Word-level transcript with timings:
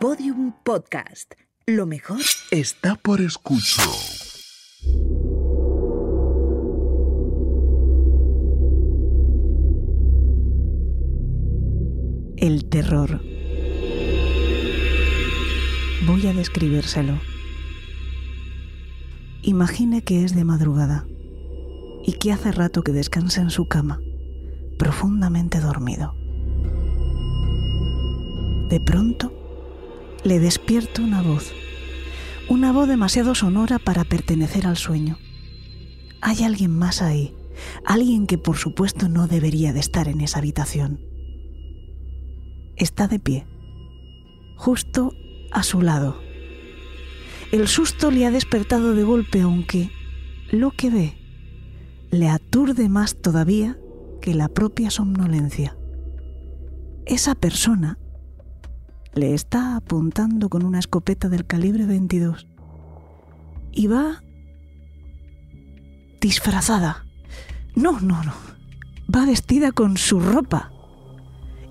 Podium 0.00 0.54
Podcast. 0.64 1.34
Lo 1.66 1.84
mejor 1.84 2.22
está 2.50 2.94
por 2.94 3.20
escuchar. 3.20 3.84
El 12.38 12.64
terror. 12.70 13.20
Voy 16.06 16.26
a 16.26 16.32
describírselo. 16.32 17.20
Imagine 19.42 20.00
que 20.02 20.24
es 20.24 20.34
de 20.34 20.44
madrugada 20.44 21.06
y 22.06 22.14
que 22.14 22.32
hace 22.32 22.52
rato 22.52 22.82
que 22.82 22.92
descansa 22.92 23.42
en 23.42 23.50
su 23.50 23.68
cama, 23.68 24.00
profundamente 24.78 25.60
dormido. 25.60 26.14
De 28.70 28.80
pronto, 28.80 29.39
le 30.24 30.38
despierta 30.38 31.02
una 31.02 31.22
voz, 31.22 31.52
una 32.48 32.72
voz 32.72 32.88
demasiado 32.88 33.34
sonora 33.34 33.78
para 33.78 34.04
pertenecer 34.04 34.66
al 34.66 34.76
sueño. 34.76 35.18
Hay 36.20 36.44
alguien 36.44 36.76
más 36.76 37.00
ahí, 37.00 37.34
alguien 37.84 38.26
que 38.26 38.38
por 38.38 38.56
supuesto 38.56 39.08
no 39.08 39.26
debería 39.26 39.72
de 39.72 39.80
estar 39.80 40.08
en 40.08 40.20
esa 40.20 40.38
habitación. 40.38 41.00
Está 42.76 43.08
de 43.08 43.18
pie, 43.18 43.46
justo 44.56 45.12
a 45.52 45.62
su 45.62 45.80
lado. 45.80 46.20
El 47.52 47.66
susto 47.66 48.10
le 48.10 48.26
ha 48.26 48.30
despertado 48.30 48.94
de 48.94 49.02
golpe, 49.02 49.40
aunque 49.40 49.90
lo 50.50 50.70
que 50.70 50.90
ve 50.90 51.16
le 52.10 52.28
aturde 52.28 52.88
más 52.88 53.20
todavía 53.20 53.78
que 54.20 54.34
la 54.34 54.48
propia 54.48 54.90
somnolencia. 54.90 55.76
Esa 57.06 57.34
persona 57.34 57.98
le 59.14 59.34
está 59.34 59.76
apuntando 59.76 60.48
con 60.48 60.64
una 60.64 60.78
escopeta 60.78 61.28
del 61.28 61.46
calibre 61.46 61.84
22 61.84 62.46
y 63.72 63.86
va 63.86 64.22
disfrazada. 66.20 67.06
No, 67.74 68.00
no, 68.00 68.22
no. 68.22 68.34
Va 69.12 69.26
vestida 69.26 69.72
con 69.72 69.96
su 69.96 70.20
ropa 70.20 70.70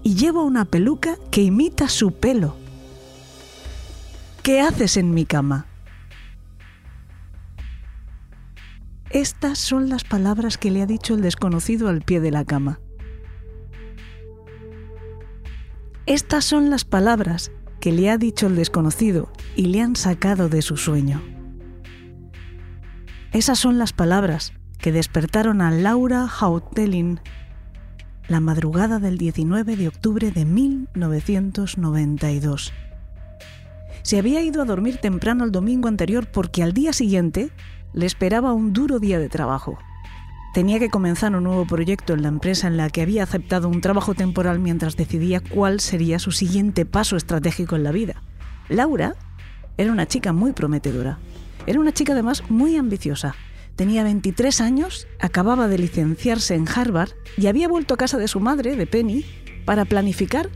y 0.03 0.15
lleva 0.15 0.43
una 0.43 0.65
peluca 0.65 1.17
que 1.31 1.43
imita 1.43 1.87
su 1.87 2.11
pelo. 2.11 2.55
¿Qué 4.43 4.61
haces 4.61 4.97
en 4.97 5.13
mi 5.13 5.25
cama? 5.25 5.65
Estas 9.09 9.57
son 9.57 9.89
las 9.89 10.03
palabras 10.03 10.57
que 10.57 10.71
le 10.71 10.81
ha 10.81 10.85
dicho 10.85 11.15
el 11.15 11.21
desconocido 11.21 11.87
al 11.89 12.01
pie 12.01 12.19
de 12.19 12.31
la 12.31 12.45
cama. 12.45 12.79
Estas 16.09 16.43
son 16.43 16.69
las 16.71 16.83
palabras 16.85 17.51
que 17.79 17.91
le 17.91 18.09
ha 18.09 18.17
dicho 18.17 18.47
el 18.47 18.55
desconocido 18.55 19.31
y 19.55 19.67
le 19.67 19.79
han 19.79 19.95
sacado 19.95 20.49
de 20.49 20.63
su 20.63 20.75
sueño. 20.75 21.21
Esas 23.31 23.59
son 23.59 23.77
las 23.77 23.93
palabras 23.93 24.53
que 24.79 24.91
despertaron 24.91 25.61
a 25.61 25.69
Laura 25.69 26.27
Hautelin 26.27 27.19
la 28.27 28.39
madrugada 28.39 28.97
del 28.97 29.19
19 29.19 29.75
de 29.75 29.87
octubre 29.87 30.31
de 30.31 30.45
1992. 30.45 32.73
Se 34.01 34.17
había 34.17 34.41
ido 34.41 34.63
a 34.63 34.65
dormir 34.65 34.97
temprano 34.97 35.43
el 35.43 35.51
domingo 35.51 35.87
anterior 35.87 36.25
porque 36.25 36.63
al 36.63 36.73
día 36.73 36.91
siguiente 36.91 37.51
le 37.93 38.07
esperaba 38.07 38.53
un 38.53 38.73
duro 38.73 38.97
día 38.97 39.19
de 39.19 39.29
trabajo. 39.29 39.77
Tenía 40.53 40.79
que 40.79 40.89
comenzar 40.89 41.35
un 41.35 41.43
nuevo 41.43 41.65
proyecto 41.65 42.13
en 42.13 42.23
la 42.23 42.27
empresa 42.27 42.67
en 42.67 42.75
la 42.75 42.89
que 42.89 43.03
había 43.03 43.21
aceptado 43.21 43.69
un 43.69 43.81
trabajo 43.81 44.15
temporal 44.15 44.59
mientras 44.59 44.97
decidía 44.97 45.41
cuál 45.41 45.79
sería 45.79 46.17
su 46.17 46.31
siguiente 46.31 46.85
paso 46.85 47.17
estratégico 47.17 47.75
en 47.75 47.83
la 47.83 47.91
vida. 47.91 48.23
Laura 48.67 49.15
era 49.77 49.91
una 49.91 50.07
chica 50.07 50.33
muy 50.33 50.51
prometedora. 50.51 51.19
Era 51.67 51.79
una 51.79 51.91
chica 51.91 52.13
además 52.13 52.43
muy 52.49 52.77
ambiciosa. 52.77 53.35
Tenía 53.75 54.03
23 54.03 54.59
años, 54.59 55.07
acababa 55.19 55.67
de 55.67 55.77
licenciarse 55.77 56.55
en 56.55 56.67
Harvard 56.67 57.11
y 57.37 57.45
había 57.45 57.67
vuelto 57.67 57.93
a 57.93 57.97
casa 57.97 58.17
de 58.17 58.27
su 58.27 58.39
madre, 58.39 58.75
de 58.75 58.87
Penny, 58.87 59.23
para 59.65 59.85
planificar 59.85 60.49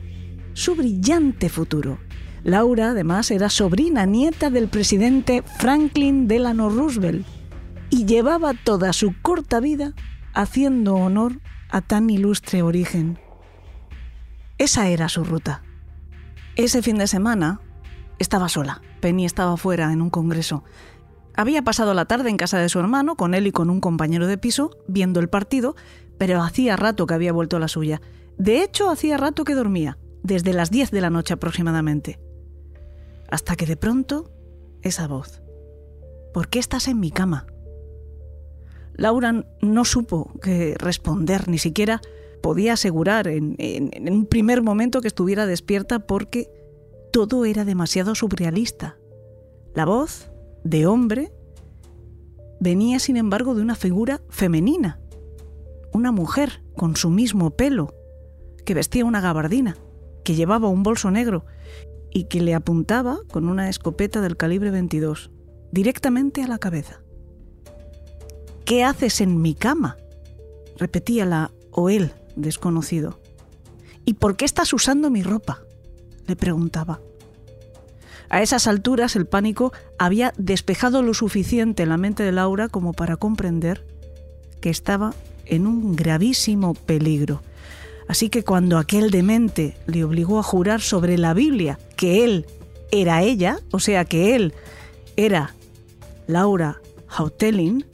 su 0.54 0.76
brillante 0.76 1.50
futuro. 1.50 2.00
Laura, 2.44 2.90
además, 2.90 3.30
era 3.30 3.50
sobrina 3.50 4.06
nieta 4.08 4.50
del 4.50 4.68
presidente 4.68 5.44
Franklin 5.60 6.28
Delano 6.28 6.70
Roosevelt 6.70 7.26
y 7.94 8.06
llevaba 8.06 8.56
toda 8.56 8.92
su 8.92 9.14
corta 9.22 9.60
vida 9.60 9.94
haciendo 10.34 10.96
honor 10.96 11.42
a 11.70 11.82
tan 11.82 12.10
ilustre 12.10 12.64
origen. 12.64 13.20
Esa 14.58 14.90
era 14.90 15.10
su 15.10 15.24
ruta. 15.24 15.62
Ese 16.56 16.82
fin 16.82 16.98
de 16.98 17.06
semana 17.06 17.62
estaba 18.18 18.50
sola. 18.50 18.82
Penny 19.00 19.26
estaba 19.26 19.58
fuera 19.58 19.94
en 19.94 20.02
un 20.02 20.10
congreso. 20.10 20.64
Había 21.36 21.62
pasado 21.62 21.94
la 21.94 22.06
tarde 22.06 22.32
en 22.32 22.38
casa 22.38 22.58
de 22.58 22.68
su 22.68 22.80
hermano, 22.80 23.16
con 23.16 23.36
él 23.36 23.46
y 23.46 23.52
con 23.52 23.70
un 23.70 23.80
compañero 23.80 24.26
de 24.26 24.40
piso, 24.40 24.72
viendo 24.88 25.20
el 25.20 25.30
partido, 25.30 25.76
pero 26.18 26.42
hacía 26.42 26.76
rato 26.76 27.06
que 27.06 27.14
había 27.14 27.32
vuelto 27.32 27.58
a 27.58 27.60
la 27.60 27.68
suya. 27.68 28.02
De 28.40 28.64
hecho, 28.64 28.90
hacía 28.90 29.18
rato 29.18 29.44
que 29.44 29.54
dormía, 29.54 30.00
desde 30.24 30.54
las 30.54 30.72
10 30.72 30.90
de 30.90 31.02
la 31.02 31.12
noche 31.12 31.36
aproximadamente. 31.36 32.20
Hasta 33.30 33.56
que 33.56 33.68
de 33.68 33.78
pronto, 33.78 34.32
esa 34.82 35.08
voz. 35.08 35.44
¿Por 36.34 36.48
qué 36.48 36.58
estás 36.58 36.88
en 36.88 37.00
mi 37.00 37.12
cama? 37.12 37.46
Laura 38.96 39.46
no 39.62 39.86
supo 39.86 40.32
qué 40.42 40.76
responder, 40.78 41.48
ni 41.48 41.58
siquiera 41.58 42.02
podía 42.42 42.74
asegurar 42.74 43.28
en, 43.28 43.56
en, 43.58 44.12
un 44.12 44.26
primer 44.26 44.62
momento 44.62 45.02
que 45.02 45.08
estuviera 45.08 45.46
despierta 45.46 46.00
porque 46.00 46.50
todo 47.12 47.46
era 47.46 47.66
demasiado 47.66 48.16
surrealista. 48.16 48.98
La 49.74 49.86
voz, 49.86 50.30
de 50.64 50.86
hombre, 50.86 51.32
venía 52.60 53.00
sin 53.00 53.18
embargo 53.18 53.56
de 53.56 53.62
una 53.62 53.76
figura 53.76 54.22
femenina, 54.30 55.00
una 55.94 56.12
mujer 56.12 56.64
con 56.76 56.96
su 56.96 57.10
mismo 57.10 57.52
pelo, 57.52 57.94
que 58.66 58.74
vestía 58.74 59.06
una 59.06 59.22
gabardina, 59.22 59.78
que 60.24 60.36
llevaba 60.36 60.68
un 60.68 60.84
bolso 60.84 61.12
negro 61.12 61.46
y 62.12 62.26
que 62.26 62.42
le 62.42 62.54
apuntaba 62.54 63.20
con 63.32 63.48
una 63.48 63.70
escopeta 63.70 64.22
del 64.22 64.38
calibre 64.38 64.72
22, 64.72 65.32
directamente 65.72 66.44
a 66.44 66.48
la 66.48 66.60
cabeza. 66.60 67.03
¿Qué 68.66 68.84
haces 68.84 69.22
en 69.22 69.42
mi 69.42 69.56
cama? 69.56 69.98
repetía 70.78 71.26
la 71.26 71.52
o 71.72 71.90
él 71.90 72.14
desconocido. 72.36 73.20
¿Y 74.06 74.16
por 74.16 74.36
qué 74.36 74.46
estás 74.46 74.74
usando 74.74 75.10
mi 75.10 75.24
ropa? 75.24 75.64
le 76.26 76.36
preguntaba. 76.36 77.02
A 78.30 78.42
esas 78.42 78.68
alturas 78.68 79.16
el 79.16 79.26
pánico 79.26 79.74
había 80.00 80.34
despejado 80.38 81.04
lo 81.04 81.14
suficiente 81.14 81.84
en 81.84 81.90
la 81.90 81.98
mente 81.98 82.24
de 82.24 82.32
Laura 82.32 82.70
como 82.70 82.94
para 82.94 83.18
comprender 83.18 83.86
que 84.62 84.70
estaba 84.70 85.14
en 85.46 85.68
un 85.68 85.96
gravísimo 85.96 86.74
peligro. 86.74 87.42
Así 88.08 88.30
que 88.30 88.44
cuando 88.44 88.78
aquel 88.78 89.12
demente 89.12 89.78
le 89.86 90.04
obligó 90.04 90.40
a 90.40 90.44
jurar 90.44 90.82
sobre 90.82 91.18
la 91.18 91.34
Biblia 91.34 91.78
que 91.96 92.24
él 92.24 92.46
era 92.92 93.22
ella, 93.22 93.60
o 93.72 93.80
sea 93.80 94.06
que 94.06 94.36
él 94.36 94.54
era 95.16 95.54
Laura 96.28 96.82
Hautelin, 97.08 97.86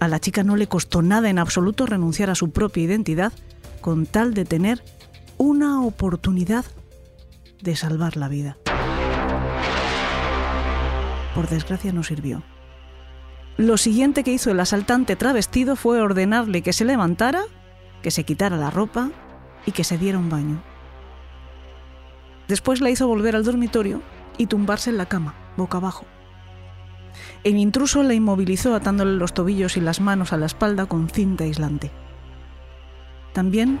a 0.00 0.08
la 0.08 0.18
chica 0.18 0.42
no 0.42 0.56
le 0.56 0.66
costó 0.66 1.02
nada 1.02 1.28
en 1.28 1.38
absoluto 1.38 1.86
renunciar 1.86 2.30
a 2.30 2.34
su 2.34 2.50
propia 2.50 2.84
identidad 2.84 3.32
con 3.80 4.06
tal 4.06 4.34
de 4.34 4.46
tener 4.46 4.82
una 5.36 5.84
oportunidad 5.84 6.64
de 7.62 7.76
salvar 7.76 8.16
la 8.16 8.28
vida. 8.28 8.56
Por 11.34 11.48
desgracia 11.48 11.92
no 11.92 12.02
sirvió. 12.02 12.42
Lo 13.56 13.76
siguiente 13.76 14.24
que 14.24 14.32
hizo 14.32 14.50
el 14.50 14.60
asaltante 14.60 15.16
travestido 15.16 15.76
fue 15.76 16.00
ordenarle 16.00 16.62
que 16.62 16.72
se 16.72 16.86
levantara, 16.86 17.42
que 18.02 18.10
se 18.10 18.24
quitara 18.24 18.56
la 18.56 18.70
ropa 18.70 19.10
y 19.66 19.72
que 19.72 19.84
se 19.84 19.98
diera 19.98 20.18
un 20.18 20.30
baño. 20.30 20.62
Después 22.48 22.80
la 22.80 22.90
hizo 22.90 23.06
volver 23.06 23.36
al 23.36 23.44
dormitorio 23.44 24.02
y 24.38 24.46
tumbarse 24.46 24.88
en 24.88 24.96
la 24.96 25.06
cama, 25.06 25.34
boca 25.56 25.76
abajo. 25.76 26.06
El 27.42 27.56
intruso 27.56 28.02
la 28.02 28.12
inmovilizó 28.12 28.74
atándole 28.74 29.12
los 29.12 29.32
tobillos 29.32 29.78
y 29.78 29.80
las 29.80 30.00
manos 30.00 30.32
a 30.32 30.36
la 30.36 30.44
espalda 30.44 30.84
con 30.84 31.08
cinta 31.08 31.44
aislante. 31.44 31.90
También 33.32 33.80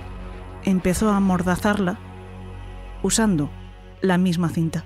empezó 0.64 1.10
a 1.10 1.16
amordazarla 1.16 1.98
usando 3.02 3.50
la 4.00 4.16
misma 4.16 4.48
cinta. 4.48 4.82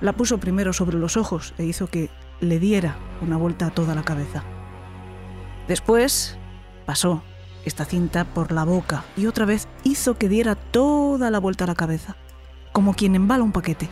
La 0.00 0.12
puso 0.12 0.38
primero 0.38 0.72
sobre 0.72 0.98
los 0.98 1.16
ojos 1.16 1.54
e 1.56 1.64
hizo 1.64 1.86
que 1.86 2.10
le 2.40 2.58
diera 2.58 2.96
una 3.20 3.36
vuelta 3.36 3.66
a 3.66 3.70
toda 3.70 3.94
la 3.94 4.02
cabeza. 4.02 4.42
Después 5.68 6.36
pasó 6.84 7.22
esta 7.64 7.84
cinta 7.84 8.24
por 8.24 8.50
la 8.50 8.64
boca 8.64 9.04
y 9.16 9.26
otra 9.26 9.44
vez 9.44 9.68
hizo 9.84 10.14
que 10.16 10.28
diera 10.28 10.56
toda 10.56 11.30
la 11.30 11.38
vuelta 11.38 11.62
a 11.64 11.68
la 11.68 11.74
cabeza, 11.76 12.16
como 12.72 12.94
quien 12.94 13.14
embala 13.14 13.44
un 13.44 13.52
paquete. 13.52 13.88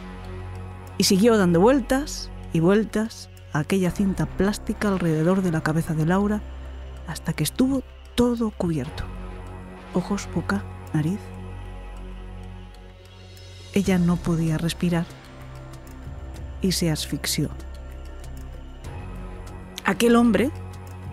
Y 0.96 1.04
siguió 1.04 1.36
dando 1.36 1.60
vueltas 1.60 2.30
y 2.52 2.60
vueltas 2.60 3.28
a 3.52 3.60
aquella 3.60 3.90
cinta 3.90 4.26
plástica 4.26 4.88
alrededor 4.88 5.42
de 5.42 5.52
la 5.52 5.62
cabeza 5.62 5.94
de 5.94 6.06
Laura 6.06 6.40
hasta 7.06 7.32
que 7.32 7.44
estuvo 7.44 7.82
todo 8.14 8.50
cubierto. 8.50 9.04
Ojos, 9.94 10.28
boca, 10.34 10.62
nariz. 10.92 11.18
ella 13.74 13.98
no 13.98 14.16
podía 14.16 14.58
respirar 14.58 15.06
y 16.60 16.72
se 16.72 16.90
asfixió. 16.90 17.48
Aquel 19.84 20.16
hombre, 20.16 20.50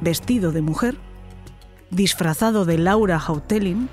vestido 0.02 0.52
de 0.52 0.62
mujer, 0.62 0.98
disfrazado 1.92 2.66
de 2.66 2.78
Laura 2.78 3.22
Hautelin, 3.26 3.88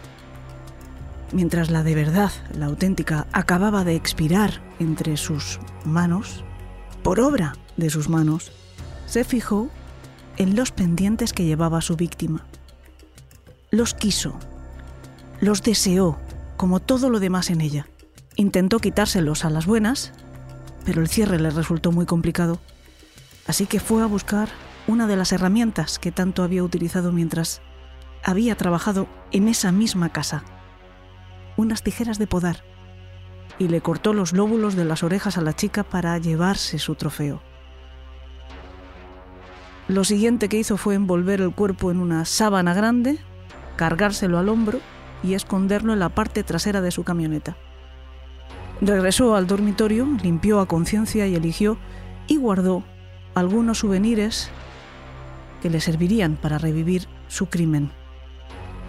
mientras 1.32 1.70
la 1.70 1.82
de 1.82 1.94
verdad, 1.94 2.32
la 2.56 2.66
auténtica, 2.66 3.26
acababa 3.32 3.84
de 3.84 3.94
expirar 3.94 4.60
entre 4.80 5.16
sus 5.16 5.60
manos, 5.84 6.44
por 7.02 7.20
obra 7.20 7.54
de 7.76 7.90
sus 7.90 8.08
manos, 8.08 8.52
se 9.06 9.24
fijó 9.24 9.68
en 10.36 10.56
los 10.56 10.70
pendientes 10.70 11.32
que 11.32 11.44
llevaba 11.44 11.80
su 11.80 11.96
víctima. 11.96 12.44
Los 13.70 13.94
quiso, 13.94 14.34
los 15.40 15.62
deseó, 15.62 16.18
como 16.56 16.80
todo 16.80 17.10
lo 17.10 17.20
demás 17.20 17.50
en 17.50 17.60
ella. 17.60 17.88
Intentó 18.36 18.78
quitárselos 18.78 19.44
a 19.44 19.50
las 19.50 19.66
buenas, 19.66 20.12
pero 20.84 21.00
el 21.00 21.08
cierre 21.08 21.40
le 21.40 21.50
resultó 21.50 21.92
muy 21.92 22.06
complicado. 22.06 22.60
Así 23.46 23.66
que 23.66 23.80
fue 23.80 24.02
a 24.02 24.06
buscar 24.06 24.48
una 24.86 25.06
de 25.06 25.16
las 25.16 25.32
herramientas 25.32 25.98
que 25.98 26.12
tanto 26.12 26.42
había 26.42 26.62
utilizado 26.62 27.12
mientras 27.12 27.60
había 28.22 28.56
trabajado 28.56 29.08
en 29.32 29.48
esa 29.48 29.72
misma 29.72 30.10
casa. 30.10 30.44
Unas 31.56 31.82
tijeras 31.82 32.18
de 32.18 32.26
podar. 32.26 32.62
Y 33.62 33.68
le 33.68 33.80
cortó 33.80 34.12
los 34.12 34.32
lóbulos 34.32 34.74
de 34.74 34.84
las 34.84 35.04
orejas 35.04 35.38
a 35.38 35.40
la 35.40 35.52
chica 35.52 35.84
para 35.84 36.18
llevarse 36.18 36.80
su 36.80 36.96
trofeo. 36.96 37.40
Lo 39.86 40.02
siguiente 40.02 40.48
que 40.48 40.58
hizo 40.58 40.76
fue 40.76 40.96
envolver 40.96 41.40
el 41.40 41.54
cuerpo 41.54 41.92
en 41.92 42.00
una 42.00 42.24
sábana 42.24 42.74
grande, 42.74 43.20
cargárselo 43.76 44.40
al 44.40 44.48
hombro 44.48 44.80
y 45.22 45.34
esconderlo 45.34 45.92
en 45.92 46.00
la 46.00 46.08
parte 46.08 46.42
trasera 46.42 46.80
de 46.80 46.90
su 46.90 47.04
camioneta. 47.04 47.56
Regresó 48.80 49.36
al 49.36 49.46
dormitorio, 49.46 50.08
limpió 50.20 50.58
a 50.58 50.66
conciencia 50.66 51.28
y 51.28 51.36
eligió 51.36 51.78
y 52.26 52.38
guardó 52.38 52.82
algunos 53.36 53.78
souvenirs 53.78 54.50
que 55.60 55.70
le 55.70 55.80
servirían 55.80 56.34
para 56.34 56.58
revivir 56.58 57.06
su 57.28 57.46
crimen. 57.46 57.92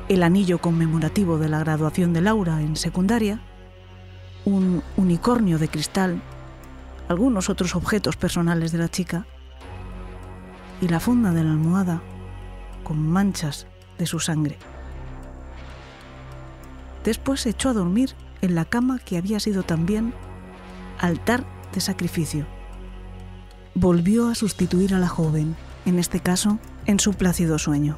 El 0.09 0.23
anillo 0.23 0.57
conmemorativo 0.57 1.37
de 1.37 1.49
la 1.49 1.59
graduación 1.59 2.11
de 2.11 2.21
Laura 2.21 2.59
en 2.59 2.75
secundaria, 2.75 3.39
un 4.45 4.83
unicornio 4.97 5.57
de 5.57 5.67
cristal, 5.67 6.21
algunos 7.07 7.49
otros 7.49 7.75
objetos 7.75 8.15
personales 8.15 8.71
de 8.71 8.77
la 8.77 8.89
chica 8.89 9.25
y 10.81 10.87
la 10.87 10.99
funda 10.99 11.31
de 11.31 11.43
la 11.43 11.51
almohada 11.51 12.01
con 12.83 12.97
manchas 13.07 13.67
de 13.97 14.05
su 14.05 14.19
sangre. 14.19 14.57
Después 17.03 17.41
se 17.41 17.49
echó 17.49 17.69
a 17.69 17.73
dormir 17.73 18.15
en 18.41 18.55
la 18.55 18.65
cama 18.65 18.99
que 18.99 19.17
había 19.17 19.39
sido 19.39 19.63
también 19.63 20.13
altar 20.99 21.45
de 21.73 21.81
sacrificio. 21.81 22.45
Volvió 23.75 24.29
a 24.29 24.35
sustituir 24.35 24.93
a 24.93 24.99
la 24.99 25.07
joven, 25.07 25.55
en 25.85 25.99
este 25.99 26.19
caso 26.19 26.59
en 26.85 26.99
su 26.99 27.13
plácido 27.13 27.57
sueño. 27.57 27.97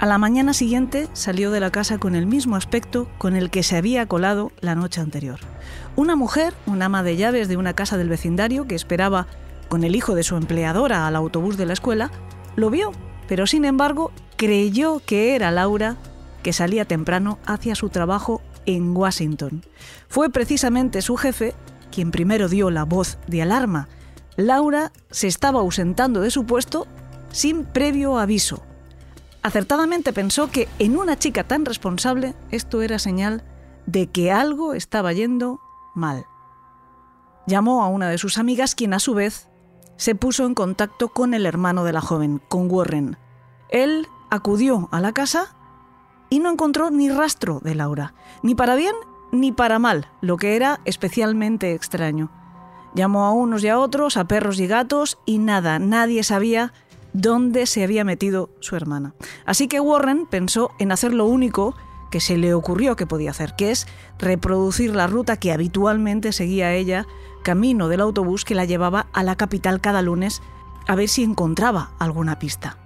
A 0.00 0.06
la 0.06 0.18
mañana 0.18 0.54
siguiente 0.54 1.08
salió 1.12 1.50
de 1.50 1.60
la 1.60 1.70
casa 1.70 1.98
con 1.98 2.14
el 2.16 2.26
mismo 2.26 2.56
aspecto 2.56 3.08
con 3.16 3.36
el 3.36 3.50
que 3.50 3.62
se 3.62 3.76
había 3.76 4.06
colado 4.06 4.50
la 4.60 4.74
noche 4.74 5.00
anterior. 5.00 5.38
Una 5.96 6.16
mujer, 6.16 6.52
una 6.66 6.86
ama 6.86 7.02
de 7.02 7.16
llaves 7.16 7.48
de 7.48 7.56
una 7.56 7.74
casa 7.74 7.96
del 7.96 8.08
vecindario 8.08 8.66
que 8.66 8.74
esperaba 8.74 9.28
con 9.68 9.84
el 9.84 9.94
hijo 9.94 10.14
de 10.14 10.24
su 10.24 10.36
empleadora 10.36 11.06
al 11.06 11.16
autobús 11.16 11.56
de 11.56 11.66
la 11.66 11.72
escuela, 11.72 12.10
lo 12.56 12.70
vio, 12.70 12.92
pero 13.28 13.46
sin 13.46 13.64
embargo 13.64 14.10
creyó 14.36 15.00
que 15.06 15.36
era 15.36 15.50
Laura 15.50 15.96
que 16.42 16.52
salía 16.52 16.84
temprano 16.84 17.38
hacia 17.46 17.74
su 17.74 17.88
trabajo 17.88 18.42
en 18.66 18.96
Washington. 18.96 19.62
Fue 20.08 20.28
precisamente 20.28 21.02
su 21.02 21.16
jefe 21.16 21.54
quien 21.90 22.10
primero 22.10 22.48
dio 22.48 22.70
la 22.70 22.84
voz 22.84 23.18
de 23.28 23.42
alarma. 23.42 23.88
Laura 24.36 24.92
se 25.10 25.28
estaba 25.28 25.60
ausentando 25.60 26.20
de 26.20 26.30
su 26.30 26.44
puesto 26.44 26.88
sin 27.30 27.64
previo 27.64 28.18
aviso. 28.18 28.62
Acertadamente 29.44 30.14
pensó 30.14 30.50
que 30.50 30.70
en 30.78 30.96
una 30.96 31.18
chica 31.18 31.44
tan 31.44 31.66
responsable 31.66 32.34
esto 32.50 32.80
era 32.80 32.98
señal 32.98 33.44
de 33.84 34.06
que 34.06 34.32
algo 34.32 34.72
estaba 34.72 35.12
yendo 35.12 35.60
mal. 35.94 36.24
Llamó 37.46 37.84
a 37.84 37.88
una 37.88 38.08
de 38.08 38.16
sus 38.16 38.38
amigas, 38.38 38.74
quien 38.74 38.94
a 38.94 38.98
su 38.98 39.12
vez 39.12 39.50
se 39.96 40.14
puso 40.14 40.46
en 40.46 40.54
contacto 40.54 41.10
con 41.10 41.34
el 41.34 41.44
hermano 41.44 41.84
de 41.84 41.92
la 41.92 42.00
joven, 42.00 42.40
con 42.48 42.70
Warren. 42.70 43.18
Él 43.68 44.08
acudió 44.30 44.88
a 44.92 45.00
la 45.02 45.12
casa 45.12 45.54
y 46.30 46.38
no 46.38 46.50
encontró 46.50 46.90
ni 46.90 47.10
rastro 47.10 47.60
de 47.62 47.74
Laura, 47.74 48.14
ni 48.42 48.54
para 48.54 48.76
bien 48.76 48.94
ni 49.30 49.52
para 49.52 49.78
mal, 49.78 50.08
lo 50.22 50.38
que 50.38 50.56
era 50.56 50.80
especialmente 50.86 51.74
extraño. 51.74 52.30
Llamó 52.94 53.26
a 53.26 53.32
unos 53.32 53.62
y 53.62 53.68
a 53.68 53.78
otros, 53.78 54.16
a 54.16 54.24
perros 54.24 54.58
y 54.58 54.66
gatos, 54.66 55.18
y 55.26 55.36
nada, 55.36 55.78
nadie 55.78 56.22
sabía 56.22 56.72
dónde 57.14 57.64
se 57.64 57.82
había 57.82 58.04
metido 58.04 58.50
su 58.60 58.76
hermana. 58.76 59.14
Así 59.46 59.68
que 59.68 59.80
Warren 59.80 60.26
pensó 60.26 60.72
en 60.78 60.92
hacer 60.92 61.14
lo 61.14 61.24
único 61.24 61.74
que 62.10 62.20
se 62.20 62.36
le 62.36 62.52
ocurrió 62.52 62.96
que 62.96 63.06
podía 63.06 63.30
hacer, 63.30 63.56
que 63.56 63.70
es 63.70 63.86
reproducir 64.18 64.94
la 64.94 65.06
ruta 65.06 65.38
que 65.38 65.52
habitualmente 65.52 66.32
seguía 66.32 66.74
ella, 66.74 67.06
camino 67.42 67.88
del 67.88 68.02
autobús 68.02 68.44
que 68.44 68.54
la 68.54 68.66
llevaba 68.66 69.06
a 69.12 69.22
la 69.22 69.36
capital 69.36 69.80
cada 69.80 70.02
lunes, 70.02 70.42
a 70.86 70.94
ver 70.94 71.08
si 71.08 71.22
encontraba 71.22 71.92
alguna 71.98 72.38
pista. 72.38 72.76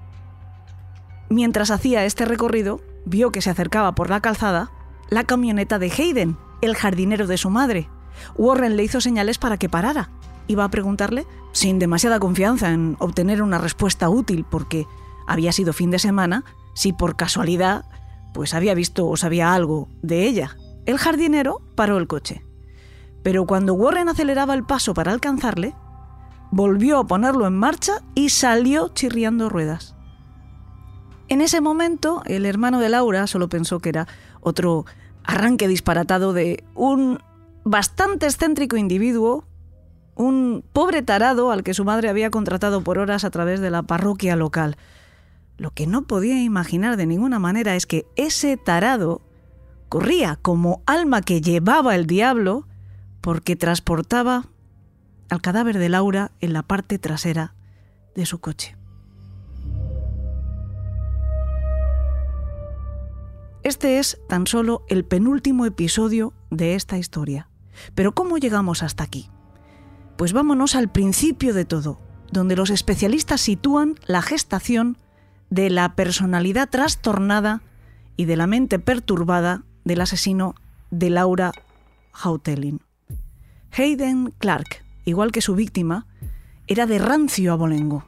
Mientras 1.30 1.70
hacía 1.70 2.04
este 2.04 2.24
recorrido, 2.24 2.80
vio 3.04 3.32
que 3.32 3.42
se 3.42 3.50
acercaba 3.50 3.94
por 3.94 4.08
la 4.08 4.20
calzada 4.20 4.70
la 5.10 5.24
camioneta 5.24 5.78
de 5.78 5.90
Hayden, 5.90 6.36
el 6.60 6.74
jardinero 6.74 7.26
de 7.26 7.38
su 7.38 7.50
madre. 7.50 7.88
Warren 8.36 8.76
le 8.76 8.84
hizo 8.84 9.00
señales 9.00 9.38
para 9.38 9.56
que 9.56 9.68
parara. 9.68 10.10
Iba 10.48 10.64
a 10.64 10.70
preguntarle, 10.70 11.26
sin 11.52 11.78
demasiada 11.78 12.18
confianza 12.18 12.72
en 12.72 12.96
obtener 12.98 13.42
una 13.42 13.58
respuesta 13.58 14.08
útil, 14.08 14.44
porque 14.50 14.86
había 15.26 15.52
sido 15.52 15.72
fin 15.72 15.90
de 15.90 15.98
semana, 15.98 16.44
si 16.74 16.92
por 16.92 17.16
casualidad 17.16 17.84
pues 18.32 18.54
había 18.54 18.74
visto 18.74 19.08
o 19.08 19.16
sabía 19.16 19.54
algo 19.54 19.88
de 20.02 20.26
ella. 20.26 20.56
El 20.86 20.98
jardinero 20.98 21.60
paró 21.74 21.98
el 21.98 22.06
coche. 22.06 22.44
Pero 23.22 23.46
cuando 23.46 23.74
Warren 23.74 24.08
aceleraba 24.08 24.54
el 24.54 24.64
paso 24.64 24.94
para 24.94 25.12
alcanzarle, 25.12 25.74
volvió 26.50 26.98
a 26.98 27.06
ponerlo 27.06 27.46
en 27.46 27.56
marcha 27.56 28.02
y 28.14 28.30
salió 28.30 28.88
chirriando 28.88 29.48
ruedas. 29.48 29.96
En 31.28 31.40
ese 31.40 31.60
momento, 31.60 32.22
el 32.26 32.46
hermano 32.46 32.80
de 32.80 32.88
Laura 32.88 33.26
solo 33.26 33.48
pensó 33.48 33.80
que 33.80 33.88
era 33.90 34.06
otro 34.40 34.86
arranque 35.24 35.68
disparatado 35.68 36.32
de 36.32 36.64
un 36.74 37.18
bastante 37.64 38.26
excéntrico 38.26 38.76
individuo, 38.76 39.44
un 40.18 40.64
pobre 40.72 41.02
tarado 41.02 41.52
al 41.52 41.62
que 41.62 41.74
su 41.74 41.84
madre 41.84 42.08
había 42.08 42.30
contratado 42.30 42.82
por 42.82 42.98
horas 42.98 43.24
a 43.24 43.30
través 43.30 43.60
de 43.60 43.70
la 43.70 43.84
parroquia 43.84 44.34
local. 44.34 44.76
Lo 45.56 45.70
que 45.70 45.86
no 45.86 46.02
podía 46.02 46.42
imaginar 46.42 46.96
de 46.96 47.06
ninguna 47.06 47.38
manera 47.38 47.76
es 47.76 47.86
que 47.86 48.04
ese 48.16 48.56
tarado 48.56 49.22
corría 49.88 50.36
como 50.36 50.82
alma 50.86 51.22
que 51.22 51.40
llevaba 51.40 51.94
el 51.94 52.06
diablo 52.06 52.66
porque 53.20 53.54
transportaba 53.54 54.46
al 55.30 55.40
cadáver 55.40 55.78
de 55.78 55.88
Laura 55.88 56.32
en 56.40 56.52
la 56.52 56.64
parte 56.64 56.98
trasera 56.98 57.54
de 58.16 58.26
su 58.26 58.40
coche. 58.40 58.76
Este 63.62 64.00
es 64.00 64.18
tan 64.28 64.48
solo 64.48 64.84
el 64.88 65.04
penúltimo 65.04 65.64
episodio 65.64 66.32
de 66.50 66.74
esta 66.74 66.98
historia. 66.98 67.48
Pero 67.94 68.12
¿cómo 68.12 68.38
llegamos 68.38 68.82
hasta 68.82 69.04
aquí? 69.04 69.30
Pues 70.18 70.32
vámonos 70.32 70.74
al 70.74 70.90
principio 70.90 71.54
de 71.54 71.64
todo, 71.64 72.00
donde 72.32 72.56
los 72.56 72.70
especialistas 72.70 73.40
sitúan 73.40 73.94
la 74.04 74.20
gestación 74.20 74.98
de 75.48 75.70
la 75.70 75.94
personalidad 75.94 76.68
trastornada 76.68 77.62
y 78.16 78.24
de 78.24 78.36
la 78.36 78.48
mente 78.48 78.80
perturbada 78.80 79.62
del 79.84 80.00
asesino 80.00 80.56
de 80.90 81.10
Laura 81.10 81.52
Hautelin. 82.12 82.80
Hayden 83.70 84.34
Clark, 84.38 84.84
igual 85.04 85.30
que 85.30 85.40
su 85.40 85.54
víctima, 85.54 86.08
era 86.66 86.86
de 86.86 86.98
rancio 86.98 87.52
abolengo. 87.52 88.04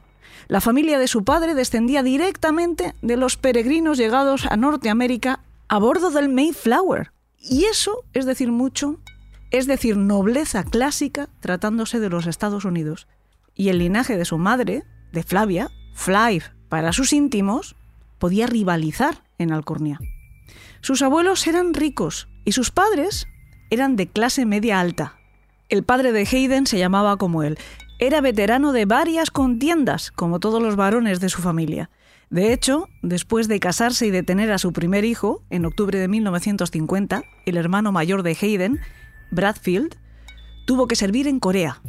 La 0.49 0.59
familia 0.59 0.99
de 0.99 1.07
su 1.07 1.23
padre 1.23 1.55
descendía 1.55 2.03
directamente 2.03 2.93
de 3.01 3.15
los 3.15 3.37
peregrinos 3.37 3.97
llegados 3.97 4.47
a 4.47 4.57
Norteamérica 4.57 5.39
a 5.69 5.79
bordo 5.79 6.11
del 6.11 6.27
Mayflower. 6.27 7.13
Y 7.39 7.63
eso 7.63 8.03
es 8.11 8.25
decir 8.25 8.51
mucho, 8.51 8.99
es 9.51 9.67
decir, 9.67 9.97
nobleza 9.97 10.63
clásica 10.63 11.29
tratándose 11.41 11.99
de 11.99 12.09
los 12.09 12.25
Estados 12.25 12.65
Unidos. 12.65 13.07
Y 13.53 13.69
el 13.69 13.79
linaje 13.79 14.17
de 14.17 14.25
su 14.25 14.37
madre, 14.37 14.83
de 15.11 15.23
Flavia, 15.23 15.69
Flive, 15.93 16.45
para 16.69 16.93
sus 16.93 17.11
íntimos, 17.11 17.75
podía 18.17 18.47
rivalizar 18.47 19.23
en 19.37 19.51
Alcornia. 19.51 19.99
Sus 20.79 21.01
abuelos 21.01 21.45
eran 21.47 21.73
ricos 21.73 22.29
y 22.45 22.53
sus 22.53 22.71
padres 22.71 23.27
eran 23.69 23.95
de 23.95 24.07
clase 24.07 24.45
media 24.45 24.79
alta. 24.79 25.15
El 25.69 25.83
padre 25.83 26.11
de 26.11 26.21
Hayden 26.21 26.65
se 26.65 26.79
llamaba 26.79 27.17
como 27.17 27.43
él. 27.43 27.57
Era 27.99 28.19
veterano 28.21 28.73
de 28.73 28.85
varias 28.85 29.31
contiendas, 29.31 30.11
como 30.11 30.39
todos 30.39 30.61
los 30.61 30.75
varones 30.75 31.19
de 31.19 31.29
su 31.29 31.41
familia. 31.41 31.89
De 32.29 32.53
hecho, 32.53 32.87
después 33.01 33.47
de 33.47 33.59
casarse 33.59 34.07
y 34.07 34.11
de 34.11 34.23
tener 34.23 34.51
a 34.51 34.57
su 34.57 34.73
primer 34.73 35.05
hijo, 35.05 35.43
en 35.49 35.65
octubre 35.65 35.99
de 35.99 36.07
1950, 36.07 37.23
el 37.45 37.57
hermano 37.57 37.91
mayor 37.91 38.23
de 38.23 38.37
Hayden, 38.41 38.79
Bradfield, 39.31 39.95
tuvo 40.65 40.87
que 40.87 40.95
servir 40.95 41.27
en 41.27 41.39
Corea. 41.39 41.81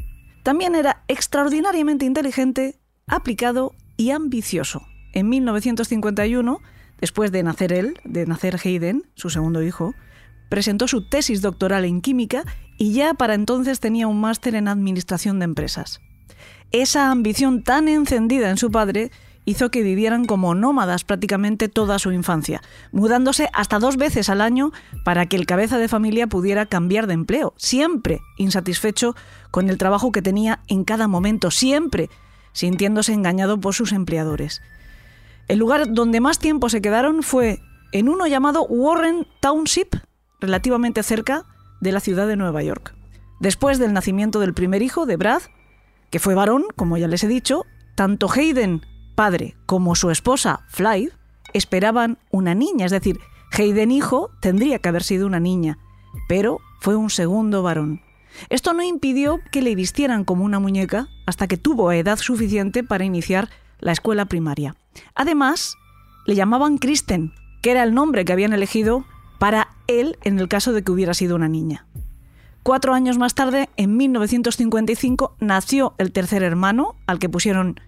También 0.42 0.74
era 0.74 1.04
extraordinariamente 1.08 2.04
inteligente, 2.04 2.78
aplicado 3.06 3.74
y 3.96 4.10
ambicioso. 4.10 4.82
En 5.12 5.28
1951, 5.28 6.58
después 7.00 7.30
de 7.32 7.42
nacer 7.42 7.72
él, 7.72 7.98
de 8.04 8.26
nacer 8.26 8.58
Hayden, 8.64 9.02
su 9.14 9.30
segundo 9.30 9.62
hijo, 9.62 9.94
presentó 10.48 10.88
su 10.88 11.08
tesis 11.08 11.42
doctoral 11.42 11.84
en 11.84 12.00
química 12.00 12.44
y 12.78 12.92
ya 12.92 13.14
para 13.14 13.34
entonces 13.34 13.80
tenía 13.80 14.06
un 14.06 14.20
máster 14.20 14.54
en 14.54 14.68
administración 14.68 15.38
de 15.38 15.44
empresas. 15.44 16.00
Esa 16.72 17.10
ambición 17.10 17.62
tan 17.62 17.88
encendida 17.88 18.50
en 18.50 18.56
su 18.56 18.70
padre 18.70 19.10
hizo 19.44 19.70
que 19.70 19.82
vivieran 19.82 20.24
como 20.24 20.54
nómadas 20.54 21.04
prácticamente 21.04 21.68
toda 21.68 21.98
su 21.98 22.12
infancia, 22.12 22.62
mudándose 22.92 23.48
hasta 23.52 23.78
dos 23.78 23.96
veces 23.96 24.28
al 24.28 24.40
año 24.40 24.72
para 25.04 25.26
que 25.26 25.36
el 25.36 25.46
cabeza 25.46 25.78
de 25.78 25.88
familia 25.88 26.26
pudiera 26.26 26.66
cambiar 26.66 27.06
de 27.06 27.14
empleo, 27.14 27.54
siempre 27.56 28.20
insatisfecho 28.36 29.14
con 29.50 29.68
el 29.68 29.78
trabajo 29.78 30.12
que 30.12 30.22
tenía 30.22 30.60
en 30.68 30.84
cada 30.84 31.08
momento, 31.08 31.50
siempre 31.50 32.08
sintiéndose 32.52 33.12
engañado 33.12 33.58
por 33.58 33.74
sus 33.74 33.92
empleadores. 33.92 34.62
El 35.48 35.58
lugar 35.58 35.92
donde 35.92 36.20
más 36.20 36.38
tiempo 36.38 36.68
se 36.68 36.82
quedaron 36.82 37.22
fue 37.22 37.60
en 37.92 38.08
uno 38.08 38.26
llamado 38.26 38.64
Warren 38.64 39.26
Township, 39.40 39.96
relativamente 40.40 41.02
cerca 41.02 41.44
de 41.80 41.92
la 41.92 42.00
ciudad 42.00 42.26
de 42.26 42.36
Nueva 42.36 42.62
York. 42.62 42.94
Después 43.40 43.78
del 43.78 43.92
nacimiento 43.92 44.38
del 44.38 44.54
primer 44.54 44.82
hijo 44.82 45.04
de 45.04 45.16
Brad, 45.16 45.42
que 46.10 46.20
fue 46.20 46.34
varón, 46.34 46.64
como 46.76 46.96
ya 46.96 47.08
les 47.08 47.24
he 47.24 47.28
dicho, 47.28 47.64
tanto 47.96 48.30
Hayden 48.30 48.82
padre 49.14 49.56
como 49.66 49.94
su 49.94 50.10
esposa, 50.10 50.60
Fly, 50.68 51.10
esperaban 51.52 52.18
una 52.30 52.54
niña, 52.54 52.86
es 52.86 52.92
decir, 52.92 53.18
Hayden 53.52 53.90
hijo 53.90 54.30
tendría 54.40 54.78
que 54.78 54.88
haber 54.88 55.02
sido 55.02 55.26
una 55.26 55.40
niña, 55.40 55.78
pero 56.28 56.60
fue 56.80 56.96
un 56.96 57.10
segundo 57.10 57.62
varón. 57.62 58.00
Esto 58.48 58.72
no 58.72 58.82
impidió 58.82 59.40
que 59.50 59.62
le 59.62 59.74
vistieran 59.74 60.24
como 60.24 60.44
una 60.44 60.58
muñeca 60.58 61.08
hasta 61.26 61.46
que 61.46 61.58
tuvo 61.58 61.92
edad 61.92 62.18
suficiente 62.18 62.82
para 62.82 63.04
iniciar 63.04 63.50
la 63.78 63.92
escuela 63.92 64.24
primaria. 64.24 64.74
Además, 65.14 65.76
le 66.26 66.34
llamaban 66.34 66.78
Kristen, 66.78 67.32
que 67.62 67.72
era 67.72 67.82
el 67.82 67.94
nombre 67.94 68.24
que 68.24 68.32
habían 68.32 68.52
elegido 68.52 69.04
para 69.38 69.68
él 69.86 70.18
en 70.22 70.38
el 70.38 70.48
caso 70.48 70.72
de 70.72 70.82
que 70.82 70.92
hubiera 70.92 71.14
sido 71.14 71.36
una 71.36 71.48
niña. 71.48 71.86
Cuatro 72.62 72.94
años 72.94 73.18
más 73.18 73.34
tarde, 73.34 73.68
en 73.76 73.96
1955, 73.96 75.36
nació 75.40 75.94
el 75.98 76.12
tercer 76.12 76.44
hermano, 76.44 76.94
al 77.06 77.18
que 77.18 77.28
pusieron 77.28 77.80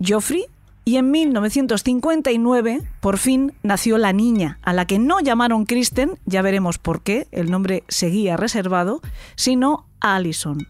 Geoffrey, 0.00 0.46
y 0.84 0.96
en 0.96 1.10
1959 1.10 2.82
por 3.00 3.18
fin 3.18 3.52
nació 3.62 3.98
la 3.98 4.12
niña, 4.12 4.58
a 4.62 4.72
la 4.72 4.86
que 4.86 4.98
no 4.98 5.20
llamaron 5.20 5.66
Kristen, 5.66 6.18
ya 6.24 6.42
veremos 6.42 6.78
por 6.78 7.02
qué, 7.02 7.28
el 7.32 7.50
nombre 7.50 7.84
seguía 7.88 8.36
reservado, 8.36 9.00
sino 9.36 9.86
Allison. 10.00 10.66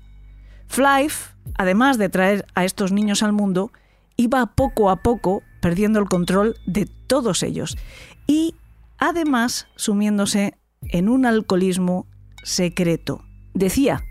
Flife, 0.66 1.34
además 1.56 1.96
de 1.96 2.08
traer 2.08 2.46
a 2.54 2.64
estos 2.64 2.92
niños 2.92 3.22
al 3.22 3.32
mundo, 3.32 3.72
iba 4.16 4.44
poco 4.46 4.90
a 4.90 4.96
poco 4.96 5.42
perdiendo 5.60 6.00
el 6.00 6.08
control 6.08 6.56
de 6.66 6.86
todos 7.06 7.42
ellos 7.42 7.78
y 8.26 8.54
además 8.98 9.68
sumiéndose 9.76 10.58
en 10.82 11.08
un 11.08 11.24
alcoholismo 11.24 12.06
secreto. 12.44 13.24
Decía 13.54 14.02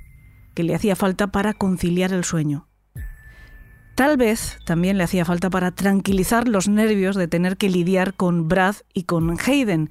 que 0.56 0.64
le 0.64 0.76
hacía 0.76 0.96
falta 0.96 1.28
para 1.28 1.54
conciliar 1.54 2.14
el 2.14 2.24
sueño. 2.24 2.69
Tal 4.00 4.16
vez 4.16 4.60
también 4.64 4.98
le 4.98 5.04
hacía 5.04 5.26
falta 5.26 5.50
para 5.50 5.72
tranquilizar 5.72 6.48
los 6.48 6.70
nervios 6.70 7.18
de 7.18 7.28
tener 7.28 7.58
que 7.58 7.68
lidiar 7.68 8.14
con 8.14 8.48
Brad 8.48 8.76
y 8.94 9.04
con 9.04 9.30
Hayden, 9.38 9.90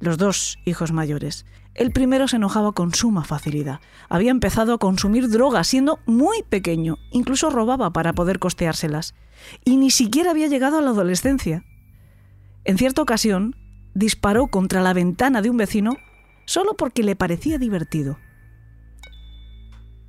los 0.00 0.18
dos 0.18 0.58
hijos 0.64 0.90
mayores. 0.90 1.46
El 1.72 1.92
primero 1.92 2.26
se 2.26 2.34
enojaba 2.34 2.72
con 2.72 2.92
suma 2.92 3.22
facilidad. 3.22 3.78
Había 4.08 4.32
empezado 4.32 4.74
a 4.74 4.78
consumir 4.78 5.28
drogas 5.28 5.68
siendo 5.68 6.00
muy 6.04 6.42
pequeño, 6.42 6.98
incluso 7.12 7.48
robaba 7.48 7.92
para 7.92 8.12
poder 8.12 8.40
costeárselas. 8.40 9.14
Y 9.64 9.76
ni 9.76 9.92
siquiera 9.92 10.32
había 10.32 10.48
llegado 10.48 10.78
a 10.78 10.82
la 10.82 10.90
adolescencia. 10.90 11.62
En 12.64 12.76
cierta 12.76 13.02
ocasión, 13.02 13.54
disparó 13.94 14.48
contra 14.48 14.82
la 14.82 14.94
ventana 14.94 15.42
de 15.42 15.50
un 15.50 15.58
vecino 15.58 15.96
solo 16.44 16.74
porque 16.76 17.04
le 17.04 17.14
parecía 17.14 17.58
divertido. 17.58 18.18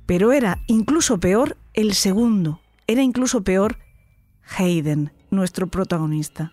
Pero 0.04 0.32
era 0.32 0.64
incluso 0.66 1.20
peor 1.20 1.56
el 1.74 1.94
segundo, 1.94 2.60
era 2.86 3.02
incluso 3.02 3.42
peor 3.42 3.78
Hayden, 4.56 5.12
nuestro 5.30 5.66
protagonista. 5.66 6.52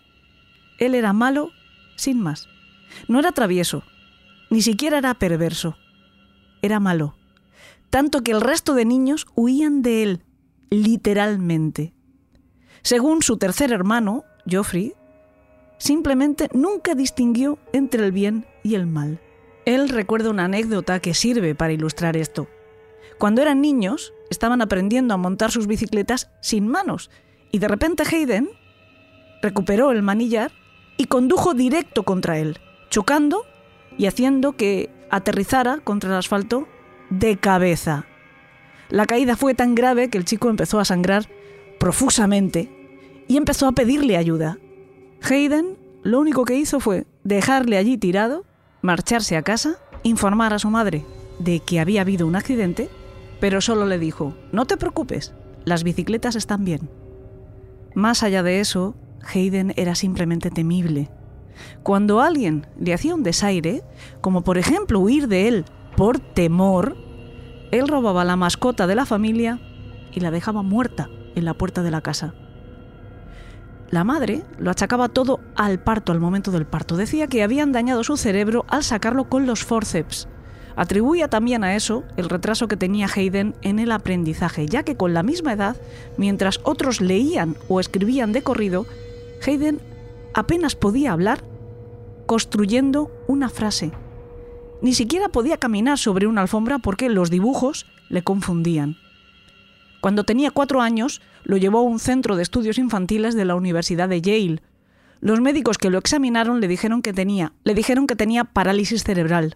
Él 0.80 0.96
era 0.96 1.14
malo 1.14 1.52
sin 1.96 2.20
más. 2.20 2.48
No 3.08 3.20
era 3.20 3.32
travieso, 3.32 3.84
ni 4.50 4.62
siquiera 4.62 4.98
era 4.98 5.14
perverso. 5.14 5.78
Era 6.62 6.80
malo. 6.80 7.16
Tanto 7.90 8.22
que 8.22 8.32
el 8.32 8.42
resto 8.42 8.74
de 8.74 8.86
niños 8.86 9.28
huían 9.36 9.82
de 9.82 10.04
él, 10.04 10.24
literalmente. 10.70 11.94
Según 12.82 13.22
su 13.22 13.38
tercer 13.38 13.72
hermano, 13.72 14.24
Geoffrey, 14.48 14.94
simplemente 15.78 16.50
nunca 16.54 16.96
distinguió 16.96 17.60
entre 17.72 18.04
el 18.06 18.12
bien 18.12 18.46
y 18.64 18.76
el 18.76 18.88
mal. 18.88 19.22
Él 19.66 19.90
recuerda 19.90 20.30
una 20.30 20.46
anécdota 20.46 21.00
que 21.00 21.14
sirve 21.14 21.56
para 21.56 21.74
ilustrar 21.74 22.18
esto. 22.18 22.48
Cuando 23.18 23.42
eran 23.42 23.62
niños, 23.62 24.14
estaban 24.34 24.62
aprendiendo 24.62 25.14
a 25.14 25.18
montar 25.18 25.52
sus 25.52 25.68
bicicletas 25.68 26.30
sin 26.42 26.68
manos 26.68 27.10
y 27.52 27.60
de 27.60 27.68
repente 27.68 28.04
Hayden 28.04 28.50
recuperó 29.42 29.92
el 29.92 30.02
manillar 30.02 30.52
y 30.98 31.06
condujo 31.06 31.54
directo 31.54 32.04
contra 32.04 32.40
él, 32.40 32.60
chocando 32.90 33.46
y 33.98 34.08
haciendo 34.08 34.58
que 34.58 34.90
aterrizara 35.10 35.80
contra 35.80 36.10
el 36.10 36.18
asfalto 36.18 36.68
de 37.10 37.38
cabeza. 37.38 38.06
La 38.90 39.06
caída 39.06 39.36
fue 39.38 39.54
tan 39.54 39.76
grave 39.76 40.10
que 40.10 40.18
el 40.18 40.26
chico 40.26 40.50
empezó 40.50 40.80
a 40.80 40.86
sangrar 40.86 41.30
profusamente 41.80 42.70
y 43.28 43.38
empezó 43.38 43.68
a 43.68 43.72
pedirle 43.74 44.18
ayuda. 44.18 44.58
Hayden 45.22 45.78
lo 46.04 46.20
único 46.20 46.44
que 46.44 46.56
hizo 46.56 46.80
fue 46.80 47.06
dejarle 47.24 47.78
allí 47.78 47.98
tirado, 47.98 48.46
marcharse 48.82 49.38
a 49.38 49.42
casa, 49.42 49.78
informar 50.04 50.54
a 50.54 50.60
su 50.60 50.70
madre 50.70 51.06
de 51.40 51.60
que 51.60 51.80
había 51.80 52.02
habido 52.02 52.28
un 52.28 52.36
accidente 52.36 52.90
pero 53.44 53.60
solo 53.60 53.86
le 53.86 54.00
dijo, 54.00 54.34
no 54.54 54.64
te 54.64 54.78
preocupes, 54.78 55.34
las 55.66 55.84
bicicletas 55.84 56.38
están 56.38 56.64
bien. 56.64 56.90
Más 57.94 58.24
allá 58.24 58.42
de 58.42 58.62
eso, 58.62 58.96
Hayden 59.22 59.74
era 59.76 59.96
simplemente 59.96 60.50
temible. 60.50 61.10
Cuando 61.84 62.22
alguien 62.22 62.68
le 62.80 62.94
hacía 62.94 63.14
un 63.14 63.22
desaire, 63.22 63.84
como 64.22 64.46
por 64.46 64.58
ejemplo 64.58 65.02
huir 65.02 65.28
de 65.28 65.50
él 65.50 65.66
por 65.98 66.20
temor, 66.20 66.96
él 67.72 67.90
robaba 67.90 68.24
la 68.24 68.38
mascota 68.38 68.88
de 68.88 68.96
la 68.96 69.06
familia 69.06 69.60
y 70.14 70.22
la 70.22 70.32
dejaba 70.32 70.62
muerta 70.62 71.10
en 71.36 71.44
la 71.44 71.54
puerta 71.54 71.84
de 71.84 71.92
la 71.92 72.00
casa. 72.00 72.36
La 73.90 74.06
madre 74.06 74.46
lo 74.58 74.72
achacaba 74.72 75.10
todo 75.10 75.42
al 75.58 75.84
parto, 75.84 76.14
al 76.14 76.22
momento 76.22 76.52
del 76.52 76.66
parto. 76.66 76.96
Decía 76.96 77.28
que 77.28 77.44
habían 77.44 77.74
dañado 77.74 78.06
su 78.06 78.16
cerebro 78.16 78.64
al 78.70 78.86
sacarlo 78.86 79.28
con 79.28 79.46
los 79.46 79.66
forceps. 79.66 80.30
Atribuía 80.76 81.28
también 81.28 81.64
a 81.64 81.76
eso 81.76 82.04
el 82.18 82.30
retraso 82.30 82.68
que 82.68 82.78
tenía 82.78 83.08
Hayden 83.14 83.56
en 83.62 83.80
el 83.80 83.92
aprendizaje, 83.92 84.66
ya 84.66 84.84
que 84.84 84.96
con 84.98 85.14
la 85.14 85.24
misma 85.24 85.54
edad, 85.54 85.78
mientras 86.18 86.60
otros 86.64 87.00
leían 87.00 87.56
o 87.68 87.80
escribían 87.80 88.32
de 88.32 88.42
corrido, 88.42 88.86
Hayden 89.46 89.80
apenas 90.34 90.76
podía 90.76 91.12
hablar 91.12 91.44
construyendo 92.26 93.12
una 93.28 93.50
frase. 93.50 93.92
Ni 94.82 94.94
siquiera 94.94 95.30
podía 95.30 95.58
caminar 95.58 95.98
sobre 95.98 96.28
una 96.28 96.42
alfombra 96.42 96.80
porque 96.80 97.10
los 97.10 97.30
dibujos 97.30 97.86
le 98.10 98.24
confundían. 98.24 98.98
Cuando 100.02 100.26
tenía 100.26 100.52
cuatro 100.52 100.82
años, 100.82 101.22
lo 101.44 101.56
llevó 101.56 101.80
a 101.80 101.84
un 101.84 102.00
centro 102.00 102.36
de 102.36 102.44
estudios 102.44 102.78
infantiles 102.78 103.36
de 103.36 103.46
la 103.46 103.56
Universidad 103.56 104.10
de 104.10 104.22
Yale. 104.22 104.62
Los 105.22 105.40
médicos 105.40 105.78
que 105.78 105.90
lo 105.90 105.98
examinaron 105.98 106.60
le 106.60 106.68
dijeron 106.68 107.02
que 107.02 107.14
tenía, 107.14 107.54
le 107.64 107.74
dijeron 107.74 108.08
que 108.08 108.18
tenía 108.18 108.44
parálisis 108.44 109.04
cerebral. 109.04 109.56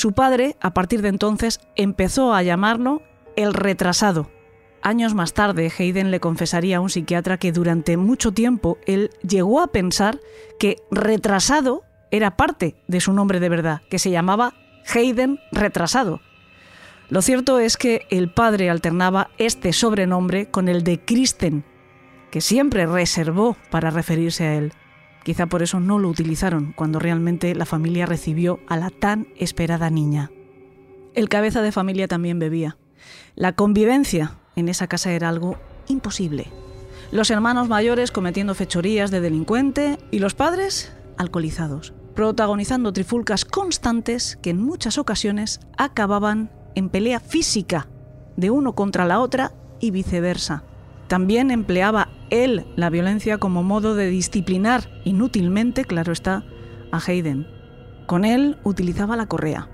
Su 0.00 0.12
padre, 0.12 0.56
a 0.62 0.72
partir 0.72 1.02
de 1.02 1.10
entonces, 1.10 1.60
empezó 1.76 2.32
a 2.32 2.42
llamarlo 2.42 3.02
el 3.36 3.52
retrasado. 3.52 4.30
Años 4.80 5.12
más 5.12 5.34
tarde, 5.34 5.70
Hayden 5.78 6.10
le 6.10 6.20
confesaría 6.20 6.78
a 6.78 6.80
un 6.80 6.88
psiquiatra 6.88 7.36
que 7.36 7.52
durante 7.52 7.98
mucho 7.98 8.32
tiempo 8.32 8.78
él 8.86 9.10
llegó 9.20 9.60
a 9.60 9.66
pensar 9.66 10.18
que 10.58 10.76
retrasado 10.90 11.82
era 12.10 12.38
parte 12.38 12.76
de 12.88 13.00
su 13.02 13.12
nombre 13.12 13.40
de 13.40 13.50
verdad, 13.50 13.82
que 13.90 13.98
se 13.98 14.10
llamaba 14.10 14.54
Hayden 14.86 15.38
Retrasado. 15.52 16.22
Lo 17.10 17.20
cierto 17.20 17.58
es 17.58 17.76
que 17.76 18.06
el 18.08 18.32
padre 18.32 18.70
alternaba 18.70 19.28
este 19.36 19.74
sobrenombre 19.74 20.50
con 20.50 20.70
el 20.70 20.82
de 20.82 20.98
Kristen, 21.04 21.62
que 22.30 22.40
siempre 22.40 22.86
reservó 22.86 23.54
para 23.70 23.90
referirse 23.90 24.46
a 24.46 24.54
él. 24.54 24.72
Quizá 25.24 25.46
por 25.46 25.62
eso 25.62 25.80
no 25.80 25.98
lo 25.98 26.08
utilizaron 26.08 26.72
cuando 26.72 26.98
realmente 26.98 27.54
la 27.54 27.66
familia 27.66 28.06
recibió 28.06 28.60
a 28.66 28.76
la 28.76 28.90
tan 28.90 29.28
esperada 29.36 29.90
niña. 29.90 30.30
El 31.14 31.28
cabeza 31.28 31.62
de 31.62 31.72
familia 31.72 32.08
también 32.08 32.38
bebía. 32.38 32.76
La 33.34 33.52
convivencia 33.54 34.38
en 34.56 34.68
esa 34.68 34.86
casa 34.86 35.12
era 35.12 35.28
algo 35.28 35.58
imposible. 35.88 36.46
Los 37.12 37.30
hermanos 37.30 37.68
mayores 37.68 38.12
cometiendo 38.12 38.54
fechorías 38.54 39.10
de 39.10 39.20
delincuente 39.20 39.98
y 40.10 40.20
los 40.20 40.34
padres 40.34 40.92
alcoholizados, 41.18 41.92
protagonizando 42.14 42.92
trifulcas 42.92 43.44
constantes 43.44 44.38
que 44.40 44.50
en 44.50 44.62
muchas 44.62 44.96
ocasiones 44.96 45.60
acababan 45.76 46.50
en 46.74 46.88
pelea 46.88 47.20
física 47.20 47.88
de 48.36 48.50
uno 48.50 48.74
contra 48.74 49.04
la 49.06 49.20
otra 49.20 49.52
y 49.80 49.90
viceversa. 49.90 50.62
También 51.08 51.50
empleaba 51.50 52.08
él 52.30 52.66
la 52.76 52.90
violencia 52.90 53.38
como 53.38 53.62
modo 53.62 53.94
de 53.94 54.08
disciplinar 54.08 54.88
inútilmente, 55.04 55.84
claro 55.84 56.12
está, 56.12 56.44
a 56.92 56.98
Hayden. 56.98 57.46
Con 58.06 58.24
él 58.24 58.58
utilizaba 58.64 59.16
la 59.16 59.26
correa. 59.26 59.68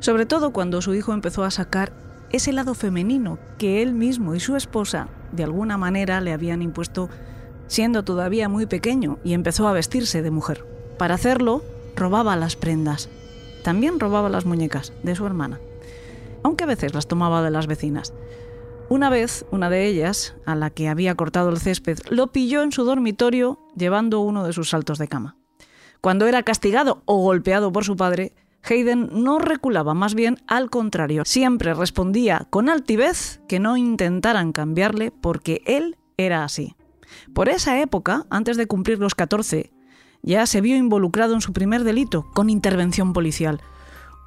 Sobre 0.00 0.26
todo 0.26 0.52
cuando 0.52 0.80
su 0.80 0.94
hijo 0.94 1.12
empezó 1.12 1.44
a 1.44 1.50
sacar 1.50 1.92
ese 2.30 2.52
lado 2.52 2.74
femenino 2.74 3.38
que 3.58 3.82
él 3.82 3.94
mismo 3.94 4.34
y 4.34 4.40
su 4.40 4.54
esposa 4.54 5.08
de 5.32 5.44
alguna 5.44 5.76
manera 5.76 6.20
le 6.20 6.32
habían 6.32 6.62
impuesto 6.62 7.08
siendo 7.66 8.02
todavía 8.02 8.48
muy 8.48 8.66
pequeño 8.66 9.18
y 9.24 9.34
empezó 9.34 9.68
a 9.68 9.72
vestirse 9.72 10.22
de 10.22 10.30
mujer. 10.30 10.64
Para 10.98 11.14
hacerlo, 11.14 11.62
robaba 11.96 12.36
las 12.36 12.56
prendas. 12.56 13.08
También 13.62 14.00
robaba 14.00 14.28
las 14.28 14.46
muñecas 14.46 14.92
de 15.02 15.14
su 15.14 15.26
hermana, 15.26 15.60
aunque 16.42 16.64
a 16.64 16.68
veces 16.68 16.94
las 16.94 17.08
tomaba 17.08 17.42
de 17.42 17.50
las 17.50 17.66
vecinas. 17.66 18.14
Una 18.90 19.10
vez, 19.10 19.44
una 19.50 19.68
de 19.68 19.86
ellas, 19.86 20.34
a 20.46 20.54
la 20.54 20.70
que 20.70 20.88
había 20.88 21.14
cortado 21.14 21.50
el 21.50 21.58
césped, 21.58 21.98
lo 22.08 22.32
pilló 22.32 22.62
en 22.62 22.72
su 22.72 22.84
dormitorio 22.84 23.58
llevando 23.76 24.20
uno 24.20 24.44
de 24.44 24.54
sus 24.54 24.70
saltos 24.70 24.96
de 24.96 25.08
cama. 25.08 25.36
Cuando 26.00 26.26
era 26.26 26.42
castigado 26.42 27.02
o 27.04 27.20
golpeado 27.22 27.70
por 27.70 27.84
su 27.84 27.96
padre, 27.96 28.32
Hayden 28.62 29.10
no 29.12 29.38
reculaba, 29.38 29.92
más 29.92 30.14
bien 30.14 30.38
al 30.46 30.70
contrario, 30.70 31.24
siempre 31.26 31.74
respondía 31.74 32.46
con 32.48 32.70
altivez 32.70 33.42
que 33.46 33.60
no 33.60 33.76
intentaran 33.76 34.52
cambiarle 34.52 35.10
porque 35.10 35.60
él 35.66 35.98
era 36.16 36.42
así. 36.42 36.74
Por 37.34 37.50
esa 37.50 37.80
época, 37.82 38.24
antes 38.30 38.56
de 38.56 38.66
cumplir 38.66 39.00
los 39.00 39.14
14, 39.14 39.70
ya 40.22 40.46
se 40.46 40.62
vio 40.62 40.76
involucrado 40.76 41.34
en 41.34 41.42
su 41.42 41.52
primer 41.52 41.84
delito, 41.84 42.26
con 42.32 42.48
intervención 42.48 43.12
policial, 43.12 43.60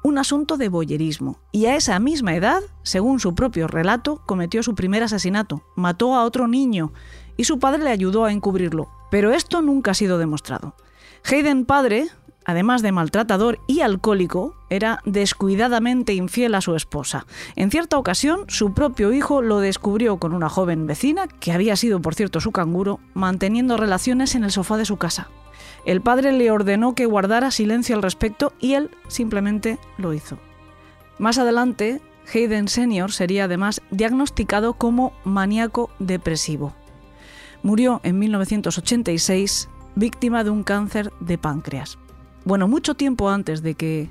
un 0.02 0.18
asunto 0.18 0.56
de 0.56 0.68
boyerismo, 0.68 1.38
y 1.52 1.66
a 1.66 1.76
esa 1.76 1.98
misma 1.98 2.34
edad, 2.34 2.62
según 2.82 3.20
su 3.20 3.34
propio 3.34 3.68
relato, 3.68 4.20
cometió 4.26 4.62
su 4.62 4.74
primer 4.74 5.02
asesinato, 5.02 5.62
mató 5.76 6.14
a 6.14 6.24
otro 6.24 6.48
niño, 6.48 6.92
y 7.36 7.44
su 7.44 7.58
padre 7.58 7.84
le 7.84 7.90
ayudó 7.90 8.24
a 8.24 8.32
encubrirlo, 8.32 8.88
pero 9.10 9.32
esto 9.32 9.62
nunca 9.62 9.92
ha 9.92 9.94
sido 9.94 10.18
demostrado. 10.18 10.74
Hayden 11.24 11.64
padre, 11.64 12.08
además 12.44 12.82
de 12.82 12.90
maltratador 12.90 13.60
y 13.68 13.80
alcohólico, 13.80 14.56
era 14.70 15.00
descuidadamente 15.04 16.14
infiel 16.14 16.56
a 16.56 16.60
su 16.60 16.74
esposa. 16.74 17.26
En 17.54 17.70
cierta 17.70 17.96
ocasión, 17.96 18.44
su 18.48 18.74
propio 18.74 19.12
hijo 19.12 19.40
lo 19.40 19.60
descubrió 19.60 20.16
con 20.16 20.34
una 20.34 20.48
joven 20.48 20.86
vecina, 20.86 21.28
que 21.28 21.52
había 21.52 21.76
sido, 21.76 22.00
por 22.00 22.14
cierto, 22.16 22.40
su 22.40 22.50
canguro, 22.50 22.98
manteniendo 23.14 23.76
relaciones 23.76 24.34
en 24.34 24.42
el 24.42 24.50
sofá 24.50 24.76
de 24.76 24.84
su 24.84 24.96
casa. 24.96 25.28
El 25.84 26.00
padre 26.00 26.32
le 26.32 26.50
ordenó 26.50 26.94
que 26.94 27.06
guardara 27.06 27.50
silencio 27.50 27.96
al 27.96 28.02
respecto 28.02 28.52
y 28.60 28.74
él 28.74 28.90
simplemente 29.08 29.78
lo 29.98 30.14
hizo. 30.14 30.38
Más 31.18 31.38
adelante, 31.38 32.00
Hayden 32.32 32.68
Sr. 32.68 33.12
sería 33.12 33.44
además 33.44 33.82
diagnosticado 33.90 34.74
como 34.74 35.12
maníaco 35.24 35.90
depresivo. 35.98 36.72
Murió 37.62 38.00
en 38.04 38.18
1986 38.18 39.68
víctima 39.94 40.44
de 40.44 40.50
un 40.50 40.62
cáncer 40.62 41.12
de 41.20 41.38
páncreas. 41.38 41.98
Bueno, 42.44 42.68
mucho 42.68 42.94
tiempo 42.94 43.28
antes 43.28 43.62
de 43.62 43.74
que 43.74 44.08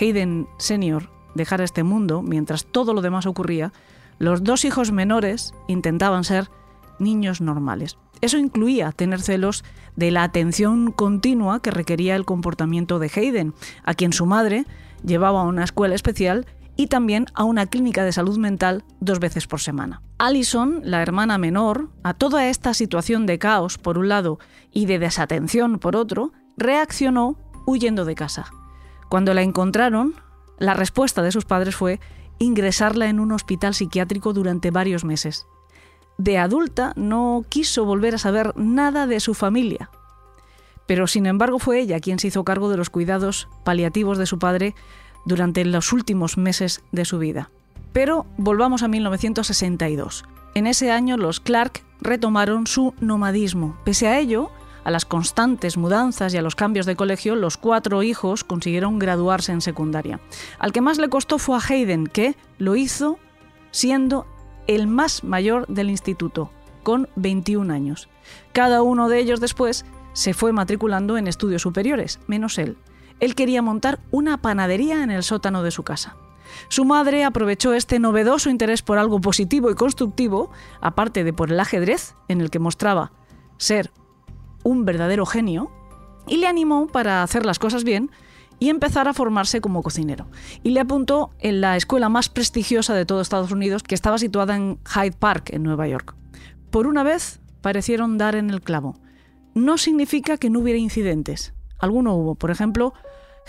Hayden 0.00 0.48
Sr. 0.58 1.08
dejara 1.34 1.64
este 1.64 1.82
mundo, 1.82 2.22
mientras 2.22 2.66
todo 2.66 2.94
lo 2.94 3.02
demás 3.02 3.26
ocurría, 3.26 3.72
los 4.18 4.42
dos 4.42 4.64
hijos 4.64 4.90
menores 4.90 5.54
intentaban 5.68 6.24
ser 6.24 6.50
niños 6.98 7.40
normales. 7.40 7.96
Eso 8.20 8.38
incluía 8.38 8.92
tener 8.92 9.20
celos 9.20 9.64
de 9.96 10.10
la 10.10 10.22
atención 10.22 10.92
continua 10.92 11.60
que 11.60 11.70
requería 11.70 12.16
el 12.16 12.24
comportamiento 12.24 12.98
de 12.98 13.10
Hayden, 13.14 13.54
a 13.84 13.94
quien 13.94 14.12
su 14.12 14.26
madre 14.26 14.64
llevaba 15.04 15.40
a 15.40 15.44
una 15.44 15.64
escuela 15.64 15.94
especial 15.94 16.46
y 16.76 16.86
también 16.86 17.26
a 17.34 17.42
una 17.42 17.66
clínica 17.66 18.04
de 18.04 18.12
salud 18.12 18.38
mental 18.38 18.84
dos 19.00 19.18
veces 19.18 19.48
por 19.48 19.60
semana. 19.60 20.00
Allison, 20.18 20.80
la 20.84 21.02
hermana 21.02 21.36
menor, 21.36 21.90
a 22.04 22.14
toda 22.14 22.48
esta 22.48 22.72
situación 22.72 23.26
de 23.26 23.38
caos 23.38 23.78
por 23.78 23.98
un 23.98 24.08
lado 24.08 24.38
y 24.72 24.86
de 24.86 25.00
desatención 25.00 25.80
por 25.80 25.96
otro, 25.96 26.32
reaccionó 26.56 27.36
huyendo 27.66 28.04
de 28.04 28.14
casa. 28.14 28.50
Cuando 29.08 29.34
la 29.34 29.42
encontraron, 29.42 30.14
la 30.58 30.74
respuesta 30.74 31.22
de 31.22 31.32
sus 31.32 31.44
padres 31.44 31.74
fue 31.74 31.98
ingresarla 32.38 33.08
en 33.08 33.18
un 33.18 33.32
hospital 33.32 33.74
psiquiátrico 33.74 34.32
durante 34.32 34.70
varios 34.70 35.04
meses. 35.04 35.46
De 36.18 36.36
adulta 36.36 36.92
no 36.96 37.44
quiso 37.48 37.84
volver 37.84 38.16
a 38.16 38.18
saber 38.18 38.52
nada 38.56 39.06
de 39.06 39.20
su 39.20 39.34
familia, 39.34 39.88
pero 40.86 41.06
sin 41.06 41.26
embargo 41.26 41.58
fue 41.60 41.80
ella 41.80 42.00
quien 42.00 42.18
se 42.18 42.26
hizo 42.26 42.44
cargo 42.44 42.68
de 42.70 42.76
los 42.76 42.90
cuidados 42.90 43.46
paliativos 43.62 44.18
de 44.18 44.26
su 44.26 44.38
padre 44.40 44.74
durante 45.26 45.64
los 45.64 45.92
últimos 45.92 46.36
meses 46.36 46.82
de 46.90 47.04
su 47.04 47.18
vida. 47.18 47.50
Pero 47.92 48.26
volvamos 48.36 48.82
a 48.82 48.88
1962. 48.88 50.24
En 50.54 50.66
ese 50.66 50.90
año 50.90 51.16
los 51.16 51.40
Clark 51.40 51.84
retomaron 52.00 52.66
su 52.66 52.94
nomadismo. 53.00 53.76
Pese 53.84 54.08
a 54.08 54.18
ello, 54.18 54.50
a 54.84 54.90
las 54.90 55.04
constantes 55.04 55.76
mudanzas 55.76 56.32
y 56.34 56.38
a 56.38 56.42
los 56.42 56.56
cambios 56.56 56.86
de 56.86 56.96
colegio, 56.96 57.36
los 57.36 57.56
cuatro 57.58 58.02
hijos 58.02 58.42
consiguieron 58.42 58.98
graduarse 58.98 59.52
en 59.52 59.60
secundaria. 59.60 60.20
Al 60.58 60.72
que 60.72 60.80
más 60.80 60.98
le 60.98 61.08
costó 61.08 61.38
fue 61.38 61.56
a 61.56 61.60
Hayden, 61.60 62.06
que 62.06 62.34
lo 62.58 62.74
hizo 62.74 63.18
siendo 63.70 64.26
el 64.68 64.86
más 64.86 65.24
mayor 65.24 65.66
del 65.66 65.90
instituto, 65.90 66.52
con 66.84 67.08
21 67.16 67.72
años. 67.72 68.08
Cada 68.52 68.82
uno 68.82 69.08
de 69.08 69.18
ellos 69.18 69.40
después 69.40 69.84
se 70.12 70.34
fue 70.34 70.52
matriculando 70.52 71.16
en 71.16 71.26
estudios 71.26 71.62
superiores, 71.62 72.20
menos 72.28 72.58
él. 72.58 72.76
Él 73.18 73.34
quería 73.34 73.62
montar 73.62 73.98
una 74.12 74.38
panadería 74.38 75.02
en 75.02 75.10
el 75.10 75.24
sótano 75.24 75.64
de 75.64 75.72
su 75.72 75.82
casa. 75.82 76.16
Su 76.68 76.84
madre 76.84 77.24
aprovechó 77.24 77.72
este 77.72 77.98
novedoso 77.98 78.50
interés 78.50 78.82
por 78.82 78.98
algo 78.98 79.20
positivo 79.20 79.70
y 79.70 79.74
constructivo, 79.74 80.50
aparte 80.80 81.24
de 81.24 81.32
por 81.32 81.50
el 81.50 81.60
ajedrez, 81.60 82.14
en 82.28 82.40
el 82.40 82.50
que 82.50 82.58
mostraba 82.58 83.12
ser 83.56 83.90
un 84.62 84.84
verdadero 84.84 85.26
genio, 85.26 85.70
y 86.26 86.36
le 86.36 86.46
animó 86.46 86.86
para 86.86 87.22
hacer 87.22 87.46
las 87.46 87.58
cosas 87.58 87.84
bien 87.84 88.10
y 88.58 88.70
empezar 88.70 89.08
a 89.08 89.14
formarse 89.14 89.60
como 89.60 89.82
cocinero. 89.82 90.26
Y 90.62 90.70
le 90.70 90.80
apuntó 90.80 91.30
en 91.38 91.60
la 91.60 91.76
escuela 91.76 92.08
más 92.08 92.28
prestigiosa 92.28 92.94
de 92.94 93.06
todo 93.06 93.20
Estados 93.20 93.52
Unidos, 93.52 93.82
que 93.82 93.94
estaba 93.94 94.18
situada 94.18 94.56
en 94.56 94.78
Hyde 94.84 95.16
Park, 95.18 95.50
en 95.52 95.62
Nueva 95.62 95.86
York. 95.88 96.14
Por 96.70 96.86
una 96.86 97.02
vez 97.02 97.40
parecieron 97.60 98.18
dar 98.18 98.34
en 98.34 98.50
el 98.50 98.60
clavo. 98.60 98.98
No 99.54 99.78
significa 99.78 100.36
que 100.36 100.50
no 100.50 100.60
hubiera 100.60 100.78
incidentes. 100.78 101.54
Alguno 101.78 102.14
hubo. 102.14 102.34
Por 102.34 102.50
ejemplo, 102.50 102.94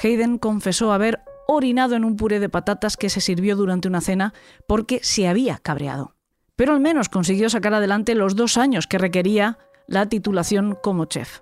Hayden 0.01 0.37
confesó 0.37 0.93
haber 0.93 1.21
orinado 1.47 1.95
en 1.95 2.05
un 2.05 2.15
puré 2.15 2.39
de 2.39 2.49
patatas 2.49 2.95
que 2.95 3.09
se 3.09 3.21
sirvió 3.21 3.55
durante 3.55 3.87
una 3.87 4.01
cena 4.01 4.33
porque 4.67 4.99
se 5.03 5.27
había 5.27 5.57
cabreado. 5.57 6.15
Pero 6.55 6.73
al 6.73 6.79
menos 6.79 7.09
consiguió 7.09 7.49
sacar 7.49 7.73
adelante 7.73 8.15
los 8.15 8.35
dos 8.35 8.57
años 8.57 8.85
que 8.85 8.97
requería 8.97 9.57
la 9.87 10.07
titulación 10.07 10.77
como 10.81 11.05
chef. 11.05 11.39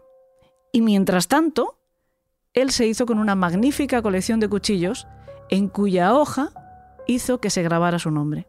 Y 0.71 0.81
mientras 0.81 1.27
tanto, 1.27 1.76
él 2.61 2.71
se 2.71 2.87
hizo 2.87 3.05
con 3.05 3.19
una 3.19 3.35
magnífica 3.35 4.01
colección 4.01 4.39
de 4.39 4.49
cuchillos 4.49 5.07
en 5.49 5.67
cuya 5.67 6.13
hoja 6.13 6.49
hizo 7.07 7.39
que 7.39 7.49
se 7.49 7.63
grabara 7.63 7.99
su 7.99 8.11
nombre. 8.11 8.47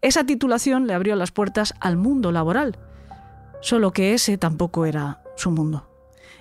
Esa 0.00 0.24
titulación 0.24 0.86
le 0.86 0.94
abrió 0.94 1.14
las 1.14 1.30
puertas 1.30 1.74
al 1.80 1.96
mundo 1.96 2.32
laboral, 2.32 2.78
solo 3.60 3.92
que 3.92 4.14
ese 4.14 4.38
tampoco 4.38 4.86
era 4.86 5.22
su 5.36 5.50
mundo. 5.50 5.88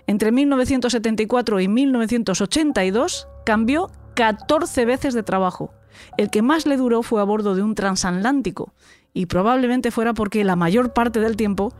Entre 0.07 0.31
1974 0.31 1.59
y 1.59 1.67
1982 1.67 3.27
cambió 3.45 3.91
14 4.15 4.85
veces 4.85 5.13
de 5.13 5.23
trabajo. 5.23 5.73
El 6.17 6.29
que 6.29 6.41
más 6.41 6.65
le 6.65 6.77
duró 6.77 7.03
fue 7.03 7.21
a 7.21 7.25
bordo 7.25 7.53
de 7.53 7.61
un 7.61 7.75
transatlántico, 7.75 8.73
y 9.13 9.25
probablemente 9.27 9.91
fuera 9.91 10.13
porque 10.13 10.43
la 10.43 10.55
mayor 10.55 10.93
parte 10.93 11.19
del 11.19 11.35
tiempo 11.35 11.73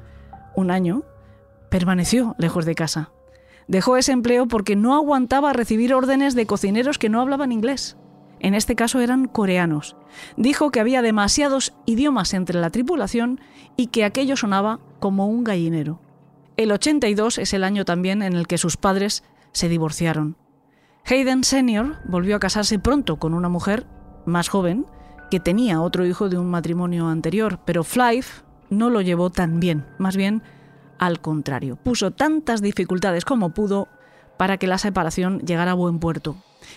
un 0.56 0.71
año, 0.71 1.04
permaneció 1.69 2.36
lejos 2.38 2.65
de 2.65 2.75
casa. 2.75 3.12
Dejó 3.71 3.95
ese 3.95 4.12
empleo 4.12 4.49
porque 4.49 4.75
no 4.75 4.95
aguantaba 4.95 5.53
recibir 5.53 5.93
órdenes 5.93 6.36
de 6.36 6.45
cocineros 6.45 6.99
que 6.99 7.07
no 7.07 7.21
hablaban 7.21 7.53
inglés. 7.53 7.95
En 8.41 8.53
este 8.53 8.75
caso 8.75 8.99
eran 8.99 9.29
coreanos. 9.29 9.95
Dijo 10.36 10.71
que 10.71 10.81
había 10.81 11.01
demasiados 11.01 11.71
idiomas 11.86 12.34
entre 12.34 12.60
la 12.60 12.69
tripulación 12.69 13.39
y 13.77 13.88
que 13.88 14.03
aquello 14.03 14.36
sonaba 14.36 14.81
como 14.99 15.27
un 15.27 15.45
gallinero. 15.45 16.01
El 16.57 16.73
82 16.73 17.38
es 17.38 17.53
el 17.53 17.63
año 17.63 17.86
también 17.86 18.23
en 18.23 18.34
el 18.34 18.45
que 18.45 18.57
sus 18.57 18.75
padres 18.75 19.23
se 19.53 19.69
divorciaron. 19.69 20.36
Hayden 21.05 21.45
Sr. 21.45 21.97
volvió 22.03 22.36
a 22.36 22.39
casarse 22.39 22.77
pronto 22.77 23.19
con 23.19 23.34
una 23.34 23.47
mujer 23.47 23.88
más 24.25 24.49
joven 24.49 24.86
que 25.29 25.39
tenía 25.39 25.79
otro 25.79 26.05
hijo 26.05 26.27
de 26.27 26.38
un 26.38 26.49
matrimonio 26.49 27.07
anterior, 27.07 27.62
pero 27.63 27.86
Flife 27.86 28.43
no 28.69 28.89
lo 28.89 28.99
llevó 28.99 29.29
tan 29.29 29.62
bien, 29.62 29.86
más 29.97 30.17
bien 30.17 30.43
al 31.01 31.19
contrario, 31.19 31.77
puso 31.77 32.11
tantas 32.11 32.61
dificultades 32.61 33.25
como 33.25 33.49
pudo 33.49 33.87
para 34.37 34.57
que 34.57 34.67
la 34.67 34.77
separación 34.77 35.39
llegara 35.39 35.71
a 35.71 35.73
buen 35.73 35.97
puerto. 35.97 36.35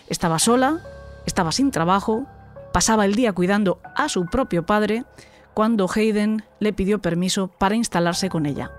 Estaba 0.09 0.39
sola, 0.39 0.81
estaba 1.27 1.53
sin 1.53 1.71
trabajo, 1.71 2.25
pasaba 2.73 3.05
el 3.05 3.17
día 3.17 3.35
cuidando 3.35 3.81
a 3.95 4.09
su 4.09 4.25
propio 4.25 4.65
padre 4.65 5.05
cuando 5.53 5.87
Hayden 5.95 6.43
le 6.59 6.73
pidió 6.73 7.03
permiso 7.03 7.49
para 7.49 7.75
instalarse 7.75 8.31
con 8.31 8.47
ella. 8.47 8.73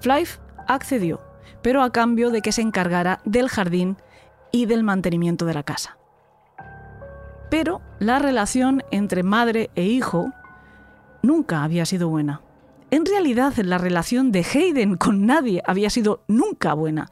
Flife 0.00 0.40
accedió, 0.66 1.20
pero 1.62 1.82
a 1.84 1.92
cambio 1.92 2.30
de 2.30 2.42
que 2.42 2.50
se 2.50 2.62
encargara 2.62 3.20
del 3.24 3.48
jardín 3.48 3.98
y 4.50 4.66
del 4.66 4.82
mantenimiento 4.82 5.44
de 5.46 5.54
la 5.54 5.62
casa. 5.62 5.96
Pero 7.50 7.82
la 8.00 8.18
relación 8.18 8.82
entre 8.90 9.22
madre 9.22 9.70
e 9.76 9.84
hijo 9.84 10.32
nunca 11.22 11.62
había 11.62 11.86
sido 11.86 12.08
buena. 12.08 12.40
En 12.90 13.04
realidad, 13.04 13.54
la 13.56 13.76
relación 13.76 14.32
de 14.32 14.44
Hayden 14.44 14.96
con 14.96 15.26
nadie 15.26 15.62
había 15.66 15.90
sido 15.90 16.22
nunca 16.26 16.72
buena. 16.72 17.10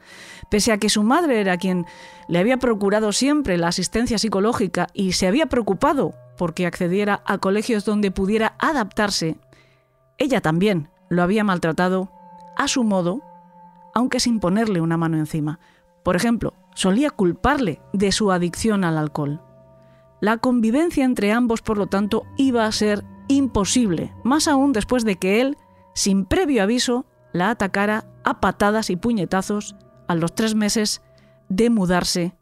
Pese 0.49 0.71
a 0.71 0.79
que 0.79 0.89
su 0.89 1.03
madre 1.03 1.39
era 1.39 1.57
quien 1.57 1.85
le 2.27 2.39
había 2.39 2.57
procurado 2.57 3.11
siempre 3.11 3.57
la 3.57 3.67
asistencia 3.67 4.17
psicológica 4.17 4.87
y 4.93 5.11
se 5.11 5.27
había 5.27 5.45
preocupado 5.47 6.15
porque 6.37 6.65
accediera 6.65 7.21
a 7.25 7.37
colegios 7.37 7.85
donde 7.85 8.11
pudiera 8.11 8.55
adaptarse, 8.59 9.37
ella 10.17 10.41
también 10.41 10.89
lo 11.09 11.21
había 11.21 11.43
maltratado 11.43 12.11
a 12.57 12.67
su 12.67 12.83
modo, 12.83 13.21
aunque 13.93 14.19
sin 14.19 14.39
ponerle 14.39 14.81
una 14.81 14.97
mano 14.97 15.17
encima. 15.17 15.59
Por 16.03 16.15
ejemplo, 16.15 16.53
solía 16.73 17.11
culparle 17.11 17.81
de 17.93 18.11
su 18.11 18.31
adicción 18.31 18.83
al 18.83 18.97
alcohol. 18.97 19.41
La 20.21 20.37
convivencia 20.37 21.05
entre 21.05 21.31
ambos, 21.31 21.61
por 21.61 21.77
lo 21.77 21.87
tanto, 21.87 22.23
iba 22.37 22.65
a 22.65 22.71
ser 22.71 23.03
imposible, 23.27 24.13
más 24.23 24.47
aún 24.47 24.73
después 24.73 25.05
de 25.05 25.17
que 25.17 25.41
él 25.41 25.57
sin 25.97 26.25
previo 26.25 26.61
aviso, 26.61 27.07
la 27.33 27.49
atacara 27.49 28.05
a 28.23 28.39
patadas 28.39 28.91
y 28.91 28.95
puñetazos 28.95 29.75
a 30.07 30.13
los 30.13 30.35
tres 30.35 30.53
meses 30.53 31.01
de 31.49 31.71
mudarse 31.71 32.35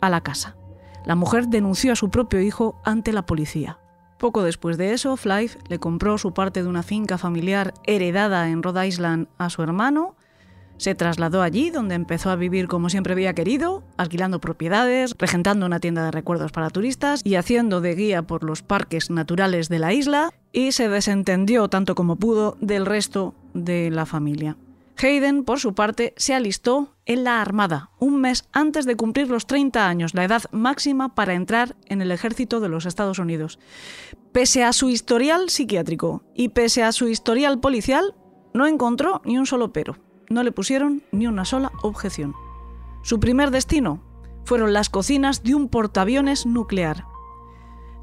a 0.00 0.08
la 0.10 0.20
casa. 0.20 0.56
La 1.04 1.16
mujer 1.16 1.48
denunció 1.48 1.92
a 1.92 1.96
su 1.96 2.08
propio 2.08 2.40
hijo 2.40 2.80
ante 2.84 3.12
la 3.12 3.26
policía. 3.26 3.80
Poco 4.16 4.44
después 4.44 4.78
de 4.78 4.92
eso, 4.92 5.16
Flife 5.16 5.58
le 5.66 5.80
compró 5.80 6.18
su 6.18 6.34
parte 6.34 6.62
de 6.62 6.68
una 6.68 6.84
finca 6.84 7.18
familiar 7.18 7.74
heredada 7.82 8.48
en 8.48 8.62
Rhode 8.62 8.86
Island 8.86 9.26
a 9.38 9.50
su 9.50 9.64
hermano 9.64 10.14
se 10.76 10.94
trasladó 10.94 11.42
allí, 11.42 11.70
donde 11.70 11.94
empezó 11.94 12.30
a 12.30 12.36
vivir 12.36 12.68
como 12.68 12.90
siempre 12.90 13.12
había 13.12 13.34
querido, 13.34 13.84
alquilando 13.96 14.40
propiedades, 14.40 15.14
regentando 15.18 15.66
una 15.66 15.80
tienda 15.80 16.04
de 16.04 16.10
recuerdos 16.10 16.52
para 16.52 16.70
turistas 16.70 17.20
y 17.24 17.36
haciendo 17.36 17.80
de 17.80 17.94
guía 17.94 18.22
por 18.22 18.44
los 18.44 18.62
parques 18.62 19.10
naturales 19.10 19.68
de 19.68 19.78
la 19.78 19.92
isla, 19.92 20.32
y 20.52 20.72
se 20.72 20.88
desentendió 20.88 21.68
tanto 21.68 21.94
como 21.94 22.16
pudo 22.16 22.56
del 22.60 22.86
resto 22.86 23.34
de 23.54 23.90
la 23.90 24.06
familia. 24.06 24.56
Hayden, 24.96 25.44
por 25.44 25.58
su 25.58 25.74
parte, 25.74 26.14
se 26.16 26.34
alistó 26.34 26.94
en 27.04 27.24
la 27.24 27.40
Armada, 27.40 27.90
un 27.98 28.20
mes 28.20 28.44
antes 28.52 28.86
de 28.86 28.96
cumplir 28.96 29.28
los 29.28 29.46
30 29.46 29.88
años, 29.88 30.14
la 30.14 30.24
edad 30.24 30.42
máxima 30.52 31.14
para 31.14 31.34
entrar 31.34 31.74
en 31.86 32.00
el 32.00 32.12
ejército 32.12 32.60
de 32.60 32.68
los 32.68 32.86
Estados 32.86 33.18
Unidos. 33.18 33.58
Pese 34.32 34.62
a 34.62 34.72
su 34.72 34.90
historial 34.90 35.50
psiquiátrico 35.50 36.22
y 36.34 36.50
pese 36.50 36.84
a 36.84 36.92
su 36.92 37.08
historial 37.08 37.58
policial, 37.58 38.14
no 38.52 38.66
encontró 38.66 39.20
ni 39.24 39.36
un 39.36 39.46
solo 39.46 39.72
pero 39.72 39.96
no 40.34 40.42
le 40.42 40.52
pusieron 40.52 41.02
ni 41.12 41.26
una 41.26 41.44
sola 41.44 41.72
objeción. 41.82 42.34
Su 43.02 43.20
primer 43.20 43.50
destino 43.50 44.00
fueron 44.44 44.72
las 44.72 44.90
cocinas 44.90 45.42
de 45.42 45.54
un 45.54 45.68
portaaviones 45.68 46.44
nuclear. 46.44 47.06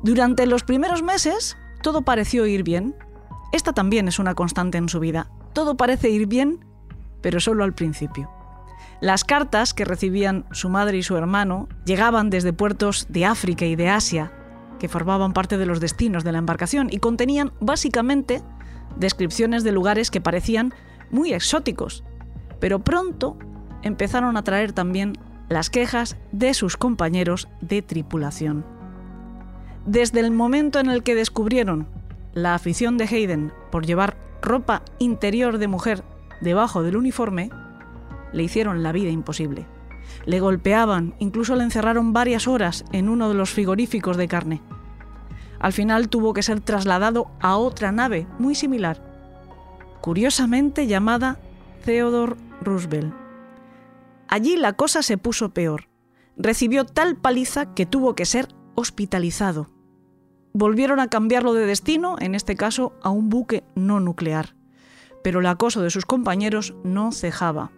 Durante 0.02 0.48
los 0.48 0.64
primeros 0.64 1.04
meses 1.04 1.58
todo 1.84 2.02
pareció 2.02 2.46
ir 2.48 2.64
bien. 2.64 2.96
Esta 3.52 3.74
también 3.74 4.08
es 4.08 4.18
una 4.18 4.34
constante 4.34 4.78
en 4.78 4.90
su 4.90 5.00
vida. 5.00 5.30
Todo 5.54 5.76
parece 5.76 6.10
ir 6.10 6.28
bien, 6.28 6.66
pero 7.22 7.40
solo 7.40 7.64
al 7.64 7.74
principio. 7.74 8.32
Las 9.02 9.24
cartas 9.24 9.74
que 9.74 9.86
recibían 9.86 10.46
su 10.52 10.70
madre 10.70 10.98
y 10.98 11.04
su 11.04 11.18
hermano 11.18 11.68
llegaban 11.86 12.30
desde 12.30 12.54
puertos 12.54 13.08
de 13.10 13.26
África 13.26 13.66
y 13.66 13.76
de 13.76 13.90
Asia, 13.90 14.32
que 14.80 14.90
formaban 14.90 15.34
parte 15.34 15.58
de 15.58 15.66
los 15.66 15.80
destinos 15.80 16.24
de 16.24 16.32
la 16.32 16.38
embarcación 16.38 16.88
y 16.92 17.00
contenían 17.00 17.52
básicamente 17.60 18.42
descripciones 18.96 19.64
de 19.64 19.72
lugares 19.72 20.12
que 20.12 20.22
parecían 20.22 20.74
muy 21.10 21.34
exóticos, 21.34 22.04
pero 22.62 22.80
pronto 22.80 23.36
empezaron 23.82 24.38
a 24.38 24.44
traer 24.44 24.72
también 24.72 25.18
las 25.50 25.70
quejas 25.70 26.16
de 26.32 26.54
sus 26.54 26.78
compañeros 26.78 27.50
de 27.60 27.82
tripulación. 27.82 28.64
Desde 29.86 30.22
el 30.22 30.32
momento 30.32 30.80
en 30.80 30.90
el 30.90 31.04
que 31.04 31.16
descubrieron 31.16 31.88
la 32.34 32.56
afición 32.56 32.98
de 32.98 33.06
Hayden 33.06 33.52
por 33.72 33.86
llevar 33.86 34.16
ropa 34.42 34.84
interior 35.00 35.58
de 35.58 35.68
mujer 35.68 36.04
debajo 36.40 36.84
del 36.84 36.96
uniforme, 36.96 37.50
le 38.32 38.44
hicieron 38.44 38.84
la 38.84 38.94
vida 38.94 39.10
imposible. 39.10 39.66
Le 40.26 40.40
golpeaban, 40.40 41.16
incluso 41.20 41.56
le 41.56 41.64
encerraron 41.64 42.14
varias 42.14 42.48
horas 42.48 42.86
en 42.92 43.10
uno 43.10 43.28
de 43.28 43.36
los 43.36 43.50
frigoríficos 43.50 44.18
de 44.18 44.28
carne. 44.28 44.62
Al 45.60 45.74
final 45.74 46.10
tuvo 46.10 46.34
que 46.34 46.44
ser 46.44 46.62
trasladado 46.62 47.32
a 47.40 47.58
otra 47.58 47.92
nave 47.92 48.28
muy 48.40 48.56
similar, 48.56 49.02
curiosamente 50.00 50.88
llamada 50.88 51.40
Theodore 51.84 52.36
Roosevelt. 52.62 53.14
Allí 54.28 54.56
la 54.56 54.74
cosa 54.74 55.04
se 55.04 55.18
puso 55.18 55.54
peor. 55.54 55.90
Recibió 56.38 56.86
tal 56.86 57.18
paliza 57.18 57.74
que 57.74 57.86
tuvo 57.86 58.16
que 58.16 58.26
ser 58.26 58.48
hospitalizado. 58.76 59.70
Volvieron 60.54 61.00
a 61.00 61.08
cambiarlo 61.08 61.54
de 61.54 61.66
destino, 61.66 62.16
en 62.20 62.36
este 62.36 62.56
caso 62.56 62.94
a 63.02 63.10
un 63.10 63.30
buque 63.30 63.64
no 63.76 64.00
nuclear. 64.00 64.56
Pero 65.24 65.40
el 65.40 65.46
acoso 65.46 65.82
de 65.82 65.90
sus 65.90 66.06
compañeros 66.06 66.74
no 66.84 67.12
cejaba. 67.12 67.72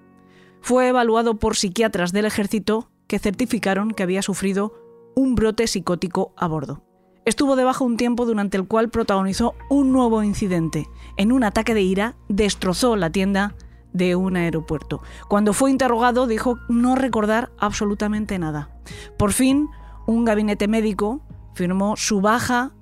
Fue 0.61 0.87
evaluado 0.87 1.39
por 1.39 1.55
psiquiatras 1.55 2.11
del 2.11 2.25
ejército 2.25 2.89
que 3.07 3.19
certificaron 3.19 3.91
que 3.91 4.03
había 4.03 4.21
sufrido 4.21 4.73
un 5.15 5.35
brote 5.35 5.67
psicótico 5.67 6.33
a 6.37 6.47
bordo. 6.47 6.83
Estuvo 7.25 7.55
debajo 7.55 7.85
un 7.85 7.97
tiempo 7.97 8.25
durante 8.25 8.57
el 8.57 8.67
cual 8.67 8.89
protagonizó 8.89 9.55
un 9.69 9.91
nuevo 9.91 10.23
incidente. 10.23 10.89
En 11.17 11.31
un 11.31 11.43
ataque 11.43 11.73
de 11.73 11.81
ira 11.81 12.15
destrozó 12.27 12.95
la 12.95 13.11
tienda 13.11 13.55
de 13.93 14.15
un 14.15 14.35
aeropuerto. 14.35 15.01
Cuando 15.27 15.53
fue 15.53 15.69
interrogado 15.71 16.27
dijo 16.27 16.59
no 16.67 16.95
recordar 16.95 17.51
absolutamente 17.57 18.37
nada. 18.39 18.69
Por 19.17 19.31
fin, 19.31 19.69
un 20.05 20.25
gabinete 20.25 20.67
médico 20.67 21.21
firmó 21.53 21.95
su 21.95 22.19
baja 22.19 22.73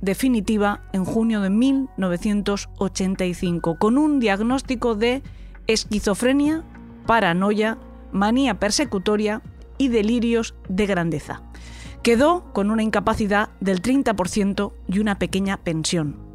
definitiva 0.00 0.84
en 0.92 1.04
junio 1.04 1.40
de 1.40 1.50
1985 1.50 3.78
con 3.78 3.98
un 3.98 4.20
diagnóstico 4.20 4.94
de 4.94 5.24
esquizofrenia, 5.66 6.62
paranoia, 7.06 7.78
manía 8.12 8.60
persecutoria 8.60 9.42
y 9.76 9.88
delirios 9.88 10.54
de 10.68 10.86
grandeza. 10.86 11.42
Quedó 12.02 12.44
con 12.52 12.70
una 12.70 12.84
incapacidad 12.84 13.48
del 13.60 13.82
30% 13.82 14.72
y 14.86 15.00
una 15.00 15.18
pequeña 15.18 15.56
pensión. 15.58 16.27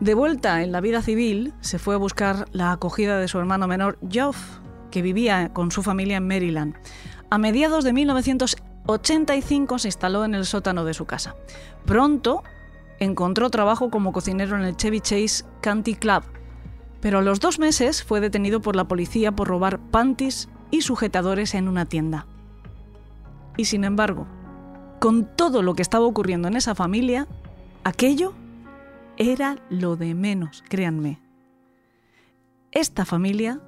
De 0.00 0.14
vuelta 0.14 0.62
en 0.62 0.70
la 0.70 0.80
vida 0.80 1.02
civil, 1.02 1.54
se 1.60 1.80
fue 1.80 1.96
a 1.96 1.98
buscar 1.98 2.46
la 2.52 2.70
acogida 2.70 3.18
de 3.18 3.26
su 3.26 3.38
hermano 3.38 3.66
menor, 3.66 3.98
Geoff, 4.08 4.38
que 4.92 5.02
vivía 5.02 5.52
con 5.52 5.72
su 5.72 5.82
familia 5.82 6.18
en 6.18 6.28
Maryland. 6.28 6.76
A 7.30 7.38
mediados 7.38 7.82
de 7.82 7.92
1985 7.92 9.78
se 9.80 9.88
instaló 9.88 10.24
en 10.24 10.36
el 10.36 10.46
sótano 10.46 10.84
de 10.84 10.94
su 10.94 11.04
casa. 11.04 11.34
Pronto 11.84 12.44
encontró 13.00 13.50
trabajo 13.50 13.90
como 13.90 14.12
cocinero 14.12 14.56
en 14.56 14.62
el 14.62 14.76
Chevy 14.76 15.00
Chase 15.00 15.44
County 15.62 15.96
Club, 15.96 16.22
pero 17.00 17.18
a 17.18 17.22
los 17.22 17.40
dos 17.40 17.58
meses 17.58 18.04
fue 18.04 18.20
detenido 18.20 18.60
por 18.60 18.76
la 18.76 18.86
policía 18.86 19.32
por 19.32 19.48
robar 19.48 19.80
panties 19.80 20.48
y 20.70 20.82
sujetadores 20.82 21.54
en 21.54 21.66
una 21.66 21.86
tienda. 21.86 22.26
Y 23.56 23.64
sin 23.64 23.82
embargo, 23.82 24.28
con 25.00 25.24
todo 25.36 25.62
lo 25.62 25.74
que 25.74 25.82
estaba 25.82 26.06
ocurriendo 26.06 26.46
en 26.46 26.56
esa 26.56 26.76
familia, 26.76 27.26
aquello 27.82 28.34
era 29.18 29.56
lo 29.68 29.96
de 29.96 30.14
menos, 30.14 30.64
créanme. 30.68 31.20
Esta 32.70 33.04
familia 33.04 33.60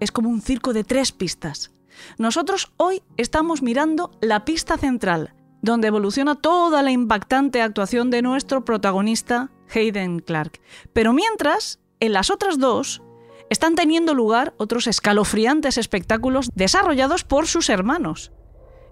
es 0.00 0.12
como 0.12 0.30
un 0.30 0.40
circo 0.40 0.72
de 0.72 0.84
tres 0.84 1.12
pistas. 1.12 1.72
Nosotros 2.16 2.72
hoy 2.76 3.02
estamos 3.16 3.60
mirando 3.60 4.12
la 4.20 4.44
pista 4.44 4.78
central, 4.78 5.34
donde 5.60 5.88
evoluciona 5.88 6.36
toda 6.36 6.82
la 6.82 6.92
impactante 6.92 7.60
actuación 7.60 8.10
de 8.10 8.22
nuestro 8.22 8.64
protagonista, 8.64 9.50
Hayden 9.74 10.20
Clark. 10.20 10.60
Pero 10.92 11.12
mientras, 11.12 11.80
en 12.00 12.12
las 12.12 12.30
otras 12.30 12.58
dos, 12.58 13.02
están 13.50 13.74
teniendo 13.74 14.14
lugar 14.14 14.54
otros 14.58 14.86
escalofriantes 14.86 15.76
espectáculos 15.76 16.50
desarrollados 16.54 17.24
por 17.24 17.46
sus 17.46 17.68
hermanos. 17.68 18.32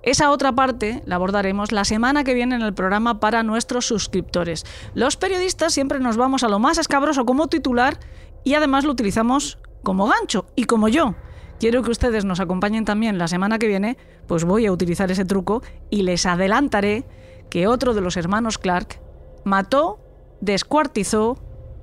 Esa 0.02 0.30
otra 0.30 0.52
parte 0.52 1.02
la 1.04 1.16
abordaremos 1.16 1.72
la 1.72 1.84
semana 1.84 2.24
que 2.24 2.34
viene 2.34 2.54
en 2.54 2.62
el 2.62 2.72
programa 2.72 3.20
para 3.20 3.42
nuestros 3.42 3.86
suscriptores. 3.86 4.64
Los 4.94 5.16
periodistas 5.16 5.74
siempre 5.74 6.00
nos 6.00 6.16
vamos 6.16 6.42
a 6.42 6.48
lo 6.48 6.58
más 6.58 6.78
escabroso 6.78 7.26
como 7.26 7.48
titular 7.48 7.98
y 8.42 8.54
además 8.54 8.84
lo 8.84 8.92
utilizamos 8.92 9.58
como 9.82 10.06
gancho 10.06 10.46
y 10.56 10.64
como 10.64 10.88
yo. 10.88 11.14
Quiero 11.58 11.82
que 11.82 11.90
ustedes 11.90 12.24
nos 12.24 12.40
acompañen 12.40 12.86
también 12.86 13.18
la 13.18 13.28
semana 13.28 13.58
que 13.58 13.66
viene, 13.66 13.98
pues 14.26 14.44
voy 14.44 14.64
a 14.64 14.72
utilizar 14.72 15.10
ese 15.10 15.26
truco 15.26 15.62
y 15.90 16.02
les 16.02 16.24
adelantaré 16.24 17.04
que 17.50 17.66
otro 17.66 17.92
de 17.92 18.00
los 18.00 18.16
hermanos 18.16 18.56
Clark 18.56 18.98
mató, 19.44 19.98
descuartizó 20.40 21.36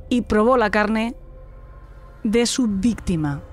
y 0.10 0.22
probó 0.22 0.58
la 0.58 0.72
carne 0.72 1.16
de 2.24 2.48
su 2.48 2.68
víctima. 2.68 3.44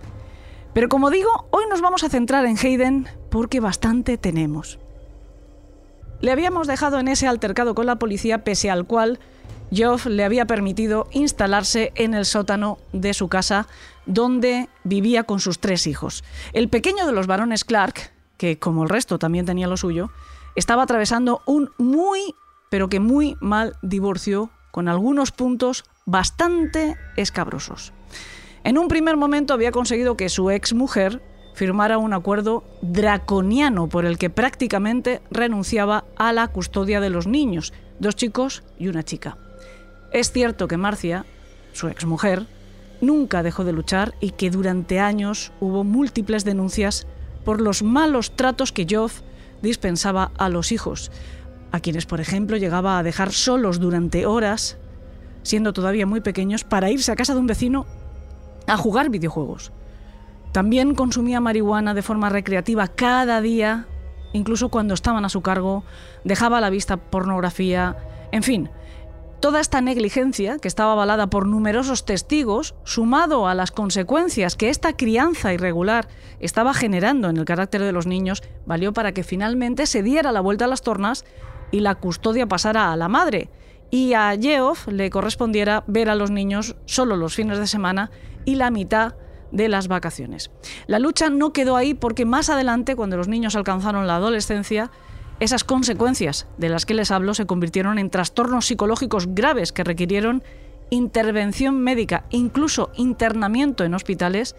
Pero 0.72 0.88
como 0.88 1.10
digo, 1.10 1.28
hoy 1.50 1.64
nos 1.68 1.82
vamos 1.82 2.04
a 2.04 2.08
centrar 2.08 2.46
en 2.46 2.56
Hayden 2.56 3.06
porque 3.34 3.58
bastante 3.58 4.16
tenemos. 4.16 4.78
Le 6.20 6.30
habíamos 6.30 6.68
dejado 6.68 7.00
en 7.00 7.08
ese 7.08 7.26
altercado 7.26 7.74
con 7.74 7.84
la 7.84 7.96
policía 7.96 8.44
pese 8.44 8.70
al 8.70 8.86
cual 8.86 9.18
Geoff 9.72 10.06
le 10.06 10.22
había 10.22 10.46
permitido 10.46 11.08
instalarse 11.10 11.90
en 11.96 12.14
el 12.14 12.26
sótano 12.26 12.78
de 12.92 13.12
su 13.12 13.26
casa 13.26 13.66
donde 14.06 14.68
vivía 14.84 15.24
con 15.24 15.40
sus 15.40 15.58
tres 15.58 15.88
hijos. 15.88 16.22
El 16.52 16.68
pequeño 16.68 17.06
de 17.06 17.12
los 17.12 17.26
varones 17.26 17.64
Clark, 17.64 18.12
que 18.36 18.60
como 18.60 18.84
el 18.84 18.88
resto 18.88 19.18
también 19.18 19.46
tenía 19.46 19.66
lo 19.66 19.76
suyo, 19.76 20.10
estaba 20.54 20.84
atravesando 20.84 21.42
un 21.44 21.72
muy 21.76 22.36
pero 22.70 22.88
que 22.88 23.00
muy 23.00 23.36
mal 23.40 23.74
divorció, 23.82 24.50
con 24.70 24.86
algunos 24.86 25.32
puntos 25.32 25.82
bastante 26.06 26.96
escabrosos. 27.16 27.92
En 28.62 28.78
un 28.78 28.86
primer 28.86 29.16
momento 29.16 29.54
había 29.54 29.72
conseguido 29.72 30.16
que 30.16 30.28
su 30.28 30.52
ex 30.52 30.72
mujer 30.72 31.20
firmara 31.54 31.98
un 31.98 32.12
acuerdo 32.12 32.64
draconiano 32.82 33.88
por 33.88 34.04
el 34.04 34.18
que 34.18 34.28
prácticamente 34.28 35.22
renunciaba 35.30 36.04
a 36.16 36.32
la 36.32 36.48
custodia 36.48 37.00
de 37.00 37.10
los 37.10 37.26
niños, 37.26 37.72
dos 38.00 38.16
chicos 38.16 38.64
y 38.78 38.88
una 38.88 39.04
chica. 39.04 39.38
Es 40.12 40.32
cierto 40.32 40.68
que 40.68 40.76
Marcia, 40.76 41.24
su 41.72 41.88
exmujer, 41.88 42.46
nunca 43.00 43.42
dejó 43.42 43.64
de 43.64 43.72
luchar 43.72 44.14
y 44.20 44.30
que 44.30 44.50
durante 44.50 45.00
años 45.00 45.52
hubo 45.60 45.84
múltiples 45.84 46.44
denuncias 46.44 47.06
por 47.44 47.60
los 47.60 47.82
malos 47.82 48.34
tratos 48.36 48.72
que 48.72 48.86
Joff 48.90 49.20
dispensaba 49.62 50.32
a 50.36 50.48
los 50.48 50.72
hijos, 50.72 51.10
a 51.72 51.80
quienes, 51.80 52.06
por 52.06 52.20
ejemplo, 52.20 52.56
llegaba 52.56 52.98
a 52.98 53.02
dejar 53.02 53.32
solos 53.32 53.80
durante 53.80 54.26
horas, 54.26 54.76
siendo 55.42 55.72
todavía 55.72 56.06
muy 56.06 56.20
pequeños, 56.20 56.64
para 56.64 56.90
irse 56.90 57.12
a 57.12 57.16
casa 57.16 57.34
de 57.34 57.40
un 57.40 57.46
vecino 57.46 57.86
a 58.66 58.76
jugar 58.76 59.10
videojuegos. 59.10 59.72
También 60.54 60.94
consumía 60.94 61.40
marihuana 61.40 61.94
de 61.94 62.02
forma 62.02 62.28
recreativa 62.28 62.86
cada 62.86 63.40
día, 63.40 63.88
incluso 64.32 64.68
cuando 64.68 64.94
estaban 64.94 65.24
a 65.24 65.28
su 65.28 65.42
cargo, 65.42 65.82
dejaba 66.22 66.58
a 66.58 66.60
la 66.60 66.70
vista 66.70 66.96
pornografía, 66.96 67.96
en 68.30 68.44
fin, 68.44 68.70
toda 69.40 69.58
esta 69.58 69.80
negligencia, 69.80 70.58
que 70.60 70.68
estaba 70.68 70.92
avalada 70.92 71.26
por 71.26 71.48
numerosos 71.48 72.04
testigos, 72.04 72.76
sumado 72.84 73.48
a 73.48 73.56
las 73.56 73.72
consecuencias 73.72 74.54
que 74.54 74.68
esta 74.68 74.92
crianza 74.92 75.52
irregular 75.52 76.06
estaba 76.38 76.72
generando 76.72 77.28
en 77.28 77.36
el 77.36 77.46
carácter 77.46 77.82
de 77.82 77.90
los 77.90 78.06
niños, 78.06 78.44
valió 78.64 78.92
para 78.92 79.10
que 79.10 79.24
finalmente 79.24 79.86
se 79.86 80.04
diera 80.04 80.30
la 80.30 80.40
vuelta 80.40 80.66
a 80.66 80.68
las 80.68 80.82
tornas 80.82 81.24
y 81.72 81.80
la 81.80 81.96
custodia 81.96 82.46
pasara 82.46 82.92
a 82.92 82.96
la 82.96 83.08
madre, 83.08 83.50
y 83.90 84.12
a 84.12 84.32
Geoff 84.40 84.86
le 84.86 85.10
correspondiera 85.10 85.82
ver 85.88 86.10
a 86.10 86.14
los 86.14 86.30
niños 86.30 86.76
solo 86.84 87.16
los 87.16 87.34
fines 87.34 87.58
de 87.58 87.66
semana 87.66 88.12
y 88.44 88.54
la 88.54 88.70
mitad 88.70 89.14
de 89.54 89.68
las 89.68 89.88
vacaciones. 89.88 90.50
La 90.86 90.98
lucha 90.98 91.30
no 91.30 91.52
quedó 91.52 91.76
ahí 91.76 91.94
porque 91.94 92.26
más 92.26 92.50
adelante, 92.50 92.96
cuando 92.96 93.16
los 93.16 93.28
niños 93.28 93.56
alcanzaron 93.56 94.06
la 94.06 94.16
adolescencia, 94.16 94.90
esas 95.40 95.64
consecuencias 95.64 96.46
de 96.58 96.68
las 96.68 96.84
que 96.84 96.94
les 96.94 97.10
hablo 97.10 97.34
se 97.34 97.46
convirtieron 97.46 97.98
en 97.98 98.10
trastornos 98.10 98.66
psicológicos 98.66 99.28
graves 99.34 99.72
que 99.72 99.84
requirieron 99.84 100.42
intervención 100.90 101.80
médica, 101.80 102.24
incluso 102.30 102.90
internamiento 102.96 103.84
en 103.84 103.94
hospitales, 103.94 104.54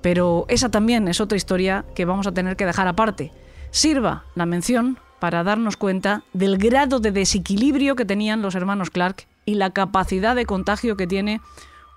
pero 0.00 0.46
esa 0.48 0.70
también 0.70 1.08
es 1.08 1.20
otra 1.20 1.36
historia 1.36 1.84
que 1.94 2.04
vamos 2.04 2.26
a 2.26 2.32
tener 2.32 2.56
que 2.56 2.66
dejar 2.66 2.88
aparte. 2.88 3.32
Sirva 3.70 4.24
la 4.34 4.46
mención 4.46 4.98
para 5.18 5.44
darnos 5.44 5.76
cuenta 5.76 6.22
del 6.32 6.56
grado 6.56 7.00
de 7.00 7.12
desequilibrio 7.12 7.94
que 7.94 8.04
tenían 8.04 8.42
los 8.42 8.54
hermanos 8.54 8.90
Clark 8.90 9.26
y 9.44 9.54
la 9.54 9.70
capacidad 9.70 10.34
de 10.34 10.46
contagio 10.46 10.96
que 10.96 11.06
tiene 11.06 11.40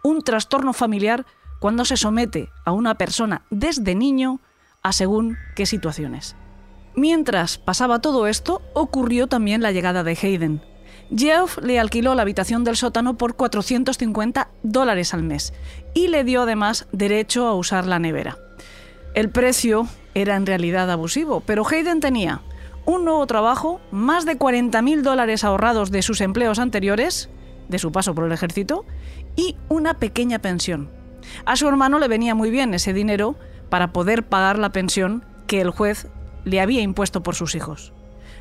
un 0.04 0.22
trastorno 0.22 0.74
familiar 0.74 1.26
cuando 1.64 1.86
se 1.86 1.96
somete 1.96 2.50
a 2.66 2.74
una 2.74 2.96
persona 2.96 3.44
desde 3.50 3.96
niño 3.96 4.42
a 4.82 4.92
según 4.92 5.38
qué 5.56 5.66
situaciones. 5.66 6.36
Mientras 6.94 7.58
pasaba 7.58 8.02
todo 8.02 8.28
esto, 8.28 8.62
ocurrió 8.74 9.28
también 9.28 9.62
la 9.62 9.72
llegada 9.72 10.04
de 10.04 10.12
Hayden. 10.22 10.62
Geoff 11.16 11.60
le 11.60 11.80
alquiló 11.80 12.16
la 12.16 12.24
habitación 12.24 12.66
del 12.66 12.76
sótano 12.76 13.18
por 13.18 13.38
450 13.38 14.50
dólares 14.62 15.14
al 15.14 15.24
mes 15.24 15.54
y 15.94 16.10
le 16.10 16.26
dio 16.26 16.42
además 16.42 16.86
derecho 16.92 17.48
a 17.48 17.56
usar 17.56 17.88
la 17.88 17.98
nevera. 17.98 18.38
El 19.14 19.30
precio 19.30 19.88
era 20.16 20.36
en 20.36 20.46
realidad 20.46 20.92
abusivo, 20.92 21.44
pero 21.46 21.66
Hayden 21.66 22.02
tenía 22.02 22.42
un 22.86 23.06
nuevo 23.06 23.26
trabajo, 23.26 23.80
más 23.90 24.26
de 24.26 24.38
40.000 24.38 25.02
dólares 25.02 25.46
ahorrados 25.46 25.92
de 25.92 26.02
sus 26.02 26.20
empleos 26.20 26.60
anteriores, 26.60 27.30
de 27.70 27.80
su 27.80 27.94
paso 27.94 28.14
por 28.14 28.26
el 28.26 28.34
ejército, 28.34 28.86
y 29.38 29.56
una 29.70 29.94
pequeña 29.94 30.40
pensión. 30.40 31.03
A 31.46 31.56
su 31.56 31.68
hermano 31.68 32.00
le 32.00 32.08
venía 32.08 32.36
muy 32.36 32.50
bien 32.50 32.74
ese 32.74 32.94
dinero 32.94 33.36
para 33.70 33.94
poder 33.94 34.24
pagar 34.24 34.60
la 34.60 34.72
pensión 34.72 35.26
que 35.48 35.62
el 35.62 35.72
juez 35.72 36.08
le 36.46 36.62
había 36.62 36.82
impuesto 36.82 37.24
por 37.24 37.36
sus 37.36 37.56
hijos. 37.56 37.94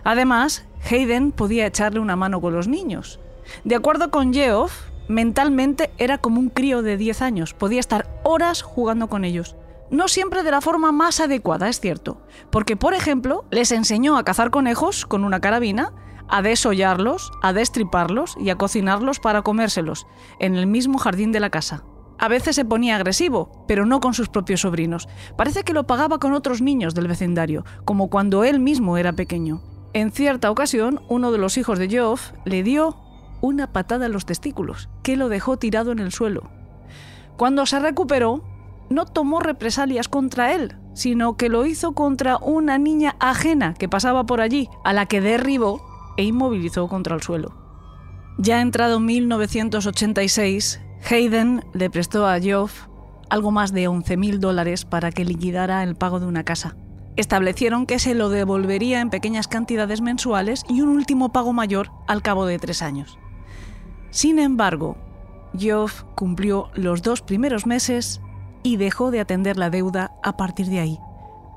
Además, 0.05 0.65
Hayden 0.91 1.33
podía 1.33 1.67
echarle 1.67 2.01
una 2.01 2.17
mano 2.17 2.41
con 2.41 2.53
los 2.53 2.69
niños. 2.69 3.21
De 3.65 3.75
acuerdo 3.75 4.11
con 4.11 4.33
Geoff, 4.33 4.73
mentalmente 5.09 5.91
era 5.99 6.19
como 6.19 6.41
un 6.41 6.49
crío 6.49 6.83
de 6.83 6.97
10 6.97 7.23
años, 7.23 7.55
podía 7.55 7.81
estar 7.81 8.09
horas 8.25 8.63
jugando 8.63 9.09
con 9.09 9.25
ellos. 9.25 9.57
No 9.91 10.09
siempre 10.09 10.43
de 10.43 10.51
la 10.51 10.63
forma 10.63 10.91
más 10.91 11.21
adecuada, 11.21 11.69
es 11.69 11.79
cierto, 11.79 12.23
porque 12.51 12.77
por 12.77 12.95
ejemplo 12.95 13.45
les 13.51 13.73
enseñó 13.73 14.17
a 14.17 14.25
cazar 14.25 14.51
conejos 14.51 15.05
con 15.05 15.23
una 15.23 15.41
carabina, 15.41 15.93
a 16.29 16.41
desollarlos, 16.41 17.31
a 17.43 17.53
destriparlos 17.53 18.37
y 18.41 18.49
a 18.49 18.57
cocinarlos 18.57 19.21
para 19.21 19.43
comérselos, 19.43 20.07
en 20.39 20.57
el 20.57 20.67
mismo 20.67 20.99
jardín 20.99 21.31
de 21.31 21.41
la 21.41 21.51
casa. 21.51 21.85
A 22.19 22.29
veces 22.29 22.57
se 22.57 22.65
ponía 22.65 22.97
agresivo, 22.97 23.65
pero 23.67 23.87
no 23.87 24.01
con 24.01 24.15
sus 24.15 24.29
propios 24.29 24.61
sobrinos. 24.61 25.09
Parece 25.37 25.63
que 25.65 25.73
lo 25.73 25.87
pagaba 25.87 26.19
con 26.19 26.33
otros 26.33 26.63
niños 26.63 26.95
del 26.95 27.09
vecindario, 27.09 27.65
como 27.85 28.09
cuando 28.09 28.45
él 28.45 28.61
mismo 28.61 28.97
era 28.97 29.13
pequeño. 29.13 29.61
En 29.93 30.11
cierta 30.11 30.51
ocasión, 30.51 31.01
uno 31.09 31.33
de 31.33 31.39
los 31.39 31.59
hijos 31.59 31.79
de 31.79 31.89
Geoff 31.89 32.33
le 32.45 32.63
dio 32.63 32.97
una 33.41 33.73
patada 33.73 34.07
en 34.07 34.13
los 34.13 34.25
testículos, 34.25 34.89
que 35.03 35.17
lo 35.17 35.29
dejó 35.29 35.59
tirado 35.59 35.93
en 35.93 35.99
el 35.99 36.13
suelo. 36.13 36.51
Cuando 37.37 37.67
se 37.67 37.81
recuperó, 37.81 38.45
no 38.89 39.05
tomó 39.05 39.41
represalias 39.41 40.09
contra 40.09 40.55
él, 40.55 40.77
sino 40.95 41.37
que 41.37 41.49
lo 41.49 41.67
hizo 41.67 41.93
contra 41.93 42.37
una 42.39 42.79
niña 42.79 43.17
ajena 43.19 43.75
que 43.75 43.89
pasaba 43.89 44.25
por 44.25 44.41
allí, 44.41 44.69
a 44.85 44.93
la 44.93 45.07
que 45.07 45.21
derribó 45.21 45.83
e 46.17 46.25
inmovilizó 46.25 46.89
contra 46.89 47.15
el 47.15 47.23
suelo. 47.23 47.55
Ya 48.39 48.61
entrado 48.61 49.01
1986, 49.01 50.81
Hayden 51.11 51.65
le 51.73 51.91
prestó 51.91 52.27
a 52.27 52.39
Geoff 52.41 52.87
algo 53.29 53.51
más 53.51 53.73
de 53.73 53.89
11.000 53.89 54.39
dólares 54.39 54.85
para 54.85 55.11
que 55.11 55.25
liquidara 55.25 55.83
el 55.83 55.97
pago 55.97 56.21
de 56.21 56.27
una 56.27 56.45
casa. 56.45 56.77
Establecieron 57.17 57.87
que 57.87 57.99
se 57.99 58.15
lo 58.15 58.29
devolvería 58.29 59.01
en 59.01 59.11
pequeñas 59.11 59.49
cantidades 59.49 60.01
mensuales 60.01 60.65
y 60.69 60.81
un 60.81 60.91
último 60.91 61.33
pago 61.33 61.53
mayor 61.53 61.91
al 62.07 62.23
cabo 62.23 62.47
de 62.47 62.59
tres 62.59 62.83
años. 62.83 63.19
Sin 64.11 64.39
embargo, 64.39 64.97
Geoff 65.59 66.05
cumplió 66.15 66.71
los 66.75 67.03
dos 67.03 67.23
primeros 67.23 67.67
meses 67.67 68.21
y 68.63 68.77
dejó 68.77 69.11
de 69.11 69.21
atender 69.21 69.57
la 69.57 69.71
deuda 69.71 70.13
a 70.23 70.37
partir 70.37 70.67
de 70.67 70.81
ahí. 70.81 70.99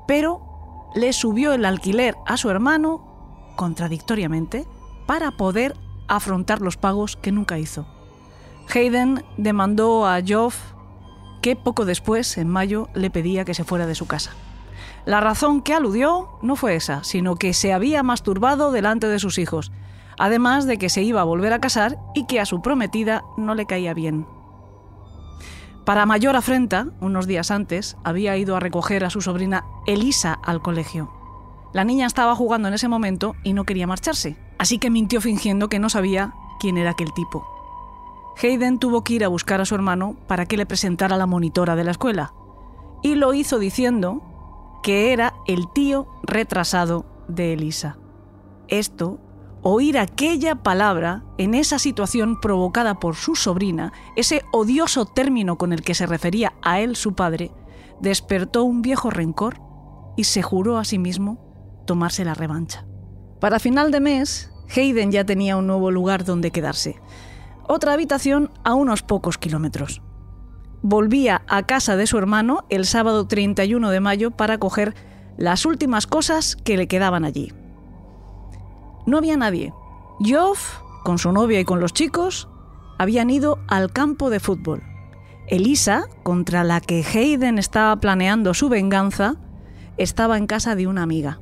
Pero 0.08 0.90
le 0.94 1.12
subió 1.12 1.52
el 1.52 1.64
alquiler 1.64 2.16
a 2.26 2.36
su 2.36 2.50
hermano, 2.50 3.52
contradictoriamente, 3.56 4.66
para 5.06 5.30
poder 5.30 5.74
afrontar 6.08 6.60
los 6.60 6.76
pagos 6.76 7.16
que 7.16 7.32
nunca 7.32 7.58
hizo. 7.58 7.86
Hayden 8.74 9.24
demandó 9.36 10.06
a 10.06 10.20
Geoff 10.22 10.58
que 11.42 11.56
poco 11.56 11.84
después, 11.84 12.38
en 12.38 12.48
mayo, 12.48 12.88
le 12.94 13.10
pedía 13.10 13.44
que 13.44 13.54
se 13.54 13.64
fuera 13.64 13.86
de 13.86 13.94
su 13.94 14.06
casa. 14.06 14.32
La 15.04 15.20
razón 15.20 15.62
que 15.62 15.74
aludió 15.74 16.30
no 16.42 16.56
fue 16.56 16.74
esa, 16.74 17.04
sino 17.04 17.36
que 17.36 17.54
se 17.54 17.72
había 17.72 18.02
masturbado 18.02 18.72
delante 18.72 19.06
de 19.06 19.20
sus 19.20 19.38
hijos, 19.38 19.70
además 20.18 20.66
de 20.66 20.78
que 20.78 20.88
se 20.88 21.02
iba 21.02 21.20
a 21.20 21.24
volver 21.24 21.52
a 21.52 21.60
casar 21.60 21.98
y 22.14 22.26
que 22.26 22.40
a 22.40 22.46
su 22.46 22.62
prometida 22.62 23.22
no 23.36 23.54
le 23.54 23.66
caía 23.66 23.94
bien. 23.94 24.26
Para 25.84 26.04
mayor 26.04 26.34
afrenta, 26.34 26.88
unos 27.00 27.28
días 27.28 27.52
antes, 27.52 27.96
había 28.02 28.36
ido 28.36 28.56
a 28.56 28.60
recoger 28.60 29.04
a 29.04 29.10
su 29.10 29.20
sobrina 29.20 29.64
Elisa 29.86 30.32
al 30.32 30.60
colegio. 30.60 31.12
La 31.72 31.84
niña 31.84 32.08
estaba 32.08 32.34
jugando 32.34 32.66
en 32.66 32.74
ese 32.74 32.88
momento 32.88 33.36
y 33.44 33.52
no 33.52 33.62
quería 33.62 33.86
marcharse, 33.86 34.36
así 34.58 34.78
que 34.78 34.90
mintió 34.90 35.20
fingiendo 35.20 35.68
que 35.68 35.78
no 35.78 35.88
sabía 35.88 36.34
quién 36.58 36.76
era 36.76 36.90
aquel 36.90 37.12
tipo. 37.12 37.55
Hayden 38.42 38.78
tuvo 38.78 39.02
que 39.02 39.14
ir 39.14 39.24
a 39.24 39.28
buscar 39.28 39.60
a 39.60 39.64
su 39.64 39.74
hermano 39.74 40.16
para 40.26 40.46
que 40.46 40.56
le 40.56 40.66
presentara 40.66 41.16
la 41.16 41.26
monitora 41.26 41.74
de 41.74 41.84
la 41.84 41.92
escuela. 41.92 42.34
Y 43.02 43.14
lo 43.14 43.32
hizo 43.32 43.58
diciendo 43.58 44.22
que 44.82 45.12
era 45.12 45.34
el 45.46 45.72
tío 45.72 46.06
retrasado 46.22 47.06
de 47.28 47.54
Elisa. 47.54 47.98
Esto, 48.68 49.18
oír 49.62 49.98
aquella 49.98 50.56
palabra 50.56 51.24
en 51.38 51.54
esa 51.54 51.78
situación 51.78 52.38
provocada 52.40 53.00
por 53.00 53.16
su 53.16 53.36
sobrina, 53.36 53.92
ese 54.16 54.44
odioso 54.52 55.06
término 55.06 55.56
con 55.56 55.72
el 55.72 55.82
que 55.82 55.94
se 55.94 56.06
refería 56.06 56.52
a 56.62 56.80
él 56.80 56.94
su 56.94 57.14
padre, 57.14 57.52
despertó 58.00 58.64
un 58.64 58.82
viejo 58.82 59.10
rencor 59.10 59.60
y 60.16 60.24
se 60.24 60.42
juró 60.42 60.78
a 60.78 60.84
sí 60.84 60.98
mismo 60.98 61.38
tomarse 61.86 62.24
la 62.24 62.34
revancha. 62.34 62.86
Para 63.40 63.58
final 63.58 63.90
de 63.90 64.00
mes, 64.00 64.50
Hayden 64.74 65.10
ya 65.10 65.24
tenía 65.24 65.56
un 65.56 65.66
nuevo 65.66 65.90
lugar 65.90 66.24
donde 66.24 66.50
quedarse 66.50 67.00
otra 67.68 67.92
habitación 67.92 68.50
a 68.64 68.74
unos 68.74 69.02
pocos 69.02 69.38
kilómetros. 69.38 70.02
Volvía 70.82 71.42
a 71.48 71.64
casa 71.64 71.96
de 71.96 72.06
su 72.06 72.18
hermano 72.18 72.64
el 72.68 72.86
sábado 72.86 73.26
31 73.26 73.90
de 73.90 74.00
mayo 74.00 74.30
para 74.30 74.58
coger 74.58 74.94
las 75.36 75.66
últimas 75.66 76.06
cosas 76.06 76.56
que 76.56 76.76
le 76.76 76.86
quedaban 76.86 77.24
allí. 77.24 77.52
No 79.06 79.18
había 79.18 79.36
nadie. 79.36 79.72
Geoff, 80.20 80.78
con 81.04 81.18
su 81.18 81.32
novia 81.32 81.60
y 81.60 81.64
con 81.64 81.80
los 81.80 81.92
chicos, 81.92 82.48
habían 82.98 83.30
ido 83.30 83.58
al 83.68 83.92
campo 83.92 84.30
de 84.30 84.40
fútbol. 84.40 84.82
Elisa, 85.48 86.06
contra 86.22 86.64
la 86.64 86.80
que 86.80 87.04
Hayden 87.04 87.58
estaba 87.58 87.96
planeando 87.96 88.54
su 88.54 88.68
venganza, 88.68 89.36
estaba 89.96 90.38
en 90.38 90.46
casa 90.46 90.74
de 90.74 90.86
una 90.86 91.02
amiga. 91.02 91.40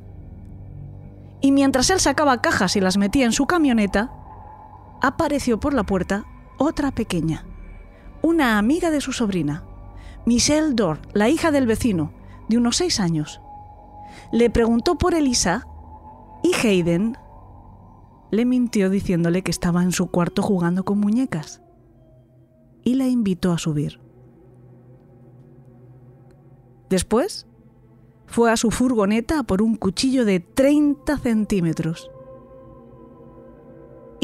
y 1.41 1.51
mientras 1.51 1.91
él 1.91 1.99
sacaba 1.99 2.41
cajas 2.41 2.75
y 2.75 2.81
las 2.81 2.97
metía 2.97 3.25
en 3.25 3.31
su 3.31 3.45
camioneta, 3.45 4.09
apareció 5.01 5.59
por 5.59 5.73
la 5.73 5.83
puerta 5.83 6.25
otra 6.57 6.91
pequeña, 6.91 7.45
una 8.21 8.57
amiga 8.57 8.91
de 8.91 9.01
su 9.01 9.11
sobrina, 9.11 9.63
Michelle 10.25 10.73
Dor, 10.73 10.99
la 11.13 11.29
hija 11.29 11.51
del 11.51 11.67
vecino, 11.67 12.11
de 12.49 12.57
unos 12.57 12.77
seis 12.77 12.99
años. 12.99 13.41
Le 14.31 14.49
preguntó 14.49 14.97
por 14.97 15.13
Elisa 15.13 15.67
y 16.43 16.53
Hayden 16.55 17.17
le 18.31 18.45
mintió 18.45 18.89
diciéndole 18.89 19.43
que 19.43 19.51
estaba 19.51 19.83
en 19.83 19.91
su 19.91 20.07
cuarto 20.07 20.41
jugando 20.41 20.83
con 20.83 20.99
muñecas 20.99 21.61
y 22.83 22.95
la 22.95 23.07
invitó 23.07 23.51
a 23.51 23.57
subir. 23.57 23.99
Después 26.89 27.47
fue 28.25 28.51
a 28.51 28.57
su 28.57 28.71
furgoneta 28.71 29.43
por 29.43 29.61
un 29.61 29.75
cuchillo 29.75 30.25
de 30.25 30.39
30 30.39 31.17
centímetros 31.17 32.11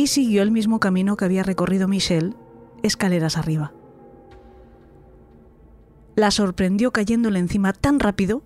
y 0.02 0.08
siguió 0.08 0.42
el 0.42 0.50
mismo 0.50 0.80
camino 0.80 1.16
que 1.16 1.26
había 1.26 1.44
recorrido 1.44 1.88
Michelle, 1.88 2.34
escaleras 2.82 3.38
arriba. 3.38 3.72
La 6.16 6.32
sorprendió 6.32 6.92
cayéndole 6.92 7.38
encima 7.38 7.72
tan 7.72 8.00
rápido 8.00 8.42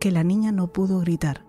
que 0.00 0.10
la 0.10 0.24
niña 0.24 0.50
no 0.50 0.72
pudo 0.72 0.98
gritar. 0.98 1.44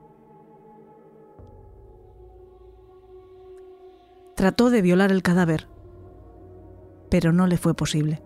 Trató 4.35 4.69
de 4.69 4.83
violar 4.83 5.11
el 5.11 5.23
cadáver, 5.23 5.67
pero 7.09 7.33
no 7.33 7.47
le 7.47 7.57
fue 7.57 7.73
posible. 7.73 8.21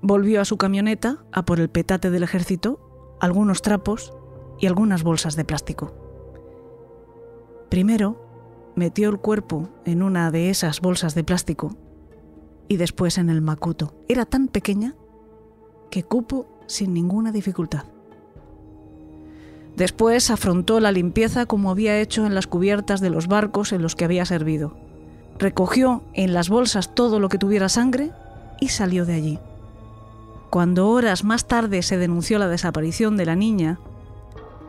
Volvió 0.00 0.40
a 0.40 0.44
su 0.44 0.58
camioneta 0.58 1.24
a 1.32 1.44
por 1.44 1.58
el 1.58 1.70
petate 1.70 2.10
del 2.10 2.22
ejército, 2.22 3.16
algunos 3.20 3.62
trapos 3.62 4.16
y 4.60 4.68
algunas 4.68 5.02
bolsas 5.02 5.34
de 5.34 5.44
plástico. 5.44 6.05
Primero, 7.76 8.16
metió 8.74 9.10
el 9.10 9.18
cuerpo 9.18 9.68
en 9.84 10.02
una 10.02 10.30
de 10.30 10.48
esas 10.48 10.80
bolsas 10.80 11.14
de 11.14 11.24
plástico 11.24 11.76
y 12.68 12.78
después 12.78 13.18
en 13.18 13.28
el 13.28 13.42
macuto. 13.42 13.92
Era 14.08 14.24
tan 14.24 14.48
pequeña 14.48 14.94
que 15.90 16.02
cupo 16.02 16.46
sin 16.68 16.94
ninguna 16.94 17.32
dificultad. 17.32 17.84
Después 19.76 20.30
afrontó 20.30 20.80
la 20.80 20.90
limpieza 20.90 21.44
como 21.44 21.70
había 21.70 22.00
hecho 22.00 22.24
en 22.24 22.34
las 22.34 22.46
cubiertas 22.46 23.02
de 23.02 23.10
los 23.10 23.28
barcos 23.28 23.74
en 23.74 23.82
los 23.82 23.94
que 23.94 24.06
había 24.06 24.24
servido. 24.24 24.74
Recogió 25.38 26.02
en 26.14 26.32
las 26.32 26.48
bolsas 26.48 26.94
todo 26.94 27.20
lo 27.20 27.28
que 27.28 27.36
tuviera 27.36 27.68
sangre 27.68 28.10
y 28.58 28.68
salió 28.68 29.04
de 29.04 29.12
allí. 29.12 29.38
Cuando 30.48 30.88
horas 30.88 31.24
más 31.24 31.46
tarde 31.46 31.82
se 31.82 31.98
denunció 31.98 32.38
la 32.38 32.48
desaparición 32.48 33.18
de 33.18 33.26
la 33.26 33.36
niña, 33.36 33.78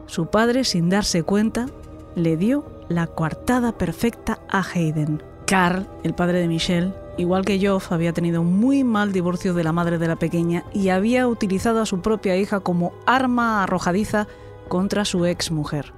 su 0.08 0.26
padre, 0.26 0.65
sin 0.65 0.89
darse 0.89 1.24
cuenta, 1.24 1.67
le 2.13 2.36
dio 2.36 2.77
la 2.89 3.08
coartada 3.08 3.78
perfecta 3.78 4.39
a 4.50 4.62
Hayden. 4.62 5.23
Carl, 5.45 5.88
el 6.04 6.13
padre 6.13 6.39
de 6.39 6.47
Michelle, 6.47 6.93
igual 7.17 7.45
que 7.45 7.65
Joff, 7.65 7.91
había 7.91 8.13
tenido 8.13 8.41
un 8.41 8.60
muy 8.60 8.84
mal 8.84 9.13
divorcio 9.13 9.54
de 9.54 9.63
la 9.63 9.71
madre 9.71 9.97
de 9.97 10.08
la 10.08 10.17
pequeña 10.17 10.65
y 10.73 10.89
había 10.89 11.28
utilizado 11.28 11.82
a 11.82 11.86
su 11.86 12.02
propia 12.02 12.36
hija 12.36 12.60
como 12.60 12.93
arma 13.06 13.63
arrojadiza 13.63 14.28
contra 14.67 15.06
su 15.06 15.26
ex 15.26 15.52
mujer. 15.52 15.93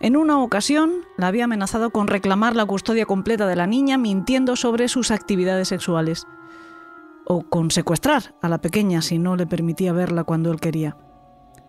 En 0.00 0.16
una 0.16 0.40
ocasión 0.40 0.92
la 1.16 1.26
había 1.26 1.44
amenazado 1.44 1.90
con 1.90 2.06
reclamar 2.06 2.54
la 2.54 2.66
custodia 2.66 3.04
completa 3.04 3.48
de 3.48 3.56
la 3.56 3.66
niña 3.66 3.98
mintiendo 3.98 4.54
sobre 4.54 4.86
sus 4.86 5.10
actividades 5.10 5.68
sexuales 5.68 6.26
o 7.24 7.42
con 7.42 7.72
secuestrar 7.72 8.34
a 8.40 8.48
la 8.48 8.60
pequeña 8.60 9.02
si 9.02 9.18
no 9.18 9.34
le 9.34 9.46
permitía 9.46 9.92
verla 9.92 10.22
cuando 10.22 10.52
él 10.52 10.60
quería. 10.60 10.96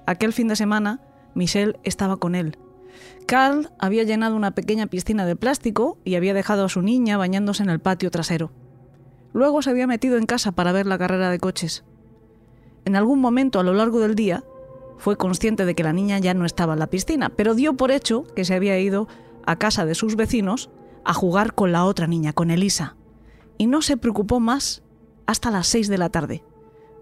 Aquel 0.06 0.32
fin 0.32 0.48
de 0.48 0.56
semana, 0.56 1.02
Michelle 1.34 1.80
estaba 1.84 2.18
con 2.18 2.36
él. 2.36 2.58
Carl 3.26 3.70
había 3.80 4.04
llenado 4.04 4.36
una 4.36 4.52
pequeña 4.52 4.88
piscina 4.88 5.26
de 5.26 5.36
plástico 5.36 5.98
y 6.04 6.16
había 6.16 6.34
dejado 6.34 6.66
a 6.66 6.70
su 6.70 6.82
niña 6.82 7.18
bañándose 7.18 7.64
en 7.64 7.70
el 7.70 7.80
patio 7.80 8.12
trasero. 8.12 8.52
Luego 9.34 9.62
se 9.62 9.70
había 9.70 9.88
metido 9.88 10.18
en 10.18 10.26
casa 10.26 10.52
para 10.52 10.72
ver 10.72 10.86
la 10.86 10.98
carrera 10.98 11.30
de 11.30 11.40
coches. 11.40 11.84
En 12.86 12.96
algún 12.96 13.20
momento 13.20 13.60
a 13.60 13.64
lo 13.64 13.74
largo 13.74 14.00
del 14.00 14.16
día 14.16 14.44
fue 14.98 15.18
consciente 15.18 15.66
de 15.66 15.76
que 15.76 15.84
la 15.84 15.94
niña 15.94 16.20
ya 16.20 16.34
no 16.34 16.46
estaba 16.46 16.74
en 16.74 16.80
la 16.80 16.88
piscina, 16.88 17.30
pero 17.30 17.56
dio 17.56 17.76
por 17.76 17.92
hecho 17.92 18.24
que 18.36 18.46
se 18.46 18.56
había 18.56 18.80
ido 18.80 19.08
a 19.46 19.58
casa 19.58 19.86
de 19.86 19.96
sus 19.96 20.16
vecinos 20.16 20.70
a 21.06 21.14
jugar 21.14 21.54
con 21.54 21.72
la 21.72 21.86
otra 21.86 22.08
niña, 22.08 22.34
con 22.34 22.52
Elisa, 22.52 22.96
y 23.58 23.68
no 23.68 23.82
se 23.82 23.98
preocupó 23.98 24.40
más 24.40 24.84
hasta 25.26 25.52
las 25.52 25.68
6 25.68 25.88
de 25.88 25.98
la 25.98 26.10
tarde, 26.10 26.44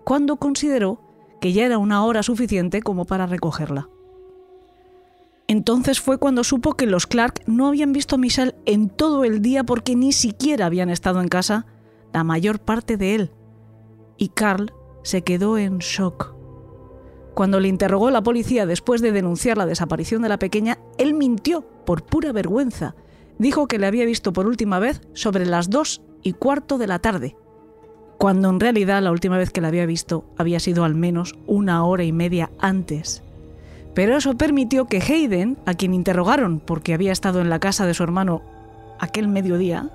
cuando 0.04 0.38
consideró 0.38 1.02
que 1.42 1.54
ya 1.54 1.66
era 1.66 1.78
una 1.78 2.04
hora 2.04 2.24
suficiente 2.24 2.82
como 2.82 3.06
para 3.06 3.26
recogerla. 3.26 3.90
Entonces 5.48 6.02
fue 6.02 6.18
cuando 6.18 6.44
supo 6.44 6.74
que 6.74 6.86
los 6.86 7.08
Clark 7.08 7.42
no 7.46 7.68
habían 7.68 7.94
visto 7.94 8.16
a 8.16 8.18
Michelle 8.18 8.56
en 8.66 8.90
todo 8.90 9.24
el 9.24 9.42
día 9.42 9.64
porque 9.64 9.96
ni 9.96 10.12
siquiera 10.12 10.66
habían 10.66 10.90
estado 10.90 11.22
en 11.22 11.30
casa 11.30 11.66
la 12.14 12.26
mayor 12.26 12.60
parte 12.60 12.98
de 12.98 13.16
él. 13.16 13.32
Y 14.18 14.30
Carl 14.30 14.74
se 15.04 15.22
quedó 15.22 15.58
en 15.58 15.78
shock. 15.78 16.36
Cuando 17.34 17.60
le 17.60 17.70
interrogó 17.70 18.10
la 18.12 18.24
policía 18.24 18.66
después 18.66 19.02
de 19.02 19.12
denunciar 19.12 19.58
la 19.58 19.66
desaparición 19.66 20.22
de 20.22 20.30
la 20.30 20.40
pequeña, 20.40 20.80
él 20.98 21.14
mintió 21.14 21.62
por 21.86 22.04
pura 22.04 22.32
vergüenza. 22.34 22.96
Dijo 23.38 23.68
que 23.68 23.78
le 23.78 23.86
había 23.86 24.06
visto 24.06 24.34
por 24.34 24.48
última 24.48 24.80
vez 24.80 25.02
sobre 25.14 25.46
las 25.46 25.70
dos 25.70 26.02
y 26.24 26.34
cuarto 26.34 26.78
de 26.78 26.88
la 26.88 27.00
tarde, 27.00 27.38
cuando 28.18 28.50
en 28.50 28.60
realidad 28.60 29.04
la 29.04 29.12
última 29.12 29.38
vez 29.38 29.52
que 29.52 29.62
la 29.62 29.68
había 29.68 29.86
visto 29.86 30.26
había 30.38 30.60
sido 30.60 30.84
al 30.84 30.96
menos 30.96 31.36
una 31.46 31.86
hora 31.86 32.04
y 32.04 32.12
media 32.12 32.50
antes. 32.58 33.24
Pero 33.98 34.16
eso 34.16 34.36
permitió 34.36 34.86
que 34.86 35.02
Hayden, 35.02 35.58
a 35.66 35.74
quien 35.74 35.96
interrogaron 35.96 36.60
porque 36.60 36.94
había 36.94 37.12
estado 37.12 37.42
en 37.42 37.50
la 37.50 37.58
casa 37.58 37.88
de 37.88 37.96
su 37.96 38.04
hermano 38.04 38.44
aquel 39.00 39.28
mediodía, 39.28 39.90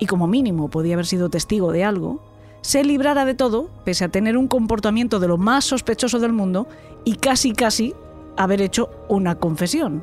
y 0.00 0.06
como 0.06 0.26
mínimo 0.26 0.68
podía 0.68 0.94
haber 0.94 1.06
sido 1.06 1.30
testigo 1.30 1.70
de 1.70 1.84
algo, 1.84 2.20
se 2.60 2.82
librara 2.82 3.24
de 3.24 3.34
todo, 3.34 3.70
pese 3.84 4.04
a 4.04 4.08
tener 4.08 4.36
un 4.36 4.48
comportamiento 4.48 5.20
de 5.20 5.28
lo 5.28 5.38
más 5.38 5.64
sospechoso 5.64 6.18
del 6.18 6.32
mundo 6.32 6.66
y 7.04 7.14
casi 7.18 7.52
casi 7.52 7.94
haber 8.36 8.60
hecho 8.62 8.90
una 9.08 9.36
confesión. 9.36 10.02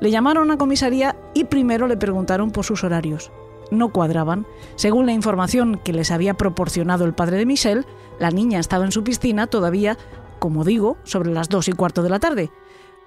Le 0.00 0.10
llamaron 0.10 0.50
a 0.50 0.58
comisaría 0.58 1.16
y 1.32 1.44
primero 1.44 1.86
le 1.86 1.96
preguntaron 1.96 2.50
por 2.50 2.66
sus 2.66 2.84
horarios 2.84 3.32
no 3.72 3.88
cuadraban. 3.88 4.46
Según 4.76 5.06
la 5.06 5.12
información 5.12 5.80
que 5.82 5.92
les 5.92 6.10
había 6.10 6.34
proporcionado 6.34 7.04
el 7.04 7.14
padre 7.14 7.38
de 7.38 7.46
Michelle, 7.46 7.84
la 8.20 8.30
niña 8.30 8.60
estaba 8.60 8.84
en 8.84 8.92
su 8.92 9.02
piscina 9.02 9.46
todavía, 9.48 9.98
como 10.42 10.64
digo, 10.64 10.96
sobre 11.04 11.30
las 11.30 11.48
dos 11.48 11.68
y 11.68 11.72
cuarto 11.72 12.02
de 12.02 12.10
la 12.10 12.18
tarde. 12.18 12.50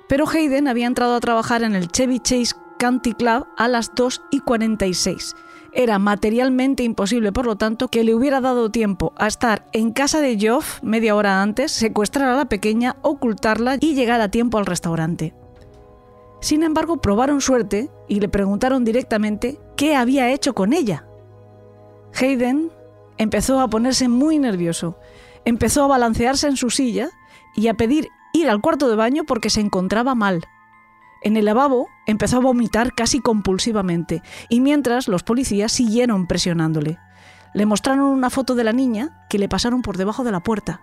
Pero 0.07 0.25
Hayden 0.25 0.69
había 0.69 0.87
entrado 0.87 1.15
a 1.15 1.19
trabajar 1.19 1.63
en 1.63 1.75
el 1.75 1.89
Chevy 1.91 2.21
Chase 2.21 2.55
County 2.79 3.11
Club 3.11 3.45
a 3.57 3.67
las 3.67 3.93
2 3.93 4.21
y 4.31 4.39
46. 4.39 5.35
Era 5.73 5.99
materialmente 5.99 6.83
imposible, 6.83 7.33
por 7.33 7.45
lo 7.45 7.57
tanto, 7.57 7.89
que 7.89 8.05
le 8.05 8.15
hubiera 8.15 8.39
dado 8.39 8.71
tiempo 8.71 9.11
a 9.17 9.27
estar 9.27 9.65
en 9.73 9.91
casa 9.91 10.21
de 10.21 10.39
Geoff 10.39 10.81
media 10.81 11.13
hora 11.13 11.41
antes, 11.41 11.73
secuestrar 11.73 12.29
a 12.29 12.37
la 12.37 12.45
pequeña, 12.45 12.95
ocultarla 13.01 13.79
y 13.81 13.95
llegar 13.95 14.21
a 14.21 14.31
tiempo 14.31 14.57
al 14.57 14.65
restaurante. 14.65 15.35
Sin 16.39 16.63
embargo, 16.63 17.01
probaron 17.01 17.41
suerte 17.41 17.91
y 18.07 18.21
le 18.21 18.29
preguntaron 18.29 18.85
directamente 18.85 19.59
qué 19.75 19.97
había 19.97 20.31
hecho 20.31 20.55
con 20.55 20.71
ella. 20.71 21.05
Hayden 22.17 22.71
empezó 23.17 23.59
a 23.59 23.69
ponerse 23.69 24.07
muy 24.07 24.39
nervioso, 24.39 24.97
empezó 25.43 25.83
a 25.83 25.87
balancearse 25.87 26.47
en 26.47 26.55
su 26.55 26.69
silla 26.69 27.09
y 27.55 27.67
a 27.67 27.73
pedir 27.73 28.09
ir 28.33 28.49
al 28.49 28.61
cuarto 28.61 28.89
de 28.89 28.95
baño 28.95 29.23
porque 29.23 29.49
se 29.49 29.61
encontraba 29.61 30.15
mal. 30.15 30.45
En 31.21 31.37
el 31.37 31.45
lavabo 31.45 31.87
empezó 32.05 32.37
a 32.37 32.41
vomitar 32.41 32.93
casi 32.93 33.19
compulsivamente 33.19 34.21
y 34.49 34.61
mientras 34.61 35.07
los 35.07 35.23
policías 35.23 35.71
siguieron 35.71 36.27
presionándole. 36.27 36.99
Le 37.53 37.65
mostraron 37.65 38.05
una 38.05 38.29
foto 38.29 38.53
de 38.55 38.63
la 38.63 38.73
niña 38.73 39.25
que 39.29 39.39
le 39.39 39.49
pasaron 39.49 39.81
por 39.81 39.97
debajo 39.97 40.23
de 40.23 40.31
la 40.31 40.41
puerta. 40.41 40.81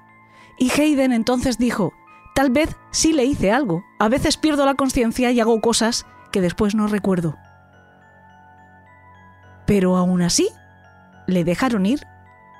Y 0.58 0.70
Hayden 0.70 1.12
entonces 1.12 1.58
dijo, 1.58 1.92
Tal 2.34 2.50
vez 2.50 2.76
sí 2.90 3.12
le 3.12 3.24
hice 3.24 3.52
algo. 3.52 3.84
A 3.98 4.08
veces 4.08 4.36
pierdo 4.36 4.64
la 4.64 4.74
conciencia 4.74 5.30
y 5.30 5.40
hago 5.40 5.60
cosas 5.60 6.06
que 6.30 6.40
después 6.40 6.74
no 6.74 6.86
recuerdo. 6.86 7.36
Pero 9.66 9.96
aún 9.96 10.22
así, 10.22 10.48
le 11.26 11.44
dejaron 11.44 11.86
ir 11.86 12.06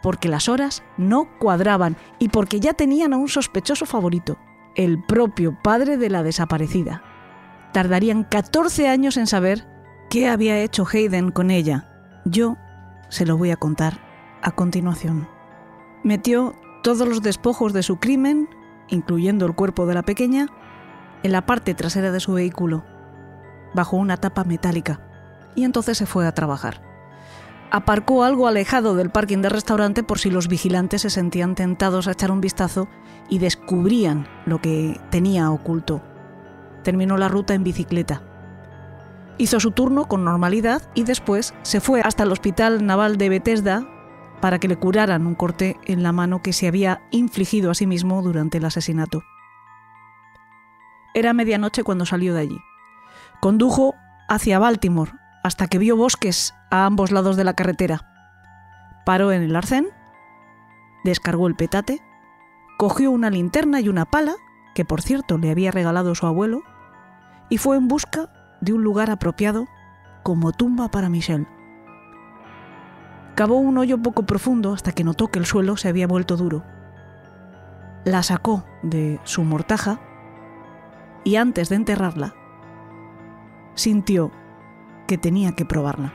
porque 0.03 0.29
las 0.29 0.49
horas 0.49 0.83
no 0.97 1.29
cuadraban 1.39 1.97
y 2.19 2.29
porque 2.29 2.61
ya 2.61 2.75
tenían 2.75 3.13
a 3.13 3.17
un 3.17 3.29
sospechoso 3.29 3.87
favorito, 3.87 4.39
el 4.75 5.03
propio 5.03 5.57
padre 5.63 5.97
de 5.97 6.11
la 6.11 6.23
desaparecida. 6.23 7.03
Tardarían 7.73 8.25
14 8.25 8.89
años 8.89 9.17
en 9.17 9.27
saber 9.27 9.67
qué 10.11 10.29
había 10.29 10.59
hecho 10.59 10.85
Hayden 10.87 11.31
con 11.31 11.51
ella. 11.51 11.89
Yo 12.25 12.57
se 13.09 13.25
lo 13.25 13.37
voy 13.37 13.51
a 13.51 13.57
contar 13.57 14.01
a 14.43 14.51
continuación. 14.51 15.29
Metió 16.03 16.55
todos 16.83 17.09
los 17.09 17.23
despojos 17.23 17.73
de 17.73 17.83
su 17.83 17.97
crimen 17.97 18.49
incluyendo 18.93 19.47
el 19.47 19.55
cuerpo 19.55 19.87
de 19.87 19.95
la 19.95 20.03
pequeña, 20.03 20.49
en 21.23 21.33
la 21.33 21.47
parte 21.47 21.75
trasera 21.75 22.13
de 22.13 22.21
su 22.21 22.35
vehículo, 22.35 22.85
bajo 23.75 23.97
una 23.97 24.17
tapa 24.19 24.45
metálica, 24.45 25.01
y 25.55 25.65
entonces 25.65 25.99
se 25.99 26.07
fue 26.07 26.27
a 26.27 26.33
trabajar. 26.33 26.83
Aparcó 27.75 28.23
algo 28.23 28.49
alejado 28.49 28.95
del 28.95 29.09
parking 29.09 29.39
del 29.39 29.51
restaurante 29.51 30.03
por 30.03 30.19
si 30.19 30.31
los 30.31 30.47
vigilantes 30.47 31.01
se 31.01 31.09
sentían 31.09 31.55
tentados 31.55 32.07
a 32.07 32.13
echar 32.13 32.31
un 32.31 32.43
vistazo 32.43 32.87
y 33.31 33.39
descubrían 33.39 34.29
lo 34.45 34.61
que 34.61 35.01
tenía 35.09 35.51
oculto. 35.51 36.03
terminó 36.83 37.17
la 37.17 37.29
ruta 37.29 37.55
en 37.55 37.65
bicicleta. 37.65 38.21
Hizo 39.39 39.59
su 39.59 39.71
turno 39.71 40.07
con 40.07 40.23
normalidad 40.23 40.83
y 40.95 41.05
después 41.05 41.55
se 41.63 41.81
fue 41.81 42.03
hasta 42.03 42.25
el 42.25 42.33
Hospital 42.33 42.85
Naval 42.85 43.17
de 43.17 43.31
Bethesda 43.31 43.87
para 44.43 44.59
que 44.59 44.69
le 44.69 44.77
curaran 44.77 45.27
un 45.27 45.35
corte 45.35 45.79
en 45.87 46.03
la 46.03 46.13
mano 46.13 46.43
que 46.43 46.53
se 46.53 46.69
había 46.69 47.01
infligido 47.11 47.71
a 47.71 47.75
sí 47.75 47.87
mismo 47.87 48.21
durante 48.21 48.59
el 48.59 48.67
asesinato. 48.67 49.23
Era 51.15 51.33
medianoche 51.33 51.85
cuando 51.85 52.05
salió 52.05 52.35
de 52.35 52.41
allí. 52.41 52.59
Condujo 53.41 53.95
hacia 54.29 54.59
Baltimore 54.59 55.22
hasta 55.43 55.67
que 55.67 55.79
vio 55.79 55.97
bosques 55.97 56.55
a 56.71 56.87
ambos 56.87 57.11
lados 57.11 57.37
de 57.37 57.45
la 57.45 57.55
carretera. 57.55 58.09
Paró 59.05 59.33
en 59.33 59.43
el 59.43 59.57
arcén, 59.57 59.89
descargó 61.05 61.49
el 61.49 61.57
petate, 61.57 62.01
cogió 62.79 63.11
una 63.11 63.31
linterna 63.31 63.81
y 63.81 63.89
una 63.89 64.05
pala, 64.05 64.35
que 64.75 64.85
por 64.85 65.03
cierto 65.03 65.39
le 65.39 65.51
había 65.51 65.71
regalado 65.71 66.15
su 66.15 66.27
abuelo, 66.27 66.63
y 67.49 67.59
fue 67.59 67.77
en 67.77 67.89
busca 67.89 68.31
de 68.61 68.73
un 68.73 68.85
lugar 68.85 69.11
apropiado 69.11 69.67
como 70.23 70.53
tumba 70.53 70.89
para 70.89 71.09
Michelle. 71.09 71.47
Cavó 73.35 73.57
un 73.57 73.79
hoyo 73.79 73.99
poco 73.99 74.25
profundo 74.25 74.73
hasta 74.73 74.93
que 74.93 75.05
notó 75.05 75.29
que 75.29 75.39
el 75.39 75.47
suelo 75.47 75.77
se 75.77 75.89
había 75.89 76.07
vuelto 76.07 76.37
duro. 76.37 76.63
La 78.05 78.23
sacó 78.23 78.65
de 78.83 79.21
su 79.25 79.43
mortaja 79.43 80.01
y 81.25 81.37
antes 81.37 81.69
de 81.69 81.77
enterrarla, 81.77 82.35
sintió 83.75 84.33
que 85.13 85.19
tenía 85.19 85.53
que 85.53 85.67
probarla. 85.67 86.11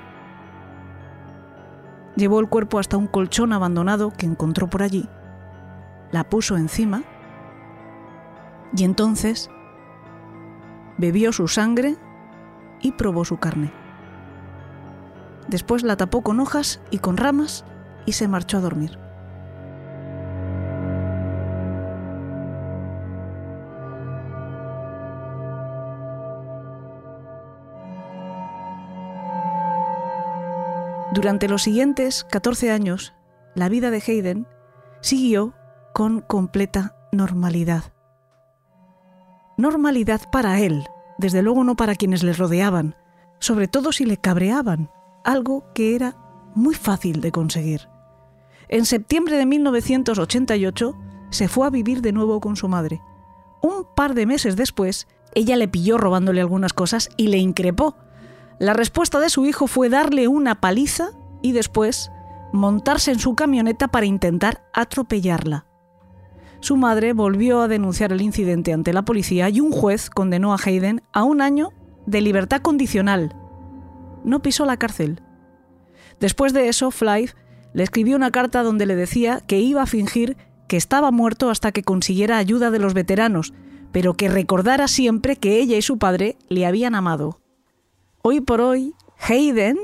Llevó 2.16 2.39
el 2.39 2.50
cuerpo 2.50 2.80
hasta 2.80 2.98
un 2.98 3.06
colchón 3.06 3.54
abandonado 3.54 4.12
que 4.12 4.26
encontró 4.26 4.72
por 4.72 4.82
allí, 4.82 5.08
la 6.12 6.28
puso 6.28 6.58
encima 6.58 7.04
y 8.76 8.86
entonces 8.86 9.52
bebió 10.98 11.32
su 11.32 11.48
sangre 11.48 11.95
y 12.82 12.93
probó 12.93 13.24
su 13.24 13.38
carne. 13.38 13.72
Después 15.48 15.84
la 15.84 15.95
tapó 15.95 16.24
con 16.24 16.39
hojas 16.39 16.82
y 16.89 16.98
con 16.98 17.18
ramas 17.18 17.66
y 18.08 18.14
se 18.14 18.28
marchó 18.28 18.58
a 18.58 18.62
dormir. 18.62 18.98
Durante 31.18 31.47
los 31.47 31.63
siguientes 31.63 32.28
14 32.30 32.70
años, 32.70 33.15
la 33.55 33.70
vida 33.70 33.89
de 33.89 34.03
Hayden 34.05 34.47
siguió 35.01 35.55
con 35.91 36.22
completa 36.22 36.95
normalidad. 37.11 37.86
Normalidad 39.57 40.30
para 40.32 40.59
él, 40.59 40.86
desde 41.18 41.41
luego 41.41 41.63
no 41.63 41.76
para 41.76 41.95
quienes 41.95 42.22
le 42.22 42.34
rodeaban, 42.34 42.95
sobre 43.39 43.68
todo 43.68 43.91
si 43.91 44.05
le 44.05 44.18
cabreaban, 44.18 44.91
algo 45.24 45.74
que 45.74 45.95
era 45.95 46.15
muy 46.53 46.76
fácil 46.76 47.20
de 47.20 47.32
conseguir. 47.32 47.89
En 48.70 48.86
septiembre 48.86 49.38
de 49.38 49.47
1988 49.47 50.95
se 51.32 51.47
fue 51.47 51.65
a 51.65 51.72
vivir 51.72 52.03
de 52.03 52.11
nuevo 52.11 52.39
con 52.39 52.55
su 52.55 52.68
madre. 52.68 53.01
Un 53.63 53.88
par 53.95 54.13
de 54.13 54.28
meses 54.28 54.55
después, 54.55 55.07
ella 55.34 55.55
le 55.55 55.68
pilló 55.68 55.97
robándole 55.97 56.41
algunas 56.41 56.74
cosas 56.74 57.09
y 57.18 57.30
le 57.30 57.39
increpó. 57.39 57.95
La 58.60 58.74
respuesta 58.74 59.20
de 59.20 59.30
su 59.30 59.45
hijo 59.45 59.68
fue 59.68 59.89
darle 59.89 60.28
una 60.28 60.55
paliza 60.60 61.10
y 61.41 61.51
después 61.51 62.12
montarse 62.53 63.12
en 63.12 63.20
su 63.20 63.36
camioneta 63.36 63.88
para 63.88 64.05
intentar 64.05 64.64
atropellarla. 64.74 65.66
Su 66.60 66.76
madre 66.76 67.14
volvió 67.14 67.62
a 67.62 67.68
denunciar 67.68 68.12
el 68.12 68.22
incidente 68.22 68.74
ante 68.74 68.93
la 68.93 69.03
policía 69.03 69.49
y 69.49 69.60
un 69.60 69.72
juez 69.72 70.10
condenó 70.10 70.53
a 70.53 70.58
Hayden 70.64 71.03
a 71.14 71.24
un 71.24 71.41
año 71.41 71.72
de 72.08 72.22
libertad 72.22 72.62
condicional. 72.62 73.36
No 74.24 74.41
pisó 74.41 74.66
la 74.66 74.78
cárcel. 74.78 75.22
Después 76.20 76.53
de 76.53 76.68
eso, 76.68 76.89
Fly 76.89 77.30
le 77.74 77.84
escribió 77.84 78.16
una 78.16 78.32
carta 78.32 78.64
donde 78.64 78.88
le 78.88 78.95
decía 78.95 79.41
que 79.45 79.60
iba 79.60 79.84
a 79.84 79.88
fingir 79.88 80.36
que 80.68 80.78
estaba 80.78 81.12
muerto 81.12 81.51
hasta 81.51 81.72
que 81.72 81.84
consiguiera 81.84 82.38
ayuda 82.38 82.72
de 82.72 82.80
los 82.80 82.95
veteranos, 82.95 83.53
pero 83.91 84.16
que 84.16 84.30
recordara 84.30 84.88
siempre 84.88 85.36
que 85.36 85.60
ella 85.60 85.78
y 85.78 85.82
su 85.84 85.99
padre 85.99 86.38
le 86.49 86.66
habían 86.66 86.95
amado. 86.95 87.39
Hoy 88.22 88.41
por 88.41 88.61
hoy, 88.61 88.93
Hayden 89.20 89.78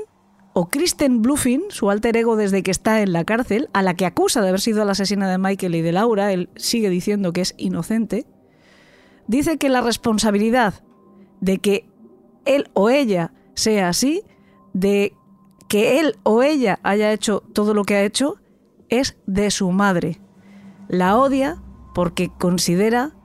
o 0.52 0.68
Kristen 0.68 1.22
Bluffin, 1.22 1.62
su 1.68 1.90
alter 1.90 2.16
ego 2.16 2.36
desde 2.36 2.62
que 2.62 2.70
está 2.70 3.02
en 3.02 3.12
la 3.12 3.24
cárcel, 3.24 3.68
a 3.72 3.82
la 3.82 3.94
que 3.94 4.06
acusa 4.06 4.40
de 4.40 4.48
haber 4.48 4.60
sido 4.60 4.84
la 4.84 4.92
asesina 4.92 5.28
de 5.28 5.38
Michael 5.38 5.74
y 5.74 5.82
de 5.82 5.92
Laura, 5.92 6.32
él 6.32 6.48
sigue 6.56 6.90
diciendo 6.90 7.32
que 7.32 7.40
es 7.40 7.54
inocente, 7.56 8.26
dice 9.26 9.58
que 9.58 9.68
la 9.68 9.80
responsabilidad 9.80 10.74
de 11.40 11.58
que 11.58 11.88
él 12.44 12.70
o 12.74 12.90
ella 12.90 13.32
sea 13.54 13.88
así, 13.88 14.22
de 14.72 15.14
que 15.68 16.00
él 16.00 16.16
o 16.22 16.42
ella 16.42 16.78
haya 16.82 17.12
hecho 17.12 17.42
todo 17.52 17.74
lo 17.74 17.84
que 17.84 17.96
ha 17.96 18.04
hecho, 18.04 18.36
es 18.88 19.16
de 19.26 19.50
su 19.50 19.70
madre. 19.70 20.20
La 20.88 21.18
odia 21.18 21.62
porque 21.94 22.30
considera 22.38 23.16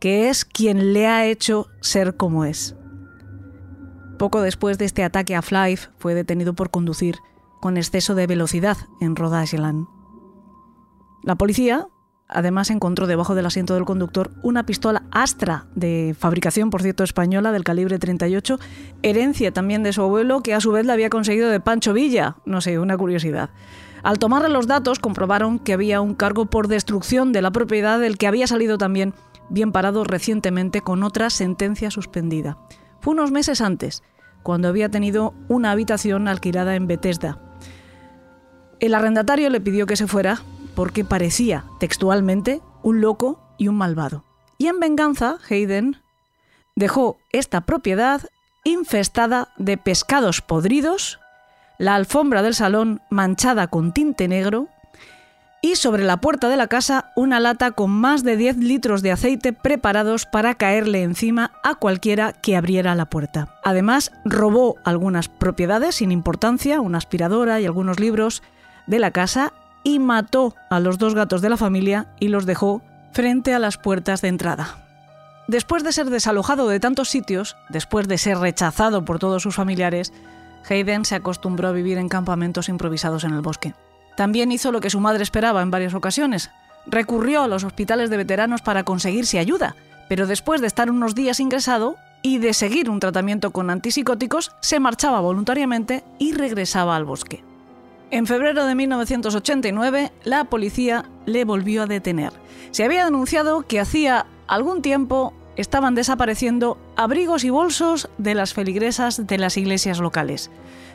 que 0.00 0.28
es 0.28 0.44
quien 0.44 0.92
le 0.92 1.06
ha 1.06 1.26
hecho 1.26 1.68
ser 1.80 2.16
como 2.16 2.44
es. 2.44 2.76
Poco 4.18 4.42
después 4.42 4.78
de 4.78 4.84
este 4.84 5.04
ataque 5.04 5.34
a 5.34 5.42
Flife, 5.42 5.88
fue 5.98 6.14
detenido 6.14 6.54
por 6.54 6.70
conducir 6.70 7.16
con 7.60 7.76
exceso 7.76 8.14
de 8.14 8.26
velocidad 8.26 8.76
en 9.00 9.16
Rhode 9.16 9.42
Island. 9.42 9.86
La 11.22 11.36
policía 11.36 11.86
además 12.28 12.70
encontró 12.70 13.06
debajo 13.06 13.34
del 13.34 13.46
asiento 13.46 13.74
del 13.74 13.84
conductor 13.84 14.32
una 14.42 14.66
pistola 14.66 15.04
Astra 15.10 15.66
de 15.74 16.14
fabricación, 16.18 16.70
por 16.70 16.82
cierto, 16.82 17.04
española 17.04 17.52
del 17.52 17.64
calibre 17.64 17.98
38, 17.98 18.58
herencia 19.02 19.52
también 19.52 19.82
de 19.82 19.92
su 19.92 20.02
abuelo 20.02 20.42
que 20.42 20.54
a 20.54 20.60
su 20.60 20.72
vez 20.72 20.86
la 20.86 20.92
había 20.94 21.10
conseguido 21.10 21.48
de 21.48 21.60
Pancho 21.60 21.92
Villa, 21.92 22.36
no 22.44 22.60
sé, 22.60 22.78
una 22.78 22.96
curiosidad. 22.96 23.50
Al 24.02 24.18
tomarle 24.18 24.50
los 24.50 24.66
datos 24.66 24.98
comprobaron 24.98 25.58
que 25.58 25.72
había 25.72 26.00
un 26.02 26.14
cargo 26.14 26.46
por 26.46 26.68
destrucción 26.68 27.32
de 27.32 27.42
la 27.42 27.50
propiedad 27.50 27.98
del 27.98 28.18
que 28.18 28.26
había 28.26 28.46
salido 28.46 28.76
también 28.76 29.14
bien 29.48 29.72
parado 29.72 30.04
recientemente 30.04 30.82
con 30.82 31.02
otra 31.02 31.30
sentencia 31.30 31.90
suspendida. 31.90 32.58
Fue 33.04 33.12
unos 33.12 33.30
meses 33.30 33.60
antes, 33.60 34.02
cuando 34.42 34.68
había 34.68 34.88
tenido 34.88 35.34
una 35.48 35.72
habitación 35.72 36.26
alquilada 36.26 36.74
en 36.74 36.86
Bethesda. 36.86 37.38
El 38.80 38.94
arrendatario 38.94 39.50
le 39.50 39.60
pidió 39.60 39.84
que 39.84 39.96
se 39.96 40.06
fuera 40.06 40.40
porque 40.74 41.04
parecía, 41.04 41.66
textualmente, 41.78 42.62
un 42.82 43.02
loco 43.02 43.42
y 43.58 43.68
un 43.68 43.74
malvado. 43.74 44.24
Y 44.56 44.68
en 44.68 44.80
venganza, 44.80 45.36
Hayden 45.50 45.98
dejó 46.76 47.18
esta 47.30 47.60
propiedad 47.60 48.22
infestada 48.64 49.52
de 49.58 49.76
pescados 49.76 50.40
podridos, 50.40 51.20
la 51.76 51.96
alfombra 51.96 52.40
del 52.40 52.54
salón 52.54 53.02
manchada 53.10 53.66
con 53.66 53.92
tinte 53.92 54.28
negro 54.28 54.68
y 55.64 55.76
sobre 55.76 56.04
la 56.04 56.18
puerta 56.18 56.50
de 56.50 56.58
la 56.58 56.66
casa 56.66 57.10
una 57.16 57.40
lata 57.40 57.70
con 57.70 57.90
más 57.90 58.22
de 58.22 58.36
10 58.36 58.58
litros 58.58 59.00
de 59.00 59.12
aceite 59.12 59.54
preparados 59.54 60.26
para 60.26 60.56
caerle 60.56 61.02
encima 61.02 61.52
a 61.62 61.74
cualquiera 61.74 62.34
que 62.34 62.54
abriera 62.54 62.94
la 62.94 63.06
puerta. 63.06 63.48
Además, 63.64 64.12
robó 64.26 64.76
algunas 64.84 65.30
propiedades 65.30 65.94
sin 65.94 66.12
importancia, 66.12 66.82
una 66.82 66.98
aspiradora 66.98 67.62
y 67.62 67.64
algunos 67.64 67.98
libros 67.98 68.42
de 68.86 68.98
la 68.98 69.10
casa 69.10 69.54
y 69.82 70.00
mató 70.00 70.54
a 70.68 70.80
los 70.80 70.98
dos 70.98 71.14
gatos 71.14 71.40
de 71.40 71.48
la 71.48 71.56
familia 71.56 72.08
y 72.20 72.28
los 72.28 72.44
dejó 72.44 72.82
frente 73.14 73.54
a 73.54 73.58
las 73.58 73.78
puertas 73.78 74.20
de 74.20 74.28
entrada. 74.28 74.84
Después 75.48 75.82
de 75.82 75.92
ser 75.92 76.10
desalojado 76.10 76.68
de 76.68 76.78
tantos 76.78 77.08
sitios, 77.08 77.56
después 77.70 78.06
de 78.06 78.18
ser 78.18 78.36
rechazado 78.36 79.06
por 79.06 79.18
todos 79.18 79.42
sus 79.42 79.54
familiares, 79.54 80.12
Hayden 80.68 81.06
se 81.06 81.14
acostumbró 81.14 81.68
a 81.68 81.72
vivir 81.72 81.96
en 81.96 82.10
campamentos 82.10 82.68
improvisados 82.68 83.24
en 83.24 83.32
el 83.32 83.40
bosque. 83.40 83.72
También 84.16 84.52
hizo 84.52 84.72
lo 84.72 84.80
que 84.80 84.90
su 84.90 85.00
madre 85.00 85.22
esperaba 85.22 85.62
en 85.62 85.70
varias 85.70 85.94
ocasiones. 85.94 86.50
Recurrió 86.86 87.42
a 87.42 87.48
los 87.48 87.64
hospitales 87.64 88.10
de 88.10 88.16
veteranos 88.16 88.62
para 88.62 88.84
conseguirse 88.84 89.38
ayuda, 89.38 89.74
pero 90.08 90.26
después 90.26 90.60
de 90.60 90.66
estar 90.66 90.90
unos 90.90 91.14
días 91.14 91.40
ingresado 91.40 91.96
y 92.22 92.38
de 92.38 92.54
seguir 92.54 92.90
un 92.90 93.00
tratamiento 93.00 93.50
con 93.50 93.70
antipsicóticos, 93.70 94.52
se 94.60 94.80
marchaba 94.80 95.20
voluntariamente 95.20 96.04
y 96.18 96.32
regresaba 96.32 96.96
al 96.96 97.04
bosque. 97.04 97.42
En 98.10 98.26
febrero 98.26 98.66
de 98.66 98.74
1989, 98.74 100.12
la 100.24 100.44
policía 100.44 101.04
le 101.26 101.44
volvió 101.44 101.82
a 101.82 101.86
detener. 101.86 102.32
Se 102.70 102.84
había 102.84 103.04
denunciado 103.04 103.62
que 103.62 103.80
hacía 103.80 104.26
algún 104.46 104.82
tiempo 104.82 105.34
estaban 105.56 105.94
desapareciendo 105.94 106.78
abrigos 106.96 107.44
y 107.44 107.50
bolsos 107.50 108.08
de 108.18 108.34
las 108.34 108.54
feligresas 108.54 109.26
de 109.26 109.38
las 109.38 109.56
iglesias 109.56 109.98
locales. 109.98 110.50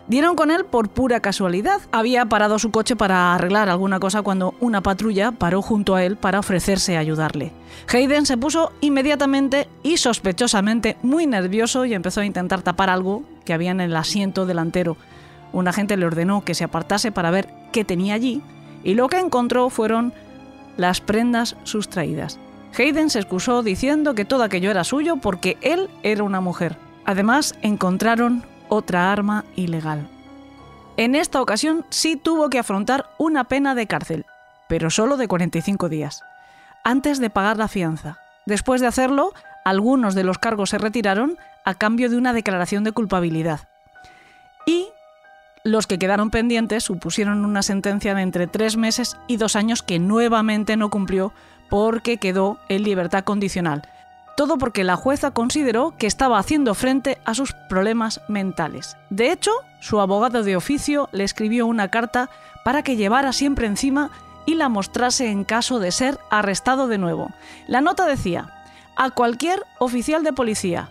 Dieron 0.10 0.36
con 0.36 0.50
él 0.50 0.66
por 0.66 0.90
pura 0.90 1.20
casualidad. 1.20 1.82
Había 1.92 2.26
parado 2.26 2.58
su 2.58 2.72
coche 2.72 2.96
para 2.96 3.36
arreglar 3.36 3.70
alguna 3.70 4.00
cosa 4.00 4.24
cuando 4.24 4.56
una 4.60 4.82
patrulla 4.82 5.32
paró 5.32 5.62
junto 5.62 5.94
a 5.94 6.04
él 6.04 6.18
para 6.18 6.40
ofrecerse 6.40 6.98
a 6.98 7.00
ayudarle. 7.00 7.52
Hayden 7.94 8.26
se 8.26 8.36
puso 8.36 8.72
inmediatamente 8.82 9.68
y 9.84 9.98
sospechosamente 9.98 10.98
muy 11.04 11.28
nervioso 11.28 11.86
y 11.86 11.94
empezó 11.94 12.22
a 12.22 12.26
intentar 12.26 12.64
tapar 12.64 12.90
algo 12.90 13.24
que 13.46 13.54
había 13.54 13.70
en 13.70 13.82
el 13.82 13.96
asiento 13.96 14.48
delantero. 14.48 14.98
Un 15.54 15.68
agente 15.68 15.96
le 15.96 16.08
ordenó 16.08 16.44
que 16.44 16.56
se 16.56 16.64
apartase 16.64 17.12
para 17.12 17.30
ver 17.30 17.48
qué 17.72 17.86
tenía 17.86 18.16
allí 18.16 18.42
y 18.84 18.96
lo 18.96 19.10
que 19.10 19.20
encontró 19.20 19.70
fueron 19.70 20.12
las 20.76 21.02
prendas 21.02 21.56
sustraídas. 21.66 22.40
Hayden 22.76 23.12
se 23.12 23.20
excusó 23.20 23.62
diciendo 23.62 24.16
que 24.16 24.26
todo 24.26 24.42
aquello 24.42 24.72
era 24.72 24.84
suyo 24.84 25.18
porque 25.18 25.58
él 25.62 25.88
era 26.02 26.24
una 26.24 26.42
mujer. 26.42 26.78
Además, 27.06 27.54
encontraron 27.62 28.44
otra 28.70 29.12
arma 29.12 29.46
ilegal. 29.56 30.08
En 30.98 31.16
esta 31.16 31.42
ocasión 31.42 31.86
sí 31.90 32.16
tuvo 32.16 32.50
que 32.50 32.60
afrontar 32.60 33.10
una 33.18 33.46
pena 33.46 33.76
de 33.76 33.88
cárcel, 33.88 34.26
pero 34.68 34.90
solo 34.90 35.18
de 35.18 35.28
45 35.28 35.90
días, 35.90 36.24
antes 36.84 37.20
de 37.20 37.30
pagar 37.30 37.58
la 37.58 37.68
fianza. 37.68 38.20
Después 38.46 38.82
de 38.82 38.88
hacerlo, 38.88 39.34
algunos 39.66 40.16
de 40.16 40.24
los 40.24 40.38
cargos 40.38 40.72
se 40.72 40.78
retiraron 40.78 41.38
a 41.66 41.74
cambio 41.74 42.10
de 42.10 42.18
una 42.18 42.34
declaración 42.34 42.84
de 42.84 42.92
culpabilidad. 42.92 43.68
Y 44.66 44.88
los 45.64 45.88
que 45.88 46.00
quedaron 46.00 46.32
pendientes 46.32 46.84
supusieron 46.84 47.46
una 47.46 47.64
sentencia 47.64 48.16
de 48.16 48.22
entre 48.22 48.48
tres 48.48 48.78
meses 48.78 49.18
y 49.28 49.38
dos 49.38 49.56
años 49.56 49.84
que 49.84 50.00
nuevamente 50.00 50.78
no 50.78 50.90
cumplió 50.90 51.34
porque 51.70 52.18
quedó 52.18 52.60
en 52.70 52.84
libertad 52.84 53.24
condicional. 53.24 53.88
Todo 54.40 54.58
porque 54.58 54.86
la 54.86 54.96
jueza 54.96 55.32
consideró 55.32 55.96
que 55.98 56.08
estaba 56.08 56.40
haciendo 56.40 56.74
frente 56.74 57.18
a 57.26 57.34
sus 57.34 57.52
problemas 57.68 58.22
mentales. 58.30 58.96
De 59.10 59.34
hecho, 59.34 59.52
su 59.82 60.00
abogado 60.00 60.44
de 60.44 60.56
oficio 60.56 61.10
le 61.12 61.26
escribió 61.26 61.68
una 61.68 61.90
carta 61.90 62.30
para 62.64 62.82
que 62.82 62.96
llevara 62.96 63.34
siempre 63.34 63.68
encima 63.68 64.12
y 64.46 64.54
la 64.54 64.70
mostrase 64.70 65.30
en 65.30 65.44
caso 65.44 65.80
de 65.80 65.92
ser 65.92 66.20
arrestado 66.30 66.88
de 66.88 66.98
nuevo. 66.98 67.32
La 67.68 67.82
nota 67.82 68.06
decía, 68.06 68.54
a 68.96 69.10
cualquier 69.10 69.62
oficial 69.78 70.24
de 70.24 70.32
policía, 70.32 70.88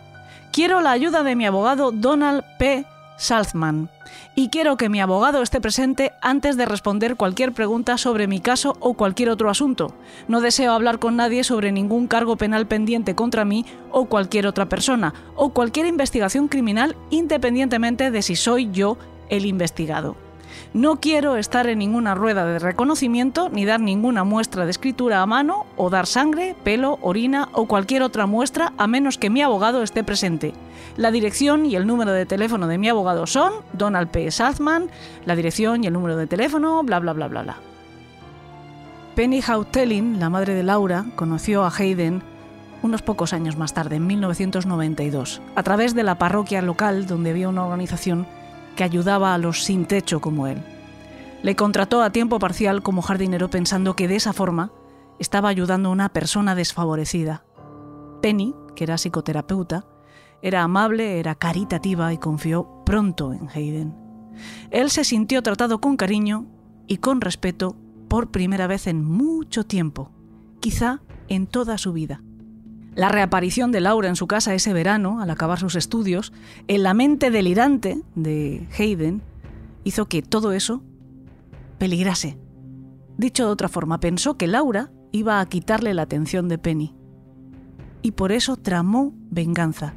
quiero 0.53 0.83
la 0.83 0.91
ayuda 0.91 1.23
de 1.23 1.35
mi 1.35 1.47
abogado 1.47 1.91
Donald 1.91 2.45
P. 2.59 2.85
Salzman 3.19 3.91
y 4.35 4.49
quiero 4.49 4.77
que 4.77 4.89
mi 4.89 5.01
abogado 5.01 5.43
esté 5.43 5.61
presente 5.61 6.12
antes 6.23 6.57
de 6.57 6.64
responder 6.64 7.16
cualquier 7.16 7.53
pregunta 7.53 7.99
sobre 7.99 8.27
mi 8.27 8.41
caso 8.41 8.77
o 8.81 8.95
cualquier 8.95 9.29
otro 9.29 9.51
asunto. 9.51 9.95
No 10.29 10.41
deseo 10.41 10.73
hablar 10.73 10.99
con 10.99 11.16
nadie 11.16 11.45
sobre 11.45 11.73
ningún 11.73 12.07
cargo 12.07 12.37
penal 12.37 12.66
pendiente 12.66 13.14
contra 13.14 13.45
mí 13.45 13.66
o 13.91 14.07
cualquier 14.07 14.47
otra 14.47 14.69
persona, 14.69 15.12
o 15.35 15.51
cualquier 15.51 15.87
investigación 15.87 16.49
criminal 16.49 16.97
independientemente 17.11 18.11
de 18.11 18.23
si 18.23 18.37
soy 18.37 18.71
yo 18.71 18.97
el 19.29 19.45
investigado. 19.45 20.28
No 20.75 21.01
quiero 21.01 21.37
estar 21.37 21.66
en 21.66 21.79
ninguna 21.79 22.14
rueda 22.14 22.45
de 22.45 22.59
reconocimiento 22.59 23.49
ni 23.49 23.64
dar 23.64 23.81
ninguna 23.81 24.23
muestra 24.25 24.64
de 24.66 24.71
escritura 24.71 25.23
a 25.23 25.27
mano 25.27 25.64
o 25.77 25.89
dar 25.89 26.07
sangre, 26.07 26.55
pelo, 26.62 26.99
orina 27.01 27.49
o 27.53 27.66
cualquier 27.66 28.03
otra 28.03 28.27
muestra 28.27 28.75
a 28.77 28.87
menos 28.87 29.16
que 29.16 29.31
mi 29.31 29.41
abogado 29.41 29.83
esté 29.83 30.05
presente. 30.05 30.53
La 30.97 31.11
dirección 31.11 31.64
y 31.64 31.75
el 31.75 31.87
número 31.87 32.12
de 32.12 32.27
teléfono 32.27 32.66
de 32.66 32.77
mi 32.77 32.89
abogado 32.89 33.27
son 33.27 33.53
Donald 33.73 34.09
P. 34.09 34.31
Salzman, 34.31 34.91
la 35.25 35.37
dirección 35.37 35.85
y 35.85 35.87
el 35.87 35.95
número 35.95 36.16
de 36.16 36.27
teléfono, 36.27 36.83
bla 36.83 36.99
bla 36.99 37.14
bla 37.14 37.29
bla 37.29 37.43
bla. 37.43 37.57
Penny 39.14 39.41
Hautelin, 39.47 40.21
la 40.21 40.29
madre 40.29 40.55
de 40.55 40.62
Laura, 40.62 41.07
conoció 41.16 41.64
a 41.64 41.73
Hayden 41.77 42.23
unos 42.83 43.03
pocos 43.03 43.33
años 43.33 43.57
más 43.57 43.75
tarde, 43.75 43.97
en 43.97 44.07
1992, 44.07 45.41
a 45.57 45.62
través 45.62 45.95
de 45.95 46.05
la 46.05 46.19
parroquia 46.19 46.62
local 46.62 47.07
donde 47.07 47.31
había 47.31 47.49
una 47.49 47.64
organización 47.64 48.27
que 48.79 48.85
ayudaba 48.85 49.35
a 49.35 49.39
los 49.39 49.64
sin 49.64 49.87
techo 49.87 50.20
como 50.20 50.47
él. 50.47 50.62
Le 51.43 51.57
contrató 51.57 52.01
a 52.01 52.12
tiempo 52.12 52.39
parcial 52.39 52.81
como 52.81 53.03
jardinero 53.03 53.51
pensando 53.51 53.97
que 53.97 54.07
de 54.07 54.14
esa 54.14 54.33
forma 54.33 54.70
estaba 55.18 55.49
ayudando 55.49 55.89
a 55.89 55.93
una 55.93 56.11
persona 56.11 56.55
desfavorecida. 56.55 57.45
Penny, 58.22 58.55
que 58.76 58.85
era 58.85 58.97
psicoterapeuta, 58.97 59.85
era 60.43 60.62
amable, 60.62 61.18
era 61.18 61.35
caritativa 61.35 62.12
y 62.12 62.18
confió 62.18 62.85
pronto 62.87 63.33
en 63.33 63.49
Hayden. 63.53 63.97
Él 64.70 64.91
se 64.91 65.03
sintió 65.03 65.43
tratado 65.43 65.81
con 65.81 65.97
cariño 65.97 66.47
y 66.87 66.99
con 66.99 67.20
respeto 67.20 67.76
por 68.07 68.31
primera 68.31 68.68
vez 68.68 68.87
en 68.87 69.05
mucho 69.05 69.64
tiempo, 69.64 70.12
quizá 70.61 71.03
en 71.26 71.49
toda 71.49 71.79
su 71.79 71.93
vida. 71.93 72.22
La 72.99 73.09
reaparición 73.09 73.71
de 73.71 73.81
Laura 73.81 74.09
en 74.09 74.17
su 74.17 74.27
casa 74.27 74.55
ese 74.55 74.73
verano, 74.73 75.21
al 75.21 75.31
acabar 75.31 75.61
sus 75.61 75.77
estudios, 75.77 76.33
en 76.67 76.83
la 76.83 76.95
mente 76.95 77.31
delirante 77.31 78.03
de 78.17 78.67
Hayden, 78.77 79.23
hizo 79.85 80.07
que 80.07 80.21
todo 80.21 80.51
eso 80.51 80.83
peligrase. 81.79 82.37
Dicho 83.17 83.47
de 83.47 83.53
otra 83.53 83.69
forma, 83.69 84.01
pensó 84.01 84.37
que 84.37 84.49
Laura 84.49 84.91
iba 85.13 85.39
a 85.39 85.47
quitarle 85.47 85.95
la 85.95 86.03
atención 86.03 86.49
de 86.49 86.59
Penny. 86.59 86.93
Y 88.03 88.11
por 88.11 88.33
eso 88.33 88.57
tramó 88.57 89.15
venganza. 89.31 89.95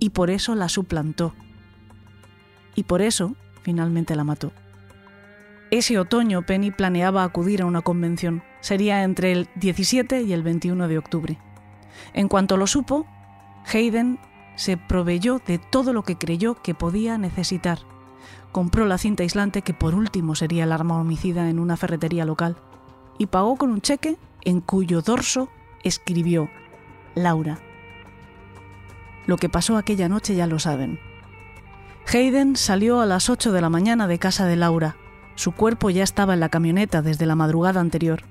Y 0.00 0.10
por 0.10 0.28
eso 0.28 0.56
la 0.56 0.68
suplantó. 0.68 1.32
Y 2.74 2.82
por 2.82 3.02
eso 3.02 3.36
finalmente 3.62 4.16
la 4.16 4.24
mató. 4.24 4.50
Ese 5.70 5.96
otoño 5.96 6.44
Penny 6.44 6.72
planeaba 6.72 7.22
acudir 7.22 7.62
a 7.62 7.66
una 7.66 7.82
convención. 7.82 8.42
Sería 8.62 9.04
entre 9.04 9.30
el 9.30 9.48
17 9.54 10.22
y 10.22 10.32
el 10.32 10.42
21 10.42 10.88
de 10.88 10.98
octubre. 10.98 11.38
En 12.12 12.28
cuanto 12.28 12.56
lo 12.56 12.66
supo, 12.66 13.06
Hayden 13.72 14.18
se 14.54 14.76
proveyó 14.76 15.40
de 15.46 15.58
todo 15.58 15.92
lo 15.92 16.02
que 16.02 16.16
creyó 16.16 16.54
que 16.62 16.74
podía 16.74 17.18
necesitar. 17.18 17.78
Compró 18.52 18.86
la 18.86 18.98
cinta 18.98 19.22
aislante 19.22 19.62
que 19.62 19.74
por 19.74 19.94
último 19.94 20.34
sería 20.34 20.64
el 20.64 20.72
arma 20.72 20.98
homicida 20.98 21.50
en 21.50 21.58
una 21.58 21.76
ferretería 21.76 22.24
local 22.24 22.56
y 23.18 23.26
pagó 23.26 23.56
con 23.56 23.70
un 23.70 23.80
cheque 23.80 24.16
en 24.42 24.60
cuyo 24.60 25.02
dorso 25.02 25.48
escribió 25.82 26.48
Laura. 27.14 27.58
Lo 29.26 29.36
que 29.36 29.48
pasó 29.48 29.76
aquella 29.76 30.08
noche 30.08 30.34
ya 30.34 30.46
lo 30.46 30.58
saben. 30.58 31.00
Hayden 32.12 32.56
salió 32.56 33.00
a 33.00 33.06
las 33.06 33.28
8 33.28 33.50
de 33.50 33.60
la 33.60 33.68
mañana 33.68 34.06
de 34.06 34.18
casa 34.18 34.46
de 34.46 34.56
Laura. 34.56 34.96
Su 35.34 35.52
cuerpo 35.52 35.90
ya 35.90 36.04
estaba 36.04 36.34
en 36.34 36.40
la 36.40 36.48
camioneta 36.48 37.02
desde 37.02 37.26
la 37.26 37.34
madrugada 37.34 37.80
anterior. 37.80 38.22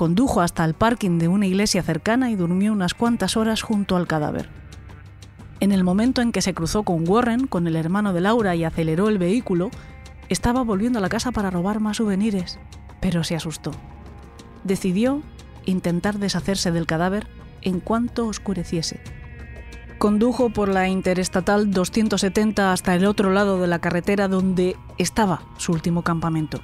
Condujo 0.00 0.40
hasta 0.40 0.64
el 0.64 0.72
parking 0.72 1.18
de 1.18 1.28
una 1.28 1.46
iglesia 1.46 1.82
cercana 1.82 2.30
y 2.30 2.34
durmió 2.34 2.72
unas 2.72 2.94
cuantas 2.94 3.36
horas 3.36 3.60
junto 3.60 3.96
al 3.96 4.06
cadáver. 4.06 4.48
En 5.60 5.72
el 5.72 5.84
momento 5.84 6.22
en 6.22 6.32
que 6.32 6.40
se 6.40 6.54
cruzó 6.54 6.84
con 6.84 7.06
Warren, 7.06 7.46
con 7.46 7.66
el 7.66 7.76
hermano 7.76 8.14
de 8.14 8.22
Laura, 8.22 8.56
y 8.56 8.64
aceleró 8.64 9.10
el 9.10 9.18
vehículo, 9.18 9.70
estaba 10.30 10.62
volviendo 10.62 10.98
a 10.98 11.02
la 11.02 11.10
casa 11.10 11.32
para 11.32 11.50
robar 11.50 11.80
más 11.80 11.98
souvenirs, 11.98 12.58
pero 13.02 13.24
se 13.24 13.36
asustó. 13.36 13.72
Decidió 14.64 15.20
intentar 15.66 16.18
deshacerse 16.18 16.72
del 16.72 16.86
cadáver 16.86 17.26
en 17.60 17.78
cuanto 17.80 18.26
oscureciese. 18.26 19.00
Condujo 19.98 20.48
por 20.48 20.70
la 20.70 20.88
Interestatal 20.88 21.72
270 21.72 22.72
hasta 22.72 22.94
el 22.94 23.04
otro 23.04 23.32
lado 23.32 23.60
de 23.60 23.66
la 23.66 23.80
carretera 23.80 24.28
donde 24.28 24.76
estaba 24.96 25.42
su 25.58 25.72
último 25.72 26.00
campamento. 26.00 26.62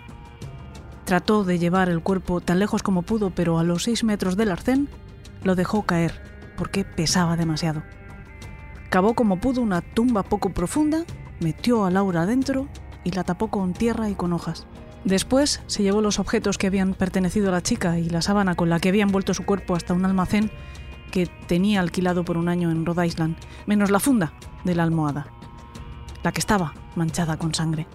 Trató 1.07 1.45
de 1.45 1.61
llevar 1.61 1.89
el 1.89 2.03
cuerpo 2.03 2.41
tan 2.41 2.59
lejos 2.59 2.83
como 2.83 3.03
pudo, 3.03 3.31
pero 3.31 3.61
a 3.61 3.63
los 3.63 3.85
seis 3.85 4.03
metros 4.03 4.37
del 4.37 4.51
arcén 4.51 4.89
lo 5.45 5.55
dejó 5.55 5.85
caer, 5.85 6.21
porque 6.57 6.85
pesaba 6.85 7.37
demasiado. 7.37 7.85
Cavó 8.91 9.15
como 9.15 9.39
pudo 9.39 9.63
una 9.63 9.83
tumba 9.83 10.25
poco 10.25 10.51
profunda, 10.51 11.05
metió 11.39 11.85
a 11.85 11.93
Laura 11.93 12.23
adentro 12.23 12.67
y 13.05 13.13
la 13.13 13.23
tapó 13.23 13.53
con 13.53 13.73
tierra 13.73 14.11
y 14.11 14.17
con 14.17 14.33
hojas. 14.33 14.67
Después 15.05 15.63
se 15.69 15.85
llevó 15.85 16.01
los 16.01 16.19
objetos 16.19 16.59
que 16.59 16.67
habían 16.67 16.93
pertenecido 16.93 17.51
a 17.51 17.53
la 17.53 17.63
chica 17.63 18.01
y 18.01 18.11
la 18.11 18.21
sábana 18.21 18.57
con 18.57 18.69
la 18.69 18.81
que 18.81 18.89
había 18.89 19.05
envuelto 19.05 19.33
su 19.33 19.45
cuerpo 19.45 19.77
hasta 19.77 19.95
un 19.95 20.05
almacén 20.05 20.51
que 21.13 21.29
tenía 21.47 21.83
alquilado 21.83 22.25
por 22.25 22.37
un 22.37 22.49
año 22.49 22.73
en 22.73 22.85
Rhode 22.85 23.07
Island, 23.07 23.37
menos 23.67 23.93
la 23.93 24.01
funda 24.01 24.33
de 24.65 24.75
la 24.75 24.83
almohada, 24.83 25.29
la 26.25 26.33
que 26.33 26.41
estaba 26.41 26.75
manchada 26.97 27.37
con 27.37 27.55
sangre. 27.55 27.87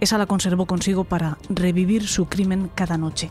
Esa 0.00 0.18
la 0.18 0.26
conservó 0.26 0.66
consigo 0.66 1.04
para 1.04 1.38
revivir 1.48 2.06
su 2.06 2.26
crimen 2.26 2.70
cada 2.74 2.98
noche. 2.98 3.30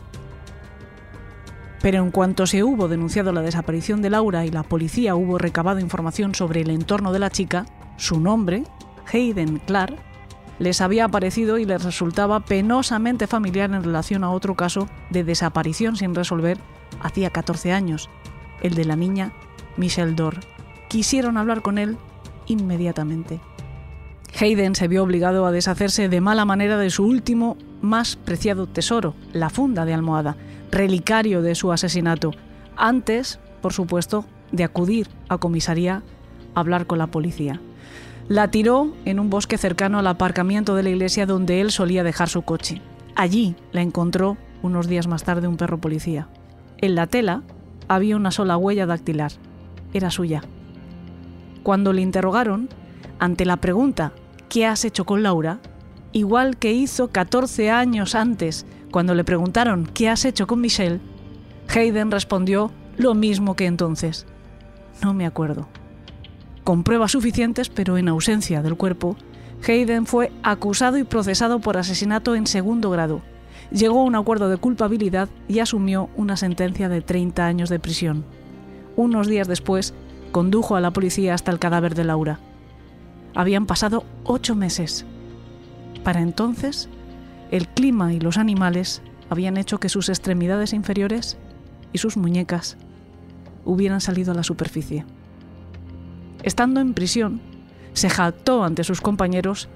Pero 1.80 2.02
en 2.02 2.10
cuanto 2.10 2.46
se 2.46 2.64
hubo 2.64 2.88
denunciado 2.88 3.32
la 3.32 3.42
desaparición 3.42 4.02
de 4.02 4.10
Laura 4.10 4.44
y 4.44 4.50
la 4.50 4.64
policía 4.64 5.14
hubo 5.14 5.38
recabado 5.38 5.80
información 5.80 6.34
sobre 6.34 6.60
el 6.60 6.70
entorno 6.70 7.12
de 7.12 7.20
la 7.20 7.30
chica, 7.30 7.66
su 7.96 8.20
nombre, 8.20 8.64
Hayden 9.12 9.58
Clark, 9.58 9.96
les 10.58 10.80
había 10.80 11.04
aparecido 11.04 11.58
y 11.58 11.64
les 11.64 11.84
resultaba 11.84 12.40
penosamente 12.40 13.26
familiar 13.26 13.70
en 13.70 13.84
relación 13.84 14.24
a 14.24 14.30
otro 14.30 14.56
caso 14.56 14.88
de 15.10 15.22
desaparición 15.22 15.96
sin 15.96 16.14
resolver 16.14 16.58
hacía 17.00 17.30
14 17.30 17.72
años, 17.72 18.10
el 18.60 18.74
de 18.74 18.84
la 18.84 18.96
niña 18.96 19.32
Michelle 19.76 20.14
Dorr. 20.14 20.40
Quisieron 20.88 21.36
hablar 21.36 21.62
con 21.62 21.78
él 21.78 21.96
inmediatamente. 22.46 23.40
Hayden 24.38 24.74
se 24.74 24.88
vio 24.88 25.02
obligado 25.02 25.46
a 25.46 25.52
deshacerse 25.52 26.08
de 26.08 26.20
mala 26.20 26.44
manera 26.44 26.78
de 26.78 26.90
su 26.90 27.04
último, 27.04 27.56
más 27.80 28.16
preciado 28.16 28.66
tesoro, 28.66 29.14
la 29.32 29.50
funda 29.50 29.84
de 29.84 29.94
almohada, 29.94 30.36
relicario 30.70 31.42
de 31.42 31.54
su 31.54 31.72
asesinato, 31.72 32.32
antes, 32.76 33.40
por 33.60 33.72
supuesto, 33.72 34.24
de 34.52 34.64
acudir 34.64 35.08
a 35.28 35.38
comisaría 35.38 36.02
a 36.54 36.60
hablar 36.60 36.86
con 36.86 36.98
la 36.98 37.08
policía. 37.08 37.60
La 38.28 38.50
tiró 38.50 38.92
en 39.04 39.20
un 39.20 39.30
bosque 39.30 39.56
cercano 39.58 39.98
al 39.98 40.06
aparcamiento 40.06 40.74
de 40.74 40.82
la 40.82 40.90
iglesia 40.90 41.26
donde 41.26 41.60
él 41.60 41.70
solía 41.70 42.04
dejar 42.04 42.28
su 42.28 42.42
coche. 42.42 42.82
Allí 43.14 43.56
la 43.72 43.80
encontró 43.80 44.36
unos 44.62 44.86
días 44.86 45.06
más 45.06 45.24
tarde 45.24 45.48
un 45.48 45.56
perro 45.56 45.80
policía. 45.80 46.28
En 46.78 46.94
la 46.94 47.06
tela 47.06 47.42
había 47.88 48.16
una 48.16 48.30
sola 48.30 48.56
huella 48.56 48.86
dactilar. 48.86 49.32
Era 49.94 50.10
suya. 50.10 50.42
Cuando 51.62 51.92
le 51.92 52.02
interrogaron, 52.02 52.68
ante 53.18 53.44
la 53.44 53.56
pregunta 53.56 54.12
¿qué 54.48 54.66
has 54.66 54.84
hecho 54.84 55.04
con 55.04 55.22
Laura? 55.22 55.60
Igual 56.12 56.56
que 56.56 56.72
hizo 56.72 57.08
14 57.08 57.70
años 57.70 58.14
antes, 58.14 58.66
cuando 58.90 59.14
le 59.14 59.24
preguntaron 59.24 59.86
¿qué 59.86 60.08
has 60.08 60.24
hecho 60.24 60.46
con 60.46 60.60
Michelle? 60.60 61.00
Hayden 61.74 62.10
respondió 62.10 62.72
lo 62.96 63.14
mismo 63.14 63.54
que 63.54 63.66
entonces. 63.66 64.26
No 65.02 65.14
me 65.14 65.26
acuerdo. 65.26 65.68
Con 66.64 66.82
pruebas 66.82 67.12
suficientes, 67.12 67.68
pero 67.68 67.98
en 67.98 68.08
ausencia 68.08 68.62
del 68.62 68.76
cuerpo, 68.76 69.16
Hayden 69.66 70.06
fue 70.06 70.32
acusado 70.42 70.98
y 70.98 71.04
procesado 71.04 71.60
por 71.60 71.76
asesinato 71.76 72.34
en 72.34 72.46
segundo 72.46 72.90
grado. 72.90 73.22
Llegó 73.70 74.00
a 74.00 74.04
un 74.04 74.14
acuerdo 74.14 74.48
de 74.48 74.56
culpabilidad 74.56 75.28
y 75.46 75.58
asumió 75.58 76.08
una 76.16 76.36
sentencia 76.36 76.88
de 76.88 77.00
30 77.00 77.46
años 77.46 77.68
de 77.68 77.78
prisión. 77.78 78.24
Unos 78.96 79.28
días 79.28 79.46
después, 79.46 79.94
condujo 80.32 80.76
a 80.76 80.80
la 80.80 80.90
policía 80.90 81.34
hasta 81.34 81.50
el 81.50 81.58
cadáver 81.58 81.94
de 81.94 82.04
Laura. 82.04 82.40
Habían 83.34 83.66
pasado 83.66 84.04
ocho 84.24 84.54
meses. 84.54 85.04
Para 86.04 86.20
entonces, 86.20 86.88
el 87.50 87.68
clima 87.68 88.12
y 88.12 88.20
los 88.20 88.36
animales 88.36 89.02
habían 89.30 89.56
hecho 89.56 89.78
que 89.78 89.88
sus 89.88 90.08
extremidades 90.08 90.72
inferiores 90.72 91.38
y 91.92 91.98
sus 91.98 92.16
muñecas 92.16 92.76
hubieran 93.64 94.00
salido 94.00 94.32
a 94.32 94.34
la 94.34 94.42
superficie. 94.42 95.04
Estando 96.42 96.80
en 96.80 96.94
prisión, 96.94 97.40
se 97.92 98.08
jactó 98.08 98.64
ante 98.64 98.84
sus 98.84 99.00
compañeros 99.00 99.68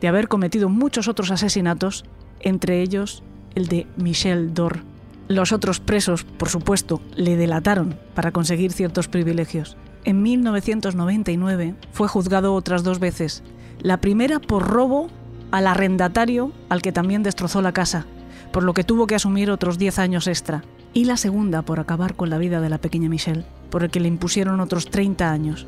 de 0.00 0.08
haber 0.08 0.28
cometido 0.28 0.68
muchos 0.68 1.08
otros 1.08 1.30
asesinatos, 1.30 2.04
entre 2.40 2.82
ellos 2.82 3.22
el 3.54 3.68
de 3.68 3.86
Michel 3.96 4.54
Dor. 4.54 4.80
Los 5.28 5.52
otros 5.52 5.80
presos, 5.80 6.24
por 6.24 6.48
supuesto, 6.48 7.00
le 7.16 7.36
delataron 7.36 7.98
para 8.14 8.32
conseguir 8.32 8.72
ciertos 8.72 9.08
privilegios. 9.08 9.76
En 10.06 10.22
1999 10.22 11.74
fue 11.90 12.06
juzgado 12.06 12.54
otras 12.54 12.84
dos 12.84 13.00
veces. 13.00 13.42
La 13.80 14.00
primera 14.00 14.38
por 14.38 14.62
robo 14.68 15.08
al 15.50 15.66
arrendatario 15.66 16.52
al 16.68 16.80
que 16.80 16.92
también 16.92 17.24
destrozó 17.24 17.60
la 17.60 17.72
casa, 17.72 18.06
por 18.52 18.62
lo 18.62 18.72
que 18.72 18.84
tuvo 18.84 19.08
que 19.08 19.16
asumir 19.16 19.50
otros 19.50 19.78
10 19.78 19.98
años 19.98 20.28
extra. 20.28 20.62
Y 20.94 21.06
la 21.06 21.16
segunda 21.16 21.62
por 21.62 21.80
acabar 21.80 22.14
con 22.14 22.30
la 22.30 22.38
vida 22.38 22.60
de 22.60 22.68
la 22.68 22.78
pequeña 22.78 23.08
Michelle, 23.08 23.46
por 23.68 23.82
el 23.82 23.90
que 23.90 23.98
le 23.98 24.06
impusieron 24.06 24.60
otros 24.60 24.90
30 24.90 25.28
años. 25.28 25.66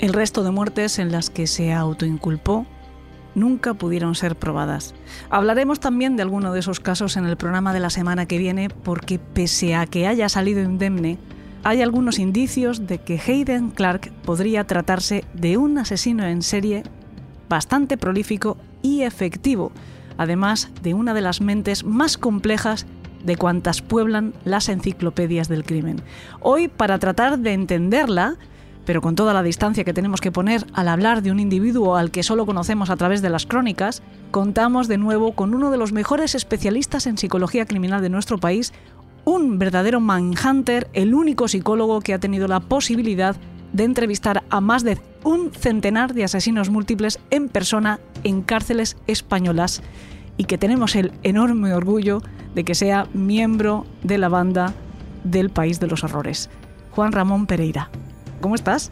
El 0.00 0.12
resto 0.12 0.42
de 0.42 0.50
muertes 0.50 0.98
en 0.98 1.12
las 1.12 1.30
que 1.30 1.46
se 1.46 1.72
autoinculpó 1.72 2.66
nunca 3.36 3.74
pudieron 3.74 4.16
ser 4.16 4.34
probadas. 4.34 4.92
Hablaremos 5.30 5.78
también 5.78 6.16
de 6.16 6.22
alguno 6.22 6.52
de 6.52 6.58
esos 6.58 6.80
casos 6.80 7.16
en 7.16 7.26
el 7.26 7.36
programa 7.36 7.72
de 7.72 7.78
la 7.78 7.90
semana 7.90 8.26
que 8.26 8.38
viene 8.38 8.70
porque 8.70 9.20
pese 9.20 9.76
a 9.76 9.86
que 9.86 10.08
haya 10.08 10.28
salido 10.28 10.62
indemne, 10.62 11.16
hay 11.64 11.82
algunos 11.82 12.18
indicios 12.18 12.86
de 12.86 12.98
que 12.98 13.20
Hayden 13.20 13.70
Clark 13.70 14.10
podría 14.24 14.64
tratarse 14.64 15.24
de 15.34 15.56
un 15.56 15.78
asesino 15.78 16.24
en 16.24 16.42
serie 16.42 16.84
bastante 17.48 17.96
prolífico 17.96 18.56
y 18.82 19.02
efectivo, 19.02 19.72
además 20.16 20.70
de 20.82 20.94
una 20.94 21.14
de 21.14 21.20
las 21.20 21.40
mentes 21.40 21.84
más 21.84 22.18
complejas 22.18 22.86
de 23.24 23.36
cuantas 23.36 23.82
pueblan 23.82 24.34
las 24.44 24.68
enciclopedias 24.68 25.48
del 25.48 25.64
crimen. 25.64 26.00
Hoy, 26.40 26.68
para 26.68 26.98
tratar 26.98 27.38
de 27.38 27.52
entenderla, 27.52 28.36
pero 28.88 29.02
con 29.02 29.16
toda 29.16 29.34
la 29.34 29.42
distancia 29.42 29.84
que 29.84 29.92
tenemos 29.92 30.20
que 30.20 30.32
poner 30.32 30.64
al 30.72 30.88
hablar 30.88 31.22
de 31.22 31.30
un 31.30 31.40
individuo 31.40 31.96
al 31.96 32.10
que 32.10 32.22
solo 32.22 32.46
conocemos 32.46 32.88
a 32.88 32.96
través 32.96 33.20
de 33.20 33.28
las 33.28 33.44
crónicas, 33.44 34.02
contamos 34.30 34.88
de 34.88 34.96
nuevo 34.96 35.32
con 35.32 35.54
uno 35.54 35.70
de 35.70 35.76
los 35.76 35.92
mejores 35.92 36.34
especialistas 36.34 37.06
en 37.06 37.18
psicología 37.18 37.66
criminal 37.66 38.00
de 38.00 38.08
nuestro 38.08 38.38
país, 38.38 38.72
un 39.28 39.58
verdadero 39.58 40.00
manhunter, 40.00 40.88
el 40.94 41.12
único 41.12 41.48
psicólogo 41.48 42.00
que 42.00 42.14
ha 42.14 42.18
tenido 42.18 42.48
la 42.48 42.60
posibilidad 42.60 43.36
de 43.74 43.84
entrevistar 43.84 44.42
a 44.48 44.62
más 44.62 44.84
de 44.84 44.96
un 45.22 45.50
centenar 45.52 46.14
de 46.14 46.24
asesinos 46.24 46.70
múltiples 46.70 47.20
en 47.30 47.50
persona 47.50 48.00
en 48.24 48.40
cárceles 48.40 48.96
españolas 49.06 49.82
y 50.38 50.44
que 50.44 50.56
tenemos 50.56 50.96
el 50.96 51.12
enorme 51.24 51.74
orgullo 51.74 52.22
de 52.54 52.64
que 52.64 52.74
sea 52.74 53.06
miembro 53.12 53.84
de 54.02 54.16
la 54.16 54.30
banda 54.30 54.72
del 55.24 55.50
País 55.50 55.78
de 55.78 55.88
los 55.88 56.04
Horrores. 56.04 56.48
Juan 56.92 57.12
Ramón 57.12 57.46
Pereira. 57.46 57.90
¿Cómo 58.40 58.54
estás? 58.54 58.90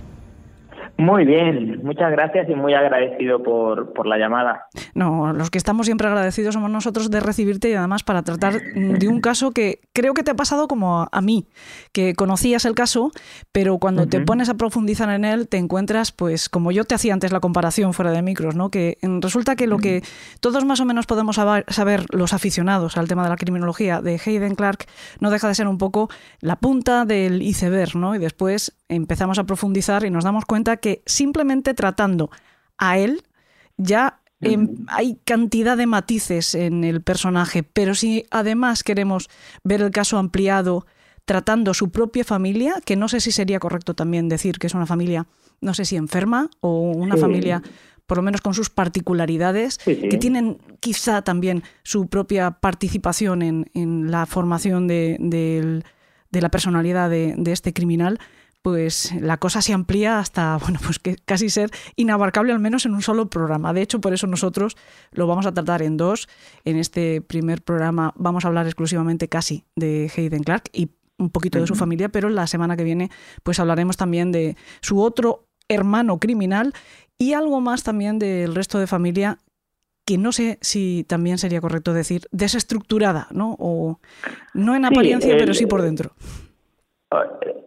Muy 0.98 1.24
bien, 1.24 1.75
muchas 1.86 2.10
gracias 2.10 2.48
y 2.50 2.54
muy 2.54 2.74
agradecido 2.74 3.42
por, 3.42 3.92
por, 3.92 4.06
la 4.06 4.18
llamada. 4.18 4.66
No, 4.94 5.32
los 5.32 5.50
que 5.50 5.58
estamos 5.58 5.86
siempre 5.86 6.08
agradecidos 6.08 6.54
somos 6.54 6.70
nosotros 6.70 7.10
de 7.10 7.20
recibirte 7.20 7.70
y 7.70 7.74
además 7.74 8.02
para 8.02 8.22
tratar 8.22 8.54
de 8.60 9.08
un 9.08 9.20
caso 9.20 9.52
que 9.52 9.80
creo 9.94 10.12
que 10.12 10.22
te 10.22 10.32
ha 10.32 10.34
pasado 10.34 10.68
como 10.68 11.08
a 11.10 11.20
mí, 11.20 11.46
que 11.92 12.14
conocías 12.14 12.64
el 12.64 12.74
caso, 12.74 13.12
pero 13.52 13.78
cuando 13.78 14.06
te 14.06 14.20
pones 14.20 14.48
a 14.48 14.54
profundizar 14.54 15.08
en 15.10 15.24
él 15.24 15.48
te 15.48 15.58
encuentras, 15.58 16.12
pues 16.12 16.48
como 16.48 16.72
yo 16.72 16.84
te 16.84 16.94
hacía 16.94 17.14
antes 17.14 17.32
la 17.32 17.40
comparación 17.40 17.94
fuera 17.94 18.10
de 18.10 18.20
micros, 18.20 18.56
¿no? 18.56 18.70
que 18.70 18.98
resulta 19.20 19.56
que 19.56 19.66
lo 19.66 19.78
que 19.78 20.02
todos 20.40 20.64
más 20.64 20.80
o 20.80 20.84
menos 20.84 21.06
podemos 21.06 21.36
saber, 21.36 22.06
los 22.10 22.32
aficionados 22.32 22.96
al 22.96 23.06
tema 23.06 23.22
de 23.22 23.28
la 23.28 23.36
criminología 23.36 24.02
de 24.02 24.20
Hayden 24.24 24.56
Clark 24.56 24.86
no 25.20 25.30
deja 25.30 25.48
de 25.48 25.54
ser 25.54 25.68
un 25.68 25.78
poco 25.78 26.10
la 26.40 26.56
punta 26.56 27.04
del 27.04 27.42
iceberg, 27.42 27.94
¿no? 27.96 28.14
y 28.16 28.18
después 28.18 28.76
empezamos 28.88 29.38
a 29.38 29.44
profundizar 29.44 30.04
y 30.04 30.10
nos 30.10 30.24
damos 30.24 30.44
cuenta 30.44 30.78
que 30.78 31.02
simplemente 31.06 31.74
tratando 31.76 32.30
a 32.76 32.98
él 32.98 33.22
ya 33.76 34.20
em, 34.40 34.84
hay 34.88 35.18
cantidad 35.24 35.76
de 35.76 35.86
matices 35.86 36.54
en 36.56 36.82
el 36.82 37.02
personaje, 37.02 37.62
pero 37.62 37.94
si 37.94 38.26
además 38.30 38.82
queremos 38.82 39.28
ver 39.62 39.82
el 39.82 39.92
caso 39.92 40.18
ampliado 40.18 40.86
tratando 41.24 41.74
su 41.74 41.90
propia 41.90 42.24
familia, 42.24 42.74
que 42.84 42.96
no 42.96 43.08
sé 43.08 43.20
si 43.20 43.32
sería 43.32 43.60
correcto 43.60 43.94
también 43.94 44.28
decir 44.28 44.58
que 44.58 44.66
es 44.66 44.74
una 44.74 44.86
familia, 44.86 45.26
no 45.60 45.74
sé 45.74 45.84
si 45.84 45.96
enferma 45.96 46.50
o 46.60 46.90
una 46.90 47.16
familia 47.16 47.62
por 48.06 48.18
lo 48.18 48.22
menos 48.22 48.40
con 48.40 48.54
sus 48.54 48.70
particularidades, 48.70 49.78
que 49.78 50.16
tienen 50.18 50.58
quizá 50.80 51.22
también 51.22 51.64
su 51.82 52.06
propia 52.06 52.52
participación 52.52 53.42
en, 53.42 54.10
la 54.10 54.26
formación 54.26 54.86
de, 54.86 55.82
la 56.30 56.48
personalidad 56.48 57.10
de, 57.10 57.34
este 57.52 57.72
criminal, 57.72 58.20
pues 58.66 59.12
la 59.20 59.36
cosa 59.36 59.62
se 59.62 59.72
amplía 59.72 60.18
hasta, 60.18 60.56
bueno, 60.60 60.80
pues 60.84 60.98
que 60.98 61.14
casi 61.24 61.50
ser 61.50 61.70
inabarcable 61.94 62.52
al 62.52 62.58
menos 62.58 62.84
en 62.84 62.94
un 62.94 63.00
solo 63.00 63.30
programa. 63.30 63.72
De 63.72 63.80
hecho, 63.80 64.00
por 64.00 64.12
eso 64.12 64.26
nosotros 64.26 64.76
lo 65.12 65.28
vamos 65.28 65.46
a 65.46 65.54
tratar 65.54 65.82
en 65.82 65.96
dos. 65.96 66.28
En 66.64 66.76
este 66.76 67.20
primer 67.20 67.62
programa 67.62 68.12
vamos 68.16 68.44
a 68.44 68.48
hablar 68.48 68.66
exclusivamente 68.66 69.28
casi 69.28 69.62
de 69.76 70.10
Hayden 70.16 70.42
Clark 70.42 70.64
y 70.72 70.90
un 71.16 71.30
poquito 71.30 71.60
de 71.60 71.68
su 71.68 71.76
familia, 71.76 72.08
pero 72.08 72.28
la 72.28 72.48
semana 72.48 72.76
que 72.76 72.82
viene 72.82 73.08
pues 73.44 73.60
hablaremos 73.60 73.96
también 73.96 74.32
de 74.32 74.56
su 74.80 75.00
otro 75.00 75.46
hermano 75.68 76.18
criminal 76.18 76.72
y 77.18 77.34
algo 77.34 77.60
más 77.60 77.84
también 77.84 78.18
del 78.18 78.52
resto 78.52 78.80
de 78.80 78.88
familia 78.88 79.38
que 80.04 80.18
no 80.18 80.32
sé 80.32 80.58
si 80.60 81.04
también 81.06 81.38
sería 81.38 81.60
correcto 81.60 81.92
decir 81.92 82.26
desestructurada, 82.32 83.28
¿no? 83.30 83.54
O 83.60 84.00
no 84.54 84.74
en 84.74 84.86
apariencia, 84.86 85.36
pero 85.38 85.54
sí 85.54 85.66
por 85.66 85.82
dentro. 85.82 86.16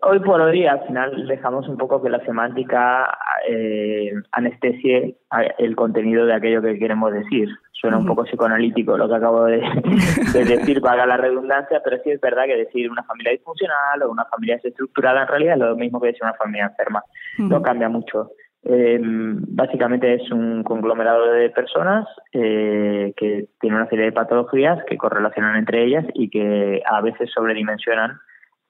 Hoy 0.02 0.20
por 0.20 0.42
hoy, 0.42 0.66
al 0.66 0.86
final, 0.86 1.28
dejamos 1.28 1.68
un 1.68 1.78
poco 1.78 2.02
que 2.02 2.10
la 2.10 2.24
semántica 2.26 3.18
eh, 3.48 4.14
anestesie 4.32 5.18
el 5.58 5.76
contenido 5.76 6.26
de 6.26 6.34
aquello 6.34 6.62
que 6.62 6.80
queremos 6.80 7.12
decir. 7.14 7.50
Suena 7.72 7.98
un 7.98 8.06
poco 8.06 8.26
psicoanalítico 8.26 8.98
lo 8.98 9.08
que 9.08 9.16
acabo 9.16 9.46
de, 9.46 9.62
decir, 10.34 10.82
para 10.82 11.06
la 11.06 11.18
redundancia, 11.18 11.82
pero 11.84 11.98
sí 12.04 12.12
es 12.12 12.20
verdad 12.20 12.46
que 12.46 12.58
decir 12.58 12.92
una 12.92 13.04
familia 13.04 13.32
disfuncional 13.32 14.04
o 14.04 14.12
una 14.12 14.26
familia 14.26 14.56
desestructurada 14.56 15.22
en 15.22 15.28
realidad 15.28 15.54
es 15.54 15.60
lo 15.60 15.76
mismo 15.78 16.02
que 16.02 16.08
decir 16.08 16.24
una 16.24 16.34
familia 16.34 16.66
enferma. 16.66 17.04
No 17.38 17.62
cambia 17.62 17.88
mucho. 17.88 18.32
Eh, 18.64 19.00
básicamente 19.02 20.16
es 20.16 20.30
un 20.32 20.64
conglomerado 20.64 21.32
de 21.32 21.50
personas 21.50 22.06
eh, 22.34 23.14
que 23.16 23.48
tienen 23.62 23.80
una 23.80 23.90
serie 23.90 24.06
de 24.06 24.12
patologías 24.12 24.84
que 24.86 24.98
correlacionan 24.98 25.56
entre 25.56 25.86
ellas 25.86 26.06
y 26.14 26.30
que 26.30 26.82
a 26.86 27.00
veces 27.00 27.32
sobredimensionan 27.34 28.20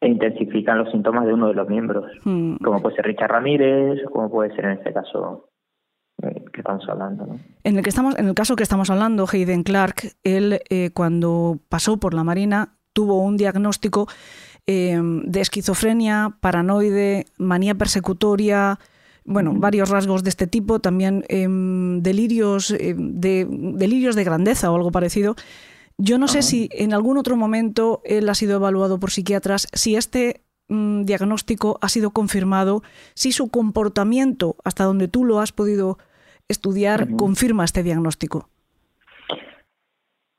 e 0.02 0.08
intensifican 0.08 0.78
los 0.78 0.91
síntomas 0.91 1.26
de 1.26 1.34
uno 1.34 1.47
de 1.47 1.54
los 1.54 1.68
miembros, 1.68 2.06
hmm. 2.24 2.56
como 2.64 2.82
puede 2.82 2.95
ser 2.95 3.06
Richard 3.06 3.32
Ramírez, 3.32 4.00
como 4.12 4.30
puede 4.30 4.56
ser 4.56 4.66
en 4.66 4.72
este 4.72 4.93
caso 4.93 5.50
eh, 6.24 6.43
que 6.54 6.62
estamos 6.62 6.88
hablando. 6.88 7.38
En 7.64 7.78
el 7.78 7.84
que 7.84 7.89
estamos, 7.89 8.18
en 8.18 8.28
el 8.28 8.34
caso 8.34 8.56
que 8.56 8.64
estamos 8.64 8.89
hablando, 8.89 9.26
Hayden 9.32 9.64
Clark, 9.64 10.14
él 10.24 10.62
eh, 10.70 10.91
cuando 10.93 11.60
pasó 11.68 11.97
por 11.97 12.14
la 12.14 12.24
Marina 12.24 12.76
tuvo 12.93 13.22
un 13.22 13.38
diagnóstico 13.38 14.08
eh, 14.68 15.00
de 15.02 15.41
esquizofrenia, 15.41 16.38
paranoide, 16.41 17.26
manía 17.38 17.76
persecutoria, 17.76 18.80
bueno, 19.26 19.54
varios 19.56 19.89
rasgos 19.89 20.24
de 20.24 20.30
este 20.30 20.47
tipo, 20.47 20.80
también 20.80 21.24
em, 21.28 22.02
delirios, 22.02 22.70
de, 22.70 23.45
delirios 23.50 24.16
de 24.16 24.24
grandeza 24.24 24.72
o 24.72 24.76
algo 24.76 24.91
parecido. 24.91 25.36
Yo 26.02 26.18
no 26.18 26.30
sé 26.30 26.43
si 26.43 26.70
en 26.72 26.93
algún 26.93 27.18
otro 27.18 27.36
momento 27.36 28.02
él 28.06 28.30
ha 28.30 28.34
sido 28.34 28.56
evaluado 28.56 29.02
por 29.02 29.12
psiquiatras, 29.12 29.68
si 29.74 29.97
este 29.97 30.45
mm, 30.70 31.04
diagnóstico 31.04 31.78
ha 31.82 31.89
sido 31.89 32.12
confirmado, 32.12 32.84
si 33.16 33.34
su 33.34 33.50
comportamiento, 33.50 34.56
hasta 34.64 34.86
donde 34.86 35.10
tú 35.10 35.26
lo 35.26 35.41
has 35.41 35.52
podido 35.52 35.97
estudiar, 36.47 37.18
confirma 37.18 37.66
este 37.66 37.84
diagnóstico. 37.84 38.47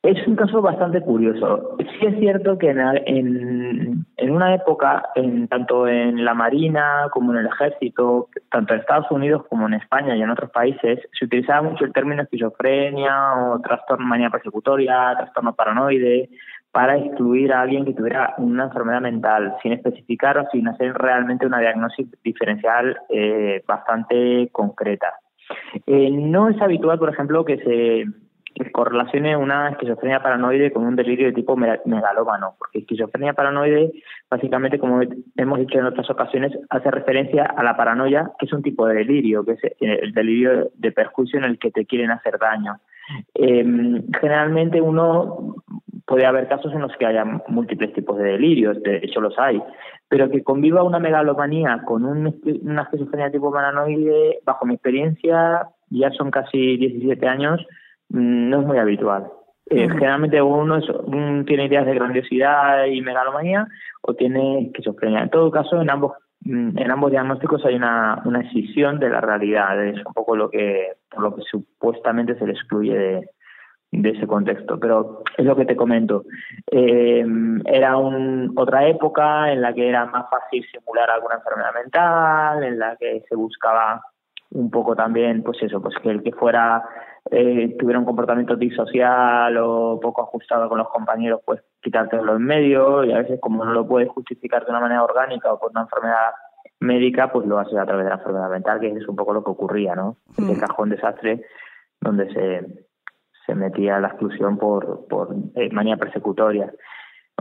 Es 0.03 0.27
un 0.27 0.35
caso 0.35 0.63
bastante 0.63 1.03
curioso. 1.03 1.77
Sí 1.79 2.07
es 2.07 2.19
cierto 2.19 2.57
que 2.57 2.71
en, 2.71 4.07
en, 4.17 4.31
una 4.31 4.55
época, 4.55 5.11
en, 5.15 5.47
tanto 5.47 5.87
en 5.87 6.25
la 6.25 6.33
Marina 6.33 7.09
como 7.13 7.33
en 7.33 7.41
el 7.41 7.47
Ejército, 7.47 8.29
tanto 8.51 8.73
en 8.73 8.81
Estados 8.81 9.11
Unidos 9.11 9.45
como 9.51 9.67
en 9.67 9.75
España 9.75 10.17
y 10.17 10.23
en 10.23 10.31
otros 10.31 10.51
países, 10.53 11.01
se 11.13 11.25
utilizaba 11.27 11.69
mucho 11.69 11.85
el 11.85 11.93
término 11.93 12.23
esquizofrenia 12.23 13.35
o 13.35 13.61
trastorno 13.61 14.07
manía 14.07 14.31
persecutoria, 14.31 15.15
trastorno 15.19 15.55
paranoide, 15.55 16.31
para 16.73 16.97
excluir 16.97 17.53
a 17.53 17.61
alguien 17.61 17.85
que 17.85 17.93
tuviera 17.93 18.35
una 18.39 18.65
enfermedad 18.65 19.03
mental, 19.03 19.57
sin 19.63 19.73
especificar 19.73 20.39
o 20.39 20.47
sin 20.51 20.67
hacer 20.69 20.95
realmente 20.95 21.45
una 21.45 21.59
diagnosis 21.59 22.07
diferencial 22.23 22.97
eh, 23.11 23.63
bastante 23.67 24.49
concreta. 24.51 25.13
Eh, 25.87 26.11
no 26.11 26.49
es 26.49 26.61
habitual, 26.63 26.99
por 26.99 27.11
ejemplo, 27.11 27.45
que 27.45 27.59
se 27.59 28.05
correlacione 28.73 29.37
una 29.37 29.71
esquizofrenia 29.71 30.23
paranoide 30.23 30.73
con 30.73 30.85
un 30.85 30.97
delirio 30.97 31.27
de 31.27 31.33
tipo 31.33 31.57
megalómano, 31.57 32.55
porque 32.59 32.81
esquizofrenia 32.81 33.33
paranoide, 33.33 33.93
básicamente, 34.31 34.79
como 34.79 35.01
hemos 35.37 35.59
dicho 35.59 35.79
en 35.79 35.87
otras 35.87 36.09
ocasiones, 36.11 36.53
hace 36.69 36.91
referencia 36.91 37.45
a 37.45 37.63
la 37.63 37.77
paranoia, 37.77 38.31
que 38.39 38.47
es 38.47 38.53
un 38.53 38.63
tipo 38.63 38.87
de 38.87 38.95
delirio, 38.95 39.45
que 39.45 39.53
es 39.53 39.61
el 39.81 40.13
delirio 40.13 40.71
de 40.75 40.93
perjuicio 40.93 41.39
en 41.39 41.45
el 41.45 41.59
que 41.59 41.71
te 41.71 41.87
quieren 41.87 42.11
hacer 42.11 42.39
daño. 42.39 42.79
Eh, 43.35 43.65
generalmente 44.21 44.81
uno 44.81 45.57
puede 46.07 46.27
haber 46.27 46.49
casos 46.49 46.73
en 46.73 46.81
los 46.81 46.97
que 46.97 47.07
haya 47.07 47.25
múltiples 47.49 47.93
tipos 47.93 48.19
de 48.19 48.25
delirios, 48.25 48.83
de 48.83 48.97
hecho 48.97 49.21
los 49.21 49.39
hay, 49.39 49.63
pero 50.09 50.29
que 50.29 50.43
conviva 50.43 50.83
una 50.83 50.99
megalomanía 50.99 51.83
con 51.85 52.05
una 52.05 52.83
esquizofrenia 52.83 53.31
tipo 53.31 53.53
paranoide, 53.53 54.41
bajo 54.45 54.67
mi 54.67 54.75
experiencia, 54.75 55.69
ya 55.91 56.11
son 56.11 56.31
casi 56.31 56.77
17 56.77 57.27
años, 57.29 57.65
no 58.11 58.61
es 58.61 58.67
muy 58.67 58.79
habitual. 58.79 59.31
Eh, 59.71 59.89
generalmente 59.89 60.43
uno, 60.43 60.81
tiene 61.45 61.67
ideas 61.67 61.87
de 61.87 61.95
grandiosidad 61.95 62.87
y 62.87 63.01
megalomanía 63.03 63.69
o 64.03 64.15
tiene 64.15 64.63
esquizofrenia. 64.67 65.23
En 65.23 65.31
todo 65.31 65.51
caso, 65.51 65.81
en 65.81 65.91
ambos 65.91 66.15
mm, 66.41 66.77
en 66.77 66.91
ambos 66.91 67.13
diagnósticos 67.13 67.65
hay 67.65 67.77
una, 67.77 68.21
una 68.25 68.41
escisión 68.41 68.99
de 68.99 69.11
la 69.11 69.21
realidad, 69.21 69.83
es 69.85 70.05
un 70.05 70.13
poco 70.13 70.35
lo 70.35 70.51
que, 70.51 70.95
lo 71.17 71.37
que 71.37 71.43
supuestamente 71.43 72.37
se 72.37 72.47
le 72.47 72.53
excluye 72.55 72.99
de, 72.99 73.31
de 73.93 74.11
ese 74.11 74.27
contexto. 74.27 74.81
Pero 74.81 75.23
es 75.37 75.45
lo 75.45 75.55
que 75.55 75.67
te 75.67 75.77
comento. 75.77 76.25
Eh, 76.71 77.25
era 77.67 77.97
un, 77.97 78.53
otra 78.57 78.89
época 78.89 79.53
en 79.53 79.63
la 79.63 79.73
que 79.73 79.89
era 79.89 80.07
más 80.07 80.29
fácil 80.31 80.67
simular 80.73 81.11
alguna 81.11 81.37
enfermedad 81.37 81.75
mental, 81.75 82.65
en 82.65 82.79
la 82.79 82.97
que 82.97 83.23
se 83.29 83.37
buscaba 83.37 84.03
un 84.51 84.71
poco 84.71 84.97
también, 84.97 85.43
pues 85.43 85.63
eso, 85.63 85.81
pues 85.81 85.95
que 86.03 86.11
el 86.11 86.23
que 86.23 86.33
fuera 86.33 86.83
eh, 87.31 87.77
tuviera 87.79 87.99
un 87.99 88.05
comportamiento 88.05 88.57
disocial 88.57 89.57
o 89.59 90.01
poco 90.01 90.23
ajustado 90.23 90.69
con 90.69 90.79
los 90.79 90.89
compañeros, 90.89 91.41
pues 91.45 91.63
quitártelo 91.81 92.37
en 92.37 92.43
medio 92.43 93.05
y 93.05 93.13
a 93.13 93.19
veces 93.19 93.39
como 93.41 93.65
no 93.65 93.73
lo 93.73 93.87
puedes 93.87 94.09
justificar 94.09 94.65
de 94.65 94.71
una 94.71 94.81
manera 94.81 95.05
orgánica 95.05 95.53
o 95.53 95.61
por 95.61 95.71
una 95.71 95.83
enfermedad 95.83 96.33
médica, 96.81 97.31
pues 97.31 97.47
lo 97.47 97.59
haces 97.59 97.79
a 97.79 97.87
través 97.87 98.05
de 98.05 98.11
la 98.11 98.17
enfermedad 98.17 98.51
mental, 98.51 98.81
que 98.81 98.89
es 98.89 99.07
un 99.07 99.17
poco 99.17 99.35
lo 99.35 99.45
que 99.45 99.51
ocurría, 99.51 99.95
¿no? 99.95 100.17
El 100.37 100.57
mm. 100.57 100.61
cajón 100.61 100.91
desastre 100.91 101.45
donde 102.01 102.33
se, 102.33 102.87
se 103.47 103.55
metía 103.55 104.01
la 104.01 104.09
exclusión 104.09 104.57
por, 104.57 105.07
por 105.07 105.35
eh, 105.55 105.69
manía 105.71 105.97
persecutoria 105.97 106.73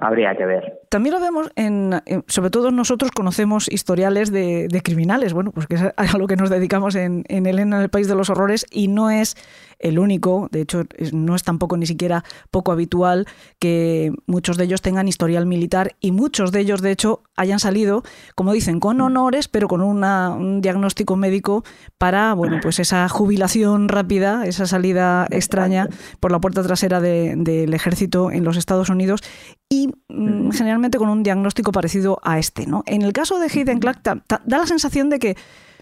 habría 0.02 0.36
que 0.36 0.46
ver. 0.46 0.80
También 0.90 1.16
lo 1.16 1.22
vemos 1.22 1.52
en, 1.56 2.02
sobre 2.28 2.50
todo 2.50 2.72
nosotros 2.72 3.12
conocemos 3.12 3.72
historiales 3.72 4.32
de, 4.32 4.68
criminales, 4.84 5.34
bueno, 5.34 5.52
pues 5.52 5.68
que 5.68 5.76
es 5.76 5.84
a 5.96 6.18
lo 6.18 6.28
que 6.28 6.36
nos 6.36 6.50
dedicamos 6.50 6.96
en, 6.96 7.24
en 7.28 7.46
Elena, 7.46 7.78
en 7.78 7.84
el 7.84 7.90
País 7.90 8.08
de 8.08 8.16
los 8.16 8.30
Horrores, 8.30 8.66
y 8.72 8.88
no 8.88 9.10
es 9.10 9.36
el 9.80 9.98
único, 9.98 10.50
de 10.52 10.62
hecho 10.62 10.84
no 11.14 11.36
es 11.36 11.44
tampoco 11.44 11.78
ni 11.78 11.86
siquiera 11.86 12.24
poco 12.52 12.72
habitual 12.72 13.28
que 13.60 14.12
muchos 14.28 14.58
de 14.58 14.66
ellos 14.66 14.82
tengan 14.82 15.08
historial 15.08 15.46
militar 15.46 15.96
y 16.02 16.12
muchos 16.12 16.52
de 16.52 16.60
ellos 16.60 16.82
de 16.82 16.92
hecho 16.92 17.24
hayan 17.36 17.60
salido, 17.60 18.04
como 18.36 18.52
dicen, 18.52 18.80
con 18.80 19.00
honores, 19.00 19.48
pero 19.48 19.68
con 19.68 19.82
un 19.82 20.62
diagnóstico 20.62 21.16
médico 21.16 21.64
para, 21.98 22.34
bueno, 22.34 22.60
pues 22.62 22.80
esa 22.80 23.08
jubilación 23.08 23.88
rápida, 23.88 24.46
esa 24.46 24.66
salida 24.66 25.28
extraña 25.32 25.88
por 26.20 26.32
la 26.32 26.40
puerta 26.40 26.62
trasera 26.62 27.00
del 27.00 27.74
ejército 27.74 28.32
en 28.32 28.44
los 28.44 28.58
Estados 28.58 28.90
Unidos 28.90 29.22
y 29.70 29.90
mm, 30.10 30.50
generalmente 30.50 30.98
con 30.98 31.10
un 31.10 31.24
diagnóstico 31.24 31.72
parecido 31.72 32.20
a 32.24 32.40
este. 32.40 32.66
¿no? 32.66 32.84
En 32.88 33.04
el 33.04 33.14
caso 33.14 33.40
de 33.40 33.46
Hayden 33.46 33.80
Clark 33.80 34.02
da 34.04 34.58
la 34.58 34.66
sensación 34.66 35.10
de 35.10 35.20
que, 35.20 35.38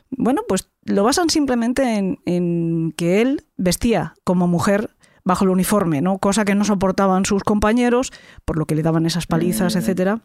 bueno, 0.10 0.42
pues 0.48 0.70
lo 0.84 1.04
basan 1.04 1.30
simplemente 1.30 1.96
en, 2.26 2.92
que 2.98 3.22
él 3.22 3.46
vestía 3.56 4.16
como 4.26 4.48
mujer 4.48 4.92
bajo 5.24 5.44
el 5.44 5.50
uniforme, 5.50 6.02
¿no? 6.02 6.20
Cosa 6.20 6.46
que 6.46 6.56
no 6.56 6.64
soportaban 6.64 7.26
sus 7.26 7.44
compañeros, 7.44 8.14
por 8.46 8.58
lo 8.58 8.66
que 8.66 8.76
le 8.76 8.84
daban 8.84 9.06
esas 9.06 9.28
palizas, 9.28 9.76
mm. 9.76 9.78
etcétera. 9.80 10.22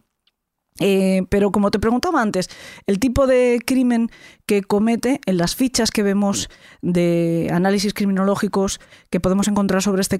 Eh, 0.80 1.22
pero 1.28 1.52
como 1.52 1.70
te 1.70 1.78
preguntaba 1.78 2.22
antes, 2.22 2.48
el 2.86 2.98
tipo 2.98 3.26
de 3.26 3.60
crimen 3.64 4.10
que 4.46 4.62
comete 4.62 5.20
en 5.26 5.36
las 5.36 5.54
fichas 5.54 5.90
que 5.90 6.02
vemos 6.02 6.48
de 6.80 7.50
análisis 7.52 7.92
criminológicos 7.92 8.80
que 9.10 9.20
podemos 9.20 9.48
encontrar 9.48 9.82
sobre 9.82 10.00
este, 10.00 10.18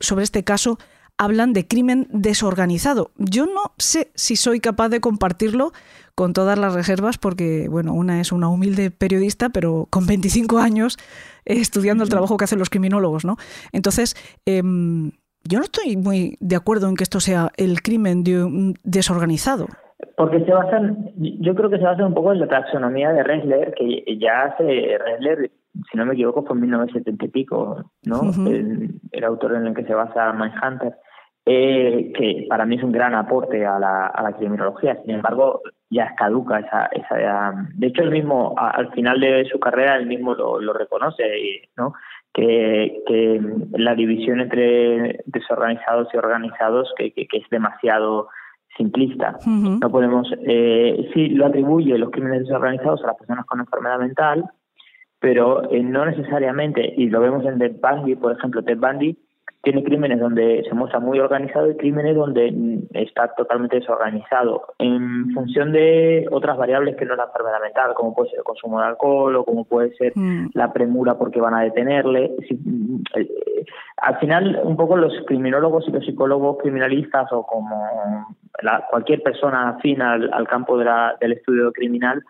sobre 0.00 0.24
este 0.24 0.44
caso 0.44 0.78
hablan 1.18 1.52
de 1.52 1.66
crimen 1.66 2.08
desorganizado. 2.10 3.10
Yo 3.16 3.46
no 3.46 3.72
sé 3.78 4.10
si 4.14 4.36
soy 4.36 4.60
capaz 4.60 4.88
de 4.88 5.00
compartirlo 5.00 5.72
con 6.14 6.32
todas 6.32 6.58
las 6.58 6.74
reservas 6.74 7.18
porque, 7.18 7.68
bueno, 7.68 7.94
una 7.94 8.20
es 8.20 8.32
una 8.32 8.48
humilde 8.48 8.90
periodista, 8.90 9.48
pero 9.48 9.86
con 9.90 10.06
25 10.06 10.58
años 10.58 10.98
eh, 11.44 11.60
estudiando 11.60 12.04
el 12.04 12.10
trabajo 12.10 12.36
que 12.36 12.44
hacen 12.44 12.58
los 12.58 12.70
criminólogos, 12.70 13.24
¿no? 13.24 13.36
Entonces, 13.72 14.16
em, 14.44 15.12
yo 15.44 15.58
no 15.58 15.64
estoy 15.64 15.96
muy 15.96 16.36
de 16.40 16.56
acuerdo 16.56 16.88
en 16.88 16.96
que 16.96 17.04
esto 17.04 17.20
sea 17.20 17.52
el 17.56 17.82
crimen 17.82 18.24
desorganizado. 18.84 19.68
Porque 20.16 20.44
se 20.44 20.52
basan, 20.52 21.10
yo 21.16 21.54
creo 21.54 21.70
que 21.70 21.78
se 21.78 21.84
basa 21.84 22.06
un 22.06 22.14
poco 22.14 22.32
en 22.32 22.40
la 22.40 22.48
taxonomía 22.48 23.12
de 23.12 23.22
Ressler, 23.22 23.74
que 23.74 24.04
ya 24.18 24.42
hace 24.42 24.98
Ressler, 24.98 25.50
si 25.90 25.96
no 25.96 26.06
me 26.06 26.14
equivoco, 26.14 26.44
fue 26.44 26.56
en 26.56 26.62
1970 26.62 27.24
y 27.24 27.28
pico, 27.28 27.84
¿no? 28.04 28.20
el, 28.46 29.24
autor 29.24 29.56
en 29.56 29.66
el 29.66 29.74
que 29.74 29.84
se 29.84 29.94
basa 29.94 30.32
Mindhunter. 30.32 30.94
Eh, 31.46 32.12
que 32.14 32.46
para 32.48 32.66
mí 32.66 32.76
es 32.76 32.82
un 32.82 32.92
gran 32.92 33.14
aporte 33.14 33.64
a 33.64 33.78
la, 33.78 34.06
a 34.06 34.22
la 34.22 34.32
criminología. 34.32 35.00
Sin 35.02 35.14
embargo, 35.14 35.62
ya 35.90 36.04
es 36.04 36.16
caduca 36.16 36.60
esa, 36.60 36.86
esa 36.92 37.52
de 37.74 37.86
hecho 37.88 38.02
él 38.02 38.10
mismo 38.10 38.54
al 38.56 38.92
final 38.92 39.20
de 39.20 39.44
su 39.50 39.58
carrera 39.58 39.96
él 39.96 40.06
mismo 40.06 40.34
lo, 40.34 40.60
lo 40.60 40.72
reconoce 40.72 41.68
no 41.76 41.94
que, 42.32 43.02
que 43.06 43.40
la 43.72 43.94
división 43.96 44.40
entre 44.40 45.20
desorganizados 45.26 46.08
y 46.14 46.16
organizados 46.16 46.92
que, 46.96 47.12
que, 47.12 47.26
es 47.32 47.50
demasiado 47.50 48.28
simplista 48.76 49.38
no 49.46 49.90
podemos 49.90 50.32
eh, 50.46 51.10
sí 51.12 51.28
lo 51.30 51.46
atribuye 51.46 51.98
los 51.98 52.10
crímenes 52.10 52.40
desorganizados 52.40 53.02
a 53.04 53.08
las 53.08 53.16
personas 53.16 53.46
con 53.46 53.60
enfermedad 53.60 53.98
mental 53.98 54.44
pero 55.18 55.70
eh, 55.70 55.82
no 55.82 56.06
necesariamente 56.06 56.94
y 56.96 57.08
lo 57.08 57.20
vemos 57.20 57.44
en 57.44 57.58
Ted 57.58 57.76
Bundy 57.80 58.16
por 58.16 58.32
ejemplo 58.32 58.62
Ted 58.62 58.78
Bundy 58.78 59.16
tiene 59.62 59.84
crímenes 59.84 60.18
donde 60.20 60.64
se 60.66 60.74
muestra 60.74 61.00
muy 61.00 61.18
organizado 61.18 61.70
y 61.70 61.76
crímenes 61.76 62.16
donde 62.16 62.80
está 62.94 63.28
totalmente 63.34 63.76
desorganizado 63.76 64.62
en 64.78 65.30
función 65.34 65.72
de 65.72 66.26
otras 66.30 66.56
variables 66.56 66.96
que 66.96 67.04
no 67.04 67.12
es 67.12 67.18
la 67.18 67.24
enfermedad 67.24 67.60
mental, 67.60 67.92
como 67.94 68.14
puede 68.14 68.30
ser 68.30 68.38
el 68.38 68.44
consumo 68.44 68.80
de 68.80 68.86
alcohol 68.86 69.36
o 69.36 69.44
como 69.44 69.64
puede 69.64 69.94
ser 69.96 70.12
mm. 70.14 70.50
la 70.54 70.72
premura 70.72 71.18
porque 71.18 71.40
van 71.40 71.54
a 71.54 71.62
detenerle. 71.62 72.34
Eh, 73.16 73.64
al 73.98 74.18
final, 74.18 74.60
un 74.64 74.76
poco 74.76 74.96
los 74.96 75.12
criminólogos 75.26 75.86
y 75.88 75.92
los 75.92 76.06
psicólogos 76.06 76.56
criminalistas 76.58 77.30
o 77.30 77.44
como 77.44 77.76
cualquier 78.90 79.22
persona 79.22 79.70
afín 79.70 80.02
al, 80.02 80.46
campo 80.48 80.78
del 80.78 81.32
estudio 81.32 81.72
criminal, 81.72 82.22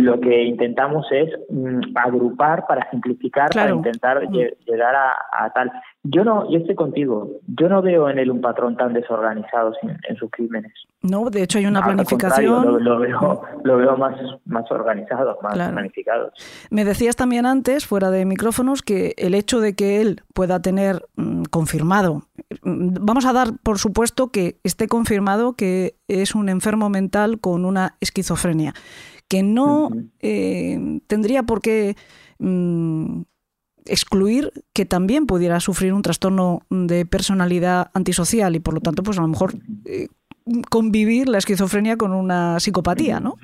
lo 0.00 0.20
que 0.20 0.42
intentamos 0.42 1.06
es 1.12 1.30
mm, 1.50 1.96
agrupar 1.96 2.66
para 2.66 2.90
simplificar, 2.90 3.50
para 3.50 3.70
intentar 3.70 4.28
llegar 4.28 4.94
a, 4.96 5.50
tal. 5.54 5.70
Yo 6.02 6.24
no, 6.24 6.50
yo 6.50 6.58
estoy 6.58 6.74
contigo. 6.74 7.30
Yo 7.46 7.68
no 7.68 7.80
veo 7.80 8.10
en 8.10 8.18
él 8.18 8.30
un 8.30 8.40
patrón 8.40 8.76
tan 8.76 8.92
desorganizado 8.92 9.72
en, 9.82 10.16
sus 10.16 10.30
crímenes. 10.32 10.72
No, 11.00 11.30
de 11.30 11.44
hecho 11.44 11.58
hay 11.58 11.66
una 11.66 11.82
planificación. 11.82 12.82
Lo, 12.82 12.98
veo, 12.98 13.42
lo 13.62 13.76
veo 13.76 13.96
más, 13.96 14.16
más 14.46 14.68
organizado, 14.72 15.38
más 15.42 15.54
planificado. 15.54 16.32
Me 16.70 16.84
decías 16.84 17.14
también 17.14 17.46
antes, 17.46 17.86
fuera 17.86 18.10
de 18.10 18.24
micrófonos, 18.24 18.82
que 18.82 19.14
el 19.16 19.34
hecho 19.34 19.60
de 19.60 19.74
que 19.74 20.00
él 20.00 20.22
pueda 20.34 20.60
tener 20.60 21.06
mm, 21.14 21.44
confirmado, 21.44 22.22
mm, 22.62 22.96
vamos 23.00 23.26
a 23.26 23.32
dar 23.32 23.48
por 23.62 23.78
supuesto 23.78 24.32
que 24.32 24.56
esté 24.64 24.88
confirmado 24.88 25.54
que 25.54 25.94
es 26.08 26.34
un 26.34 26.48
enfermo 26.48 26.90
mental 26.90 27.38
con 27.38 27.64
una 27.64 27.94
esquizofrenia 28.00 28.74
que 29.34 29.42
no 29.42 29.90
eh, 30.20 31.00
tendría 31.08 31.42
por 31.42 31.60
qué 31.60 31.96
mm, 32.38 33.22
excluir 33.84 34.52
que 34.72 34.86
también 34.86 35.26
pudiera 35.26 35.58
sufrir 35.58 35.92
un 35.92 36.02
trastorno 36.02 36.62
de 36.70 37.04
personalidad 37.04 37.90
antisocial 37.94 38.54
y 38.54 38.60
por 38.60 38.74
lo 38.74 38.80
tanto, 38.80 39.02
pues 39.02 39.18
a 39.18 39.22
lo 39.22 39.26
mejor 39.26 39.56
eh, 39.86 40.06
convivir 40.70 41.28
la 41.28 41.38
esquizofrenia 41.38 41.96
con 41.96 42.12
una 42.12 42.60
psicopatía, 42.60 43.18
¿no? 43.18 43.34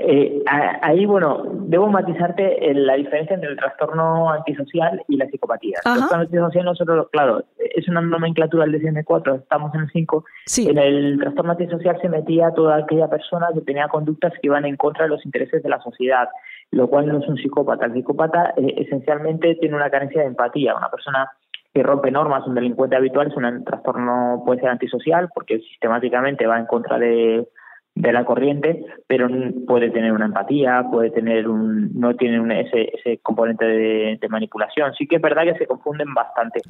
Eh, 0.00 0.42
ahí, 0.82 1.06
bueno, 1.06 1.42
debo 1.66 1.88
matizarte 1.88 2.72
la 2.74 2.94
diferencia 2.94 3.34
entre 3.34 3.50
el 3.50 3.56
trastorno 3.56 4.30
antisocial 4.30 5.02
y 5.08 5.16
la 5.16 5.26
psicopatía. 5.26 5.78
El 5.84 5.94
trastorno 5.94 6.22
antisocial 6.24 6.64
nosotros, 6.64 7.08
claro, 7.10 7.44
es 7.58 7.88
una 7.88 8.00
nomenclatura 8.00 8.64
del 8.64 8.80
DSM-4, 8.80 9.42
estamos 9.42 9.74
en 9.74 9.82
el 9.82 9.90
5. 9.90 10.24
En 10.68 10.78
el 10.78 11.18
trastorno 11.18 11.52
antisocial 11.52 11.98
se 12.00 12.08
metía 12.08 12.52
toda 12.52 12.76
aquella 12.76 13.08
persona 13.08 13.48
que 13.54 13.60
tenía 13.62 13.88
conductas 13.88 14.32
que 14.34 14.46
iban 14.48 14.64
en 14.64 14.76
contra 14.76 15.04
de 15.04 15.10
los 15.10 15.24
intereses 15.24 15.62
de 15.62 15.68
la 15.68 15.80
sociedad, 15.80 16.28
lo 16.70 16.88
cual 16.88 17.06
no 17.06 17.18
es 17.18 17.28
un 17.28 17.36
psicópata. 17.36 17.86
El 17.86 17.94
psicópata 17.94 18.54
eh, 18.56 18.74
esencialmente 18.78 19.54
tiene 19.56 19.76
una 19.76 19.90
carencia 19.90 20.22
de 20.22 20.28
empatía, 20.28 20.76
una 20.76 20.90
persona 20.90 21.30
que 21.72 21.82
rompe 21.82 22.10
normas, 22.10 22.46
un 22.46 22.54
delincuente 22.54 22.96
habitual 22.96 23.28
es 23.28 23.36
un 23.36 23.64
trastorno, 23.64 24.42
puede 24.44 24.60
ser 24.60 24.70
antisocial, 24.70 25.28
porque 25.32 25.60
sistemáticamente 25.60 26.46
va 26.46 26.58
en 26.58 26.66
contra 26.66 26.98
de, 26.98 27.46
de 27.94 28.12
la 28.12 28.24
corriente, 28.24 28.84
pero 29.06 29.28
puede 29.66 29.90
tener 29.90 30.12
una 30.12 30.26
empatía, 30.26 30.86
puede 30.90 31.10
tener 31.10 31.48
un, 31.48 31.90
no 31.98 32.14
tiene 32.14 32.60
ese, 32.60 32.90
ese 32.94 33.18
componente 33.18 33.64
de, 33.66 34.18
manipulación. 34.30 34.94
Sí 34.94 35.08
que 35.08 35.16
es 35.16 35.22
verdad 35.22 35.42
que 35.42 35.58
se 35.58 35.66
confunden 35.66 36.14
bastante. 36.14 36.60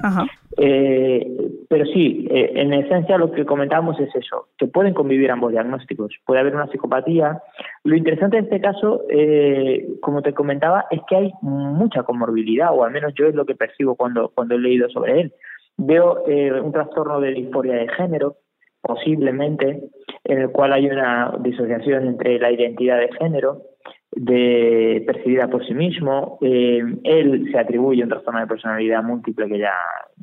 Eh, 0.57 1.27
pero 1.69 1.85
sí, 1.85 2.27
eh, 2.31 2.53
en 2.55 2.73
esencia 2.73 3.19
lo 3.19 3.31
que 3.31 3.45
comentábamos 3.45 3.99
es 3.99 4.13
eso, 4.15 4.47
que 4.57 4.65
pueden 4.65 4.95
convivir 4.95 5.29
ambos 5.29 5.51
diagnósticos. 5.51 6.11
Puede 6.25 6.39
haber 6.39 6.55
una 6.55 6.67
psicopatía. 6.67 7.39
Lo 7.83 7.95
interesante 7.95 8.37
en 8.37 8.45
este 8.45 8.59
caso, 8.59 9.03
eh, 9.09 9.87
como 10.01 10.23
te 10.23 10.33
comentaba, 10.33 10.85
es 10.89 11.01
que 11.07 11.15
hay 11.15 11.31
mucha 11.41 12.01
comorbilidad, 12.01 12.73
o 12.73 12.83
al 12.83 12.91
menos 12.91 13.13
yo 13.13 13.27
es 13.27 13.35
lo 13.35 13.45
que 13.45 13.55
percibo 13.55 13.95
cuando, 13.95 14.29
cuando 14.29 14.55
he 14.55 14.59
leído 14.59 14.89
sobre 14.89 15.21
él. 15.21 15.33
Veo 15.77 16.23
un 16.63 16.71
trastorno 16.71 17.19
de 17.21 17.31
disforia 17.31 17.73
de 17.73 17.87
género, 17.89 18.35
posiblemente, 18.81 19.83
en 20.23 20.41
el 20.41 20.49
cual 20.49 20.73
hay 20.73 20.87
una 20.87 21.33
disociación 21.39 22.07
entre 22.07 22.39
la 22.39 22.51
identidad 22.51 22.99
de 22.99 23.11
género, 23.19 23.61
de 24.11 25.03
percibida 25.07 25.47
por 25.47 25.65
sí 25.65 25.73
mismo. 25.73 26.37
Eh, 26.41 26.83
él 27.03 27.49
se 27.51 27.59
atribuye 27.59 28.03
un 28.03 28.09
trastorno 28.09 28.41
de 28.41 28.47
personalidad 28.47 29.03
múltiple 29.03 29.47
que 29.47 29.59
ya 29.59 29.73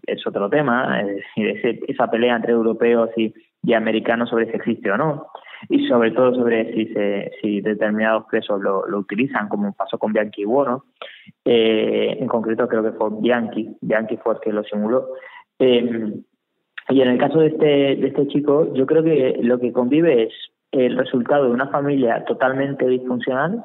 es 0.06 0.26
otro 0.26 0.48
tema, 0.50 1.00
es 1.00 1.06
decir, 1.36 1.80
esa 1.88 2.10
pelea 2.10 2.36
entre 2.36 2.52
europeos 2.52 3.10
y, 3.16 3.32
americanos 3.74 4.30
sobre 4.30 4.46
si 4.46 4.56
existe 4.56 4.90
o 4.90 4.96
no, 4.96 5.26
y 5.68 5.86
sobre 5.88 6.12
todo 6.12 6.34
sobre 6.34 6.72
si, 6.72 6.86
se, 6.86 7.30
si 7.42 7.60
determinados 7.60 8.24
presos 8.30 8.62
lo, 8.62 8.82
utilizan, 8.96 9.48
como 9.48 9.74
pasó 9.74 9.98
con 9.98 10.12
Bianchi 10.14 10.44
y. 10.44 10.84
Eh, 11.44 12.16
en 12.18 12.26
concreto 12.28 12.66
creo 12.66 12.82
que 12.82 12.92
fue 12.92 13.10
Bianchi, 13.20 13.76
Bianchi 13.82 14.16
fue 14.16 14.34
el 14.34 14.40
que 14.40 14.52
lo 14.52 14.64
simuló. 14.64 15.08
Eh, 15.58 16.14
y 16.90 17.02
en 17.02 17.08
el 17.08 17.18
caso 17.18 17.40
de 17.40 17.48
este, 17.48 17.66
de 17.66 18.06
este 18.06 18.26
chico, 18.28 18.72
yo 18.74 18.86
creo 18.86 19.02
que 19.02 19.38
lo 19.42 19.58
que 19.58 19.72
convive 19.72 20.24
es 20.24 20.32
el 20.72 20.96
resultado 20.96 21.44
de 21.44 21.50
una 21.50 21.68
familia 21.68 22.24
totalmente 22.24 22.86
disfuncional, 22.86 23.64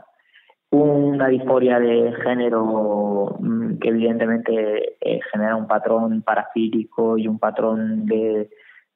una 0.72 1.28
disforia 1.28 1.80
de 1.80 2.14
género 2.24 3.38
mm, 3.40 3.78
que 3.78 3.90
evidentemente 3.90 4.96
eh, 5.00 5.20
genera 5.32 5.56
un 5.56 5.68
patrón 5.68 6.22
parafílico 6.24 7.18
y 7.18 7.28
un 7.28 7.40
patrón 7.40 8.06
de, 8.08 8.50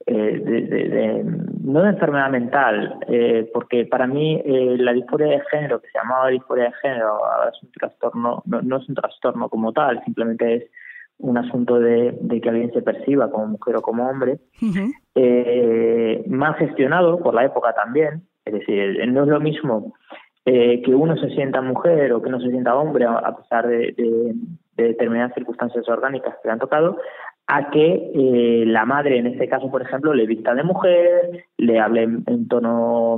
eh, 0.05 0.39
de, 0.43 1.23
no 1.63 1.83
de 1.83 1.89
enfermedad 1.89 2.29
mental, 2.29 2.99
eh, 3.07 3.49
porque 3.53 3.85
para 3.85 4.07
mí 4.07 4.41
la 4.45 4.91
disforia 4.91 5.27
de 5.27 5.41
género, 5.51 5.79
que 5.79 5.87
se 5.89 5.99
llamaba 5.99 6.29
disforia 6.29 6.65
de 6.65 6.73
género, 6.81 7.19
es 7.53 7.63
un 7.63 7.71
trastorno, 7.71 8.43
no, 8.45 8.61
no 8.61 8.77
es 8.77 8.89
un 8.89 8.95
trastorno 8.95 9.47
como 9.47 9.71
tal, 9.71 10.03
simplemente 10.03 10.55
es 10.55 10.63
un 11.19 11.37
asunto 11.37 11.79
de, 11.79 12.15
que 12.41 12.49
alguien 12.49 12.71
se 12.71 12.81
perciba 12.81 13.31
como 13.31 13.47
mujer 13.47 13.75
o 13.77 13.81
como 13.81 14.07
hombre, 14.07 14.39
eh, 15.15 16.23
mal 16.27 16.55
gestionado 16.55 17.19
por 17.19 17.33
la 17.33 17.45
época 17.45 17.73
también, 17.73 18.23
es 18.45 18.53
decir, 18.53 19.07
no 19.07 19.23
es 19.23 19.29
lo 19.29 19.39
mismo 19.39 19.93
eh, 20.45 20.81
que 20.81 20.95
uno 20.95 21.17
se 21.17 21.29
sienta 21.31 21.61
mujer 21.61 22.13
o 22.13 22.21
que 22.21 22.29
uno 22.29 22.39
se 22.39 22.49
sienta 22.49 22.75
hombre 22.75 23.05
a, 23.05 23.35
pesar 23.35 23.67
de, 23.67 24.33
determinadas 24.77 25.33
circunstancias 25.33 25.87
orgánicas 25.89 26.35
que 26.35 26.47
le 26.47 26.53
han 26.53 26.59
tocado, 26.59 26.97
a 27.47 27.69
que 27.69 28.11
eh, 28.13 28.65
la 28.67 28.85
madre, 28.85 29.17
en 29.17 29.27
este 29.27 29.47
caso, 29.47 29.71
por 29.71 29.81
ejemplo, 29.81 30.13
le 30.13 30.25
vista 30.25 30.53
de 30.53 30.63
mujer, 30.63 31.45
le 31.57 31.79
hable 31.79 32.03
en, 32.03 32.47
tono, 32.49 33.17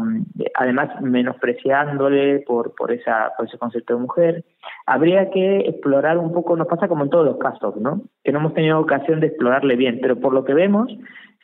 además 0.53 1.01
menospreciándole 1.01 2.41
por, 2.41 2.75
por, 2.75 2.91
esa, 2.91 3.32
por 3.36 3.47
ese 3.47 3.57
concepto 3.57 3.95
de 3.95 4.01
mujer. 4.01 4.45
Habría 4.86 5.32
que 5.32 5.61
explorar 5.61 6.19
un 6.19 6.32
poco, 6.32 6.55
nos 6.55 6.67
pasa 6.67 6.88
como 6.88 7.05
en 7.05 7.09
todos 7.09 7.25
los 7.25 7.38
casos, 7.38 7.75
¿no? 7.77 8.03
Que 8.23 8.32
no 8.32 8.38
hemos 8.38 8.53
tenido 8.53 8.80
ocasión 8.80 9.19
de 9.19 9.27
explorarle 9.27 9.75
bien, 9.75 9.97
pero 9.99 10.19
por 10.19 10.34
lo 10.34 10.45
que 10.45 10.53
vemos, 10.53 10.95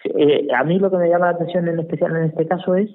eh, 0.03 0.47
a 0.55 0.63
mí 0.63 0.77
lo 0.77 0.91
que 0.91 0.97
me 0.97 1.09
llama 1.09 1.31
la 1.31 1.37
atención 1.37 1.67
en 1.67 1.79
especial 1.79 2.15
en 2.15 2.25
este 2.25 2.47
caso 2.47 2.75
es 2.75 2.89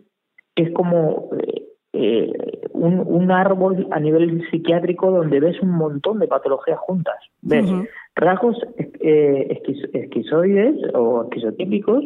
que 0.55 0.65
es 0.65 0.73
como 0.73 1.31
eh, 1.37 1.65
eh, 1.93 2.33
un, 2.73 3.03
un, 3.05 3.31
árbol 3.31 3.89
a 3.91 3.99
nivel 3.99 4.47
psiquiátrico 4.51 5.11
donde 5.11 5.41
ves 5.41 5.61
un 5.61 5.71
montón 5.73 6.19
de 6.21 6.29
patologías 6.29 6.79
juntas. 6.79 7.17
Ves 7.43 7.67
rasgos 8.15 8.57
eh, 9.01 9.61
esquizoides 9.93 10.77
o 10.95 11.25
esquizotípicos, 11.25 12.05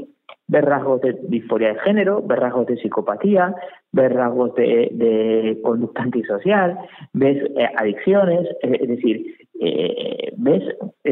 ves 0.49 0.65
rasgos 0.65 1.01
de 1.03 1.19
disforia 1.29 1.75
de 1.75 1.81
género, 1.81 2.23
ves 2.23 2.39
rasgos 2.39 2.67
de 2.67 2.77
psicopatía, 2.77 3.55
ves 3.93 4.13
rasgos 4.13 4.55
de, 4.55 4.89
de 4.93 5.61
conducta 5.63 6.03
antisocial, 6.03 6.79
ves 7.13 7.43
eh, 7.57 7.69
adicciones, 7.77 8.49
es 8.63 8.89
decir, 8.89 9.37
eh, 9.61 10.33
ves 10.37 10.63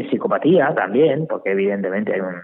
psicopatía 0.09 0.73
también, 0.75 1.27
porque 1.27 1.51
evidentemente 1.51 2.13
hay 2.13 2.21
un, 2.21 2.35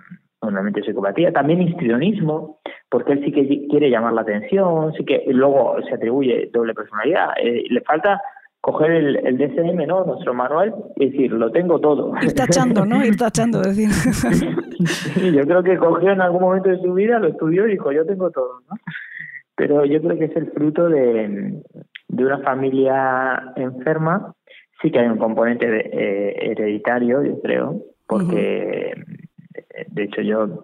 de 0.42 0.84
psicopatía, 0.84 1.34
también 1.34 1.62
histrionismo, 1.62 2.60
porque 2.90 3.14
él 3.14 3.24
sí 3.26 3.32
que 3.32 3.68
quiere 3.68 3.90
llamar 3.90 4.14
la 4.14 4.22
atención, 4.22 4.94
sí 4.94 5.04
que 5.04 5.24
luego 5.28 5.76
se 5.88 5.96
atribuye 5.96 6.50
doble 6.54 6.74
personalidad. 6.74 7.30
Eh, 7.42 7.66
le 7.70 7.82
falta 7.82 8.22
coger 8.62 8.92
el, 8.92 9.16
el, 9.26 9.38
DSM, 9.38 9.86
¿no? 9.88 10.06
Nuestro 10.06 10.34
manual 10.34 10.74
y 10.96 11.10
decir, 11.10 11.32
lo 11.32 11.52
tengo 11.52 11.80
todo. 11.80 12.14
Ir 12.22 12.34
tachando, 12.34 12.86
¿no? 12.86 13.06
Ir 13.06 13.16
tachando, 13.16 13.62
decir. 13.62 13.90
yo 15.34 15.46
creo 15.46 15.64
que 15.64 15.78
cogió 15.78 16.12
en 16.12 16.22
algún 16.22 16.42
momento 16.42 16.70
de 16.70 16.80
su 16.82 16.94
vida, 16.94 17.20
lo 17.20 17.28
estudió 17.28 17.68
y 17.68 17.72
dijo, 17.72 17.92
yo 17.92 18.06
tengo 18.06 18.32
todo, 18.32 18.62
¿no? 18.70 18.78
Pero 19.56 19.84
yo 19.84 20.02
creo 20.02 20.18
que 20.18 20.26
es 20.26 20.36
el 20.38 20.52
fruto 20.52 20.88
de, 20.88 21.62
de 22.08 22.26
una 22.26 22.40
familia 22.40 23.52
enferma. 23.58 24.34
Sí 24.82 24.90
que 24.90 25.00
hay 25.00 25.08
un 25.08 25.18
componente 25.18 25.66
eh, 25.68 26.52
hereditario, 26.52 27.22
yo 27.24 27.42
creo, 27.42 27.84
porque 28.08 28.94
de 29.88 30.04
hecho 30.04 30.22
yo, 30.22 30.64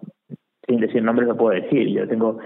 sin 0.66 0.80
decir 0.80 1.02
nombres, 1.02 1.28
lo 1.28 1.36
puedo 1.36 1.60
decir. 1.60 1.88
Yo 1.88 2.06
tengo 2.08 2.38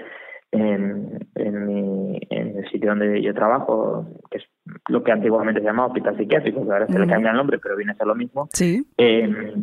en, 0.53 1.29
en, 1.35 1.67
mi, 1.67 2.21
en 2.31 2.59
el 2.59 2.71
sitio 2.71 2.91
donde 2.91 3.23
yo 3.23 3.35
trabajo, 3.35 4.07
que 4.31 4.39
es 4.39 4.45
lo 4.89 5.03
que 5.03 5.13
antiguamente 5.13 5.61
se 5.61 5.67
llamaba 5.67 5.89
hospital 5.89 6.17
psiquiátrico, 6.17 6.65
que 6.65 6.73
ahora 6.73 6.87
se 6.87 6.99
le 6.99 7.07
cambia 7.07 7.31
el 7.31 7.37
nombre, 7.37 7.59
pero 7.59 7.77
viene 7.77 7.93
a 7.93 7.97
ser 7.97 8.07
lo 8.07 8.15
mismo, 8.15 8.49
¿Sí? 8.53 8.85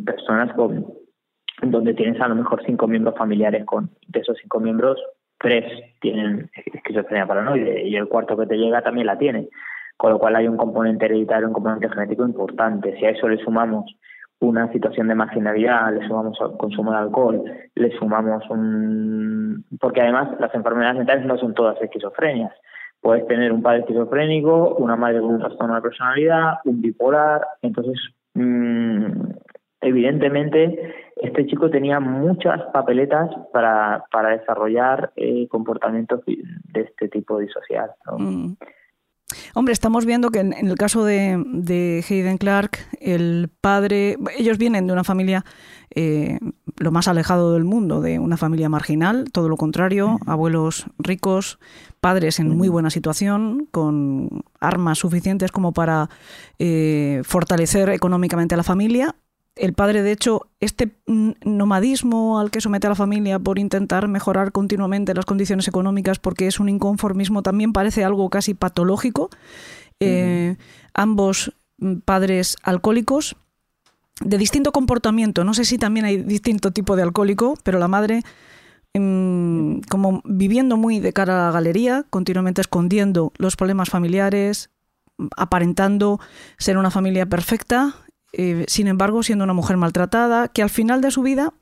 personas 0.04 0.52
con 0.54 0.86
donde 1.62 1.94
tienes 1.94 2.20
a 2.20 2.28
lo 2.28 2.36
mejor 2.36 2.62
cinco 2.64 2.86
miembros 2.86 3.16
familiares 3.16 3.64
con 3.64 3.90
de 4.06 4.20
esos 4.20 4.36
cinco 4.40 4.60
miembros 4.60 4.98
tres 5.38 5.64
tienen 6.00 6.50
esquizofrenia 6.74 7.26
paranoide 7.26 7.86
y 7.86 7.96
el 7.96 8.08
cuarto 8.08 8.36
que 8.36 8.46
te 8.46 8.56
llega 8.56 8.82
también 8.82 9.06
la 9.06 9.18
tiene 9.18 9.48
con 9.96 10.12
lo 10.12 10.18
cual 10.18 10.36
hay 10.36 10.46
un 10.46 10.56
componente 10.56 11.06
hereditario 11.06 11.48
un 11.48 11.54
componente 11.54 11.88
genético 11.88 12.24
importante 12.24 12.96
si 12.98 13.04
a 13.04 13.10
eso 13.10 13.28
le 13.28 13.38
sumamos 13.38 13.84
una 14.40 14.70
situación 14.72 15.08
de 15.08 15.14
marginalidad, 15.14 15.92
le 15.92 16.06
sumamos 16.06 16.38
consumo 16.58 16.92
de 16.92 16.98
alcohol, 16.98 17.44
le 17.74 17.98
sumamos 17.98 18.48
un... 18.50 19.64
porque 19.80 20.00
además 20.00 20.38
las 20.38 20.54
enfermedades 20.54 20.98
mentales 20.98 21.26
no 21.26 21.36
son 21.38 21.54
todas 21.54 21.80
esquizofrenias. 21.82 22.52
Puedes 23.00 23.26
tener 23.26 23.52
un 23.52 23.62
padre 23.62 23.80
esquizofrénico, 23.80 24.76
una 24.76 24.96
madre 24.96 25.20
con 25.20 25.34
un 25.34 25.40
trastorno 25.40 25.74
de 25.74 25.82
personalidad, 25.82 26.54
un 26.64 26.80
bipolar, 26.80 27.46
entonces 27.62 27.96
mm, 28.34 29.06
evidentemente 29.80 30.94
este 31.16 31.46
chico 31.46 31.70
tenía 31.70 31.98
muchas 31.98 32.62
papeletas 32.72 33.30
para, 33.52 34.04
para 34.10 34.30
desarrollar 34.30 35.12
eh, 35.16 35.48
comportamientos 35.48 36.24
de 36.26 36.80
este 36.80 37.08
tipo 37.08 37.38
disocial. 37.38 37.90
¿no? 38.06 38.18
Mm. 38.18 38.56
Hombre, 39.54 39.72
estamos 39.72 40.06
viendo 40.06 40.30
que 40.30 40.38
en, 40.40 40.54
el 40.54 40.76
caso 40.76 41.04
de, 41.04 41.42
de, 41.46 42.04
Hayden 42.08 42.38
Clark, 42.38 42.78
el 43.00 43.50
padre, 43.60 44.16
ellos 44.36 44.56
vienen 44.56 44.86
de 44.86 44.92
una 44.92 45.04
familia 45.04 45.44
eh, 45.94 46.38
lo 46.76 46.92
más 46.92 47.08
alejado 47.08 47.52
del 47.52 47.64
mundo, 47.64 48.00
de 48.00 48.18
una 48.18 48.38
familia 48.38 48.68
marginal, 48.68 49.26
todo 49.30 49.48
lo 49.48 49.56
contrario, 49.56 50.18
abuelos 50.26 50.86
ricos, 50.98 51.58
padres 52.00 52.38
en 52.38 52.56
muy 52.56 52.68
buena 52.68 52.88
situación, 52.88 53.66
con 53.70 54.44
armas 54.60 54.98
suficientes 54.98 55.52
como 55.52 55.72
para 55.72 56.08
eh, 56.58 57.20
fortalecer 57.24 57.90
económicamente 57.90 58.54
a 58.54 58.58
la 58.58 58.64
familia, 58.64 59.14
el 59.58 59.72
padre, 59.72 60.02
de 60.02 60.12
hecho, 60.12 60.46
este 60.60 60.90
nomadismo 61.06 62.38
al 62.38 62.50
que 62.50 62.60
somete 62.60 62.86
a 62.86 62.90
la 62.90 62.96
familia 62.96 63.38
por 63.38 63.58
intentar 63.58 64.08
mejorar 64.08 64.52
continuamente 64.52 65.14
las 65.14 65.24
condiciones 65.24 65.68
económicas 65.68 66.18
porque 66.18 66.46
es 66.46 66.60
un 66.60 66.68
inconformismo 66.68 67.42
también 67.42 67.72
parece 67.72 68.04
algo 68.04 68.30
casi 68.30 68.54
patológico. 68.54 69.30
Eh, 70.00 70.56
ambos 70.94 71.52
mm, 71.78 71.96
padres 72.04 72.56
alcohólicos 72.62 73.36
de 74.20 74.38
distinto 74.38 74.72
comportamiento. 74.72 75.44
No 75.44 75.54
sé 75.54 75.64
si 75.64 75.78
también 75.78 76.06
hay 76.06 76.18
distinto 76.18 76.70
tipo 76.70 76.96
de 76.96 77.02
alcohólico, 77.02 77.54
pero 77.62 77.78
la 77.78 77.88
madre 77.88 78.22
mm, 78.94 79.80
como 79.88 80.22
viviendo 80.24 80.76
muy 80.76 81.00
de 81.00 81.12
cara 81.12 81.42
a 81.42 81.46
la 81.46 81.52
galería, 81.52 82.04
continuamente 82.10 82.60
escondiendo 82.60 83.32
los 83.38 83.56
problemas 83.56 83.90
familiares, 83.90 84.70
aparentando 85.36 86.20
ser 86.58 86.78
una 86.78 86.90
familia 86.90 87.26
perfecta 87.26 87.96
eh, 88.32 88.64
sin 88.68 88.86
embargo, 88.88 89.22
siendo 89.22 89.44
una 89.44 89.54
mujer 89.54 89.76
maltratada, 89.76 90.48
que 90.48 90.62
al 90.62 90.70
final 90.70 91.00
de 91.00 91.10
su 91.10 91.22
vida 91.22 91.54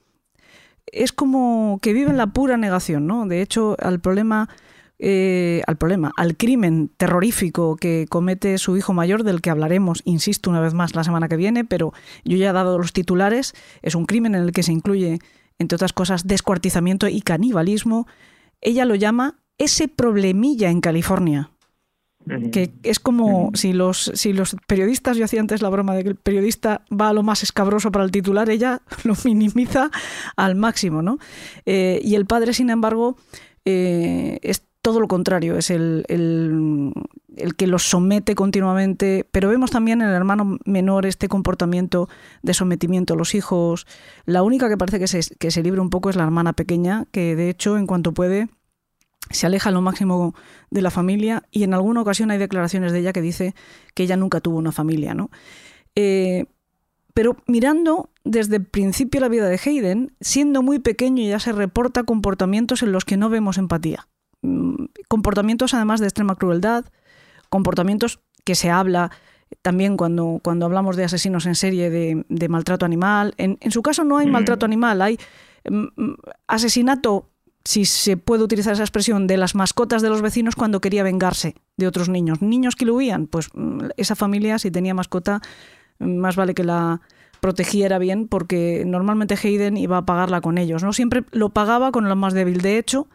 es 0.87 1.13
como 1.13 1.79
que 1.83 1.93
vive 1.93 2.11
en 2.11 2.17
la 2.17 2.29
pura 2.29 2.57
negación, 2.57 3.07
¿no? 3.07 3.27
De 3.27 3.43
hecho, 3.43 3.77
al 3.81 4.01
problema 4.01 4.49
eh, 4.99 5.63
al 5.67 5.77
problema, 5.77 6.11
al 6.17 6.39
crimen 6.39 6.91
terrorífico 6.97 7.77
que 7.77 8.07
comete 8.09 8.57
su 8.57 8.79
hijo 8.79 8.95
mayor, 8.95 9.25
del 9.25 9.43
que 9.43 9.51
hablaremos, 9.51 10.01
insisto, 10.07 10.49
una 10.49 10.61
vez 10.61 10.73
más 10.73 10.95
la 10.95 11.05
semana 11.05 11.29
que 11.29 11.37
viene, 11.37 11.65
pero 11.65 11.93
yo 12.25 12.39
ya 12.39 12.51
he 12.51 12.53
dado 12.55 12.79
los 12.79 12.95
titulares, 12.95 13.53
es 13.83 13.95
un 13.95 14.07
crimen 14.07 14.35
en 14.35 14.43
el 14.43 14.53
que 14.53 14.63
se 14.63 14.73
incluye, 14.73 15.19
entre 15.59 15.77
otras 15.77 15.93
cosas, 15.93 16.27
descuartizamiento 16.27 17.09
y 17.09 17.21
canibalismo. 17.21 18.07
Ella 18.63 18.87
lo 18.87 18.95
llama 18.95 19.39
ese 19.59 19.89
problemilla 19.89 20.71
en 20.71 20.81
California 20.81 21.51
que 22.53 22.73
es 22.83 22.99
como 22.99 23.51
si 23.55 23.73
los, 23.73 24.11
si 24.15 24.33
los 24.33 24.57
periodistas, 24.67 25.17
yo 25.17 25.25
hacía 25.25 25.41
antes 25.41 25.63
la 25.63 25.69
broma 25.69 25.95
de 25.95 26.03
que 26.03 26.11
el 26.11 26.17
periodista 26.17 26.83
va 26.91 27.11
a 27.11 27.13
lo 27.13 27.23
más 27.23 27.43
escabroso 27.43 27.93
para 27.93 28.05
el 28.05 28.11
titular, 28.11 28.51
ella 28.51 28.83
lo 29.05 29.15
minimiza 29.25 29.91
al 30.37 30.57
máximo, 30.57 31.03
¿no? 31.03 31.19
Eh, 31.65 32.01
y 32.03 32.15
el 32.15 32.27
padre, 32.27 32.53
sin 32.53 32.71
embargo, 32.71 33.17
eh, 33.65 34.39
es 34.43 34.63
todo 34.87 35.01
lo 35.01 35.09
contrario, 35.09 35.59
es 35.59 35.71
el, 35.71 36.05
el, 36.07 36.93
que 37.57 37.67
los 37.67 37.83
somete 37.83 38.37
continuamente, 38.37 39.27
pero 39.33 39.49
vemos 39.49 39.73
también 39.73 40.01
en 40.01 40.09
el 40.09 40.15
hermano 40.15 40.59
menor 40.65 41.07
este 41.07 41.27
comportamiento 41.27 42.09
de 42.43 42.55
sometimiento 42.55 43.15
a 43.15 43.17
los 43.17 43.35
hijos. 43.35 43.85
La 44.27 44.45
única 44.45 44.69
que 44.69 44.77
parece 44.77 45.01
que 45.01 45.09
se, 45.09 45.35
que 45.39 45.51
se 45.51 45.65
libre 45.65 45.81
un 45.81 45.91
poco 45.91 46.09
es 46.09 46.15
la 46.15 46.23
hermana 46.23 46.53
pequeña, 46.53 47.05
que 47.11 47.35
de 47.35 47.51
hecho, 47.51 47.77
en 47.79 47.89
cuanto 47.89 48.15
puede, 48.15 48.49
se 49.31 49.47
aleja 49.47 49.71
lo 49.71 49.81
máximo 49.83 50.35
de 50.71 50.83
la 50.83 50.91
familia 50.91 51.43
y 51.51 51.65
en 51.65 51.75
alguna 51.75 52.01
ocasión 52.01 52.31
hay 52.31 52.39
declaraciones 52.39 52.93
de 52.93 53.01
ella 53.01 53.13
que 53.13 53.23
dice 53.23 53.55
que 53.95 54.05
ella 54.05 54.17
nunca 54.17 54.41
tuvo 54.41 54.59
una 54.59 54.73
familia, 54.73 55.15
¿no? 55.15 55.31
Eh, 55.95 56.47
pero 57.15 57.37
mirando 57.47 58.11
desde 58.25 58.57
el 58.57 58.65
principio 58.65 59.21
la 59.21 59.29
vida 59.29 59.49
de 59.49 59.59
Hayden, 59.65 60.15
siendo 60.21 60.63
muy 60.63 60.79
pequeño 60.79 61.27
ya 61.27 61.41
se 61.41 61.53
reporta 61.53 62.05
comportamientos 62.05 62.83
en 62.83 62.93
los 62.93 63.05
que 63.05 63.17
no 63.17 63.31
vemos 63.31 63.57
empatía. 63.59 64.07
Mm, 64.43 64.85
comportamientos 65.09 65.73
además 65.75 66.01
de 66.01 66.07
extrema 66.07 66.37
crueldad, 66.37 66.85
comportamientos 67.49 68.21
que 68.45 68.55
se 68.55 68.71
habla 68.71 69.11
también 69.63 69.97
cuando, 69.97 70.41
cuando 70.43 70.67
hablamos 70.67 70.97
de 70.97 71.05
asesinos 71.05 71.47
en 71.47 71.55
serie 71.55 71.89
de, 71.89 72.49
maltrato 72.49 72.85
animal. 72.85 73.35
En, 73.39 73.59
en, 73.61 73.71
su 73.71 73.83
caso 73.83 74.05
no 74.05 74.19
hay 74.19 74.27
maltrato 74.27 74.67
animal, 74.67 75.01
hay 75.01 75.19
mm, 75.71 75.87
mm, 75.97 76.17
asesinato 76.49 77.31
si 77.67 77.85
se 77.85 78.17
puede 78.17 78.45
utilizar 78.45 78.75
esa 78.75 78.85
expresión, 78.85 79.27
de 79.27 79.37
las 79.37 79.57
mascotas 79.57 80.01
de 80.01 80.09
los 80.09 80.23
vecinos 80.23 80.55
cuando 80.55 80.81
quería 80.81 81.03
vengarse 81.03 81.57
de 81.77 81.89
otros 81.89 82.09
niños. 82.09 82.41
Niños 82.41 82.77
que 82.77 82.85
lo 82.85 82.95
huían, 82.95 83.27
pues 83.27 83.49
mm, 83.55 83.89
esa 83.97 84.15
familia, 84.15 84.59
si 84.61 84.71
tenía 84.71 84.95
mascota, 84.95 85.43
mm, 85.99 86.17
más 86.17 86.37
vale 86.37 86.55
que 86.55 86.63
la 86.63 87.01
protegiera 87.41 87.99
bien, 87.99 88.29
porque 88.29 88.85
normalmente 88.87 89.35
Hayden 89.35 89.77
iba 89.77 89.99
a 89.99 90.07
pagarla 90.07 90.41
con 90.41 90.59
ellos. 90.59 90.85
No 90.85 90.93
siempre 90.93 91.25
lo 91.33 91.49
pagaba 91.49 91.91
con 91.91 92.09
lo 92.09 92.15
más 92.15 92.35
débil. 92.35 92.61
De 92.61 92.79
hecho, 92.79 93.09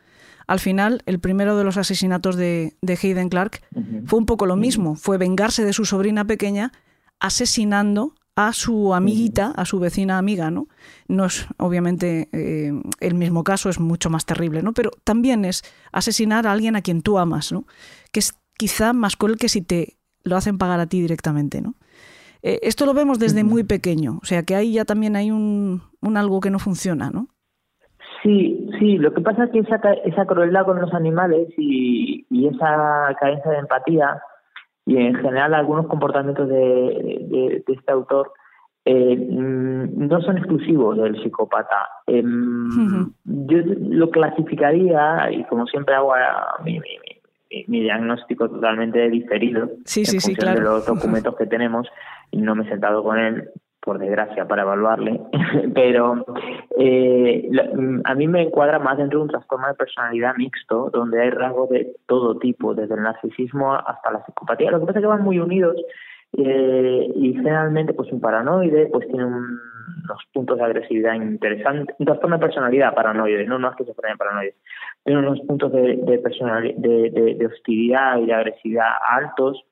al 0.47 0.59
final, 0.59 1.01
el 1.05 1.19
primero 1.19 1.57
de 1.57 1.63
los 1.63 1.77
asesinatos 1.77 2.35
de, 2.35 2.75
Hayden 2.85 3.29
Clark 3.29 3.61
fue 4.05 4.19
un 4.19 4.25
poco 4.25 4.45
lo 4.45 4.57
mismo. 4.57 4.95
Fue 4.95 5.17
vengarse 5.17 5.63
de 5.63 5.71
su 5.71 5.85
sobrina 5.85 6.25
pequeña 6.25 6.73
asesinando 7.19 8.15
a 8.35 8.53
su 8.53 8.93
amiguita, 8.93 9.51
a 9.55 9.65
su 9.65 9.79
vecina 9.79 10.17
amiga, 10.17 10.51
¿no? 10.51 10.67
No 11.07 11.25
es 11.25 11.47
obviamente 11.57 12.29
eh, 12.31 12.71
el 12.99 13.13
mismo 13.13 13.43
caso, 13.43 13.69
es 13.69 13.79
mucho 13.79 14.09
más 14.09 14.25
terrible, 14.25 14.61
¿no? 14.61 14.73
Pero 14.73 14.91
también 15.03 15.45
es 15.45 15.63
asesinar 15.91 16.47
a 16.47 16.51
alguien 16.51 16.75
a 16.75 16.81
quien 16.81 17.01
tú 17.01 17.19
amas, 17.19 17.51
¿no? 17.51 17.65
Que 18.11 18.19
es 18.19 18.33
quizá 18.57 18.93
más 18.93 19.15
cruel 19.17 19.37
que 19.37 19.49
si 19.49 19.61
te 19.61 19.97
lo 20.23 20.37
hacen 20.37 20.57
pagar 20.57 20.79
a 20.79 20.87
ti 20.87 21.01
directamente, 21.01 21.61
¿no? 21.61 21.75
Eh, 22.43 22.59
esto 22.63 22.85
lo 22.85 22.93
vemos 22.93 23.19
desde 23.19 23.43
muy 23.43 23.63
pequeño, 23.63 24.19
o 24.21 24.25
sea 24.25 24.43
que 24.43 24.55
ahí 24.55 24.73
ya 24.73 24.85
también 24.85 25.15
hay 25.15 25.29
un, 25.29 25.81
un 26.01 26.17
algo 26.17 26.39
que 26.39 26.49
no 26.49 26.57
funciona, 26.57 27.11
¿no? 27.11 27.27
Sí, 28.23 28.69
sí, 28.79 28.97
lo 28.97 29.13
que 29.13 29.21
pasa 29.21 29.45
es 29.45 29.51
que 29.51 29.59
esa, 29.59 29.77
esa 30.05 30.25
crueldad 30.25 30.65
con 30.65 30.79
los 30.79 30.93
animales 30.93 31.49
y, 31.57 32.25
y 32.29 32.47
esa 32.47 33.15
carencia 33.19 33.51
de 33.51 33.57
empatía 33.57 34.21
y 34.85 34.97
en 34.97 35.15
general 35.15 35.53
algunos 35.53 35.87
comportamientos 35.87 36.49
de, 36.49 37.63
este 37.67 37.91
autor 37.91 38.33
eh, 38.85 39.15
mm, 39.15 40.07
no 40.07 40.21
son 40.21 40.37
exclusivos 40.37 40.97
del 40.97 41.21
psicópata. 41.21 41.87
Em, 42.07 43.11
yo 43.25 43.57
lo 43.89 44.09
clasificaría, 44.09 45.31
y 45.31 45.43
como 45.45 45.67
siempre 45.67 45.93
hago 45.93 46.13
mi, 46.63 46.79
mi, 47.67 47.81
diagnóstico 47.81 48.49
totalmente 48.49 49.09
diferido 49.09 49.69
sí, 49.85 50.05
sí, 50.05 50.19
sí, 50.19 50.35
claro. 50.35 50.59
de 50.59 50.65
los 50.65 50.85
documentos 50.87 51.35
que 51.35 51.45
tenemos, 51.45 51.87
y 52.31 52.41
no 52.41 52.55
me 52.55 52.65
he 52.65 52.69
sentado 52.69 53.03
con 53.03 53.19
él, 53.19 53.49
por 53.81 53.97
desgracia, 53.97 54.47
para 54.47 54.61
evaluarle, 54.61 55.19
pero 55.73 56.25
eh, 56.77 57.49
mm, 57.73 58.01
a 58.03 58.15
mí 58.15 58.27
me 58.27 58.43
encuadra 58.43 58.79
más 58.79 58.97
dentro 58.97 59.19
de 59.19 59.23
un 59.23 59.29
trastorno 59.31 59.67
de 59.67 59.73
personalidad 59.73 60.35
mixto, 60.37 60.89
donde 60.91 61.21
hay 61.21 61.31
rasgos 61.31 61.69
de 61.69 61.95
todo 62.05 62.37
tipo, 62.37 62.75
desde 62.75 62.95
el 62.95 63.01
narcisismo 63.01 63.73
hasta 63.73 64.11
la 64.11 64.23
psicopatía. 64.25 64.71
Lo 64.71 64.79
que 64.79 64.85
pasa 64.85 64.99
es 64.99 65.03
que 65.03 65.07
van 65.07 65.23
muy 65.23 65.39
unidos 65.39 65.75
eh, 66.37 67.11
y 67.15 67.33
generalmente 67.33 67.93
pues 67.93 68.11
un 68.11 68.21
paranoide 68.21 68.87
pues 68.91 69.07
tiene 69.07 69.25
unos 69.25 70.23
puntos 70.31 70.57
de 70.57 70.63
agresividad 70.63 71.15
interesantes, 71.15 71.95
un 71.99 72.05
trastorno 72.05 72.37
de 72.37 72.41
personalidad 72.41 72.93
paranoide, 72.93 73.45
no, 73.45 73.59
no 73.59 73.71
es 73.71 73.75
que 73.75 73.85
se 73.85 73.93
ponen 73.93 74.17
paranoides, 74.17 74.55
tiene 75.03 75.19
unos 75.19 75.39
puntos 75.41 75.71
de, 75.73 75.97
de, 75.97 76.17
de, 76.77 77.35
de 77.35 77.45
hostilidad 77.47 78.19
y 78.19 78.27
de 78.27 78.33
agresividad 78.33 78.91
altos 79.09 79.65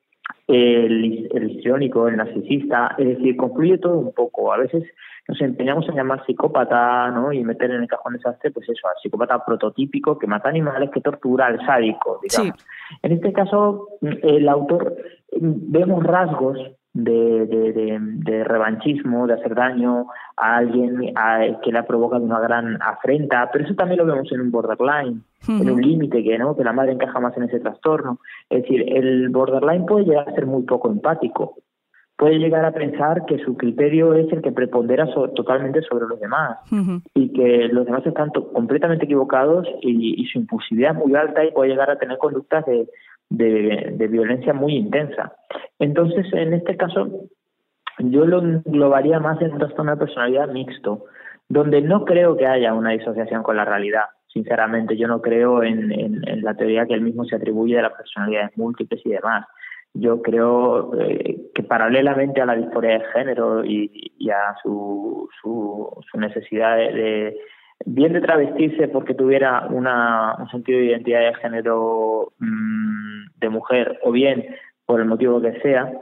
el, 0.50 1.28
el 1.32 1.50
histriónico, 1.50 2.08
el 2.08 2.16
narcisista, 2.16 2.94
es 2.98 3.18
decir, 3.18 3.36
concluye 3.36 3.78
todo 3.78 3.98
un 3.98 4.12
poco. 4.12 4.52
A 4.52 4.58
veces 4.58 4.84
nos 5.28 5.40
empeñamos 5.40 5.88
en 5.88 5.94
llamar 5.94 6.24
psicópata 6.26 7.10
¿no? 7.10 7.32
y 7.32 7.44
meter 7.44 7.70
en 7.70 7.82
el 7.82 7.88
cajón 7.88 8.14
desastre, 8.14 8.50
pues 8.50 8.68
eso, 8.68 8.88
al 8.88 9.00
psicópata 9.00 9.44
prototípico 9.44 10.18
que 10.18 10.26
mata 10.26 10.48
animales, 10.48 10.90
que 10.90 11.00
tortura, 11.00 11.46
al 11.46 11.64
sádico, 11.64 12.20
digamos. 12.22 12.58
En 13.02 13.12
este 13.12 13.32
caso, 13.32 13.88
el 14.00 14.48
autor 14.48 14.96
vemos 15.32 16.02
rasgos 16.02 16.58
de, 16.92 17.46
de, 17.46 17.98
de, 18.00 18.44
revanchismo, 18.44 19.26
de 19.26 19.34
hacer 19.34 19.54
daño 19.54 20.06
a 20.36 20.56
alguien 20.56 21.14
que 21.62 21.72
le 21.72 21.82
provoca 21.84 22.16
una 22.16 22.40
gran 22.40 22.82
afrenta, 22.82 23.48
pero 23.52 23.64
eso 23.64 23.74
también 23.74 23.98
lo 23.98 24.06
vemos 24.06 24.30
en 24.32 24.40
un 24.40 24.50
borderline, 24.50 25.22
en 25.48 25.70
un 25.70 25.80
límite 25.80 26.22
que 26.24 26.38
no 26.38 26.56
que 26.56 26.64
la 26.64 26.72
madre 26.72 26.92
encaja 26.92 27.20
más 27.20 27.36
en 27.36 27.44
ese 27.44 27.60
trastorno. 27.60 28.18
Es 28.48 28.62
decir, 28.62 28.84
el 28.88 29.28
borderline 29.28 29.86
puede 29.86 30.06
llegar 30.06 30.28
a 30.28 30.34
ser 30.34 30.46
muy 30.46 30.62
poco 30.64 30.88
empático, 30.90 31.54
puede 32.16 32.38
llegar 32.38 32.64
a 32.64 32.72
pensar 32.72 33.24
que 33.24 33.38
su 33.38 33.56
criterio 33.56 34.12
es 34.14 34.30
el 34.32 34.42
que 34.42 34.52
prepondera 34.52 35.06
totalmente 35.34 35.82
sobre 35.82 36.06
los 36.06 36.20
demás 36.20 36.58
y 37.14 37.32
que 37.32 37.68
los 37.68 37.86
demás 37.86 38.04
están 38.04 38.30
completamente 38.30 39.04
equivocados 39.04 39.66
y, 39.80 40.20
y 40.20 40.26
su 40.26 40.38
impulsividad 40.38 40.92
es 40.92 41.06
muy 41.06 41.14
alta 41.14 41.44
y 41.44 41.52
puede 41.52 41.70
llegar 41.70 41.90
a 41.90 41.98
tener 41.98 42.18
conductas 42.18 42.66
de 42.66 42.88
de, 43.30 44.08
violencia 44.10 44.52
muy 44.52 44.76
intensa. 44.76 45.32
Entonces, 45.78 46.26
en 46.32 46.52
este 46.52 46.76
caso, 46.76 47.08
yo 47.98 48.26
lo 48.26 48.40
englobaría 48.40 49.20
más 49.20 49.40
en 49.40 49.52
un 49.52 49.58
trastorno 49.58 49.92
de 49.92 49.98
personalidad 49.98 50.48
mixto, 50.48 51.06
donde 51.48 51.80
no 51.80 52.04
creo 52.04 52.36
que 52.36 52.46
haya 52.46 52.74
una 52.74 52.90
disociación 52.90 53.42
con 53.42 53.56
la 53.56 53.64
realidad. 53.64 54.04
Sinceramente, 54.32 54.96
yo 54.96 55.08
no 55.08 55.20
creo 55.20 55.62
en, 55.62 56.20
la 56.42 56.54
teoría 56.54 56.86
que 56.86 56.94
él 56.94 57.00
mismo 57.00 57.24
se 57.24 57.36
atribuye 57.36 57.76
de 57.76 57.82
las 57.82 57.92
personalidades 57.92 58.56
múltiples 58.56 59.00
y 59.04 59.10
demás. 59.10 59.46
Yo 59.92 60.22
creo 60.22 60.92
eh, 61.00 61.50
que 61.52 61.62
paralelamente 61.64 62.40
a 62.40 62.46
la 62.46 62.54
disforia 62.54 62.98
de 62.98 63.04
género 63.12 63.64
y, 63.64 64.30
a 64.30 64.54
su, 64.62 65.28
necesidad 66.14 66.76
de 66.76 67.36
bien 67.86 68.12
de 68.12 68.20
travestirse 68.20 68.88
porque 68.88 69.14
tuviera 69.14 69.66
una, 69.70 70.36
un 70.38 70.48
sentido 70.50 70.78
de 70.78 70.86
identidad 70.86 71.20
de 71.20 71.34
género 71.34 72.32
mm, 72.38 73.38
de 73.40 73.48
mujer 73.48 73.98
o 74.02 74.12
bien 74.12 74.44
por 74.86 75.00
el 75.00 75.06
motivo 75.06 75.40
que 75.40 75.60
sea, 75.60 75.92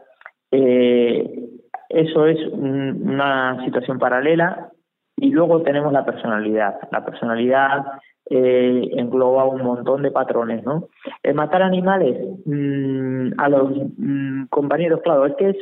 eh, 0.51 1.49
eso 1.89 2.27
es 2.27 2.39
una 2.53 3.65
situación 3.65 3.99
paralela 3.99 4.71
y 5.17 5.31
luego 5.31 5.63
tenemos 5.63 5.93
la 5.93 6.05
personalidad. 6.05 6.77
La 6.91 7.05
personalidad 7.05 7.85
eh, 8.31 8.91
engloba 8.97 9.47
un 9.47 9.63
montón 9.63 10.03
de 10.03 10.11
patrones, 10.11 10.65
¿no? 10.65 10.89
El 11.23 11.35
matar 11.35 11.63
animales 11.63 12.17
mm, 12.45 13.33
a 13.39 13.49
los 13.49 13.73
mm, 13.97 14.47
compañeros, 14.51 15.01
claro, 15.03 15.27
es 15.27 15.35
que 15.37 15.51
es 15.51 15.57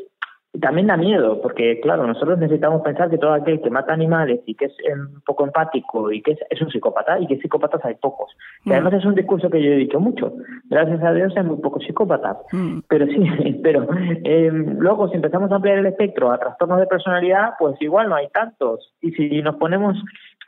también 0.61 0.87
da 0.87 0.97
miedo, 0.97 1.41
porque 1.43 1.81
claro, 1.81 2.07
nosotros 2.07 2.39
necesitamos 2.39 2.83
pensar 2.83 3.11
que 3.11 3.19
todo 3.19 3.33
aquel 3.33 3.61
que 3.61 3.71
mata 3.71 3.93
animales 3.93 4.41
y 4.47 4.55
que 4.55 4.67
es 4.67 4.77
un 4.93 5.21
poco 5.23 5.45
empático 5.45 6.13
y 6.13 6.23
que 6.23 6.37
es, 6.49 6.63
un 6.63 6.71
psicópata, 6.71 7.19
y 7.19 7.27
que 7.27 7.39
psicópatas 7.39 7.85
hay 7.85 7.95
pocos. 7.95 8.37
Y 8.65 8.71
mm. 8.71 8.73
además 8.73 8.95
es 8.95 9.05
un 9.05 9.15
discurso 9.15 9.51
que 9.51 9.63
yo 9.63 9.73
he 9.73 9.77
dicho 9.77 10.01
mucho. 10.01 10.33
Gracias 10.65 11.03
a 11.03 11.13
Dios 11.13 11.33
hay 11.37 11.45
muy 11.45 11.57
pocos 11.59 11.85
psicópatas. 11.85 12.37
Mm. 12.53 12.81
Pero 12.89 13.07
sí, 13.07 13.61
pero 13.63 13.87
eh, 14.25 14.51
luego 14.53 15.09
si 15.09 15.17
empezamos 15.17 15.51
a 15.51 15.57
ampliar 15.57 15.79
el 15.79 15.87
espectro 15.87 16.31
a 16.31 16.39
trastornos 16.39 16.81
de 16.81 16.87
personalidad, 16.87 17.55
pues 17.59 17.81
igual 17.81 18.09
no 18.09 18.17
hay 18.17 18.29
tantos. 18.29 18.95
Y 19.01 19.13
si 19.13 19.43
nos 19.43 19.57
ponemos 19.57 19.97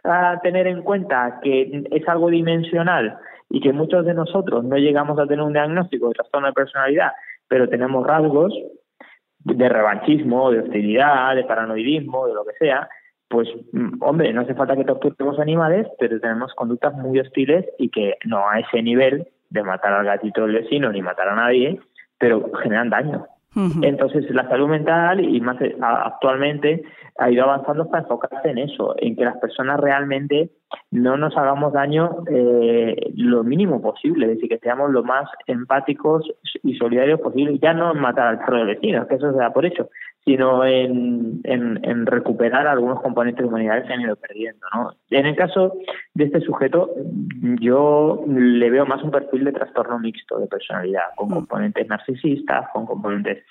a 0.04 0.40
tener 0.42 0.66
en 0.66 0.82
cuenta 0.82 1.40
que 1.42 1.84
es 1.90 2.08
algo 2.08 2.28
dimensional 2.30 3.18
y 3.50 3.60
que 3.60 3.72
muchos 3.72 4.04
de 4.04 4.14
nosotros 4.14 4.64
no 4.64 4.76
llegamos 4.76 5.18
a 5.18 5.26
tener 5.26 5.44
un 5.44 5.52
diagnóstico 5.52 6.08
de 6.08 6.14
trastorno 6.14 6.48
de 6.48 6.52
personalidad, 6.52 7.12
pero 7.48 7.68
tenemos 7.68 8.06
rasgos, 8.06 8.52
de 9.54 9.68
revanchismo, 9.68 10.50
de 10.50 10.60
hostilidad, 10.60 11.34
de 11.34 11.44
paranoidismo, 11.44 12.26
de 12.26 12.34
lo 12.34 12.44
que 12.44 12.52
sea, 12.58 12.88
pues 13.28 13.48
mm, 13.72 14.02
hombre, 14.02 14.32
no 14.32 14.42
hace 14.42 14.54
falta 14.54 14.76
que 14.76 14.84
torturemos 14.84 15.38
animales, 15.38 15.86
pero 15.98 16.18
tenemos 16.20 16.52
conductas 16.54 16.94
muy 16.94 17.18
hostiles 17.20 17.66
y 17.78 17.90
que 17.90 18.14
no 18.24 18.48
a 18.48 18.60
ese 18.60 18.82
nivel 18.82 19.28
de 19.50 19.62
matar 19.62 19.92
al 19.92 20.04
gatito 20.04 20.42
del 20.42 20.56
vecino 20.56 20.90
ni 20.90 21.02
matar 21.02 21.28
a 21.28 21.36
nadie, 21.36 21.80
pero 22.18 22.50
generan 22.62 22.90
daño. 22.90 23.26
Entonces, 23.82 24.30
la 24.30 24.48
salud 24.48 24.68
mental 24.68 25.18
y 25.18 25.40
más 25.40 25.60
eh, 25.60 25.74
actualmente 25.80 26.84
ha 27.18 27.28
ido 27.28 27.42
avanzando 27.42 27.90
para 27.90 28.04
enfocarse 28.04 28.50
en 28.50 28.58
eso, 28.58 28.94
en 28.98 29.16
que 29.16 29.24
las 29.24 29.36
personas 29.38 29.80
realmente 29.80 30.50
no 30.90 31.16
nos 31.16 31.36
hagamos 31.36 31.72
daño 31.72 32.24
eh, 32.30 33.12
lo 33.14 33.44
mínimo 33.44 33.80
posible, 33.80 34.26
es 34.26 34.32
decir, 34.34 34.48
que 34.48 34.58
seamos 34.58 34.90
lo 34.90 35.02
más 35.02 35.28
empáticos 35.46 36.30
y 36.62 36.74
solidarios 36.76 37.20
posible, 37.20 37.58
ya 37.58 37.72
no 37.72 37.92
en 37.92 38.00
matar 38.00 38.28
al 38.28 38.38
perro 38.38 38.58
del 38.58 38.66
vecino, 38.68 39.06
que 39.06 39.16
eso 39.16 39.32
se 39.32 39.38
da 39.38 39.52
por 39.52 39.66
hecho, 39.66 39.88
sino 40.24 40.64
en, 40.64 41.40
en, 41.44 42.06
recuperar 42.06 42.66
algunos 42.66 43.00
componentes 43.00 43.42
de 43.42 43.48
humanidad 43.48 43.80
que 43.80 43.88
se 43.88 43.94
han 43.94 44.02
ido 44.02 44.16
perdiendo. 44.16 44.66
¿no? 44.74 44.92
En 45.10 45.24
el 45.24 45.34
caso 45.34 45.72
de 46.14 46.24
este 46.24 46.40
sujeto, 46.40 46.90
yo 47.60 48.24
le 48.26 48.68
veo 48.68 48.84
más 48.84 49.02
un 49.02 49.10
perfil 49.10 49.44
de 49.44 49.52
trastorno 49.52 49.98
mixto 49.98 50.38
de 50.38 50.46
personalidad, 50.46 51.04
con 51.16 51.28
mm. 51.28 51.34
componentes 51.34 51.88
narcisistas, 51.88 52.66
con 52.74 52.84
componentes 52.84 53.44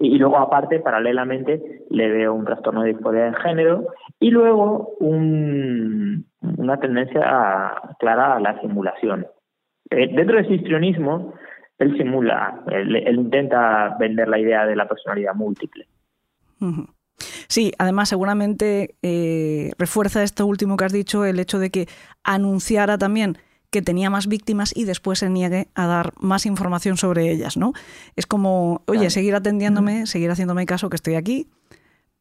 y 0.00 0.18
luego, 0.18 0.38
aparte, 0.38 0.80
paralelamente, 0.80 1.62
le 1.90 2.10
veo 2.10 2.34
un 2.34 2.44
trastorno 2.44 2.82
de 2.82 2.94
disforia 2.94 3.24
de 3.24 3.34
género 3.34 3.86
y 4.18 4.30
luego 4.30 4.94
un, 4.98 6.26
una 6.40 6.80
tendencia 6.80 7.74
clara 7.98 8.36
a 8.36 8.40
la 8.40 8.60
simulación. 8.60 9.26
Eh, 9.90 10.08
dentro 10.14 10.36
del 10.36 10.52
histrionismo, 10.52 11.34
él 11.78 11.96
simula, 11.96 12.62
él, 12.70 12.96
intenta 12.96 13.96
vender 13.98 14.28
la 14.28 14.38
idea 14.38 14.66
de 14.66 14.76
la 14.76 14.88
personalidad 14.88 15.34
múltiple. 15.34 15.86
Sí, 17.48 17.72
además 17.78 18.08
seguramente 18.08 18.96
eh, 19.02 19.70
refuerza 19.78 20.22
esto 20.22 20.46
último 20.46 20.76
que 20.76 20.86
has 20.86 20.92
dicho, 20.92 21.24
el 21.24 21.38
hecho 21.38 21.58
de 21.58 21.70
que 21.70 21.86
anunciara 22.24 22.98
también 22.98 23.36
que 23.74 23.82
tenía 23.82 24.08
más 24.08 24.28
víctimas 24.28 24.72
y 24.72 24.84
después 24.84 25.18
se 25.18 25.28
niegue 25.28 25.66
a 25.74 25.88
dar 25.88 26.14
más 26.20 26.46
información 26.46 26.96
sobre 26.96 27.32
ellas, 27.32 27.56
¿no? 27.56 27.72
Es 28.14 28.24
como, 28.24 28.82
oye, 28.86 29.10
seguir 29.10 29.34
atendiéndome, 29.34 30.06
seguir 30.06 30.30
haciéndome 30.30 30.64
caso 30.64 30.88
que 30.88 30.94
estoy 30.94 31.16
aquí, 31.16 31.48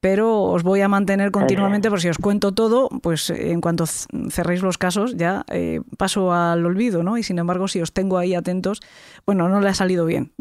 pero 0.04 0.42
os 0.42 0.64
voy 0.64 0.82
a 0.82 0.90
mantener 0.90 1.32
continuamente, 1.32 1.90
por 1.90 2.02
si 2.02 2.10
os 2.10 2.18
cuento 2.18 2.52
todo, 2.52 2.90
pues 3.02 3.30
en 3.30 3.62
cuanto 3.62 3.86
cerréis 3.86 4.62
los 4.62 4.78
casos 4.78 5.16
ya 5.16 5.46
eh, 5.50 5.80
paso 5.98 6.34
al 6.34 6.66
olvido, 6.66 7.04
¿no? 7.04 7.18
Y 7.18 7.24
sin 7.24 7.40
embargo, 7.40 7.70
si 7.70 7.80
os 7.80 7.94
tengo 7.94 8.18
ahí 8.18 8.36
atentos, 8.36 8.82
bueno, 9.26 9.48
no 9.48 9.62
le 9.62 9.70
ha 9.70 9.74
salido 9.74 10.06
bien, 10.06 10.32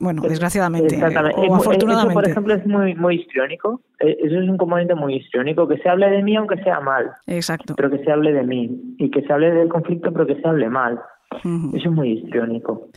bueno, 0.00 0.22
desgraciadamente, 0.22 1.00
o 1.00 1.54
afortunadamente. 1.54 2.10
Eso, 2.10 2.12
por 2.12 2.28
ejemplo, 2.28 2.54
es 2.54 2.66
muy, 2.66 2.96
muy 2.96 3.20
histriónico, 3.20 3.82
eh, 4.00 4.16
eso 4.20 4.40
es 4.40 4.48
un 4.48 4.56
componente 4.56 4.96
muy 4.96 5.14
histriónico, 5.14 5.68
que 5.68 5.78
se 5.78 5.88
hable 5.88 6.10
de 6.10 6.20
mí 6.20 6.34
aunque 6.34 6.56
sea 6.64 6.80
mal. 6.80 7.12
Exacto. 7.28 7.74
Pero 7.76 7.90
que 7.90 7.98
se 7.98 8.10
hable 8.10 8.32
de 8.32 8.42
mí, 8.42 8.96
y 8.98 9.12
que 9.12 9.22
se 9.22 9.32
hable 9.32 9.52
del 9.52 9.68
conflicto, 9.68 10.12
pero 10.12 10.26
que 10.26 10.40
se 10.40 10.48
hable 10.48 10.68
mal. 10.68 11.00
Eso 11.36 11.88
es 11.88 11.90
muy 11.92 12.14
histriónico. 12.14 12.88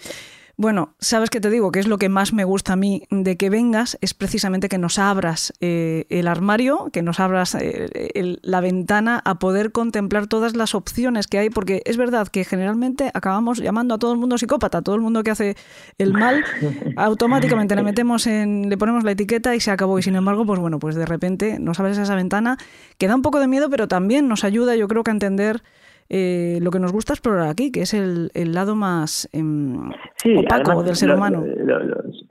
Bueno, 0.59 0.95
sabes 0.99 1.29
que 1.29 1.39
te 1.39 1.51
digo 1.51 1.71
que 1.71 1.79
es 1.79 1.87
lo 1.87 1.99
que 1.99 2.09
más 2.09 2.33
me 2.33 2.43
gusta 2.43 2.73
a 2.73 2.75
mí 2.75 3.03
de 3.11 3.37
que 3.37 3.51
vengas, 3.51 3.95
es 4.01 4.15
precisamente 4.15 4.69
que 4.69 4.79
nos 4.79 4.97
abras 4.97 5.53
eh, 5.61 6.07
el 6.09 6.27
armario, 6.27 6.89
que 6.91 7.03
nos 7.03 7.19
abras 7.19 7.53
eh, 7.53 8.39
la 8.41 8.59
ventana 8.59 9.21
a 9.23 9.37
poder 9.37 9.71
contemplar 9.71 10.25
todas 10.25 10.55
las 10.55 10.73
opciones 10.73 11.27
que 11.27 11.37
hay, 11.37 11.51
porque 11.51 11.83
es 11.85 11.95
verdad 11.95 12.27
que 12.27 12.43
generalmente 12.43 13.11
acabamos 13.13 13.59
llamando 13.59 13.93
a 13.93 13.99
todo 13.99 14.11
el 14.13 14.17
mundo 14.17 14.39
psicópata, 14.39 14.79
a 14.79 14.81
todo 14.81 14.95
el 14.95 15.01
mundo 15.01 15.21
que 15.21 15.29
hace 15.29 15.55
el 15.99 16.11
mal, 16.13 16.43
automáticamente 16.97 17.75
le 17.75 17.83
metemos 17.83 18.25
en, 18.25 18.67
le 18.67 18.79
ponemos 18.79 19.03
la 19.03 19.11
etiqueta 19.11 19.55
y 19.55 19.59
se 19.59 19.69
acabó. 19.69 19.99
Y 19.99 20.01
sin 20.01 20.15
embargo, 20.15 20.43
pues 20.43 20.59
bueno, 20.59 20.79
pues 20.79 20.95
de 20.95 21.05
repente 21.05 21.59
nos 21.59 21.79
abres 21.79 21.99
esa 21.99 22.15
ventana 22.15 22.57
que 22.97 23.07
da 23.07 23.13
un 23.13 23.21
poco 23.21 23.39
de 23.39 23.47
miedo, 23.47 23.69
pero 23.69 23.87
también 23.87 24.27
nos 24.27 24.43
ayuda, 24.43 24.75
yo 24.75 24.87
creo 24.87 25.03
que 25.03 25.11
a 25.11 25.13
entender 25.13 25.61
eh, 26.09 26.59
lo 26.61 26.71
que 26.71 26.79
nos 26.79 26.93
gusta 26.93 27.13
explorar 27.13 27.49
aquí, 27.49 27.71
que 27.71 27.81
es 27.81 27.93
el, 27.93 28.31
el 28.33 28.53
lado 28.53 28.75
más 28.75 29.29
em, 29.33 29.89
opaco 30.37 30.83
del 30.83 30.95
ser 30.95 31.11
humano. 31.13 31.43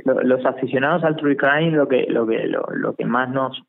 los 0.04 0.46
aficionados 0.46 1.04
al 1.04 1.16
true 1.16 1.36
crime, 1.36 1.72
lo 1.72 1.86
que, 1.86 2.06
lo 2.08 2.26
que, 2.26 2.46
lo, 2.46 2.94
que 2.94 3.04
más 3.04 3.28
nos, 3.28 3.62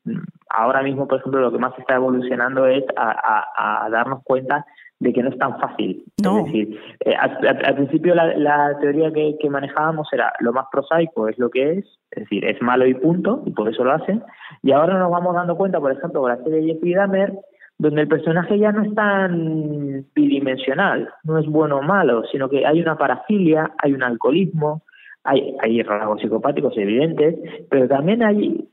ahora 0.48 0.82
mismo, 0.82 1.06
por 1.06 1.18
ejemplo, 1.18 1.40
lo 1.40 1.52
que 1.52 1.58
más 1.58 1.78
está 1.78 1.96
evolucionando 1.96 2.66
es 2.66 2.84
a, 2.96 3.88
darnos 3.90 4.22
cuenta 4.24 4.64
de 4.98 5.12
que 5.12 5.22
no 5.22 5.28
es 5.28 5.38
tan 5.38 5.58
fácil. 5.60 6.04
Es 6.16 6.44
decir, 6.44 6.80
eh, 7.04 7.14
al, 7.14 7.74
principio 7.76 8.14
la, 8.14 8.78
teoría 8.80 9.12
que, 9.12 9.36
que, 9.38 9.50
manejábamos 9.50 10.08
era 10.12 10.32
lo 10.40 10.52
más 10.52 10.66
prosaico 10.72 11.28
es 11.28 11.38
lo 11.38 11.50
que 11.50 11.72
es, 11.72 11.84
es 12.10 12.24
decir, 12.24 12.44
es 12.44 12.60
malo 12.62 12.86
y 12.86 12.94
punto, 12.94 13.42
y 13.44 13.50
por 13.50 13.68
eso 13.68 13.84
lo 13.84 13.92
hacen. 13.92 14.22
Y 14.62 14.72
ahora 14.72 14.98
nos 14.98 15.10
vamos 15.10 15.34
dando 15.34 15.56
cuenta, 15.56 15.78
por 15.78 15.92
ejemplo, 15.92 16.22
con 16.22 16.30
la 16.30 16.42
serie 16.42 16.60
de 16.60 16.72
Jeffrey 16.72 16.94
Dahmer, 16.94 17.34
donde 17.78 18.02
el 18.02 18.08
personaje 18.08 18.58
ya 18.58 18.72
no 18.72 18.82
es 18.82 18.94
tan 18.94 20.04
bidimensional, 20.14 21.08
no 21.22 21.38
es 21.38 21.46
bueno 21.46 21.78
o 21.78 21.82
malo, 21.82 22.24
sino 22.30 22.48
que 22.48 22.66
hay 22.66 22.80
una 22.80 22.98
parafilia, 22.98 23.72
hay 23.78 23.92
un 23.92 24.02
alcoholismo, 24.02 24.82
hay, 25.22 25.54
hay 25.60 25.82
rasgos 25.82 26.20
psicopáticos 26.20 26.76
evidentes, 26.76 27.36
pero 27.70 27.86
también 27.86 28.22
hay, 28.22 28.68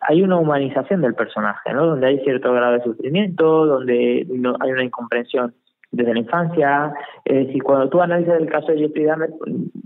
hay 0.00 0.22
una 0.22 0.36
humanización 0.36 1.00
del 1.00 1.14
personaje, 1.14 1.72
¿no? 1.72 1.86
donde 1.86 2.08
hay 2.08 2.18
cierto 2.20 2.52
grado 2.52 2.74
de 2.74 2.82
sufrimiento, 2.82 3.66
donde 3.66 4.26
no, 4.28 4.56
hay 4.60 4.72
una 4.72 4.84
incomprensión 4.84 5.54
desde 5.90 6.12
la 6.12 6.20
infancia. 6.20 6.92
Es 7.24 7.46
decir, 7.46 7.62
cuando 7.62 7.88
tú 7.88 8.00
analizas 8.00 8.40
el 8.40 8.48
caso 8.48 8.72
de 8.72 8.78
Jeffrey 8.78 9.04
Dahmer, 9.04 9.30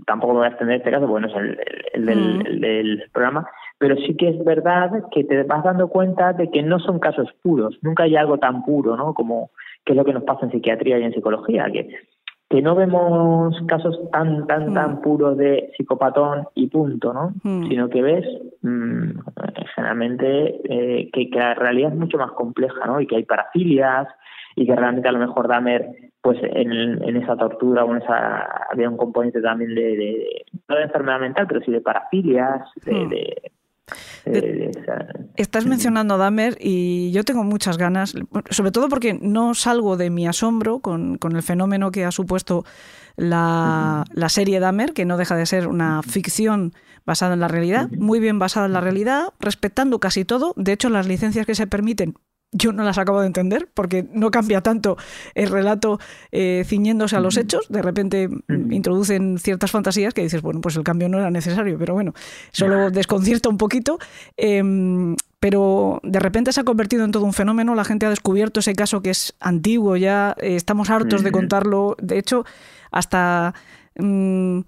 tampoco 0.05 0.33
me 0.33 0.39
voy 0.39 0.47
a 0.47 0.49
extender 0.49 0.77
este 0.77 0.91
caso, 0.91 1.07
bueno, 1.07 1.27
es 1.27 1.35
el, 1.93 2.05
mm. 2.05 2.45
el 2.45 2.61
del 2.61 3.03
programa, 3.13 3.47
pero 3.85 3.97
sí 3.97 4.15
que 4.15 4.29
es 4.29 4.43
verdad 4.43 4.89
que 5.11 5.23
te 5.23 5.43
vas 5.43 5.63
dando 5.63 5.89
cuenta 5.89 6.33
de 6.33 6.49
que 6.49 6.63
no 6.63 6.79
son 6.79 6.97
casos 6.97 7.29
puros, 7.43 7.77
nunca 7.83 8.01
hay 8.01 8.15
algo 8.15 8.39
tan 8.39 8.65
puro, 8.65 8.97
¿no? 8.97 9.13
Como 9.13 9.51
que 9.85 9.93
es 9.93 9.95
lo 9.95 10.03
que 10.03 10.11
nos 10.11 10.23
pasa 10.23 10.45
en 10.45 10.51
psiquiatría 10.51 10.97
y 10.97 11.03
en 11.03 11.13
psicología, 11.13 11.67
que 11.71 11.95
que 12.49 12.63
no 12.63 12.73
vemos 12.73 13.55
casos 13.67 13.99
tan 14.11 14.47
tan 14.47 14.73
tan 14.73 14.93
mm. 14.93 15.01
puros 15.01 15.37
de 15.37 15.69
psicopatón 15.77 16.47
y 16.55 16.65
punto, 16.65 17.13
¿no? 17.13 17.33
Mm. 17.43 17.67
Sino 17.67 17.87
que 17.87 18.01
ves 18.01 18.25
mm, 18.63 19.19
generalmente 19.75 20.61
eh, 20.63 21.11
que, 21.13 21.29
que, 21.29 21.37
la 21.37 21.53
realidad 21.53 21.93
es 21.93 21.99
mucho 21.99 22.17
más 22.17 22.31
compleja, 22.31 22.87
¿no? 22.87 22.99
Y 22.99 23.05
que 23.05 23.17
hay 23.17 23.23
parafilias 23.23 24.07
y 24.55 24.65
que 24.65 24.75
realmente 24.75 25.09
a 25.09 25.11
lo 25.11 25.19
mejor 25.19 25.47
Dahmer, 25.47 25.91
pues 26.23 26.39
en, 26.41 26.71
en 27.03 27.17
esa 27.17 27.37
tortura 27.37 27.85
o 27.85 27.91
en 27.91 28.01
esa 28.01 28.65
había 28.71 28.89
un 28.89 28.97
componente 28.97 29.43
también 29.43 29.75
de, 29.75 29.95
de, 29.95 30.45
no 30.67 30.75
de 30.75 30.81
enfermedad 30.81 31.19
mental, 31.19 31.45
pero 31.47 31.61
sí 31.61 31.71
de 31.71 31.81
parafilias, 31.81 32.63
de 32.83 33.51
estás 35.35 35.65
mencionando 35.65 36.15
a 36.15 36.17
Dahmer 36.17 36.57
y 36.59 37.11
yo 37.11 37.23
tengo 37.23 37.43
muchas 37.43 37.77
ganas, 37.77 38.15
sobre 38.49 38.71
todo 38.71 38.89
porque 38.89 39.13
no 39.13 39.53
salgo 39.53 39.97
de 39.97 40.09
mi 40.09 40.27
asombro 40.27 40.79
con, 40.79 41.19
el 41.21 41.43
fenómeno 41.43 41.91
que 41.91 42.05
ha 42.05 42.11
supuesto 42.11 42.65
la, 43.15 44.05
la, 44.11 44.29
serie 44.29 44.59
Dahmer, 44.59 44.93
que 44.93 45.05
no 45.05 45.17
deja 45.17 45.35
de 45.35 45.45
ser 45.45 45.67
una 45.67 46.01
ficción 46.01 46.73
basada 47.05 47.35
en 47.35 47.39
la 47.39 47.47
realidad, 47.47 47.89
muy 47.91 48.19
bien 48.19 48.39
basada 48.39 48.65
en 48.65 48.73
la 48.73 48.81
realidad, 48.81 49.33
respetando 49.39 49.99
casi 49.99 50.25
todo. 50.25 50.53
De 50.57 50.71
hecho, 50.73 50.89
las 50.89 51.07
licencias 51.07 51.45
que 51.45 51.55
se 51.55 51.67
permiten 51.67 52.15
yo 52.55 52.71
no 52.71 52.83
las 52.83 52.97
acabo 52.97 53.19
de 53.19 53.27
entender 53.27 53.69
porque 53.73 54.07
no 54.13 54.31
cambia 54.31 54.61
tanto 54.61 54.97
el 55.33 55.49
relato 55.49 55.99
eh, 56.31 56.63
ciñéndose 56.65 57.15
a 57.15 57.19
los 57.19 57.37
hechos. 57.37 57.67
De 57.69 57.81
repente 57.81 58.29
mm, 58.29 58.71
introducen 58.71 59.37
ciertas 59.39 59.71
fantasías 59.71 60.13
que 60.13 60.21
dices, 60.21 60.41
bueno, 60.41 60.61
pues 60.61 60.75
el 60.77 60.83
cambio 60.83 61.09
no 61.09 61.19
era 61.19 61.29
necesario, 61.29 61.77
pero 61.77 61.93
bueno, 61.93 62.13
solo 62.51 62.91
desconcierta 62.91 63.49
un 63.49 63.57
poquito. 63.57 63.99
Em, 64.37 65.15
pero 65.39 65.99
de 66.03 66.19
repente 66.19 66.53
se 66.53 66.61
ha 66.61 66.63
convertido 66.63 67.03
en 67.03 67.11
todo 67.11 67.25
un 67.25 67.33
fenómeno. 67.33 67.75
La 67.75 67.83
gente 67.83 68.05
ha 68.05 68.09
descubierto 68.09 68.61
ese 68.61 68.73
caso 68.73 69.01
que 69.01 69.11
es 69.11 69.35
antiguo 69.39 69.95
ya, 69.97 70.35
eh, 70.39 70.55
estamos 70.55 70.89
hartos 70.89 71.23
de 71.23 71.31
contarlo. 71.31 71.95
De 72.01 72.17
hecho, 72.17 72.45
hasta. 72.91 73.53
Mm, 73.97 74.61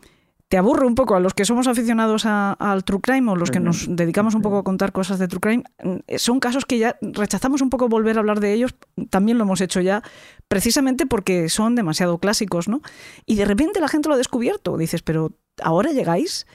te 0.49 0.57
aburre 0.57 0.85
un 0.85 0.95
poco 0.95 1.15
a 1.15 1.19
los 1.19 1.33
que 1.33 1.43
somos 1.43 1.67
aficionados 1.67 2.25
al 2.25 2.83
true 2.85 3.01
crime 3.01 3.31
o 3.31 3.35
los 3.35 3.51
que 3.51 3.59
nos 3.59 3.85
dedicamos 3.89 4.33
un 4.33 4.41
poco 4.41 4.59
a 4.59 4.63
contar 4.63 4.93
cosas 4.93 5.19
de 5.19 5.27
true 5.27 5.41
crime, 5.41 5.63
mm, 5.83 6.15
son 6.17 6.39
casos 6.39 6.65
que 6.65 6.77
ya 6.77 6.97
rechazamos 7.01 7.61
un 7.61 7.69
poco 7.69 7.89
volver 7.89 8.15
a 8.17 8.19
hablar 8.19 8.39
de 8.39 8.53
ellos, 8.53 8.75
también 9.09 9.37
lo 9.37 9.43
hemos 9.43 9.59
hecho 9.59 9.81
ya, 9.81 10.03
precisamente 10.47 11.05
porque 11.05 11.49
son 11.49 11.75
demasiado 11.75 12.17
clásicos, 12.19 12.67
¿no? 12.67 12.81
Y 13.25 13.35
de 13.35 13.45
repente 13.45 13.81
la 13.81 13.89
gente 13.89 14.07
lo 14.07 14.15
ha 14.15 14.17
descubierto, 14.17 14.77
dices, 14.77 15.01
pero 15.01 15.33
ahora 15.61 15.91
llegáis 15.91 16.45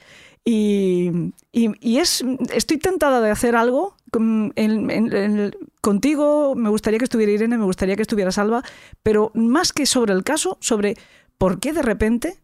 y, 0.45 1.31
es, 1.81 2.25
estoy 2.53 2.77
tentada 2.77 3.21
de 3.21 3.31
hacer 3.31 3.55
algo 3.55 3.95
contigo, 5.81 6.55
me 6.55 6.69
gustaría 6.69 6.99
que 6.99 7.05
estuviera 7.05 7.31
Irene, 7.31 7.57
me 7.57 7.65
gustaría 7.65 7.95
que 7.95 8.01
estuviera 8.01 8.31
Salva, 8.31 8.63
pero 9.03 9.31
más 9.33 9.71
que 9.71 9.85
sobre 9.85 10.13
el 10.13 10.23
caso, 10.23 10.57
sobre 10.59 10.95
por 11.37 11.59
qué 11.59 11.73
de 11.73 11.81
repente 11.81 12.42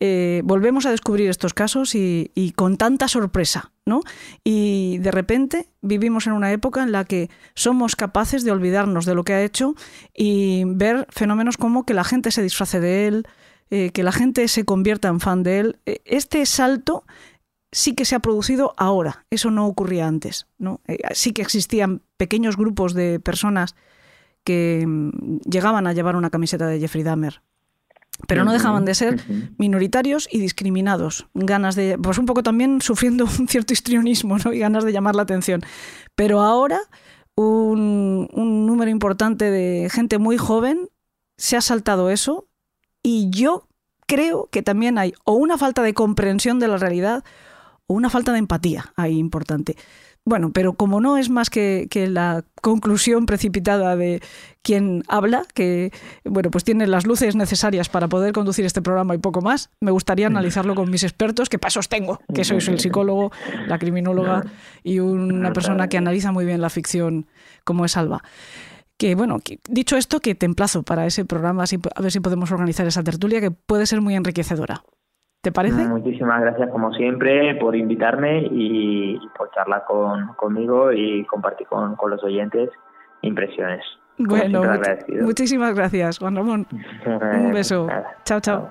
eh, 0.00 0.42
volvemos 0.44 0.86
a 0.86 0.90
descubrir 0.90 1.28
estos 1.30 1.54
casos 1.54 1.94
y, 1.94 2.30
con 2.56 2.76
tanta 2.76 3.08
sorpresa, 3.08 3.72
¿no? 3.86 4.00
Y 4.42 4.98
de 4.98 5.10
repente 5.10 5.68
vivimos 5.82 6.26
en 6.26 6.32
una 6.32 6.52
época 6.52 6.82
en 6.82 6.92
la 6.92 7.04
que 7.04 7.30
somos 7.54 7.96
capaces 7.96 8.44
de 8.44 8.50
olvidarnos 8.50 9.06
de 9.06 9.14
lo 9.14 9.24
que 9.24 9.34
ha 9.34 9.42
hecho 9.42 9.74
y 10.14 10.64
ver 10.66 11.06
fenómenos 11.10 11.56
como 11.56 11.84
que 11.84 11.94
la 11.94 12.04
gente 12.04 12.30
se 12.30 12.42
disfrace 12.42 12.80
de 12.80 13.06
él, 13.06 13.28
eh, 13.70 13.90
que 13.90 14.02
la 14.02 14.12
gente 14.12 14.48
se 14.48 14.64
convierta 14.64 15.08
en 15.08 15.20
fan 15.20 15.42
de 15.42 15.60
él. 15.60 15.78
E, 15.86 16.02
este 16.04 16.44
salto 16.46 17.04
sí 17.72 17.94
que 17.94 18.04
se 18.04 18.14
ha 18.14 18.20
producido 18.20 18.74
ahora, 18.76 19.26
eso 19.30 19.50
no 19.50 19.66
ocurría 19.66 20.06
antes. 20.06 20.46
Eh, 20.86 20.98
sí 21.12 21.32
que 21.32 21.42
existían 21.42 22.02
pequeños 22.16 22.56
grupos 22.56 22.94
de 22.94 23.20
personas 23.20 23.74
que 24.44 24.84
mm, 24.86 25.38
llegaban 25.48 25.86
a 25.86 25.92
llevar 25.92 26.16
una 26.16 26.30
camiseta 26.30 26.66
de 26.66 26.80
Jeffrey 26.80 27.04
Dahmer 27.04 27.42
pero 28.26 28.44
no 28.44 28.52
dejaban 28.52 28.84
de 28.84 28.94
ser 28.94 29.24
minoritarios 29.58 30.28
y 30.30 30.40
discriminados. 30.40 31.26
Ganas 31.34 31.74
de, 31.74 31.98
pues 31.98 32.18
un 32.18 32.26
poco 32.26 32.42
también 32.42 32.80
sufriendo 32.82 33.24
un 33.24 33.48
cierto 33.48 33.72
histrionismo 33.72 34.38
¿no? 34.38 34.52
y 34.52 34.58
ganas 34.58 34.84
de 34.84 34.92
llamar 34.92 35.14
la 35.14 35.22
atención. 35.22 35.62
Pero 36.14 36.42
ahora 36.42 36.80
un, 37.34 38.28
un 38.32 38.66
número 38.66 38.90
importante 38.90 39.50
de 39.50 39.88
gente 39.90 40.18
muy 40.18 40.36
joven 40.36 40.88
se 41.36 41.56
ha 41.56 41.60
saltado 41.60 42.10
eso 42.10 42.46
y 43.02 43.30
yo 43.30 43.68
creo 44.06 44.48
que 44.50 44.62
también 44.62 44.98
hay 44.98 45.14
o 45.24 45.34
una 45.34 45.58
falta 45.58 45.82
de 45.82 45.94
comprensión 45.94 46.60
de 46.60 46.68
la 46.68 46.76
realidad 46.76 47.24
o 47.86 47.94
una 47.94 48.10
falta 48.10 48.32
de 48.32 48.38
empatía 48.38 48.92
ahí 48.96 49.18
importante. 49.18 49.76
Bueno, 50.26 50.52
pero 50.52 50.72
como 50.72 51.02
no 51.02 51.18
es 51.18 51.28
más 51.28 51.50
que, 51.50 51.86
la 52.08 52.44
conclusión 52.62 53.26
precipitada 53.26 53.94
de 53.94 54.22
quien 54.62 55.02
habla, 55.06 55.44
que 55.52 55.92
bueno, 56.24 56.50
pues 56.50 56.64
tiene 56.64 56.86
las 56.86 57.06
luces 57.06 57.36
necesarias 57.36 57.90
para 57.90 58.08
poder 58.08 58.32
conducir 58.32 58.64
este 58.64 58.80
programa 58.80 59.14
y 59.14 59.18
poco 59.18 59.42
más, 59.42 59.68
me 59.80 59.90
gustaría 59.90 60.26
analizarlo 60.26 60.74
con 60.74 60.90
mis 60.90 61.02
expertos, 61.02 61.50
que 61.50 61.58
pasos 61.58 61.90
tengo, 61.90 62.20
que 62.34 62.44
sois 62.44 62.66
el 62.68 62.80
psicólogo, 62.80 63.32
la 63.66 63.78
criminóloga 63.78 64.44
y 64.82 64.98
una 65.00 65.52
persona 65.52 65.88
que 65.88 65.98
analiza 65.98 66.32
muy 66.32 66.46
bien 66.46 66.62
la 66.62 66.70
ficción 66.70 67.26
como 67.64 67.84
es 67.84 67.98
Alba. 67.98 68.22
Que 68.96 69.16
bueno, 69.16 69.40
dicho 69.68 69.98
esto, 69.98 70.20
que 70.20 70.34
te 70.34 70.46
emplazo 70.46 70.84
para 70.84 71.04
ese 71.04 71.26
programa, 71.26 71.64
a 71.64 72.00
ver 72.00 72.12
si 72.12 72.20
podemos 72.20 72.50
organizar 72.50 72.86
esa 72.86 73.02
tertulia 73.02 73.42
que 73.42 73.50
puede 73.50 73.84
ser 73.84 74.00
muy 74.00 74.14
enriquecedora. 74.14 74.84
¿Te 75.44 75.52
parece? 75.52 75.86
Muchísimas 75.86 76.40
gracias 76.40 76.70
como 76.70 76.90
siempre 76.94 77.54
por 77.56 77.76
invitarme 77.76 78.48
y, 78.50 79.18
por 79.36 79.50
charlar 79.50 79.84
con, 79.86 80.28
conmigo 80.36 80.90
y 80.90 81.22
compartir 81.26 81.66
con, 81.66 81.94
los 82.08 82.24
oyentes 82.24 82.70
impresiones. 83.20 83.84
Bueno, 84.16 84.62
muchísimas 85.20 85.74
gracias, 85.74 86.18
Juan 86.18 86.36
Ramón. 86.36 86.66
Un 87.06 87.52
beso. 87.52 87.86
chao, 88.24 88.40
chao. 88.40 88.70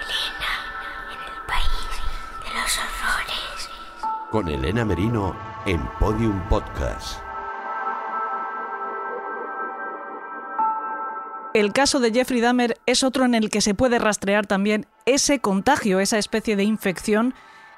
Elena, 0.00 0.52
en 1.12 1.20
el 1.34 1.38
país 1.46 2.00
de 2.44 2.50
los 2.58 2.78
horrores. 2.80 4.30
Con 4.30 4.48
Elena 4.48 4.86
Merino 4.86 5.36
en 5.66 5.82
Podium 6.00 6.40
Podcast. 6.48 7.25
El 11.56 11.72
caso 11.72 12.00
de 12.00 12.12
Jeffrey 12.12 12.42
Dahmer 12.42 12.76
es 12.84 13.02
otro 13.02 13.24
en 13.24 13.34
el 13.34 13.48
que 13.48 13.62
se 13.62 13.72
puede 13.72 13.98
rastrear 13.98 14.46
también 14.46 14.84
ese 15.06 15.38
contagio, 15.38 16.00
esa 16.00 16.18
especie 16.18 16.54
de 16.54 16.64
infección 16.64 17.32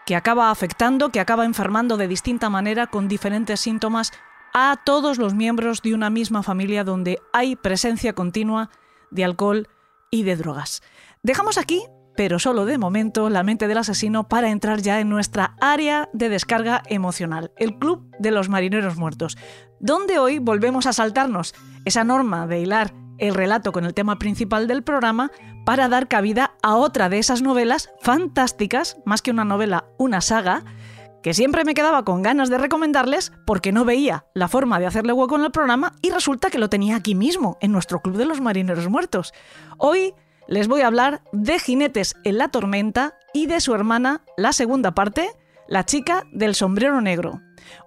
que 0.05 0.17
acaba 0.17 0.51
afectando, 0.51 1.11
que 1.11 1.21
acaba 1.21 1.45
enfermando 1.45 1.97
de 1.97 2.09
distinta 2.09 2.51
manera 2.51 2.89
con 2.89 3.07
diferentes 3.07 3.61
síntomas 3.61 4.11
a 4.53 4.81
todos 4.85 5.19
los 5.19 5.35
miembros 5.35 5.81
de 5.81 5.95
una 5.95 6.11
misma 6.11 6.43
familia 6.43 6.83
donde 6.83 7.21
hay 7.33 7.55
presencia 7.55 8.15
continua 8.15 8.69
de 9.13 9.23
alcohol 9.23 9.69
y 10.11 10.25
de 10.25 10.35
drogas. 10.35 10.83
Dejamos 11.23 11.57
aquí, 11.57 11.81
pero 12.17 12.41
solo 12.41 12.65
de 12.65 12.79
momento, 12.79 13.31
la 13.31 13.45
mente 13.45 13.69
del 13.69 13.79
asesino 13.79 14.29
para 14.29 14.51
entrar 14.51 14.83
ya 14.83 14.99
en 14.99 15.09
nuestra 15.09 15.55
área 15.61 16.09
de 16.13 16.29
descarga 16.29 16.83
emocional, 16.87 17.53
el 17.57 17.79
Club 17.79 18.11
de 18.19 18.33
los 18.33 18.49
Marineros 18.49 18.97
Muertos, 18.97 19.39
donde 19.79 20.19
hoy 20.19 20.41
volvemos 20.41 20.87
a 20.87 20.93
saltarnos 20.93 21.55
esa 21.85 22.03
norma 22.03 22.49
de 22.49 22.59
hilar 22.59 23.08
el 23.19 23.35
relato 23.35 23.73
con 23.73 23.85
el 23.85 23.95
tema 23.95 24.19
principal 24.19 24.67
del 24.67 24.83
programa 24.83 25.31
para 25.65 25.89
dar 25.89 26.09
cabida 26.09 26.55
a 26.63 26.77
otra 26.77 27.09
de 27.09 27.19
esas 27.19 27.43
novelas 27.43 27.91
fantásticas, 28.01 28.97
más 29.05 29.23
que 29.23 29.31
una 29.31 29.45
novela, 29.45 29.85
una 29.99 30.21
saga, 30.21 30.65
que 31.23 31.35
siempre 31.35 31.65
me 31.65 31.75
quedaba 31.75 32.05
con 32.05 32.23
ganas 32.23 32.49
de 32.49 32.59
recomendarles 32.59 33.33
porque 33.45 33.73
no 33.73 33.85
veía 33.85 34.25
la 34.35 34.49
forma 34.49 34.79
de 34.79 34.87
hacerle 34.87 35.13
hueco 35.13 35.37
en 35.37 35.45
el 35.45 35.51
programa 35.51 35.93
y 36.01 36.11
resulta 36.11 36.51
que 36.51 36.59
lo 36.59 36.71
tenía 36.71 36.97
aquí 36.97 37.15
mismo, 37.15 37.59
en 37.61 37.73
nuestro 37.73 38.01
Club 38.01 38.17
de 38.17 38.25
los 38.25 38.41
Marineros 38.41 38.89
Muertos. 38.89 39.35
Hoy 39.79 40.15
les 40.47 40.69
voy 40.69 40.81
a 40.81 40.87
hablar 40.87 41.23
de 41.33 41.59
Jinetes 41.59 42.17
en 42.25 42.39
la 42.39 42.49
Tormenta 42.49 43.19
y 43.35 43.47
de 43.47 43.61
su 43.61 43.75
hermana, 43.75 44.23
la 44.37 44.53
segunda 44.53 44.93
parte, 44.93 45.29
La 45.71 45.85
chica 45.85 46.25
del 46.33 46.55
sombrero 46.55 47.03
negro. 47.03 47.43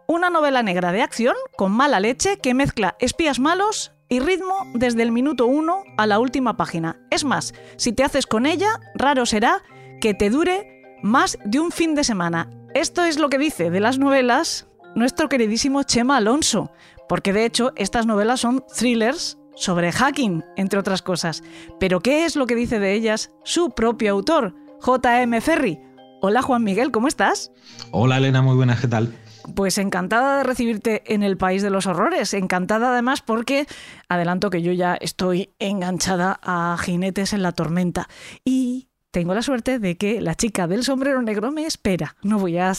Una 0.05 0.29
novela 0.29 0.61
negra 0.61 0.91
de 0.91 1.01
acción 1.01 1.35
con 1.57 1.71
mala 1.71 1.99
leche 1.99 2.37
que 2.37 2.53
mezcla 2.53 2.95
espías 2.99 3.39
malos 3.39 3.91
y 4.11 4.19
ritmo 4.19 4.67
desde 4.73 5.03
el 5.03 5.11
minuto 5.13 5.45
1 5.45 5.83
a 5.95 6.05
la 6.05 6.19
última 6.19 6.57
página. 6.57 6.99
Es 7.09 7.23
más, 7.23 7.53
si 7.77 7.93
te 7.93 8.03
haces 8.03 8.27
con 8.27 8.45
ella, 8.45 8.67
raro 8.93 9.25
será 9.25 9.63
que 10.01 10.13
te 10.13 10.29
dure 10.29 10.99
más 11.01 11.39
de 11.45 11.61
un 11.61 11.71
fin 11.71 11.95
de 11.95 12.03
semana. 12.03 12.49
Esto 12.73 13.05
es 13.05 13.17
lo 13.17 13.29
que 13.29 13.37
dice 13.37 13.69
de 13.69 13.79
las 13.79 13.99
novelas 13.99 14.67
nuestro 14.95 15.29
queridísimo 15.29 15.83
Chema 15.83 16.17
Alonso, 16.17 16.73
porque 17.07 17.31
de 17.31 17.45
hecho 17.45 17.71
estas 17.77 18.05
novelas 18.05 18.41
son 18.41 18.65
thrillers 18.77 19.37
sobre 19.55 19.93
hacking, 19.93 20.43
entre 20.57 20.77
otras 20.77 21.01
cosas. 21.01 21.41
Pero 21.79 22.01
¿qué 22.01 22.25
es 22.25 22.35
lo 22.35 22.47
que 22.47 22.55
dice 22.55 22.79
de 22.79 22.93
ellas 22.93 23.31
su 23.45 23.69
propio 23.69 24.11
autor, 24.11 24.53
J.M. 24.81 25.39
Ferry? 25.39 25.79
Hola 26.21 26.41
Juan 26.41 26.65
Miguel, 26.65 26.91
¿cómo 26.91 27.07
estás? 27.07 27.53
Hola 27.91 28.17
Elena, 28.17 28.41
muy 28.41 28.57
buenas, 28.57 28.81
¿qué 28.81 28.89
tal? 28.89 29.15
Pues 29.55 29.77
encantada 29.77 30.37
de 30.37 30.43
recibirte 30.43 31.03
en 31.13 31.23
el 31.23 31.37
País 31.37 31.61
de 31.61 31.69
los 31.69 31.87
Horrores. 31.87 32.33
Encantada 32.33 32.91
además 32.91 33.21
porque 33.21 33.67
adelanto 34.07 34.49
que 34.49 34.61
yo 34.61 34.71
ya 34.71 34.95
estoy 34.95 35.49
enganchada 35.59 36.39
a 36.41 36.77
Jinetes 36.79 37.33
en 37.33 37.41
la 37.43 37.51
Tormenta. 37.51 38.07
Y 38.45 38.87
tengo 39.11 39.33
la 39.33 39.41
suerte 39.41 39.79
de 39.79 39.97
que 39.97 40.21
la 40.21 40.35
chica 40.35 40.67
del 40.67 40.83
sombrero 40.83 41.21
negro 41.21 41.51
me 41.51 41.65
espera. 41.65 42.15
No 42.23 42.39
voy 42.39 42.57
a, 42.57 42.73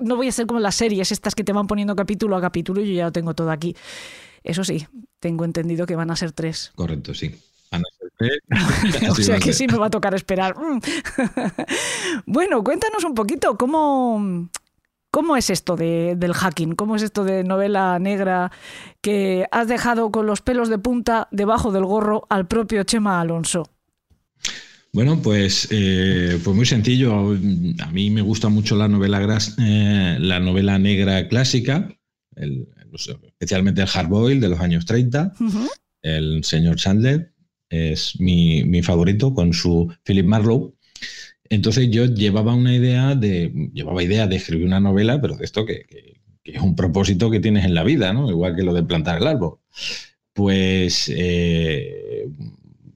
no 0.00 0.16
voy 0.16 0.28
a 0.28 0.32
ser 0.32 0.46
como 0.46 0.60
las 0.60 0.76
series 0.76 1.10
estas 1.10 1.34
que 1.34 1.44
te 1.44 1.52
van 1.52 1.66
poniendo 1.66 1.96
capítulo 1.96 2.36
a 2.36 2.40
capítulo 2.40 2.80
y 2.80 2.88
yo 2.88 2.94
ya 2.94 3.04
lo 3.06 3.12
tengo 3.12 3.34
todo 3.34 3.50
aquí. 3.50 3.76
Eso 4.44 4.62
sí, 4.64 4.86
tengo 5.18 5.44
entendido 5.44 5.84
que 5.84 5.96
van 5.96 6.10
a 6.10 6.16
ser 6.16 6.32
tres. 6.32 6.72
Correcto, 6.74 7.12
sí. 7.14 7.34
o 9.10 9.14
sea 9.14 9.38
que 9.38 9.52
sí 9.52 9.66
me 9.66 9.78
va 9.78 9.86
a 9.86 9.90
tocar 9.90 10.14
esperar. 10.14 10.54
bueno, 12.26 12.64
cuéntanos 12.64 13.04
un 13.04 13.14
poquito 13.14 13.56
cómo, 13.56 14.48
¿Cómo 15.10 15.36
es 15.36 15.48
esto 15.48 15.76
del 15.76 16.34
hacking? 16.34 16.74
¿Cómo 16.74 16.96
es 16.96 17.02
esto 17.02 17.24
de 17.24 17.42
novela 17.42 17.98
negra 17.98 18.52
que 19.00 19.46
has 19.50 19.66
dejado 19.66 20.12
con 20.12 20.26
los 20.26 20.42
pelos 20.42 20.68
de 20.68 20.78
punta 20.78 21.28
debajo 21.30 21.72
del 21.72 21.84
gorro 21.84 22.26
al 22.28 22.46
propio 22.46 22.82
Chema 22.84 23.20
Alonso? 23.20 23.70
Bueno, 24.92 25.20
pues, 25.22 25.68
eh, 25.70 26.38
pues 26.42 26.56
muy 26.56 26.66
sencillo. 26.66 27.32
A 27.80 27.90
mí 27.90 28.10
me 28.10 28.22
gusta 28.22 28.48
mucho 28.48 28.76
la 28.76 28.88
novela, 28.88 29.38
eh, 29.58 30.16
la 30.20 30.40
novela 30.40 30.78
negra 30.78 31.28
clásica, 31.28 31.88
especialmente 32.34 33.82
el 33.82 33.88
Hardboil 33.88 34.40
de 34.40 34.48
los 34.48 34.60
años 34.60 34.86
30. 34.86 35.34
El 36.02 36.44
señor 36.44 36.76
Chandler 36.76 37.32
es 37.70 38.18
mi, 38.20 38.64
mi 38.64 38.82
favorito 38.82 39.34
con 39.34 39.52
su 39.52 39.92
Philip 40.04 40.26
Marlowe. 40.26 40.74
Entonces 41.50 41.90
yo 41.90 42.06
llevaba 42.06 42.54
una 42.54 42.74
idea 42.74 43.14
de, 43.14 43.70
llevaba 43.72 44.02
idea 44.02 44.26
de 44.26 44.36
escribir 44.36 44.66
una 44.66 44.80
novela, 44.80 45.20
pero 45.20 45.36
de 45.36 45.44
esto 45.44 45.64
que, 45.64 45.86
es 46.44 46.62
un 46.62 46.76
propósito 46.76 47.30
que 47.30 47.40
tienes 47.40 47.64
en 47.64 47.74
la 47.74 47.84
vida, 47.84 48.12
¿no? 48.12 48.30
Igual 48.30 48.56
que 48.56 48.62
lo 48.62 48.72
de 48.72 48.82
plantar 48.82 49.18
el 49.18 49.26
árbol. 49.26 49.58
Pues, 50.32 51.12
eh, 51.14 52.26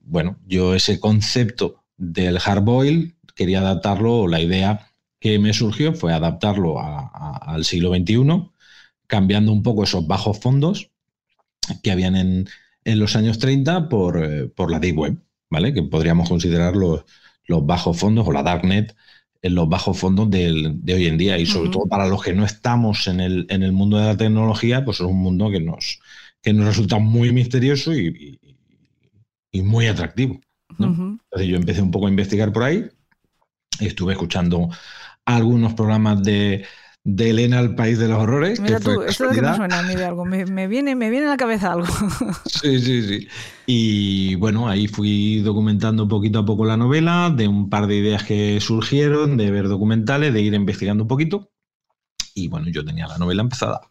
bueno, 0.05 0.39
yo 0.47 0.73
ese 0.73 0.99
concepto 0.99 1.83
del 1.97 2.39
hard 2.43 2.63
boil 2.63 3.15
quería 3.35 3.59
adaptarlo, 3.59 4.27
la 4.27 4.41
idea 4.41 4.87
que 5.19 5.39
me 5.39 5.53
surgió 5.53 5.93
fue 5.93 6.13
adaptarlo 6.13 6.77
al 6.79 7.63
siglo 7.63 7.93
XXI, 7.93 8.49
cambiando 9.07 9.51
un 9.51 9.63
poco 9.63 9.83
esos 9.83 10.05
bajos 10.07 10.39
fondos 10.39 10.91
que 11.81 11.91
habían 11.91 12.15
en, 12.15 12.49
los 12.85 13.15
años 13.15 13.39
30 13.39 13.87
por, 13.87 14.21
eh, 14.23 14.47
por 14.47 14.69
la 14.69 14.79
Deep 14.79 14.97
Web, 14.97 15.17
¿vale? 15.49 15.73
Que 15.73 15.83
podríamos 15.83 16.27
considerarlo 16.27 17.05
los 17.45 17.65
bajos 17.65 17.97
fondos 17.97 18.27
o 18.27 18.31
la 18.31 18.43
darknet 18.43 18.95
en 19.41 19.55
los 19.55 19.67
bajos 19.67 19.97
fondos 19.99 20.29
de 20.29 20.79
hoy 20.87 21.07
en 21.07 21.17
día. 21.17 21.37
Y 21.37 21.45
sobre 21.45 21.69
todo 21.69 21.85
para 21.85 22.07
los 22.07 22.23
que 22.23 22.33
no 22.33 22.45
estamos 22.45 23.07
en 23.07 23.19
el, 23.19 23.45
en 23.49 23.61
el 23.61 23.73
mundo 23.73 23.97
de 23.97 24.05
la 24.05 24.17
tecnología, 24.17 24.85
pues 24.85 25.01
es 25.01 25.05
un 25.05 25.21
mundo 25.21 25.51
que 25.51 25.59
nos, 25.59 25.99
que 26.41 26.53
nos 26.53 26.65
resulta 26.65 26.97
muy 26.97 27.33
misterioso 27.33 27.93
y, 27.93 28.39
y, 29.51 29.61
muy 29.61 29.87
atractivo. 29.87 30.39
Entonces 30.79 31.47
yo 31.47 31.57
empecé 31.57 31.81
un 31.81 31.91
poco 31.91 32.07
a 32.07 32.09
investigar 32.09 32.51
por 32.51 32.63
ahí, 32.63 32.85
estuve 33.79 34.13
escuchando 34.13 34.69
algunos 35.25 35.73
programas 35.73 36.23
de, 36.23 36.65
de 37.05 37.31
Elena 37.31 37.59
al 37.59 37.75
País 37.75 37.99
de 37.99 38.07
los 38.07 38.17
Horrores. 38.17 38.59
Mira 38.59 38.79
tú, 38.79 39.01
esto 39.01 39.29
es 39.29 39.35
que 39.35 39.41
me 39.41 39.55
suena 39.55 39.79
a 39.79 39.83
mí 39.83 39.95
de 39.95 40.05
algo, 40.05 40.25
me, 40.25 40.67
viene, 40.67 40.95
me 40.95 41.09
viene 41.09 41.27
a 41.27 41.31
la 41.31 41.37
cabeza 41.37 41.73
algo. 41.73 41.87
Sí, 42.45 42.79
sí, 42.79 43.01
sí. 43.01 43.27
Y 43.65 44.35
bueno, 44.35 44.69
ahí 44.69 44.87
fui 44.87 45.41
documentando 45.41 46.07
poquito 46.07 46.39
a 46.39 46.45
poco 46.45 46.63
la 46.63 46.77
novela, 46.77 47.29
de 47.29 47.47
un 47.47 47.69
par 47.69 47.87
de 47.87 47.97
ideas 47.97 48.23
que 48.23 48.61
surgieron, 48.61 49.35
de 49.35 49.51
ver 49.51 49.67
documentales, 49.67 50.33
de 50.33 50.41
ir 50.41 50.53
investigando 50.53 51.03
un 51.03 51.09
poquito. 51.09 51.51
Y 52.33 52.47
bueno, 52.47 52.69
yo 52.69 52.85
tenía 52.85 53.07
la 53.07 53.17
novela 53.17 53.41
empezada. 53.41 53.81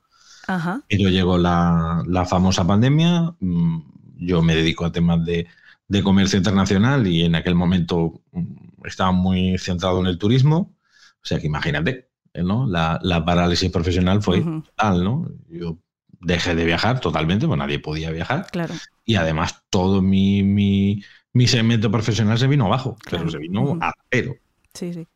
Ajá. 0.48 0.82
Pero 0.89 1.10
llegó 1.10 1.36
la, 1.36 2.02
la 2.06 2.24
famosa 2.24 2.66
pandemia, 2.66 3.34
mm, 3.40 3.80
yo 4.16 4.40
me 4.40 4.56
dedico 4.56 4.86
a 4.86 4.93
temas 4.93 5.24
de, 5.24 5.47
de 5.86 6.02
comercio 6.02 6.39
internacional 6.39 7.06
y 7.06 7.24
en 7.24 7.34
aquel 7.34 7.55
momento 7.55 8.22
mm, 8.32 8.86
estaba 8.86 9.12
muy 9.12 9.59
centrado 9.59 10.01
en 10.01 10.06
el 10.06 10.18
turismo. 10.18 10.74
O 11.22 11.24
sea 11.24 11.39
que 11.39 11.47
imagínate, 11.47 12.11
¿no? 12.34 12.66
La, 12.66 13.24
parálisis 13.24 13.70
profesional 13.70 14.22
fue 14.22 14.42
tal, 14.76 15.04
¿no? 15.04 15.30
Yo 15.48 15.78
dejé 16.20 16.54
de 16.54 16.64
viajar 16.64 17.00
totalmente, 17.00 17.46
pues 17.46 17.59
nadie 17.59 17.78
podía 17.78 18.10
viajar. 18.10 18.46
Claro. 18.50 18.74
Y 19.04 19.16
además 19.16 19.64
todo 19.70 20.00
mi, 20.02 20.42
mi, 20.42 21.02
mi 21.32 21.46
segmento 21.46 21.90
profesional 21.90 22.38
se 22.38 22.46
vino 22.46 22.66
abajo, 22.66 22.96
Claro. 23.04 23.24
pero 23.24 23.30
se 23.30 23.38
vino 23.38 23.78
a 23.80 23.92
cero. 24.10 24.34
Sí, 24.74 24.92
sí. 24.94 25.06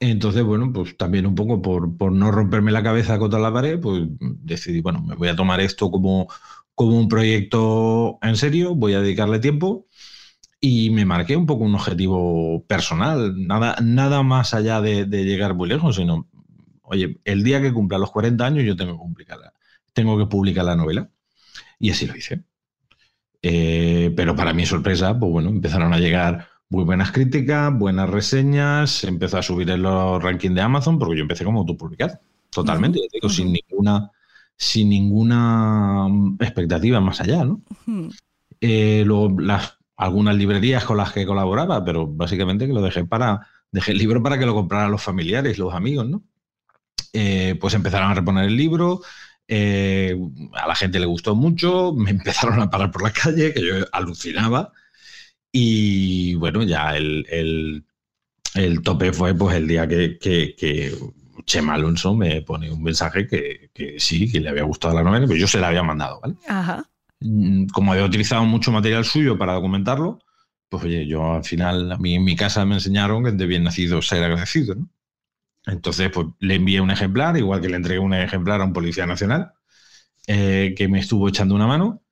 Entonces, 0.00 0.42
bueno, 0.42 0.72
pues 0.72 0.96
también 0.96 1.26
un 1.26 1.34
poco 1.34 1.62
por, 1.62 1.96
por 1.96 2.12
no 2.12 2.30
romperme 2.30 2.72
la 2.72 2.82
cabeza 2.82 3.18
contra 3.18 3.38
la 3.38 3.52
pared, 3.52 3.80
pues 3.80 4.02
decidí, 4.18 4.80
bueno, 4.80 5.00
me 5.02 5.14
voy 5.14 5.28
a 5.28 5.36
tomar 5.36 5.60
esto 5.60 5.90
como, 5.90 6.28
como 6.74 6.98
un 6.98 7.08
proyecto 7.08 8.18
en 8.22 8.36
serio, 8.36 8.74
voy 8.74 8.94
a 8.94 9.00
dedicarle 9.00 9.38
tiempo 9.38 9.86
y 10.60 10.90
me 10.90 11.04
marqué 11.04 11.36
un 11.36 11.46
poco 11.46 11.64
un 11.64 11.74
objetivo 11.74 12.64
personal, 12.66 13.34
nada, 13.46 13.76
nada 13.82 14.22
más 14.22 14.54
allá 14.54 14.80
de, 14.80 15.04
de 15.04 15.24
llegar 15.24 15.54
muy 15.54 15.68
lejos, 15.68 15.96
sino, 15.96 16.28
oye, 16.84 17.20
el 17.24 17.42
día 17.42 17.60
que 17.60 17.72
cumpla 17.72 17.98
los 17.98 18.10
40 18.10 18.44
años 18.46 18.64
yo 18.64 18.76
tengo 18.76 18.92
que 18.92 18.98
publicar 18.98 19.38
la, 19.38 19.52
tengo 19.92 20.18
que 20.18 20.26
publicar 20.26 20.64
la 20.64 20.76
novela. 20.76 21.10
Y 21.78 21.90
así 21.90 22.06
lo 22.06 22.16
hice. 22.16 22.44
Eh, 23.42 24.12
pero 24.16 24.34
para 24.36 24.54
mi 24.54 24.64
sorpresa, 24.66 25.18
pues 25.18 25.30
bueno, 25.30 25.50
empezaron 25.50 25.92
a 25.92 25.98
llegar 25.98 26.48
muy 26.68 26.84
buenas 26.84 27.12
críticas, 27.12 27.76
buenas 27.76 28.08
reseñas, 28.08 28.90
se 28.90 29.08
empezó 29.08 29.38
a 29.38 29.42
subir 29.42 29.68
en 29.70 29.82
los 29.82 30.22
rankings 30.22 30.54
de 30.54 30.60
Amazon, 30.62 30.98
porque 30.98 31.16
yo 31.16 31.22
empecé 31.22 31.44
como 31.44 31.60
autopublicado, 31.60 32.18
totalmente, 32.50 33.00
digo, 33.12 33.28
sin 33.28 33.52
ninguna, 33.52 34.10
sin 34.56 34.88
ninguna 34.88 36.08
mm, 36.08 36.36
expectativa 36.40 37.00
más 37.00 37.20
allá, 37.20 37.44
¿no? 37.44 37.62
Eh, 38.60 39.02
luego 39.06 39.38
las, 39.40 39.78
algunas 39.96 40.36
librerías 40.36 40.84
con 40.84 40.96
las 40.96 41.12
que 41.12 41.26
colaboraba, 41.26 41.84
pero 41.84 42.06
básicamente 42.06 42.66
que 42.66 42.72
lo 42.72 42.80
dejé 42.80 43.04
para, 43.04 43.46
dejé 43.70 43.92
el 43.92 43.98
libro 43.98 44.22
para 44.22 44.38
que 44.38 44.46
lo 44.46 44.54
compraran 44.54 44.90
los 44.90 45.02
familiares, 45.02 45.58
los 45.58 45.74
amigos, 45.74 46.08
¿no? 46.08 46.24
Eh, 47.12 47.56
pues 47.60 47.74
empezaron 47.74 48.10
a 48.10 48.14
reponer 48.14 48.44
el 48.46 48.56
libro, 48.56 49.00
eh, 49.46 50.16
a 50.54 50.66
la 50.66 50.74
gente 50.74 50.98
le 50.98 51.06
gustó 51.06 51.34
mucho, 51.36 51.92
me 51.94 52.10
empezaron 52.10 52.60
a 52.60 52.70
parar 52.70 52.90
por 52.90 53.02
la 53.02 53.12
calle, 53.12 53.52
que 53.54 53.64
yo 53.66 53.74
alucinaba, 53.92 54.72
y 55.52 56.34
bueno, 56.36 56.62
ya 56.62 56.96
el, 56.96 57.26
el- 57.30 57.84
el 58.54 58.82
tope 58.82 59.12
fue 59.12 59.34
pues 59.34 59.56
el 59.56 59.66
día 59.68 59.86
que, 59.88 60.18
que- 60.18 60.54
que 60.56 60.94
Chema 61.44 61.74
Alonso 61.74 62.14
me 62.14 62.42
pone 62.42 62.70
un 62.70 62.82
mensaje 62.82 63.26
que, 63.26 63.70
que 63.74 63.98
sí, 64.00 64.30
que 64.30 64.40
le 64.40 64.48
había 64.50 64.62
gustado 64.64 64.94
la 64.94 65.02
novela, 65.02 65.26
pero 65.26 65.38
yo 65.38 65.46
se 65.48 65.58
la 65.60 65.68
había 65.68 65.82
mandado, 65.82 66.20
¿vale? 66.20 66.34
Ajá. 66.48 66.84
Mm, 67.20 67.66
como 67.66 67.92
había 67.92 68.04
utilizado 68.04 68.44
mucho 68.44 68.72
material 68.72 69.04
suyo 69.04 69.36
para 69.38 69.54
documentarlo, 69.54 70.20
pues 70.68 70.84
oye, 70.84 71.06
yo 71.06 71.34
al 71.34 71.44
final, 71.44 71.92
a 71.92 71.98
mí 71.98 72.14
en 72.14 72.24
mi 72.24 72.36
casa 72.36 72.64
me 72.64 72.74
enseñaron 72.74 73.24
que 73.24 73.30
es 73.30 73.38
de 73.38 73.46
bien 73.46 73.64
nacido 73.64 74.02
ser 74.02 74.24
agradecido, 74.24 74.74
¿no? 74.74 74.88
Entonces, 75.66 76.10
pues 76.12 76.26
le 76.40 76.56
envié 76.56 76.80
un 76.80 76.90
ejemplar, 76.90 77.36
igual 77.36 77.60
que 77.60 77.68
le 77.68 77.76
entregué 77.76 77.98
un 78.00 78.14
ejemplar 78.14 78.60
a 78.60 78.64
un 78.64 78.72
policía 78.72 79.06
nacional, 79.06 79.52
eh, 80.26 80.74
que 80.76 80.88
me 80.88 81.00
estuvo 81.00 81.28
echando 81.28 81.54
una 81.54 81.66
mano. 81.66 82.02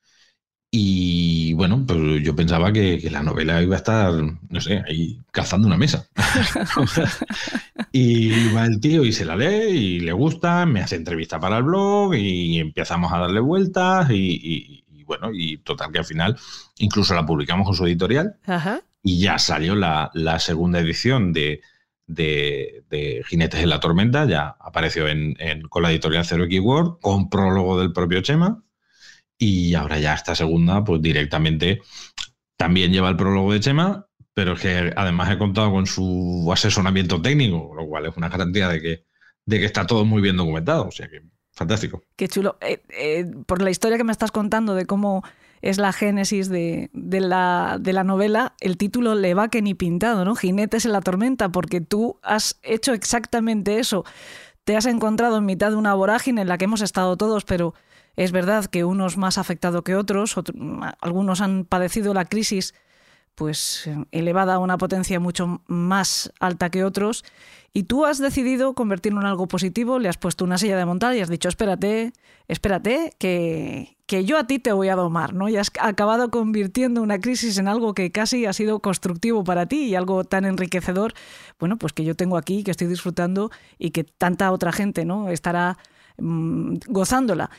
Y 0.74 1.52
bueno, 1.54 1.84
pues 1.86 1.98
yo 2.22 2.34
pensaba 2.34 2.72
que, 2.72 2.98
que 2.98 3.10
la 3.10 3.22
novela 3.22 3.62
iba 3.62 3.74
a 3.76 3.78
estar, 3.78 4.12
no 4.14 4.60
sé, 4.60 4.82
ahí 4.88 5.18
cazando 5.30 5.66
una 5.68 5.76
mesa. 5.76 6.08
y 7.92 8.52
va 8.52 8.64
el 8.66 8.80
tío 8.80 9.04
y 9.04 9.12
se 9.12 9.24
la 9.24 9.36
lee 9.36 9.68
y 9.70 10.00
le 10.00 10.12
gusta, 10.12 10.66
me 10.66 10.80
hace 10.80 10.96
entrevista 10.96 11.38
para 11.40 11.58
el 11.58 11.64
blog 11.64 12.14
y 12.14 12.58
empezamos 12.58 13.12
a 13.12 13.18
darle 13.18 13.40
vueltas 13.40 14.10
y, 14.10 14.14
y- 14.14 14.84
y 15.00 15.04
bueno, 15.04 15.30
y 15.32 15.58
total 15.58 15.92
que 15.92 15.98
al 15.98 16.04
final 16.04 16.38
incluso 16.78 17.14
la 17.14 17.26
publicamos 17.26 17.66
con 17.66 17.74
su 17.74 17.84
editorial 17.86 18.36
Ajá. 18.46 18.80
y 19.02 19.18
ya 19.20 19.38
salió 19.38 19.74
la, 19.74 20.10
la 20.14 20.38
segunda 20.38 20.78
edición 20.80 21.32
de, 21.32 21.60
de, 22.06 23.22
Jinetes 23.26 23.60
en 23.60 23.68
la 23.68 23.80
Tormenta, 23.80 24.26
ya 24.26 24.56
apareció 24.60 25.08
en, 25.08 25.34
con 25.68 25.82
la 25.82 25.90
editorial 25.90 26.24
Zero 26.24 26.44
X 26.44 26.60
Word, 26.60 27.00
con 27.00 27.30
prólogo 27.30 27.78
del 27.78 27.92
propio 27.92 28.20
Chema, 28.20 28.62
y 29.38 29.74
ahora 29.74 29.98
ya 29.98 30.14
esta 30.14 30.34
segunda, 30.34 30.84
pues 30.84 31.02
directamente 31.02 31.82
también 32.56 32.92
lleva 32.92 33.08
el 33.08 33.16
prólogo 33.16 33.52
de 33.52 33.60
Chema, 33.60 34.06
pero 34.34 34.52
es 34.52 34.60
que 34.60 34.92
además 34.96 35.30
he 35.30 35.38
contado 35.38 35.70
con 35.70 35.86
su 35.86 36.48
asesoramiento 36.52 37.20
técnico, 37.20 37.72
lo 37.74 37.86
cual 37.86 38.06
es 38.06 38.16
una 38.16 38.28
garantía 38.28 38.68
de 38.68 38.80
que, 38.80 39.04
de 39.44 39.58
que 39.58 39.64
está 39.64 39.86
todo 39.86 40.04
muy 40.04 40.22
bien 40.22 40.36
documentado, 40.36 40.86
o 40.86 40.92
sea 40.92 41.08
que 41.08 41.22
fantástico. 41.52 42.02
Qué 42.16 42.28
chulo. 42.28 42.56
Eh, 42.60 42.82
eh, 42.90 43.30
por 43.46 43.62
la 43.62 43.70
historia 43.70 43.98
que 43.98 44.04
me 44.04 44.12
estás 44.12 44.30
contando 44.30 44.74
de 44.74 44.86
cómo 44.86 45.22
es 45.62 45.78
la 45.78 45.92
génesis 45.92 46.48
de, 46.48 46.90
de 46.92 47.20
la, 47.20 47.78
de 47.80 47.92
la 47.94 48.04
novela, 48.04 48.54
el 48.60 48.76
título 48.76 49.14
le 49.14 49.32
va 49.32 49.48
que 49.48 49.62
ni 49.62 49.74
pintado, 49.74 50.24
¿no? 50.24 50.34
Jinetes 50.34 50.84
en 50.84 50.92
la 50.92 51.00
tormenta, 51.00 51.48
porque 51.50 51.80
tú 51.80 52.18
has 52.22 52.58
hecho 52.62 52.92
exactamente 52.92 53.78
eso. 53.78 54.04
Te 54.64 54.76
has 54.76 54.86
encontrado 54.86 55.38
en 55.38 55.46
mitad 55.46 55.70
de 55.70 55.76
una 55.76 55.94
vorágine 55.94 56.42
en 56.42 56.48
la 56.48 56.58
que 56.58 56.64
hemos 56.66 56.82
estado 56.82 57.16
todos, 57.16 57.44
pero 57.44 57.74
es 58.16 58.30
verdad 58.32 58.66
que 58.66 58.84
unos 58.84 59.16
más 59.16 59.38
afectados 59.38 59.82
que 59.82 59.96
otros, 59.96 60.36
otro- 60.36 60.54
algunos 61.00 61.40
han 61.40 61.64
padecido 61.64 62.12
la 62.12 62.26
crisis 62.26 62.74
pues 63.34 63.86
eh, 63.86 63.96
elevada 64.10 64.54
a 64.54 64.58
una 64.58 64.76
potencia 64.76 65.18
mucho 65.18 65.62
más 65.66 66.30
alta 66.38 66.68
que 66.68 66.84
otros 66.84 67.24
y 67.74 67.84
tú 67.84 68.04
has 68.04 68.18
decidido 68.18 68.74
convertirlo 68.74 69.20
en 69.20 69.26
algo 69.26 69.48
positivo, 69.48 69.98
le 69.98 70.08
has 70.08 70.18
puesto 70.18 70.44
una 70.44 70.58
silla 70.58 70.76
de 70.76 70.84
montar 70.84 71.16
y 71.16 71.20
has 71.20 71.30
dicho, 71.30 71.48
espérate, 71.48 72.12
espérate, 72.46 73.14
que, 73.18 73.96
que 74.04 74.26
yo 74.26 74.36
a 74.36 74.46
ti 74.46 74.58
te 74.58 74.72
voy 74.72 74.90
a 74.90 74.94
domar, 74.94 75.32
¿no? 75.32 75.48
Y 75.48 75.56
has 75.56 75.70
acabado 75.80 76.30
convirtiendo 76.30 77.00
una 77.00 77.18
crisis 77.18 77.56
en 77.56 77.68
algo 77.68 77.94
que 77.94 78.12
casi 78.12 78.44
ha 78.44 78.52
sido 78.52 78.80
constructivo 78.80 79.42
para 79.42 79.64
ti 79.64 79.84
y 79.84 79.94
algo 79.94 80.24
tan 80.24 80.44
enriquecedor, 80.44 81.14
bueno, 81.58 81.78
pues 81.78 81.94
que 81.94 82.04
yo 82.04 82.14
tengo 82.14 82.36
aquí, 82.36 82.62
que 82.62 82.70
estoy 82.70 82.88
disfrutando 82.88 83.50
y 83.78 83.90
que 83.90 84.04
tanta 84.04 84.52
otra 84.52 84.72
gente, 84.72 85.06
¿no? 85.06 85.30
Estará 85.30 85.78
mm, 86.18 86.76
gozándola. 86.88 87.50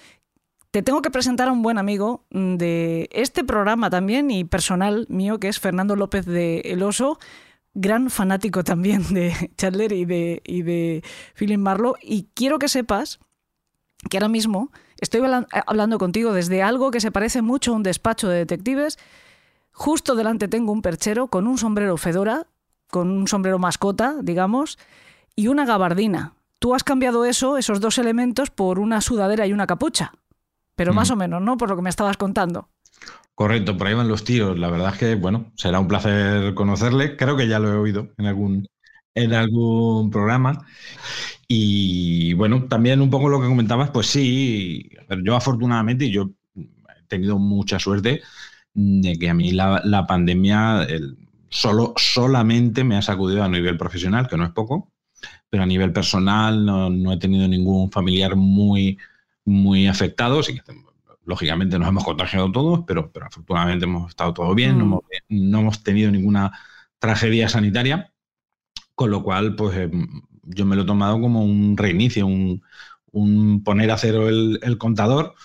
Te 0.70 0.84
tengo 0.84 1.02
que 1.02 1.10
presentar 1.10 1.48
a 1.48 1.52
un 1.52 1.64
buen 1.64 1.80
amigo 1.80 2.26
mm, 2.30 2.56
de 2.58 3.10
este 3.14 3.44
programa 3.44 3.90
también 3.90 4.30
y 4.30 4.44
personal 4.44 5.08
mío, 5.10 5.40
que 5.40 5.48
es 5.48 5.60
Fernando 5.60 5.96
López 5.96 6.28
de 6.28 6.60
El 6.66 6.84
Oso, 6.84 7.18
gran 7.74 8.10
fanático 8.10 8.64
también 8.64 9.14
de 9.14 9.52
Chandler 9.58 9.92
y 9.94 10.06
de, 10.06 10.42
y 10.46 10.62
de 10.62 11.04
Philip 11.36 11.60
Marlowe. 11.60 11.98
Y 12.02 12.28
quiero 12.34 12.60
que 12.60 12.68
sepas 12.68 13.20
que 14.10 14.18
ahora 14.18 14.28
mismo 14.30 14.72
estoy 15.00 15.22
hablan- 15.22 15.48
hablando 15.66 15.98
contigo 15.98 16.34
desde 16.34 16.62
algo 16.62 16.92
que 16.92 17.00
se 17.02 17.12
parece 17.12 17.42
mucho 17.42 17.72
a 17.74 17.76
un 17.76 17.84
despacho 17.84 18.28
de 18.30 18.38
detectives. 18.38 18.98
Justo 19.72 20.16
delante 20.16 20.48
tengo 20.48 20.72
un 20.72 20.82
perchero 20.82 21.28
con 21.28 21.48
un 21.48 21.58
sombrero 21.58 21.98
fedora, 21.98 22.48
con 22.92 23.10
un 23.10 23.28
sombrero 23.28 23.58
mascota, 23.60 24.16
digamos, 24.22 24.78
y 25.36 25.48
una 25.48 25.66
gabardina. 25.66 26.34
Tú 26.60 26.76
has 26.76 26.84
cambiado 26.84 27.26
eso, 27.26 27.58
esos 27.58 27.80
dos 27.82 27.98
elementos, 27.98 28.52
por 28.52 28.78
una 28.80 29.02
sudadera 29.02 29.48
y 29.48 29.54
una 29.54 29.66
capucha. 29.68 30.14
Pero 30.76 30.94
más 30.94 31.12
o 31.12 31.16
menos, 31.16 31.42
¿no? 31.42 31.58
Por 31.58 31.70
lo 31.70 31.76
que 31.76 31.82
me 31.82 31.90
estabas 31.90 32.18
contando. 32.18 32.70
Correcto, 33.36 33.78
por 33.78 33.88
ahí 33.88 33.94
van 33.94 34.08
los 34.08 34.24
tiros. 34.24 34.60
La 34.60 34.70
verdad 34.70 34.94
es 34.94 35.00
que, 35.00 35.16
bueno, 35.16 35.52
será 35.56 35.80
un 35.80 35.88
placer 35.88 36.54
conocerle. 36.54 37.18
Creo 37.18 37.36
que 37.36 37.48
ya 37.48 37.60
lo 37.60 37.70
he 37.72 37.76
oído 37.76 38.10
en 38.18 38.26
algún, 38.28 38.68
en 39.16 39.34
algún 39.34 40.12
programa. 40.12 40.66
Y 41.48 42.34
bueno, 42.34 42.66
también 42.68 43.02
un 43.02 43.10
poco 43.10 43.30
lo 43.30 43.42
que 43.42 43.48
comentabas, 43.48 43.92
pues 43.92 44.08
sí, 44.08 44.90
yo 45.24 45.36
afortunadamente, 45.36 46.10
yo 46.10 46.32
he 46.56 47.04
tenido 47.08 47.38
mucha 47.40 47.80
suerte 47.80 48.22
de 48.74 49.18
que 49.20 49.30
a 49.30 49.34
mí 49.34 49.52
la, 49.52 50.06
pandemia 50.08 50.88
solo, 51.50 51.94
solamente 51.98 52.84
me 52.84 52.98
ha 52.98 53.02
sacudido 53.02 53.44
a 53.44 53.50
nivel 53.50 53.78
profesional, 53.78 54.28
que 54.28 54.38
no 54.38 54.46
es 54.46 54.52
poco, 54.52 54.92
pero 55.50 55.64
a 55.64 55.68
nivel 55.68 55.94
personal 55.94 56.66
no, 56.66 57.14
he 57.14 57.18
tenido 57.18 57.48
ningún 57.48 57.92
familiar 57.92 58.36
muy, 58.36 58.98
muy 59.46 59.88
afectado. 59.88 60.42
Que 60.42 60.62
lógicamente 61.26 61.80
nos 61.80 61.88
hemos 61.88 62.04
contagiado 62.04 62.52
todos, 62.52 62.82
pero, 62.88 63.12
pero 63.12 63.28
afortunadamente 63.28 63.86
hemos 63.86 64.10
estado 64.10 64.34
todo 64.34 64.54
bien, 64.56 64.78
no, 64.78 64.86
Mm. 64.86 64.88
hemos, 64.88 65.02
no 65.30 65.60
hemos 65.60 65.84
tenido 65.84 66.12
ninguna 66.12 66.52
tragedia 67.00 67.50
sanitaria, 67.50 68.12
con 68.96 69.12
lo 69.12 69.24
cual, 69.24 69.56
pues 69.56 69.78
eh, 69.78 69.92
yo 70.44 70.66
me 70.66 70.76
lo 70.76 70.84
he 70.84 70.86
tomado 70.86 71.20
como 71.22 71.44
un 71.44 71.78
reinicio, 71.78 72.28
un, 72.28 72.62
un 73.12 73.64
poner 73.64 73.92
a 73.92 73.98
cero 73.98 74.30
el, 74.30 74.60
el 74.64 74.78
contador, 74.78 75.36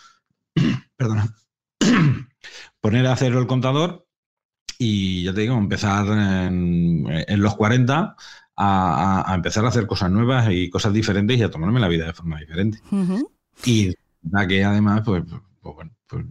perdona, 0.97 1.35
poner 2.81 3.07
a 3.07 3.17
cero 3.17 3.39
el 3.41 3.47
contador 3.47 4.07
y 4.79 5.25
ya 5.25 5.35
te 5.35 5.43
digo, 5.43 5.57
empezar 5.57 6.07
en, 6.09 7.05
en 7.09 7.43
los 7.43 7.57
40 7.57 8.17
a, 8.57 9.33
a- 9.33 9.35
empezar 9.35 9.65
a 9.65 9.69
hacer 9.69 9.87
cosas 9.87 10.11
nuevas 10.11 10.49
y 10.51 10.71
cosas 10.71 10.93
diferentes 10.93 11.39
y 11.39 11.43
a 11.43 11.51
tomarme 11.51 11.81
la 11.81 11.89
vida 11.89 12.07
de 12.07 12.13
forma 12.15 12.39
diferente. 12.41 12.81
Y 13.65 13.95
da 14.23 14.47
que 14.47 14.65
además, 14.65 15.03
pues, 15.05 15.25
pues 15.61 15.75
bueno, 15.75 15.93
pues 16.07 16.25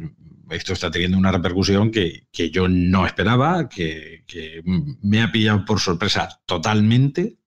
esto 0.49 0.73
está 0.73 0.91
teniendo 0.91 1.17
una 1.17 1.31
repercusión 1.31 1.91
que, 1.91 2.27
que 2.31 2.49
yo 2.49 2.67
no 2.67 3.05
esperaba, 3.05 3.69
que, 3.69 4.23
que 4.27 4.61
me 5.01 5.21
ha 5.21 5.31
pillado 5.31 5.65
por 5.65 5.79
sorpresa 5.79 6.41
totalmente, 6.45 7.37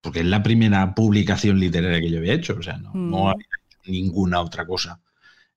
porque 0.00 0.20
es 0.20 0.26
la 0.26 0.42
primera 0.42 0.94
publicación 0.94 1.60
literaria 1.60 2.00
que 2.00 2.10
yo 2.10 2.18
había 2.18 2.34
hecho, 2.34 2.56
o 2.58 2.62
sea, 2.62 2.78
no, 2.78 3.00
no 3.04 3.28
Mm. 3.28 3.30
había 3.30 3.46
hecho 3.68 3.90
ninguna 3.92 4.40
otra 4.40 4.66
cosa. 4.66 5.00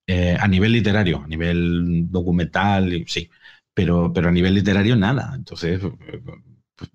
Eh, 0.08 0.38
a 0.40 0.48
nivel 0.48 0.74
literario, 0.74 1.22
a 1.24 1.28
nivel 1.28 2.12
documental, 2.12 3.06
sí, 3.08 3.30
pero, 3.74 4.12
pero 4.14 4.30
a 4.30 4.32
nivel 4.32 4.56
literario 4.56 4.96
nada. 4.98 5.34
Entonces, 5.36 5.82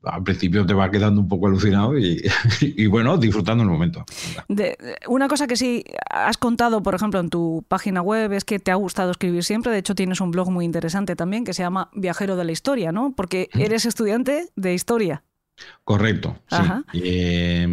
al 0.03 0.23
principio 0.23 0.67
te 0.67 0.75
va 0.75 0.91
quedando 0.91 1.21
un 1.21 1.29
poco 1.29 1.47
alucinado 1.47 1.97
y, 1.99 2.23
y 2.61 2.87
bueno, 2.87 3.17
disfrutando 3.17 3.63
el 3.65 3.71
momento. 3.71 4.05
De- 4.49 4.77
una 5.09 5.29
cosa 5.29 5.47
que 5.47 5.57
sí 5.57 5.85
has 6.11 6.37
contado, 6.37 6.83
por 6.83 6.95
ejemplo, 6.95 7.21
en 7.21 7.31
tu 7.31 7.65
página 7.69 8.03
web 8.03 8.33
es 8.33 8.45
que 8.45 8.59
te 8.59 8.71
ha 8.71 8.75
gustado 8.75 9.11
escribir 9.13 9.45
siempre. 9.45 9.73
De 9.73 9.79
hecho, 9.79 9.95
tienes 9.95 10.21
un 10.21 10.31
blog 10.31 10.51
muy 10.51 10.65
interesante 10.65 11.17
también 11.17 11.45
que 11.45 11.55
se 11.55 11.63
llama 11.63 11.91
Viajero 11.95 12.37
de 12.37 12.45
la 12.45 12.53
Historia, 12.53 12.93
¿no? 12.93 13.15
Porque 13.17 13.49
eres 13.55 13.87
estudiante 13.87 14.49
de 14.57 14.75
historia. 14.75 15.23
Correcto, 15.85 16.39
sí. 16.49 16.57
Eh, 16.93 17.67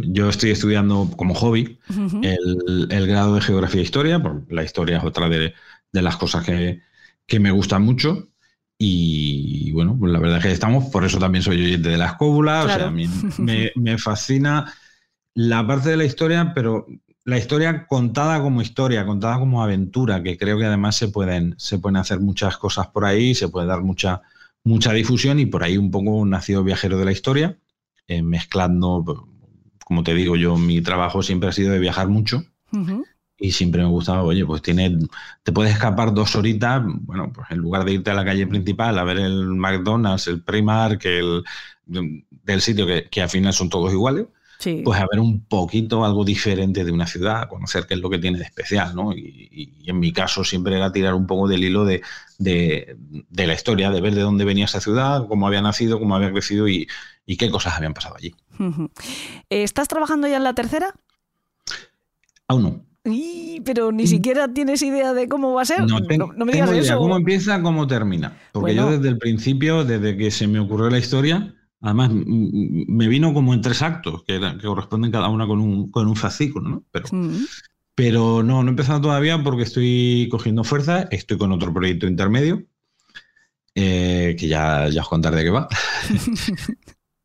yo 0.00 0.28
estoy 0.30 0.50
estudiando 0.50 1.10
como 1.16 1.34
hobby 1.34 1.78
el, 2.22 2.88
el 2.90 3.06
grado 3.06 3.34
de 3.34 3.40
Geografía 3.42 3.80
e 3.80 3.84
Historia, 3.84 4.22
porque 4.22 4.54
la 4.54 4.64
historia 4.64 4.98
es 4.98 5.04
otra 5.04 5.28
de, 5.28 5.52
de 5.92 6.02
las 6.02 6.16
cosas 6.16 6.44
que, 6.44 6.80
que 7.26 7.40
me 7.40 7.50
gustan 7.50 7.82
mucho. 7.82 8.28
Y 8.78 9.72
bueno, 9.72 9.96
pues 9.98 10.12
la 10.12 10.20
verdad 10.20 10.38
es 10.38 10.44
que 10.44 10.52
estamos, 10.52 10.84
por 10.86 11.04
eso 11.04 11.18
también 11.18 11.42
soy 11.42 11.60
oyente 11.64 11.88
de 11.88 11.98
la 11.98 12.06
escóbula, 12.06 12.62
o 12.64 12.68
sea, 12.68 12.86
a 12.86 12.90
mí 12.90 13.06
me, 13.38 13.72
me 13.74 13.98
fascina 13.98 14.72
la 15.34 15.66
parte 15.66 15.90
de 15.90 15.96
la 15.96 16.04
historia, 16.04 16.52
pero 16.54 16.86
la 17.24 17.38
historia 17.38 17.86
contada 17.86 18.40
como 18.40 18.62
historia, 18.62 19.04
contada 19.04 19.38
como 19.38 19.62
aventura, 19.62 20.22
que 20.22 20.38
creo 20.38 20.58
que 20.58 20.64
además 20.64 20.94
se 20.96 21.08
pueden, 21.08 21.54
se 21.58 21.78
pueden 21.78 21.96
hacer 21.96 22.20
muchas 22.20 22.56
cosas 22.56 22.86
por 22.86 23.04
ahí, 23.04 23.34
se 23.34 23.48
puede 23.48 23.66
dar 23.66 23.82
mucha, 23.82 24.22
mucha 24.62 24.92
difusión 24.92 25.40
y 25.40 25.46
por 25.46 25.64
ahí 25.64 25.76
un 25.76 25.90
poco 25.90 26.24
nació 26.24 26.62
Viajero 26.62 26.98
de 26.98 27.04
la 27.04 27.12
Historia, 27.12 27.58
eh, 28.06 28.22
mezclando, 28.22 29.28
como 29.84 30.04
te 30.04 30.14
digo 30.14 30.36
yo, 30.36 30.56
mi 30.56 30.80
trabajo 30.80 31.22
siempre 31.22 31.48
ha 31.48 31.52
sido 31.52 31.72
de 31.72 31.80
viajar 31.80 32.08
mucho 32.08 32.44
Ujú. 32.72 33.04
Y 33.38 33.52
siempre 33.52 33.82
me 33.82 33.88
gustaba, 33.88 34.22
oye, 34.22 34.44
pues 34.44 34.62
tiene, 34.62 34.98
te 35.42 35.52
puedes 35.52 35.72
escapar 35.72 36.12
dos 36.12 36.34
horitas, 36.36 36.82
bueno, 36.84 37.32
pues 37.32 37.46
en 37.50 37.58
lugar 37.58 37.84
de 37.84 37.92
irte 37.94 38.10
a 38.10 38.14
la 38.14 38.24
calle 38.24 38.46
principal 38.46 38.98
a 38.98 39.04
ver 39.04 39.18
el 39.18 39.46
McDonald's, 39.54 40.26
el 40.26 40.42
Primark, 40.42 41.04
el 41.06 41.44
del 41.86 42.60
sitio 42.60 42.86
que, 42.86 43.08
que 43.10 43.22
al 43.22 43.28
final 43.28 43.52
son 43.52 43.68
todos 43.70 43.92
iguales, 43.92 44.26
Sí. 44.58 44.82
pues 44.84 44.98
a 45.00 45.06
ver 45.08 45.20
un 45.20 45.44
poquito 45.44 46.04
algo 46.04 46.24
diferente 46.24 46.84
de 46.84 46.90
una 46.90 47.06
ciudad, 47.06 47.48
conocer 47.48 47.86
qué 47.86 47.94
es 47.94 48.00
lo 48.00 48.10
que 48.10 48.18
tiene 48.18 48.38
de 48.38 48.44
especial, 48.44 48.92
¿no? 48.96 49.12
Y, 49.12 49.84
en 49.86 50.00
mi 50.00 50.12
caso 50.12 50.42
siempre 50.42 50.76
era 50.76 50.90
tirar 50.90 51.14
un 51.14 51.28
poco 51.28 51.46
del 51.46 51.62
hilo 51.62 51.84
de, 51.84 52.02
de- 52.38 52.96
de 52.98 53.46
la 53.46 53.54
historia, 53.54 53.90
de 53.90 54.00
ver 54.00 54.14
de 54.16 54.22
dónde 54.22 54.44
venía 54.44 54.64
esa 54.64 54.80
ciudad, 54.80 55.28
cómo 55.28 55.46
había 55.46 55.62
nacido, 55.62 56.00
cómo 56.00 56.16
había 56.16 56.32
crecido 56.32 56.66
y, 56.68 56.88
y 57.24 57.36
qué 57.36 57.50
cosas 57.50 57.74
habían 57.76 57.94
pasado 57.94 58.16
allí. 58.16 58.34
¿Estás 59.48 59.86
trabajando 59.86 60.26
ya 60.26 60.38
en 60.38 60.44
la 60.44 60.54
tercera? 60.54 60.92
Aún 62.48 62.62
no. 62.62 62.87
Y- 63.04 63.60
pero 63.64 63.90
ni 63.92 64.06
siquiera 64.06 64.52
tienes 64.52 64.82
idea 64.82 65.12
de 65.14 65.28
cómo 65.28 65.54
va 65.54 65.62
a 65.62 65.64
ser. 65.66 65.80
No, 65.86 66.00
ten- 66.02 66.18
no, 66.18 66.32
no 66.32 66.44
me 66.44 66.52
digas 66.52 66.68
tengo 66.68 66.80
idea 66.82 66.92
eso. 66.92 66.98
cómo 67.00 67.16
empieza, 67.16 67.60
cómo 67.62 67.86
termina. 67.86 68.36
Porque 68.52 68.74
Bueno. 68.74 68.90
yo 68.90 68.96
desde 68.96 69.08
el 69.08 69.18
principio, 69.18 69.84
desde 69.84 70.16
que 70.16 70.30
se 70.30 70.46
me 70.46 70.58
ocurrió 70.60 70.90
la 70.90 70.98
historia, 70.98 71.54
además 71.80 72.10
me 72.12 73.08
vino 73.08 73.32
como 73.34 73.54
en 73.54 73.60
tres 73.62 73.82
actos, 73.82 74.24
que, 74.24 74.40
corresponden 74.62 75.10
cada 75.12 75.28
una 75.28 75.46
con 75.46 75.60
un, 75.60 75.90
con 75.90 76.06
un 76.08 76.16
fascículo, 76.16 76.68
¿no? 76.68 76.84
Pero, 76.90 77.06
Mm. 77.12 77.36
pero 77.94 78.42
no, 78.42 78.62
no 78.62 78.68
he 78.68 78.70
empezado 78.70 79.00
todavía 79.00 79.42
porque 79.42 79.62
estoy 79.62 80.28
cogiendo 80.30 80.64
fuerza, 80.64 81.08
estoy 81.10 81.38
con 81.38 81.52
otro 81.52 81.72
proyecto 81.72 82.06
intermedio, 82.06 82.64
eh, 83.74 84.36
que 84.38 84.48
ya, 84.48 84.88
ya 84.88 85.02
os 85.02 85.08
contaré 85.08 85.36
de 85.36 85.44
qué 85.44 85.50
va. 85.50 85.68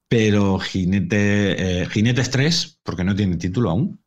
pero 0.07 0.59
Jinete, 0.59 1.81
eh, 1.81 1.85
Jinetes 1.87 2.29
3, 2.29 2.79
porque 2.83 3.03
no 3.03 3.15
tiene 3.15 3.37
título 3.37 3.71
aún. 3.71 3.99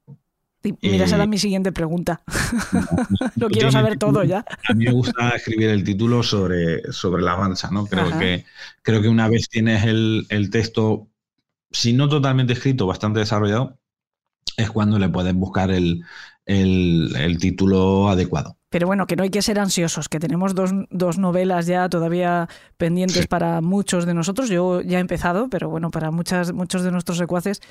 Mira, 0.83 1.05
esa 1.05 1.23
Eh, 1.23 1.27
mi 1.27 1.39
siguiente 1.39 1.73
pregunta. 1.73 2.23
Lo 3.37 3.49
no 3.49 3.49
quiero 3.49 3.71
saber 3.71 3.99
todo 3.99 4.25
ya. 4.25 4.45
A 4.69 4.73
mí 4.75 4.85
me 4.87 4.93
gusta 4.93 5.31
escribir 5.31 5.69
el 5.71 5.85
título 5.85 6.23
sobre, 6.23 6.93
sobre 6.93 7.23
la 7.23 7.33
avanza, 7.33 7.71
¿no? 7.71 7.87
Creo 7.87 8.07
Ajá. 8.07 8.19
que, 8.19 8.45
creo 8.83 9.03
que 9.03 9.09
una 9.09 9.29
vez 9.29 9.49
tienes 9.49 9.85
el, 9.85 10.27
el 10.29 10.51
texto, 10.51 11.09
si 11.71 11.93
no 11.93 12.09
totalmente 12.09 12.53
escrito, 12.55 12.87
bastante 12.87 13.21
desarrollado, 13.21 13.79
es 14.57 14.71
cuando 14.71 14.99
le 14.99 15.09
puedes 15.09 15.35
buscar 15.35 15.71
el, 15.71 16.03
el- 16.47 17.15
el 17.17 17.39
título 17.39 18.09
adecuado. 18.09 18.57
Pero 18.69 18.87
bueno, 18.87 19.07
que 19.07 19.17
no 19.17 19.23
hay 19.23 19.31
que 19.31 19.43
ser 19.43 19.59
ansiosos, 19.59 20.09
que 20.09 20.19
tenemos 20.21 20.55
dos, 20.55 20.71
dos 20.91 21.19
novelas 21.19 21.67
ya 21.67 21.89
todavía 21.89 22.49
pendientes 22.77 23.23
Sí. 23.23 23.27
para 23.29 23.61
muchos 23.61 24.07
de 24.07 24.13
nosotros. 24.15 24.49
Yo 24.49 24.81
ya 24.83 24.99
he 24.99 25.01
empezado, 25.01 25.49
pero 25.49 25.71
bueno, 25.71 25.91
para 25.91 26.11
muchas, 26.11 26.53
muchos 26.53 26.83
de 26.83 26.91
nuestros 26.91 27.17
secuaces 27.19 27.63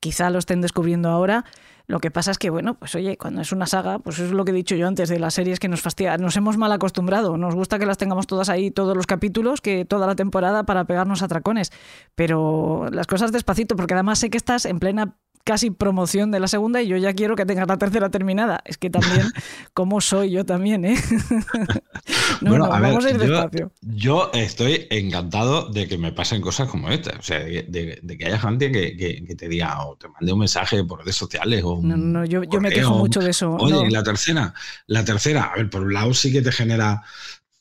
quizá 0.00 0.30
lo 0.30 0.38
estén 0.38 0.60
descubriendo 0.60 1.10
ahora. 1.10 1.44
Lo 1.88 2.00
que 2.00 2.10
pasa 2.10 2.30
es 2.30 2.38
que, 2.38 2.50
bueno, 2.50 2.74
pues 2.74 2.94
oye, 2.96 3.16
cuando 3.16 3.40
es 3.40 3.50
una 3.50 3.66
saga, 3.66 3.98
pues 3.98 4.18
es 4.18 4.30
lo 4.30 4.44
que 4.44 4.50
he 4.50 4.54
dicho 4.54 4.76
yo 4.76 4.86
antes 4.86 5.08
de 5.08 5.18
las 5.18 5.32
series 5.32 5.58
que 5.58 5.68
nos 5.68 5.80
fastidia. 5.80 6.18
Nos 6.18 6.36
hemos 6.36 6.58
mal 6.58 6.70
acostumbrado. 6.70 7.38
Nos 7.38 7.54
gusta 7.54 7.78
que 7.78 7.86
las 7.86 7.96
tengamos 7.96 8.26
todas 8.26 8.50
ahí, 8.50 8.70
todos 8.70 8.94
los 8.94 9.06
capítulos, 9.06 9.62
que 9.62 9.86
toda 9.86 10.06
la 10.06 10.14
temporada 10.14 10.64
para 10.64 10.84
pegarnos 10.84 11.22
a 11.22 11.28
tracones. 11.28 11.72
Pero 12.14 12.88
las 12.92 13.06
cosas 13.06 13.32
despacito, 13.32 13.74
porque 13.74 13.94
además 13.94 14.18
sé 14.18 14.28
que 14.28 14.36
estás 14.36 14.66
en 14.66 14.80
plena 14.80 15.16
casi 15.44 15.70
promoción 15.70 16.30
de 16.30 16.40
la 16.40 16.48
segunda 16.48 16.82
y 16.82 16.88
yo 16.88 16.96
ya 16.96 17.14
quiero 17.14 17.34
que 17.36 17.46
tengas 17.46 17.66
la 17.68 17.78
tercera 17.78 18.10
terminada. 18.10 18.60
Es 18.64 18.76
que 18.78 18.90
también, 18.90 19.22
como 19.74 20.00
soy 20.00 20.30
yo 20.30 20.44
también, 20.44 20.84
¿eh? 20.84 20.96
no, 22.42 22.50
Bueno, 22.50 22.66
no, 22.66 22.72
a 22.72 22.80
ver, 22.80 22.90
vamos 22.90 23.04
a 23.06 23.10
ir 23.10 23.16
yo- 23.18 23.22
despacio. 23.26 23.72
Yo 23.80 24.30
estoy 24.34 24.86
encantado 24.90 25.68
de 25.70 25.88
que 25.88 25.98
me 25.98 26.12
pasen 26.12 26.40
cosas 26.40 26.68
como 26.68 26.90
esta. 26.90 27.16
O 27.18 27.22
sea, 27.22 27.40
de, 27.40 27.64
de- 27.68 27.98
de 28.02 28.18
que 28.18 28.26
haya 28.26 28.38
gente 28.38 28.70
que, 28.70 28.96
que- 28.96 29.24
que 29.24 29.34
te 29.34 29.48
diga 29.48 29.86
o 29.86 29.96
te 29.96 30.08
mande 30.08 30.32
un 30.32 30.38
mensaje 30.40 30.84
por 30.84 31.00
redes 31.00 31.16
sociales 31.16 31.62
o 31.64 31.80
No, 31.82 31.96
no, 31.96 32.24
yo, 32.24 32.42
yo 32.44 32.60
me 32.60 32.70
quejo 32.70 32.94
mucho 32.96 33.20
de 33.20 33.30
eso. 33.30 33.52
Oye, 33.56 33.72
no. 33.74 33.86
y 33.86 33.90
la 33.90 34.02
tercera, 34.02 34.52
la 34.86 35.04
tercera, 35.04 35.44
a 35.44 35.56
ver, 35.56 35.70
por 35.70 35.82
un 35.82 35.92
lado 35.94 36.12
sí 36.14 36.32
que 36.32 36.42
te 36.42 36.52
genera, 36.52 37.02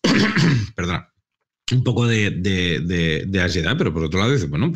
perdona, 0.75 1.09
un 1.71 1.83
poco 1.83 2.07
de, 2.07 2.31
de- 2.31 2.79
de- 2.81 3.23
de 3.27 3.41
ansiedad, 3.41 3.75
pero 3.77 3.93
por 3.93 4.03
otro 4.03 4.19
lado 4.19 4.31
dices, 4.31 4.49
bueno, 4.49 4.71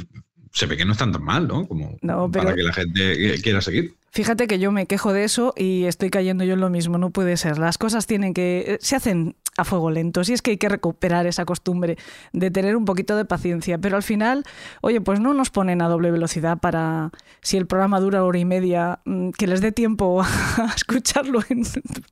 se 0.52 0.66
ve 0.66 0.78
que 0.78 0.86
no 0.86 0.94
están 0.94 1.12
tan 1.12 1.24
mal, 1.24 1.48
¿no? 1.48 1.68
Como 1.68 1.98
No, 2.02 2.30
para 2.32 2.54
que 2.56 2.64
la 2.64 2.74
gente 2.74 3.40
quiera 3.42 3.62
seguir. 3.62 3.94
Fíjate 4.14 4.48
que 4.48 4.60
yo 4.60 4.74
me 4.74 4.88
quejo 4.88 5.14
de 5.14 5.24
eso 5.24 5.54
y 5.56 5.86
estoy 5.86 6.10
cayendo 6.10 6.44
yo 6.44 6.54
en 6.54 6.60
lo 6.60 6.70
mismo. 6.70 6.98
No 6.98 7.12
puede 7.12 7.38
ser. 7.38 7.58
Las 7.58 7.78
cosas 7.78 8.08
tienen 8.08 8.34
que. 8.34 8.66
eh, 8.68 8.78
se 8.82 8.98
hacen 8.98 9.36
a 9.62 9.66
fuego 9.66 9.92
lento. 9.92 10.24
Si 10.24 10.34
es 10.34 10.42
que 10.42 10.52
hay 10.52 10.58
que 10.58 10.70
recuperar 10.70 11.26
esa 11.28 11.46
costumbre 11.46 11.98
de 12.34 12.52
tener 12.52 12.76
un 12.76 12.86
poquito 12.86 13.16
de 13.16 13.26
paciencia. 13.26 13.78
Pero 13.78 13.96
al 13.96 14.04
final, 14.04 14.44
oye, 14.82 15.02
pues 15.02 15.20
no 15.20 15.34
nos 15.34 15.50
ponen 15.50 15.82
a 15.82 15.88
doble 15.88 16.12
velocidad 16.12 16.58
para. 16.58 17.12
Si 17.42 17.58
el 17.58 17.66
programa 17.68 18.00
dura 18.00 18.24
hora 18.24 18.38
y 18.38 18.46
media, 18.46 19.00
mm, 19.06 19.30
que 19.32 19.48
les 19.48 19.62
dé 19.62 19.72
tiempo 19.72 20.22
a 20.58 20.74
escucharlo 20.76 21.40
en 21.50 21.64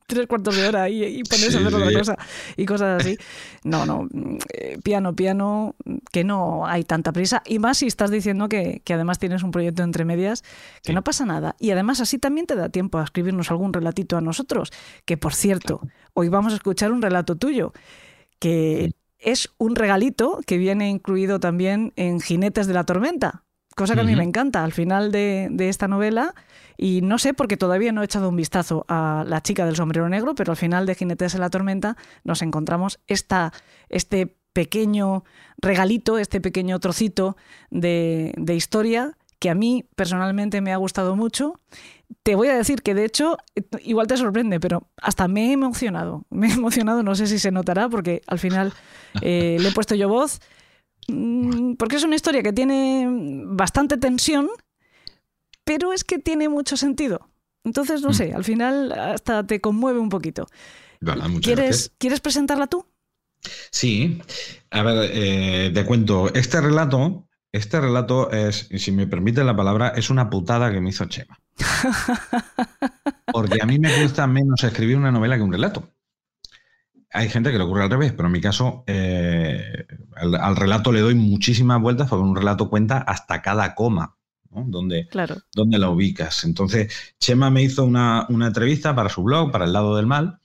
tres 0.08 0.28
cuartos 0.28 0.56
de 0.56 0.68
hora 0.68 0.90
y, 0.90 1.04
y 1.04 1.24
ponerse 1.24 1.58
a 1.58 1.62
hacer 1.62 1.76
otra 1.76 1.90
sí. 1.90 1.96
cosa 1.96 2.18
y 2.58 2.66
cosas 2.66 3.02
así. 3.02 3.18
No, 3.64 3.86
no. 3.86 4.08
eh, 4.54 4.78
Piano, 4.84 5.16
piano, 5.16 5.76
que 6.12 6.24
no 6.24 6.66
hay 6.66 6.84
tanta 6.84 7.12
prisa. 7.12 7.44
Y 7.46 7.60
más 7.60 7.78
si 7.78 7.88
estás 7.88 8.10
diciendo 8.12 8.50
que, 8.50 8.82
que 8.84 8.94
además 8.94 9.20
tienes 9.20 9.44
un 9.44 9.52
proyecto 9.52 9.84
entre 9.84 10.06
medias, 10.06 10.42
que 10.84 10.90
Sí. 10.90 10.94
no 10.94 11.04
pasa 11.04 11.26
nada. 11.26 11.56
Y 11.60 11.72
además 11.72 12.00
así 12.00 12.18
también 12.20 12.48
te 12.48 12.56
da 12.56 12.70
tiempo 12.70 12.98
a 12.98 13.04
escribirnos 13.04 13.52
algún 13.52 13.74
relatito 13.74 14.18
a 14.18 14.22
nosotros. 14.22 14.72
Que 15.06 15.18
por 15.18 15.34
cierto, 15.34 15.82
hoy 16.14 16.30
vamos 16.30 16.54
a 16.54 16.56
escuchar 16.56 16.92
un 16.92 17.02
relato 17.02 17.36
tuyo, 17.40 17.74
que 18.38 18.92
es 19.18 19.50
un 19.58 19.76
regalito 19.76 20.40
que 20.46 20.58
viene 20.58 20.90
incluido 20.90 21.40
también 21.40 21.92
en 21.96 22.20
Jinetes 22.20 22.68
de 22.68 22.74
la 22.74 22.84
Tormenta. 22.86 23.44
Cosa 23.76 23.96
que 23.96 24.02
a 24.02 24.04
mí 24.04 24.16
me 24.16 24.24
encanta 24.24 24.64
al 24.64 24.74
final 24.74 25.12
de, 25.12 25.48
de 25.52 25.70
esta 25.70 25.88
novela. 25.88 26.36
Y 26.76 27.02
no 27.02 27.18
sé, 27.18 27.34
porque 27.34 27.56
todavía 27.56 27.92
no 27.92 28.02
he 28.02 28.06
echado 28.06 28.30
un 28.30 28.36
vistazo 28.36 28.86
a 28.90 29.24
La 29.28 29.42
chica 29.42 29.66
del 29.66 29.76
sombrero 29.76 30.10
negro, 30.10 30.36
pero 30.36 30.52
al 30.52 30.58
final 30.58 30.86
de 30.86 30.96
Jinetes 30.96 31.34
de 31.34 31.40
la 31.40 31.50
Tormenta 31.50 31.96
nos 32.24 32.42
encontramos 32.42 33.00
esta, 33.08 33.54
este 33.88 34.36
pequeño 34.54 35.24
regalito, 35.58 36.18
este 36.18 36.42
pequeño 36.42 36.80
trocito 36.80 37.38
de, 37.70 38.34
de 38.38 38.56
historia 38.56 39.18
que 39.40 39.50
a 39.50 39.56
mí 39.56 39.86
personalmente 39.96 40.62
me 40.62 40.74
ha 40.74 40.78
gustado 40.78 41.16
mucho. 41.16 41.60
Te 42.24 42.36
voy 42.36 42.50
a 42.50 42.58
decir 42.58 42.82
que 42.82 42.94
de 42.94 43.06
hecho, 43.06 43.38
igual 43.84 44.08
te 44.08 44.18
sorprende, 44.18 44.60
pero 44.60 44.90
hasta 45.02 45.28
me 45.28 45.50
he 45.50 45.52
emocionado. 45.54 46.26
Me 46.30 46.48
he 46.50 46.54
emocionado, 46.54 47.04
no 47.04 47.16
sé 47.16 47.28
si 47.28 47.40
se 47.40 47.52
notará, 47.52 47.88
porque 47.90 48.22
al 48.28 48.40
final 48.40 48.74
eh, 49.22 49.58
le 49.62 49.70
he 49.70 49.72
puesto 49.72 49.96
yo 49.96 50.10
voz, 50.10 50.40
mm, 51.08 51.74
porque 51.76 51.96
es 51.96 52.04
una 52.04 52.16
historia 52.16 52.44
que 52.44 52.54
tiene 52.54 53.08
bastante 53.46 53.98
tensión, 53.98 54.50
pero 55.64 55.94
es 55.94 56.04
que 56.04 56.20
tiene 56.20 56.50
mucho 56.50 56.78
sentido. 56.78 57.30
Entonces, 57.64 58.02
no 58.02 58.10
Mm. 58.10 58.14
sé, 58.14 58.34
al 58.34 58.44
final 58.44 58.92
hasta 58.92 59.46
te 59.46 59.62
conmueve 59.62 60.00
un 60.00 60.10
poquito. 60.10 60.48
Vale, 61.02 61.22
¿Quieres, 61.42 61.68
gracias. 61.68 61.92
¿Quieres 61.98 62.20
presentarla 62.20 62.68
tú? 62.68 62.86
Sí, 63.72 64.22
a 64.72 64.84
ver, 64.84 65.10
eh, 65.14 65.72
te 65.74 65.86
cuento, 65.86 66.34
este 66.34 66.60
relato, 66.60 67.29
este 67.52 67.80
relato 67.82 68.32
es, 68.32 68.68
y 68.72 68.80
si 68.80 68.92
me 68.92 69.08
permite 69.08 69.44
la 69.44 69.56
palabra, 69.56 69.90
es 69.90 70.10
una 70.10 70.30
putada 70.30 70.72
que 70.72 70.82
me 70.82 70.90
hizo 70.90 71.06
Chema. 71.06 71.40
Porque 73.32 73.62
a 73.62 73.66
mí 73.66 73.80
me 73.80 73.94
cuesta 73.94 74.28
menos 74.28 74.64
escribir 74.64 74.98
una 74.98 75.12
novela 75.12 75.36
que 75.38 75.44
un 75.44 75.52
relato. 75.52 75.92
Hay 77.12 77.28
gente 77.30 77.52
que 77.52 77.58
le 77.58 77.64
ocurre 77.64 77.84
al 77.84 77.90
revés, 77.90 78.14
pero 78.14 78.28
en 78.28 78.34
mi 78.34 78.42
caso 78.42 78.84
eh, 78.86 79.86
al, 80.16 80.36
al 80.36 80.56
relato 80.56 80.92
le 80.92 81.02
doy 81.02 81.16
muchísimas 81.16 81.82
vueltas 81.82 82.08
porque 82.08 82.24
un 82.24 82.36
relato 82.36 82.70
cuenta 82.70 83.00
hasta 83.00 83.42
cada 83.42 83.74
coma, 83.74 84.16
¿no? 84.52 84.64
Donde, 84.68 85.08
Claro. 85.08 85.38
dónde 85.56 85.80
la 85.80 85.90
ubicas. 85.90 86.44
Entonces, 86.44 87.16
Chema 87.20 87.50
me 87.50 87.64
hizo 87.64 87.84
una, 87.84 88.28
una 88.30 88.48
entrevista 88.48 88.96
para 88.96 89.10
su 89.10 89.24
blog, 89.24 89.52
para 89.52 89.66
El 89.66 89.74
lado 89.74 89.96
del 89.96 90.06
mal, 90.06 90.40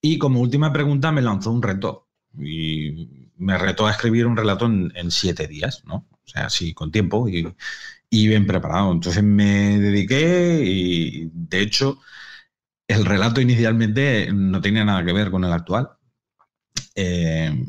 y 0.00 0.18
como 0.18 0.40
última 0.40 0.72
pregunta 0.72 1.10
me 1.10 1.22
lanzó 1.22 1.50
un 1.50 1.62
reto. 1.62 2.08
Y 2.38 3.30
me 3.36 3.58
retó 3.58 3.86
a 3.86 3.90
escribir 3.90 4.26
un 4.26 4.36
relato 4.36 4.66
en, 4.66 4.92
en 4.94 5.10
siete 5.10 5.48
días, 5.48 5.82
¿no? 5.86 6.06
O 6.26 6.30
sea, 6.30 6.50
sí, 6.50 6.74
con 6.74 6.90
tiempo 6.90 7.28
y, 7.28 7.46
y 8.10 8.28
bien 8.28 8.46
preparado. 8.46 8.92
Entonces 8.92 9.22
me 9.22 9.78
dediqué 9.78 10.62
y, 10.64 11.30
de 11.32 11.60
hecho, 11.60 12.00
el 12.88 13.04
relato 13.04 13.40
inicialmente 13.40 14.30
no 14.32 14.60
tenía 14.60 14.84
nada 14.84 15.04
que 15.04 15.12
ver 15.12 15.30
con 15.30 15.44
el 15.44 15.52
actual. 15.52 15.90
Eh, 16.94 17.66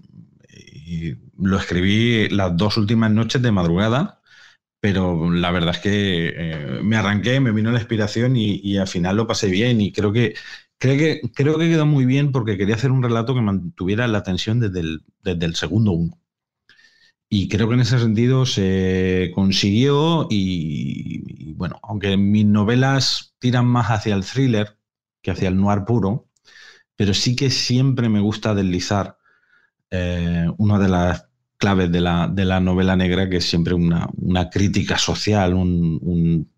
y 0.49 1.15
lo 1.37 1.57
escribí 1.57 2.29
las 2.29 2.55
dos 2.55 2.77
últimas 2.77 3.11
noches 3.11 3.41
de 3.41 3.51
madrugada, 3.51 4.21
pero 4.79 5.31
la 5.31 5.51
verdad 5.51 5.75
es 5.75 5.79
que 5.81 6.33
eh, 6.35 6.79
me 6.83 6.97
arranqué, 6.97 7.39
me 7.39 7.51
vino 7.51 7.71
la 7.71 7.79
inspiración 7.79 8.35
y, 8.37 8.77
al 8.77 8.87
final 8.87 9.17
lo 9.17 9.27
pasé 9.27 9.47
bien 9.47 9.81
y 9.81 9.91
creo 9.91 10.13
que, 10.13 10.35
creo 10.77 10.97
que 10.97 11.21
creo 11.33 11.57
que 11.57 11.69
quedó 11.69 11.85
muy 11.85 12.05
bien 12.05 12.31
porque 12.31 12.57
quería 12.57 12.75
hacer 12.75 12.91
un 12.91 13.03
relato 13.03 13.33
que 13.35 13.41
mantuviera 13.41 14.07
la 14.07 14.23
tensión 14.23 14.59
desde 14.59 14.79
el, 14.81 15.03
desde 15.23 15.45
el 15.45 15.55
segundo 15.55 15.91
uno. 15.91 16.19
Y 17.29 17.49
creo 17.49 17.67
que 17.67 17.73
en 17.73 17.81
ese 17.81 17.99
sentido 17.99 18.45
se 18.45 19.31
consiguió 19.35 20.27
y, 20.29 21.53
bueno, 21.53 21.79
aunque 21.83 22.15
mis 22.15 22.45
novelas 22.45 23.35
tiran 23.39 23.65
más 23.65 23.87
hacia 23.87 24.15
el 24.15 24.23
thriller 24.23 24.77
que 25.21 25.31
hacia 25.31 25.49
el 25.49 25.57
noir 25.57 25.83
puro, 25.85 26.29
pero 26.95 27.13
sí 27.13 27.35
que 27.35 27.49
siempre 27.49 28.07
me 28.07 28.21
gusta 28.21 28.55
deslizar 28.55 29.17
eh, 29.91 30.47
una 30.57 30.79
de 30.79 30.87
las 30.87 31.27
claves 31.57 31.91
de 31.91 31.99
la, 31.99 32.27
de 32.27 32.45
la, 32.45 32.61
novela 32.61 32.95
negra, 32.95 33.29
que 33.29 33.37
es 33.37 33.49
siempre 33.49 33.73
una, 33.73 34.07
una 34.15 34.49
crítica 34.49 34.97
social, 34.97 35.53
un, 35.53 36.49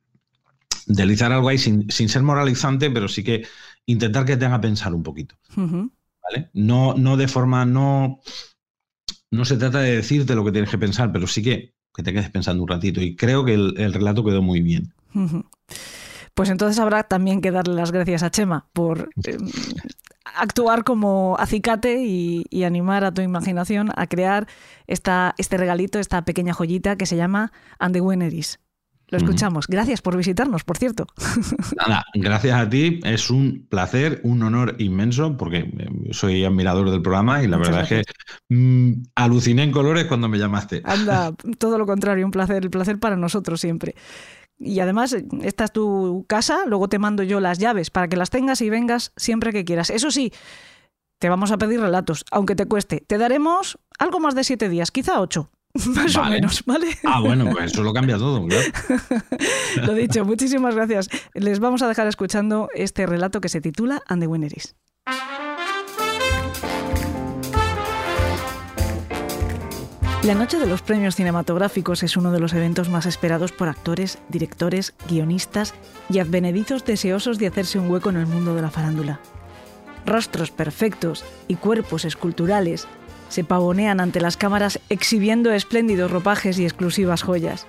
deslizar 0.85 1.31
algo 1.31 1.49
ahí 1.49 1.57
sin, 1.57 1.89
sin, 1.89 2.09
ser 2.09 2.21
moralizante, 2.21 2.91
pero 2.91 3.07
sí 3.07 3.23
que 3.23 3.47
intentar 3.87 4.25
que 4.25 4.37
te 4.37 4.45
haga 4.45 4.61
pensar 4.61 4.93
un 4.93 5.01
poquito. 5.01 5.35
¿vale? 5.55 6.49
No, 6.53 6.93
no 6.95 7.17
de 7.17 7.27
forma, 7.27 7.65
no 7.65 8.19
no 9.31 9.45
se 9.45 9.57
trata 9.57 9.79
de 9.79 9.97
decirte 9.97 10.35
lo 10.35 10.43
que 10.43 10.51
tienes 10.51 10.69
que 10.69 10.77
pensar, 10.77 11.11
pero 11.11 11.27
sí 11.27 11.43
que, 11.43 11.73
que 11.93 12.03
te 12.03 12.13
quedes 12.13 12.29
pensando 12.29 12.63
un 12.63 12.69
ratito. 12.69 13.01
Y 13.01 13.15
creo 13.15 13.45
que 13.45 13.53
el, 13.53 13.93
relato 13.93 14.23
quedó 14.23 14.41
muy 14.41 14.61
bien. 14.61 14.93
Pues 16.33 16.49
entonces 16.49 16.79
habrá 16.79 17.03
también 17.03 17.41
que 17.41 17.51
darle 17.51 17.75
las 17.75 17.91
gracias 17.91 18.23
a 18.23 18.31
Chema 18.31 18.69
por 18.73 19.09
eh, 19.25 19.37
actuar 20.35 20.83
como 20.83 21.35
acicate 21.37 22.01
y, 22.01 22.63
animar 22.63 23.03
a 23.03 23.13
tu 23.13 23.21
imaginación 23.21 23.89
a 23.95 24.07
crear 24.07 24.47
esta, 24.87 25.35
este 25.37 25.57
regalito, 25.57 25.99
esta 25.99 26.23
pequeña 26.23 26.53
joyita 26.53 26.95
que 26.95 27.05
se 27.05 27.15
llama 27.15 27.51
And 27.79 27.93
the 27.93 28.01
lo 29.09 29.17
escuchamos. 29.17 29.67
Gracias 29.67 30.01
por 30.01 30.15
visitarnos, 30.15 30.63
por 30.63 30.77
cierto. 30.77 31.07
Nada, 31.77 32.05
gracias 32.13 32.59
a 32.59 32.69
ti. 32.69 32.99
Es 33.03 33.29
un 33.29 33.65
placer, 33.69 34.21
un 34.23 34.43
honor 34.43 34.75
inmenso, 34.79 35.37
porque 35.37 35.57
eh, 35.57 35.89
soy 36.11 36.45
admirador 36.45 36.91
del 36.91 37.01
programa 37.01 37.43
y 37.43 37.47
la 37.47 37.57
verdad 37.57 37.83
es 37.83 37.89
que 37.89 38.03
mm, 38.49 39.03
aluciné 39.15 39.63
en 39.63 39.71
colores 39.71 40.05
cuando 40.05 40.29
me 40.29 40.37
llamaste. 40.37 40.81
Anda, 40.85 41.33
todo 41.57 41.77
lo 41.77 41.85
contrario, 41.85 42.25
un 42.25 42.31
placer, 42.31 42.63
el 42.63 42.69
placer 42.69 42.99
para 42.99 43.15
nosotros 43.15 43.59
siempre. 43.59 43.95
Y 44.59 44.81
además, 44.81 45.15
esta 45.41 45.63
es 45.63 45.71
tu 45.71 46.25
casa, 46.27 46.65
luego 46.67 46.89
te 46.89 46.99
mando 46.99 47.23
yo 47.23 47.39
las 47.39 47.59
llaves 47.59 47.89
para 47.89 48.09
que 48.09 48.17
las 48.17 48.29
tengas 48.29 48.61
y 48.61 48.69
vengas 48.69 49.13
siempre 49.15 49.53
que 49.53 49.63
quieras. 49.63 49.89
Eso 49.89 50.11
sí, 50.11 50.33
te 51.17 51.29
vamos 51.29 51.51
a 51.51 51.57
pedir 51.57 51.79
relatos, 51.79 52.25
aunque 52.29 52.55
te 52.55 52.65
cueste. 52.65 53.03
Te 53.07 53.17
daremos 53.17 53.79
algo 53.97 54.19
más 54.19 54.35
de 54.35 54.43
siete 54.43 54.67
días, 54.67 54.91
quizá 54.91 55.21
ocho. 55.21 55.49
Más 55.95 56.15
o 56.15 56.25
menos, 56.25 56.63
¿vale? 56.65 56.87
Ah, 57.03 57.21
bueno, 57.21 57.49
pues 57.51 57.71
eso 57.71 57.83
lo 57.83 57.93
cambia 57.93 58.17
todo, 58.17 58.45
lo 59.83 59.93
dicho, 59.93 60.25
muchísimas 60.25 60.75
gracias. 60.75 61.09
Les 61.33 61.59
vamos 61.59 61.81
a 61.81 61.87
dejar 61.87 62.07
escuchando 62.07 62.69
este 62.73 63.05
relato 63.05 63.41
que 63.41 63.49
se 63.49 63.61
titula 63.61 64.01
And 64.07 64.21
the 64.21 64.27
Winner 64.27 64.51
La 70.23 70.35
noche 70.35 70.59
de 70.59 70.67
los 70.67 70.81
premios 70.81 71.15
cinematográficos 71.15 72.03
es 72.03 72.17
uno 72.17 72.31
de 72.31 72.41
los 72.41 72.53
eventos 72.53 72.89
más 72.89 73.05
esperados 73.05 73.51
por 73.53 73.69
actores, 73.69 74.17
directores, 74.27 74.93
guionistas 75.07 75.73
y 76.09 76.19
advenedizos 76.19 76.83
deseosos 76.83 77.39
de 77.39 77.47
hacerse 77.47 77.79
un 77.79 77.89
hueco 77.89 78.09
en 78.09 78.17
el 78.17 78.27
mundo 78.27 78.53
de 78.53 78.61
la 78.61 78.69
farándula. 78.69 79.21
Rostros 80.05 80.51
perfectos 80.51 81.23
y 81.47 81.55
cuerpos 81.55 82.03
esculturales 82.03 82.87
se 83.29 83.43
pavonean 83.43 83.99
ante 83.99 84.19
las 84.19 84.37
cámaras 84.37 84.79
exhibiendo 84.89 85.51
espléndidos 85.51 86.11
ropajes 86.11 86.59
y 86.59 86.65
exclusivas 86.65 87.23
joyas. 87.23 87.65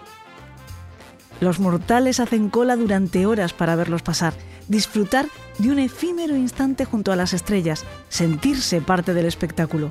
Los 1.40 1.60
mortales 1.60 2.20
hacen 2.20 2.50
cola 2.50 2.76
durante 2.76 3.24
horas 3.24 3.52
para 3.52 3.76
verlos 3.76 4.02
pasar, 4.02 4.34
disfrutar 4.68 5.26
de 5.58 5.70
un 5.70 5.78
efímero 5.78 6.36
instante 6.36 6.84
junto 6.84 7.12
a 7.12 7.16
las 7.16 7.32
estrellas, 7.32 7.84
sentirse 8.08 8.80
parte 8.80 9.14
del 9.14 9.26
espectáculo. 9.26 9.90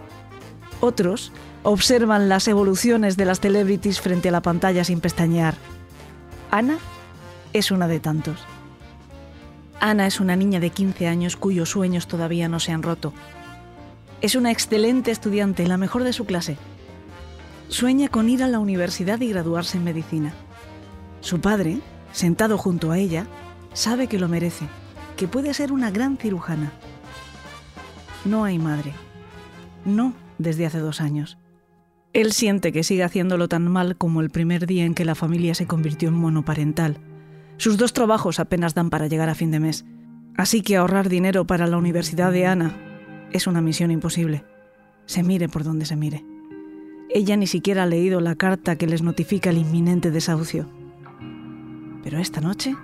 Otros 0.79 1.31
observan 1.63 2.29
las 2.29 2.47
evoluciones 2.47 3.17
de 3.17 3.25
las 3.25 3.39
celebrities 3.39 3.99
frente 3.99 4.29
a 4.29 4.31
la 4.31 4.41
pantalla 4.41 4.83
sin 4.83 5.01
pestañear. 5.01 5.55
Ana 6.51 6.77
es 7.53 7.71
una 7.71 7.87
de 7.87 7.99
tantos. 7.99 8.39
Ana 9.79 10.07
es 10.07 10.19
una 10.19 10.35
niña 10.35 10.59
de 10.59 10.69
15 10.69 11.07
años 11.07 11.35
cuyos 11.35 11.69
sueños 11.69 12.07
todavía 12.07 12.47
no 12.47 12.59
se 12.59 12.71
han 12.71 12.83
roto. 12.83 13.13
Es 14.21 14.35
una 14.35 14.51
excelente 14.51 15.11
estudiante, 15.11 15.65
la 15.65 15.77
mejor 15.77 16.03
de 16.03 16.11
su 16.11 16.25
clase. 16.25 16.57
Sueña 17.69 18.09
con 18.09 18.27
ir 18.27 18.43
a 18.43 18.49
la 18.49 18.59
universidad 18.59 19.21
y 19.21 19.29
graduarse 19.29 19.77
en 19.77 19.85
medicina. 19.85 20.33
Su 21.21 21.39
padre, 21.39 21.79
sentado 22.11 22.57
junto 22.57 22.91
a 22.91 22.97
ella, 22.97 23.27
sabe 23.71 24.07
que 24.07 24.19
lo 24.19 24.27
merece, 24.27 24.65
que 25.15 25.29
puede 25.29 25.53
ser 25.53 25.71
una 25.71 25.89
gran 25.89 26.17
cirujana. 26.17 26.73
No 28.25 28.43
hay 28.43 28.59
madre. 28.59 28.91
No 29.85 30.13
desde 30.37 30.65
hace 30.65 30.79
dos 30.79 30.99
años. 30.99 31.37
Él 32.11 32.33
siente 32.33 32.73
que 32.73 32.83
sigue 32.83 33.05
haciéndolo 33.05 33.47
tan 33.47 33.71
mal 33.71 33.95
como 33.95 34.19
el 34.19 34.31
primer 34.31 34.65
día 34.65 34.83
en 34.83 34.95
que 34.95 35.05
la 35.05 35.15
familia 35.15 35.55
se 35.55 35.67
convirtió 35.67 36.09
en 36.09 36.15
monoparental. 36.15 36.97
Sus 37.55 37.77
dos 37.77 37.93
trabajos 37.93 38.41
apenas 38.41 38.73
dan 38.73 38.89
para 38.89 39.07
llegar 39.07 39.29
a 39.29 39.35
fin 39.35 39.51
de 39.51 39.61
mes. 39.61 39.85
Así 40.35 40.61
que 40.61 40.75
ahorrar 40.75 41.07
dinero 41.07 41.47
para 41.47 41.67
la 41.67 41.77
universidad 41.77 42.33
de 42.33 42.47
Ana 42.47 42.88
es 43.31 43.47
una 43.47 43.61
misión 43.61 43.91
imposible. 43.91 44.43
Se 45.05 45.23
mire 45.23 45.49
por 45.49 45.63
donde 45.63 45.85
se 45.85 45.95
mire. 45.95 46.25
Ella 47.09 47.35
ni 47.37 47.47
siquiera 47.47 47.83
ha 47.83 47.87
leído 47.87 48.21
la 48.21 48.35
carta 48.35 48.75
que 48.75 48.87
les 48.87 49.01
notifica 49.01 49.49
el 49.49 49.57
inminente 49.57 50.11
desahucio. 50.11 50.67
Pero 52.03 52.19
esta 52.19 52.41
noche, 52.41 52.75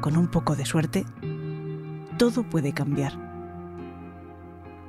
con 0.00 0.16
un 0.16 0.28
poco 0.28 0.54
de 0.54 0.64
suerte, 0.64 1.04
todo 2.18 2.44
puede 2.44 2.72
cambiar. 2.72 3.26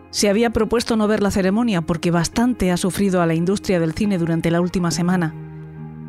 Se 0.10 0.30
había 0.30 0.52
propuesto 0.52 0.95
no 0.95 1.07
ver 1.07 1.22
la 1.22 1.32
ceremonia 1.32 1.82
porque 1.82 2.11
bastante 2.11 2.72
ha 2.72 2.78
sufrido 2.78 3.22
a 3.22 3.26
la 3.26 3.36
industria 3.36 3.80
del 3.80 3.94
cine 3.94 4.18
durante 4.18 4.52
la 4.52 4.61
última 4.61 4.91
semana. 4.91 5.34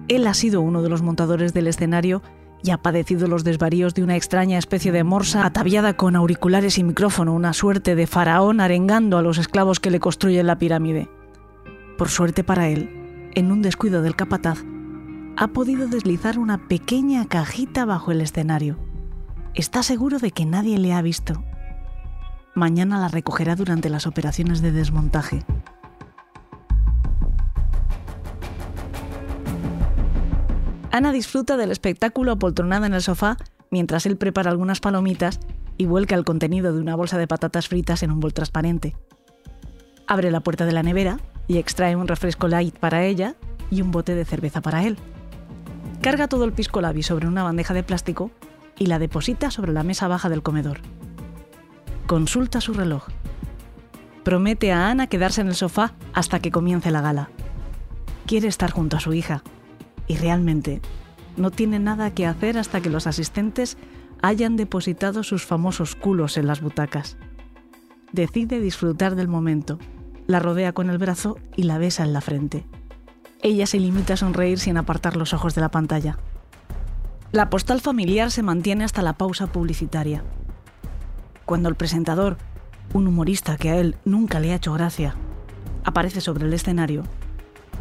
Él 0.08 0.26
ha 0.26 0.34
sido 0.34 0.60
uno 0.60 0.82
de 0.82 0.88
los 0.88 1.02
montadores 1.02 1.52
del 1.52 1.66
escenario 1.66 2.22
y 2.62 2.70
ha 2.70 2.78
padecido 2.78 3.28
los 3.28 3.44
desvaríos 3.44 3.94
de 3.94 4.02
una 4.02 4.16
extraña 4.16 4.58
especie 4.58 4.92
de 4.92 5.04
morsa 5.04 5.46
ataviada 5.46 5.96
con 5.96 6.16
auriculares 6.16 6.78
y 6.78 6.84
micrófono, 6.84 7.34
una 7.34 7.52
suerte 7.52 7.94
de 7.94 8.06
faraón 8.06 8.60
arengando 8.60 9.18
a 9.18 9.22
los 9.22 9.38
esclavos 9.38 9.80
que 9.80 9.90
le 9.90 10.00
construyen 10.00 10.46
la 10.46 10.58
pirámide. 10.58 11.08
Por 11.96 12.08
suerte 12.08 12.44
para 12.44 12.68
él, 12.68 13.30
en 13.34 13.52
un 13.52 13.62
descuido 13.62 14.02
del 14.02 14.16
capataz, 14.16 14.64
ha 15.36 15.48
podido 15.48 15.86
deslizar 15.86 16.38
una 16.38 16.68
pequeña 16.68 17.26
cajita 17.26 17.84
bajo 17.84 18.10
el 18.10 18.20
escenario. 18.20 18.76
Está 19.54 19.82
seguro 19.82 20.18
de 20.18 20.32
que 20.32 20.44
nadie 20.44 20.78
le 20.78 20.92
ha 20.92 21.02
visto. 21.02 21.44
Mañana 22.54 22.98
la 22.98 23.08
recogerá 23.08 23.54
durante 23.54 23.88
las 23.88 24.08
operaciones 24.08 24.62
de 24.62 24.72
desmontaje. 24.72 25.44
Ana 30.90 31.12
disfruta 31.12 31.56
del 31.56 31.70
espectáculo 31.70 32.32
apoltronada 32.32 32.86
en 32.86 32.94
el 32.94 33.02
sofá 33.02 33.36
mientras 33.70 34.06
él 34.06 34.16
prepara 34.16 34.50
algunas 34.50 34.80
palomitas 34.80 35.40
y 35.76 35.86
vuelca 35.86 36.14
el 36.14 36.24
contenido 36.24 36.72
de 36.72 36.80
una 36.80 36.96
bolsa 36.96 37.18
de 37.18 37.26
patatas 37.26 37.68
fritas 37.68 38.02
en 38.02 38.10
un 38.10 38.20
bol 38.20 38.32
transparente. 38.32 38.96
Abre 40.06 40.30
la 40.30 40.40
puerta 40.40 40.64
de 40.64 40.72
la 40.72 40.82
nevera 40.82 41.20
y 41.46 41.58
extrae 41.58 41.96
un 41.96 42.08
refresco 42.08 42.48
light 42.48 42.76
para 42.78 43.04
ella 43.04 43.36
y 43.70 43.82
un 43.82 43.90
bote 43.90 44.14
de 44.14 44.24
cerveza 44.24 44.62
para 44.62 44.84
él. 44.84 44.96
Carga 46.00 46.28
todo 46.28 46.44
el 46.44 46.52
pisco 46.52 46.80
labi 46.80 47.02
sobre 47.02 47.28
una 47.28 47.42
bandeja 47.42 47.74
de 47.74 47.82
plástico 47.82 48.30
y 48.78 48.86
la 48.86 48.98
deposita 48.98 49.50
sobre 49.50 49.72
la 49.72 49.82
mesa 49.82 50.08
baja 50.08 50.28
del 50.28 50.42
comedor. 50.42 50.80
Consulta 52.06 52.60
su 52.60 52.72
reloj. 52.72 53.04
Promete 54.24 54.72
a 54.72 54.88
Ana 54.88 55.06
quedarse 55.08 55.42
en 55.42 55.48
el 55.48 55.54
sofá 55.54 55.92
hasta 56.14 56.40
que 56.40 56.50
comience 56.50 56.90
la 56.90 57.02
gala. 57.02 57.28
Quiere 58.26 58.48
estar 58.48 58.70
junto 58.70 58.96
a 58.96 59.00
su 59.00 59.12
hija, 59.12 59.42
y 60.08 60.16
realmente 60.16 60.80
no 61.36 61.50
tiene 61.50 61.78
nada 61.78 62.12
que 62.12 62.26
hacer 62.26 62.58
hasta 62.58 62.80
que 62.80 62.90
los 62.90 63.06
asistentes 63.06 63.76
hayan 64.20 64.56
depositado 64.56 65.22
sus 65.22 65.44
famosos 65.44 65.94
culos 65.94 66.36
en 66.36 66.46
las 66.46 66.60
butacas. 66.60 67.16
Decide 68.12 68.60
disfrutar 68.60 69.14
del 69.14 69.28
momento, 69.28 69.78
la 70.26 70.40
rodea 70.40 70.72
con 70.72 70.90
el 70.90 70.98
brazo 70.98 71.38
y 71.56 71.62
la 71.62 71.78
besa 71.78 72.02
en 72.02 72.12
la 72.12 72.20
frente. 72.20 72.66
Ella 73.42 73.66
se 73.66 73.78
limita 73.78 74.14
a 74.14 74.16
sonreír 74.16 74.58
sin 74.58 74.76
apartar 74.76 75.16
los 75.16 75.32
ojos 75.32 75.54
de 75.54 75.60
la 75.60 75.70
pantalla. 75.70 76.18
La 77.30 77.50
postal 77.50 77.80
familiar 77.80 78.30
se 78.30 78.42
mantiene 78.42 78.84
hasta 78.84 79.02
la 79.02 79.12
pausa 79.12 79.46
publicitaria. 79.46 80.24
Cuando 81.44 81.68
el 81.68 81.76
presentador, 81.76 82.36
un 82.94 83.06
humorista 83.06 83.56
que 83.56 83.70
a 83.70 83.76
él 83.76 83.96
nunca 84.04 84.40
le 84.40 84.52
ha 84.52 84.56
hecho 84.56 84.72
gracia, 84.72 85.14
aparece 85.84 86.20
sobre 86.20 86.46
el 86.46 86.52
escenario, 86.52 87.04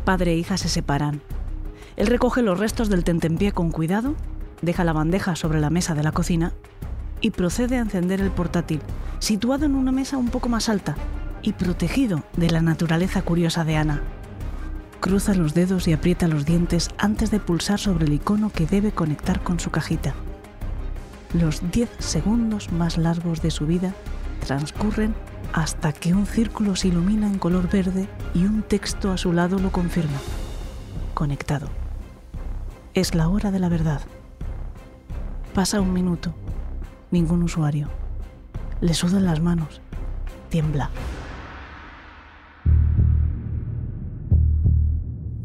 padre 0.06 0.34
e 0.34 0.38
hija 0.38 0.58
se 0.58 0.70
separan 0.70 1.22
Él 1.98 2.06
recoge 2.08 2.44
los 2.44 2.60
restos 2.60 2.90
del 2.90 3.04
tentempié 3.04 3.52
con 3.52 3.72
cuidado, 3.72 4.14
deja 4.62 4.84
la 4.84 4.94
bandeja 4.94 5.36
sobre 5.36 5.60
la 5.60 5.72
mesa 5.72 5.96
de 5.96 6.04
la 6.04 6.12
cocina 6.12 6.54
y 7.22 7.32
procede 7.32 7.78
a 7.78 7.82
encender 7.82 8.22
el 8.22 8.30
portátil, 8.30 8.82
situado 9.18 9.66
en 9.66 9.76
una 9.76 9.92
mesa 9.92 10.18
un 10.18 10.30
poco 10.30 10.48
más 10.48 10.70
alta 10.70 10.96
y 11.42 11.54
protegido 11.54 12.24
de 12.38 12.52
la 12.52 12.62
naturaleza 12.62 13.24
curiosa 13.24 13.64
de 13.64 13.78
Ana. 13.78 14.02
Cruza 15.00 15.34
los 15.34 15.56
dedos 15.56 15.88
y 15.88 15.94
aprieta 15.94 16.28
los 16.28 16.46
dientes 16.46 16.90
antes 17.00 17.32
de 17.32 17.40
pulsar 17.40 17.80
sobre 17.80 18.06
el 18.06 18.14
icono 18.14 18.52
que 18.52 18.68
debe 18.68 18.92
conectar 18.92 19.42
con 19.42 19.60
su 19.60 19.72
cajita. 19.72 20.14
Los 21.34 21.72
10 21.72 21.90
segundos 21.98 22.72
más 22.72 22.98
largos 23.00 23.42
de 23.42 23.50
su 23.50 23.66
vida 23.66 23.94
transcurren 24.46 25.16
hasta 25.52 25.94
que 25.94 26.14
un 26.14 26.28
círculo 26.28 26.76
se 26.76 26.90
ilumina 26.90 27.26
en 27.26 27.40
color 27.40 27.70
verde 27.70 28.08
y 28.36 28.46
un 28.46 28.62
texto 28.62 29.12
a 29.12 29.18
su 29.18 29.34
lado 29.34 29.58
lo 29.58 29.72
confirma. 29.72 30.18
Conectado. 31.16 31.77
Es 32.98 33.14
la 33.14 33.30
hora 33.30 33.52
de 33.52 33.60
la 33.60 33.70
verdad. 33.70 34.02
Pasa 35.54 35.80
un 35.80 35.94
minuto. 35.94 36.34
Ningún 37.12 37.44
usuario. 37.44 37.90
Le 38.82 38.96
sudan 38.96 39.24
las 39.24 39.40
manos. 39.40 39.82
Tiembla. 40.50 40.90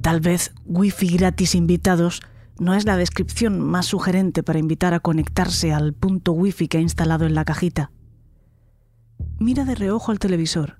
Tal 0.01 0.21
vez 0.21 0.55
Wi-Fi 0.65 1.09
gratis 1.19 1.55
invitados 1.55 2.23
no 2.59 2.73
es 2.73 2.87
la 2.87 2.97
descripción 2.97 3.61
más 3.61 3.85
sugerente 3.85 4.43
para 4.43 4.59
invitar 4.59 4.95
a 4.95 5.01
conectarse 5.01 5.75
al 5.75 5.93
punto 5.93 6.33
Wi-Fi 6.33 6.69
que 6.69 6.79
ha 6.79 6.81
instalado 6.81 7.27
en 7.27 7.35
la 7.35 7.45
cajita. 7.45 7.93
Mira 9.39 9.67
de 9.67 9.75
reojo 9.75 10.11
al 10.11 10.19
televisor. 10.19 10.79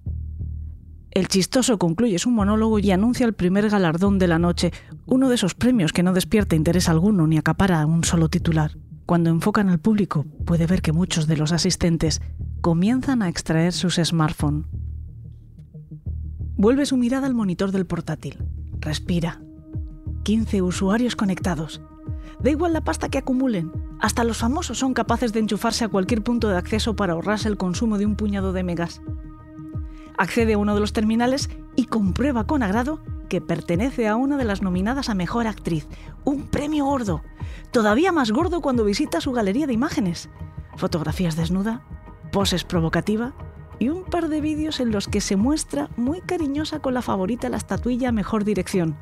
El 1.13 1.29
chistoso 1.29 1.79
concluye 1.79 2.19
su 2.19 2.31
monólogo 2.31 2.79
y 2.79 2.91
anuncia 2.91 3.27
el 3.27 3.35
primer 3.35 3.69
galardón 3.69 4.19
de 4.19 4.29
la 4.29 4.39
noche, 4.39 4.73
uno 5.05 5.29
de 5.29 5.35
esos 5.35 5.55
premios 5.55 5.93
que 5.93 6.03
no 6.03 6.15
despierta 6.15 6.57
interés 6.57 6.89
alguno 6.89 7.27
ni 7.27 7.37
acapara 7.37 7.85
un 7.85 8.03
solo 8.03 8.31
titular. 8.31 8.79
Cuando 9.05 9.29
enfocan 9.29 9.69
al 9.69 9.79
público, 9.79 10.25
puede 10.47 10.67
ver 10.67 10.81
que 10.81 10.93
muchos 10.93 11.27
de 11.27 11.37
los 11.37 11.53
asistentes 11.53 12.23
comienzan 12.63 13.21
a 13.21 13.29
extraer 13.29 13.75
sus 13.75 13.97
smartphones. 13.97 14.65
Vuelve 16.57 16.87
su 16.87 16.97
mirada 16.97 17.27
al 17.27 17.35
monitor 17.35 17.73
del 17.73 17.85
portátil. 17.85 18.39
Respira. 18.81 19.43
15 20.23 20.63
usuarios 20.63 21.15
conectados. 21.15 21.83
Da 22.41 22.51
igual 22.51 22.73
la 22.73 22.85
pasta 22.85 23.11
que 23.11 23.19
acumulen. 23.19 23.71
Hasta 24.01 24.25
los 24.25 24.39
famosos 24.39 24.79
son 24.79 24.95
capaces 24.95 25.35
de 25.35 25.41
enchufarse 25.41 25.85
a 25.85 25.89
cualquier 25.89 26.23
punto 26.23 26.49
de 26.49 26.57
acceso 26.57 26.97
para 26.97 27.13
ahorrarse 27.13 27.49
el 27.49 27.59
consumo 27.59 27.99
de 27.99 28.07
un 28.07 28.17
puñado 28.17 28.55
de 28.55 28.63
megas. 28.63 29.03
Accede 30.17 30.55
a 30.55 30.59
uno 30.59 30.75
de 30.75 30.81
los 30.81 30.93
terminales 30.93 31.51
y 31.77 31.87
comprueba 31.87 32.45
con 32.45 32.63
agrado 32.63 33.01
que 33.29 33.41
pertenece 33.41 34.09
a 34.09 34.17
una 34.17 34.37
de 34.37 34.45
las 34.45 34.63
nominadas 34.63 35.09
a 35.09 35.15
Mejor 35.15 35.47
Actriz. 35.47 35.87
Un 36.25 36.43
premio 36.43 36.85
gordo. 36.85 37.23
Todavía 37.71 38.13
más 38.13 38.31
gordo 38.31 38.61
cuando 38.61 38.85
visita 38.85 39.21
su 39.21 39.33
galería 39.33 39.67
de 39.67 39.73
imágenes. 39.73 40.29
Fotografías 40.77 41.37
desnuda, 41.37 41.83
poses 42.31 42.65
provocativa 42.65 43.33
y 43.79 43.89
un 43.89 44.05
par 44.05 44.29
de 44.29 44.41
vídeos 44.41 44.81
en 44.81 44.93
los 44.93 45.09
que 45.09 45.21
se 45.21 45.37
muestra 45.37 45.89
muy 45.97 46.21
cariñosa 46.21 46.81
con 46.81 46.95
la 46.95 47.03
favorita 47.03 47.49
la 47.49 47.57
estatuilla 47.57 48.13
Mejor 48.13 48.45
Dirección. 48.45 48.97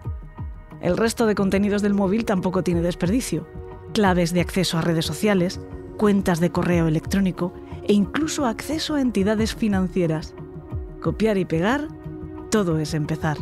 El 0.81 0.97
resto 0.97 1.27
de 1.27 1.35
contenidos 1.35 1.83
del 1.83 1.95
móvil 1.95 2.25
tampoco 2.25 2.63
tiene 2.63 2.81
desperdicio. 2.81 3.47
Claves 3.93 4.33
de 4.33 4.41
acceso 4.41 4.79
a 4.79 4.83
redes 4.83 5.05
sociales, 5.05 5.61
cuentas 5.99 6.41
de 6.41 6.51
correo 6.51 6.87
electrónico 6.87 7.53
e 7.87 7.93
incluso 7.93 8.47
acceso 8.47 8.95
a 8.95 9.01
entidades 9.01 9.55
financieras. 9.55 10.35
Copiar 11.01 11.39
y 11.39 11.45
pegar, 11.45 11.89
todo 12.51 12.79
es 12.79 12.95
empezar. 12.95 13.39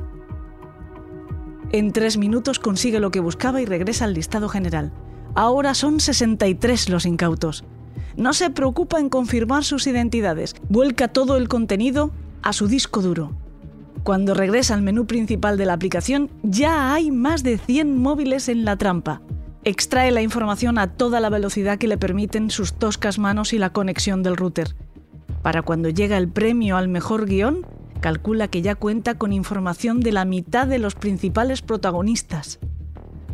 En 1.72 1.92
tres 1.92 2.16
minutos 2.16 2.58
consigue 2.58 3.00
lo 3.00 3.10
que 3.10 3.20
buscaba 3.20 3.60
y 3.60 3.66
regresa 3.66 4.04
al 4.04 4.14
listado 4.14 4.48
general. 4.48 4.92
Ahora 5.34 5.74
son 5.74 6.00
63 6.00 6.88
los 6.88 7.04
incautos 7.04 7.64
no 8.18 8.32
se 8.32 8.50
preocupa 8.50 8.98
en 8.98 9.08
confirmar 9.08 9.62
sus 9.62 9.86
identidades, 9.86 10.56
vuelca 10.68 11.06
todo 11.06 11.36
el 11.36 11.48
contenido 11.48 12.10
a 12.42 12.52
su 12.52 12.66
disco 12.66 13.00
duro. 13.00 13.32
Cuando 14.02 14.34
regresa 14.34 14.74
al 14.74 14.82
menú 14.82 15.06
principal 15.06 15.56
de 15.56 15.66
la 15.66 15.74
aplicación, 15.74 16.28
ya 16.42 16.92
hay 16.92 17.12
más 17.12 17.44
de 17.44 17.58
100 17.58 17.96
móviles 17.96 18.48
en 18.48 18.64
la 18.64 18.76
trampa. 18.76 19.22
Extrae 19.62 20.10
la 20.10 20.20
información 20.20 20.78
a 20.78 20.88
toda 20.94 21.20
la 21.20 21.30
velocidad 21.30 21.78
que 21.78 21.86
le 21.86 21.96
permiten 21.96 22.50
sus 22.50 22.74
toscas 22.74 23.20
manos 23.20 23.52
y 23.52 23.58
la 23.58 23.70
conexión 23.70 24.24
del 24.24 24.36
router. 24.36 24.74
Para 25.42 25.62
cuando 25.62 25.88
llega 25.88 26.16
el 26.16 26.28
premio 26.28 26.76
al 26.76 26.88
mejor 26.88 27.26
guion, 27.26 27.66
calcula 28.00 28.48
que 28.48 28.62
ya 28.62 28.74
cuenta 28.74 29.16
con 29.16 29.32
información 29.32 30.00
de 30.00 30.12
la 30.12 30.24
mitad 30.24 30.66
de 30.66 30.78
los 30.78 30.94
principales 30.94 31.62
protagonistas. 31.62 32.58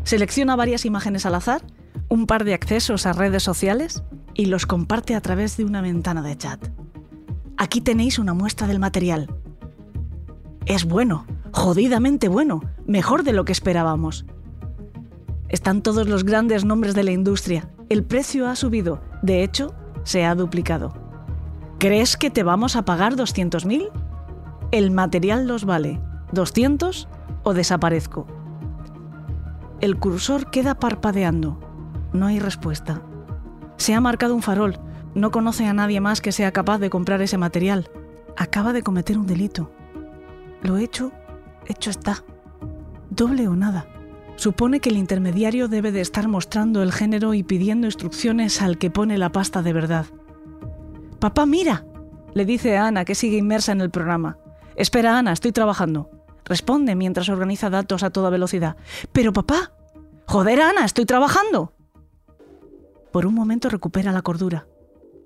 Selecciona 0.04 0.56
varias 0.56 0.84
imágenes 0.84 1.26
al 1.26 1.34
azar, 1.34 1.62
un 2.08 2.26
par 2.26 2.44
de 2.44 2.54
accesos 2.54 3.06
a 3.06 3.12
redes 3.12 3.42
sociales 3.42 4.02
y 4.34 4.46
los 4.46 4.66
comparte 4.66 5.14
a 5.14 5.20
través 5.20 5.56
de 5.56 5.64
una 5.64 5.80
ventana 5.80 6.22
de 6.22 6.36
chat. 6.36 6.68
Aquí 7.56 7.80
tenéis 7.80 8.18
una 8.18 8.34
muestra 8.34 8.66
del 8.66 8.80
material. 8.80 9.32
Es 10.66 10.84
bueno, 10.84 11.26
jodidamente 11.52 12.28
bueno, 12.28 12.60
mejor 12.86 13.22
de 13.22 13.32
lo 13.32 13.44
que 13.44 13.52
esperábamos. 13.52 14.26
Están 15.48 15.82
todos 15.82 16.08
los 16.08 16.24
grandes 16.24 16.64
nombres 16.64 16.94
de 16.94 17.04
la 17.04 17.12
industria. 17.12 17.70
El 17.88 18.02
precio 18.02 18.48
ha 18.48 18.56
subido, 18.56 19.00
de 19.22 19.44
hecho, 19.44 19.74
se 20.02 20.24
ha 20.24 20.34
duplicado. 20.34 21.03
¿Crees 21.78 22.16
que 22.16 22.30
te 22.30 22.42
vamos 22.42 22.76
a 22.76 22.84
pagar 22.84 23.14
200.000? 23.16 23.90
El 24.70 24.90
material 24.90 25.46
los 25.46 25.64
vale. 25.64 26.00
¿200 26.32 27.08
o 27.42 27.54
desaparezco? 27.54 28.26
El 29.80 29.98
cursor 29.98 30.50
queda 30.50 30.76
parpadeando. 30.76 31.60
No 32.12 32.26
hay 32.26 32.38
respuesta. 32.38 33.02
Se 33.76 33.92
ha 33.92 34.00
marcado 34.00 34.34
un 34.34 34.42
farol. 34.42 34.78
No 35.14 35.30
conoce 35.30 35.66
a 35.66 35.74
nadie 35.74 36.00
más 36.00 36.20
que 36.20 36.32
sea 36.32 36.52
capaz 36.52 36.78
de 36.78 36.90
comprar 36.90 37.20
ese 37.20 37.38
material. 37.38 37.90
Acaba 38.36 38.72
de 38.72 38.82
cometer 38.82 39.18
un 39.18 39.26
delito. 39.26 39.70
Lo 40.62 40.78
hecho, 40.78 41.12
hecho 41.66 41.90
está. 41.90 42.24
Doble 43.10 43.46
o 43.48 43.56
nada. 43.56 43.86
Supone 44.36 44.80
que 44.80 44.88
el 44.88 44.96
intermediario 44.96 45.68
debe 45.68 45.92
de 45.92 46.00
estar 46.00 46.28
mostrando 46.28 46.82
el 46.82 46.92
género 46.92 47.34
y 47.34 47.42
pidiendo 47.42 47.86
instrucciones 47.86 48.62
al 48.62 48.78
que 48.78 48.90
pone 48.90 49.18
la 49.18 49.30
pasta 49.30 49.62
de 49.62 49.72
verdad. 49.72 50.06
Papá, 51.24 51.46
mira, 51.46 51.86
le 52.34 52.44
dice 52.44 52.76
a 52.76 52.86
Ana 52.86 53.06
que 53.06 53.14
sigue 53.14 53.38
inmersa 53.38 53.72
en 53.72 53.80
el 53.80 53.88
programa. 53.88 54.36
Espera, 54.76 55.16
Ana, 55.16 55.32
estoy 55.32 55.52
trabajando. 55.52 56.10
Responde 56.44 56.94
mientras 56.96 57.30
organiza 57.30 57.70
datos 57.70 58.02
a 58.02 58.10
toda 58.10 58.28
velocidad. 58.28 58.76
Pero 59.10 59.32
papá, 59.32 59.72
joder, 60.26 60.60
Ana, 60.60 60.84
estoy 60.84 61.06
trabajando. 61.06 61.72
Por 63.10 63.24
un 63.24 63.32
momento 63.32 63.70
recupera 63.70 64.12
la 64.12 64.20
cordura. 64.20 64.66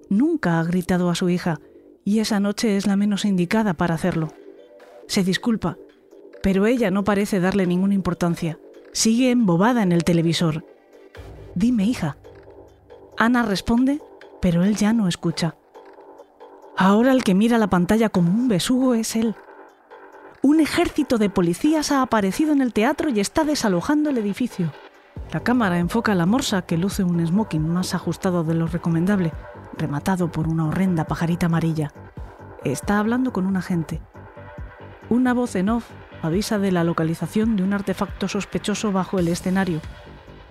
Nunca 0.09 0.61
ha 0.61 0.63
gritado 0.63 1.11
a 1.11 1.17
su 1.17 1.31
hija, 1.31 1.59
y 2.05 2.21
esa 2.21 2.39
noche 2.39 2.77
es 2.77 2.87
la 2.87 2.95
menos 2.95 3.25
indicada 3.25 3.75
para 3.75 3.97
hacerlo. 3.97 4.29
Se 5.09 5.25
disculpa, 5.25 5.79
pero 6.45 6.67
ella 6.67 6.93
no 6.93 7.03
parece 7.03 7.41
darle 7.41 7.67
ninguna 7.67 7.95
importancia. 7.95 8.61
Sigue 8.93 9.33
embobada 9.33 9.83
en 9.83 9.91
el 9.91 10.05
televisor. 10.05 10.65
Dime, 11.57 11.87
hija. 11.87 12.19
Ana 13.17 13.43
responde, 13.43 14.01
pero 14.41 14.63
él 14.63 14.77
ya 14.77 14.93
no 14.93 15.09
escucha. 15.09 15.57
Ahora 16.81 17.11
el 17.11 17.25
que 17.25 17.35
mira 17.35 17.59
la 17.59 17.67
pantalla 17.67 18.09
como 18.09 18.31
un 18.31 18.47
besugo 18.47 18.95
es 18.95 19.17
él. 19.17 19.35
Un 20.43 20.61
ejército 20.61 21.19
de 21.19 21.29
policías 21.29 21.91
ha 21.91 22.03
aparecido 22.03 22.53
en 22.53 22.63
el 22.63 22.73
teatro 22.73 23.11
y 23.11 23.19
está 23.19 23.43
desalojando 23.43 24.11
el 24.11 24.19
edificio. 24.19 24.73
La 25.33 25.41
cámara 25.41 25.81
enfoca 25.81 26.13
a 26.13 26.15
la 26.15 26.25
morsa 26.25 26.63
que 26.63 26.79
luce 26.79 27.03
un 27.03 27.27
smoking 27.27 27.69
más 27.69 27.97
ajustado 27.97 28.45
de 28.45 28.55
lo 28.55 28.69
recomendable, 28.69 29.33
rematado 29.77 30.31
por 30.31 30.47
una 30.47 30.69
horrenda 30.69 31.05
pajarita 31.05 31.47
amarilla. 31.47 31.93
Está 32.63 33.01
hablando 33.01 33.33
con 33.33 33.47
un 33.47 33.57
agente. 33.57 34.01
Una 35.09 35.35
voz 35.35 35.57
en 35.57 35.71
off 35.71 35.91
avisa 36.23 36.61
de 36.61 36.71
la 36.71 36.85
localización 36.85 37.57
de 37.57 37.65
un 37.65 37.73
artefacto 37.73 38.29
sospechoso 38.29 38.93
bajo 38.93 39.19
el 39.19 39.27
escenario 39.27 39.81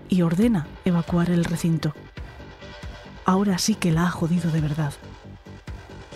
y 0.09 0.23
ordena 0.23 0.67
evacuar 0.83 1.29
el 1.29 1.45
recinto. 1.45 1.93
Ahora 3.23 3.59
sí 3.59 3.75
que 3.75 3.93
la 3.93 4.07
ha 4.07 4.11
jodido 4.11 4.51
de 4.51 4.59
verdad. 4.59 4.91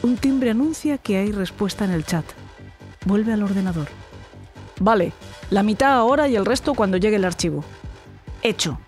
Un 0.03 0.17
timbre 0.17 0.49
anuncia 0.49 0.97
que 0.97 1.17
hay 1.17 1.31
respuesta 1.31 1.85
en 1.85 1.91
el 1.91 2.05
chat. 2.05 2.25
Vuelve 3.05 3.33
al 3.33 3.43
ordenador. 3.43 3.87
Vale, 4.79 5.13
la 5.51 5.61
mitad 5.61 5.93
ahora 5.93 6.27
y 6.27 6.35
el 6.35 6.45
resto 6.45 6.73
cuando 6.73 6.97
llegue 6.97 7.17
el 7.17 7.25
archivo. 7.25 7.63
Hecho. 8.41 8.79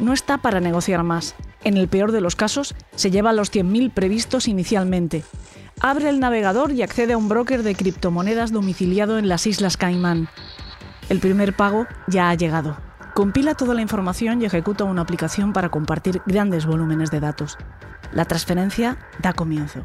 No 0.00 0.12
está 0.12 0.38
para 0.38 0.58
negociar 0.58 1.04
más. 1.04 1.36
En 1.62 1.76
el 1.76 1.86
peor 1.86 2.10
de 2.10 2.20
los 2.20 2.34
casos, 2.34 2.74
se 2.96 3.12
lleva 3.12 3.32
los 3.32 3.52
100.000 3.52 3.92
previstos 3.92 4.48
inicialmente. 4.48 5.22
Abre 5.80 6.08
el 6.08 6.18
navegador 6.18 6.72
y 6.72 6.82
accede 6.82 7.12
a 7.12 7.18
un 7.18 7.28
broker 7.28 7.62
de 7.62 7.76
criptomonedas 7.76 8.50
domiciliado 8.50 9.18
en 9.18 9.28
las 9.28 9.46
Islas 9.46 9.76
Caimán. 9.76 10.28
El 11.08 11.20
primer 11.20 11.54
pago 11.54 11.86
ya 12.08 12.28
ha 12.28 12.34
llegado. 12.34 12.76
Compila 13.14 13.54
toda 13.54 13.74
la 13.74 13.82
información 13.82 14.42
y 14.42 14.46
ejecuta 14.46 14.84
una 14.84 15.02
aplicación 15.02 15.52
para 15.52 15.68
compartir 15.68 16.22
grandes 16.26 16.66
volúmenes 16.66 17.10
de 17.10 17.20
datos. 17.20 17.56
La 18.12 18.24
transferencia 18.24 18.98
da 19.20 19.32
comienzo, 19.32 19.84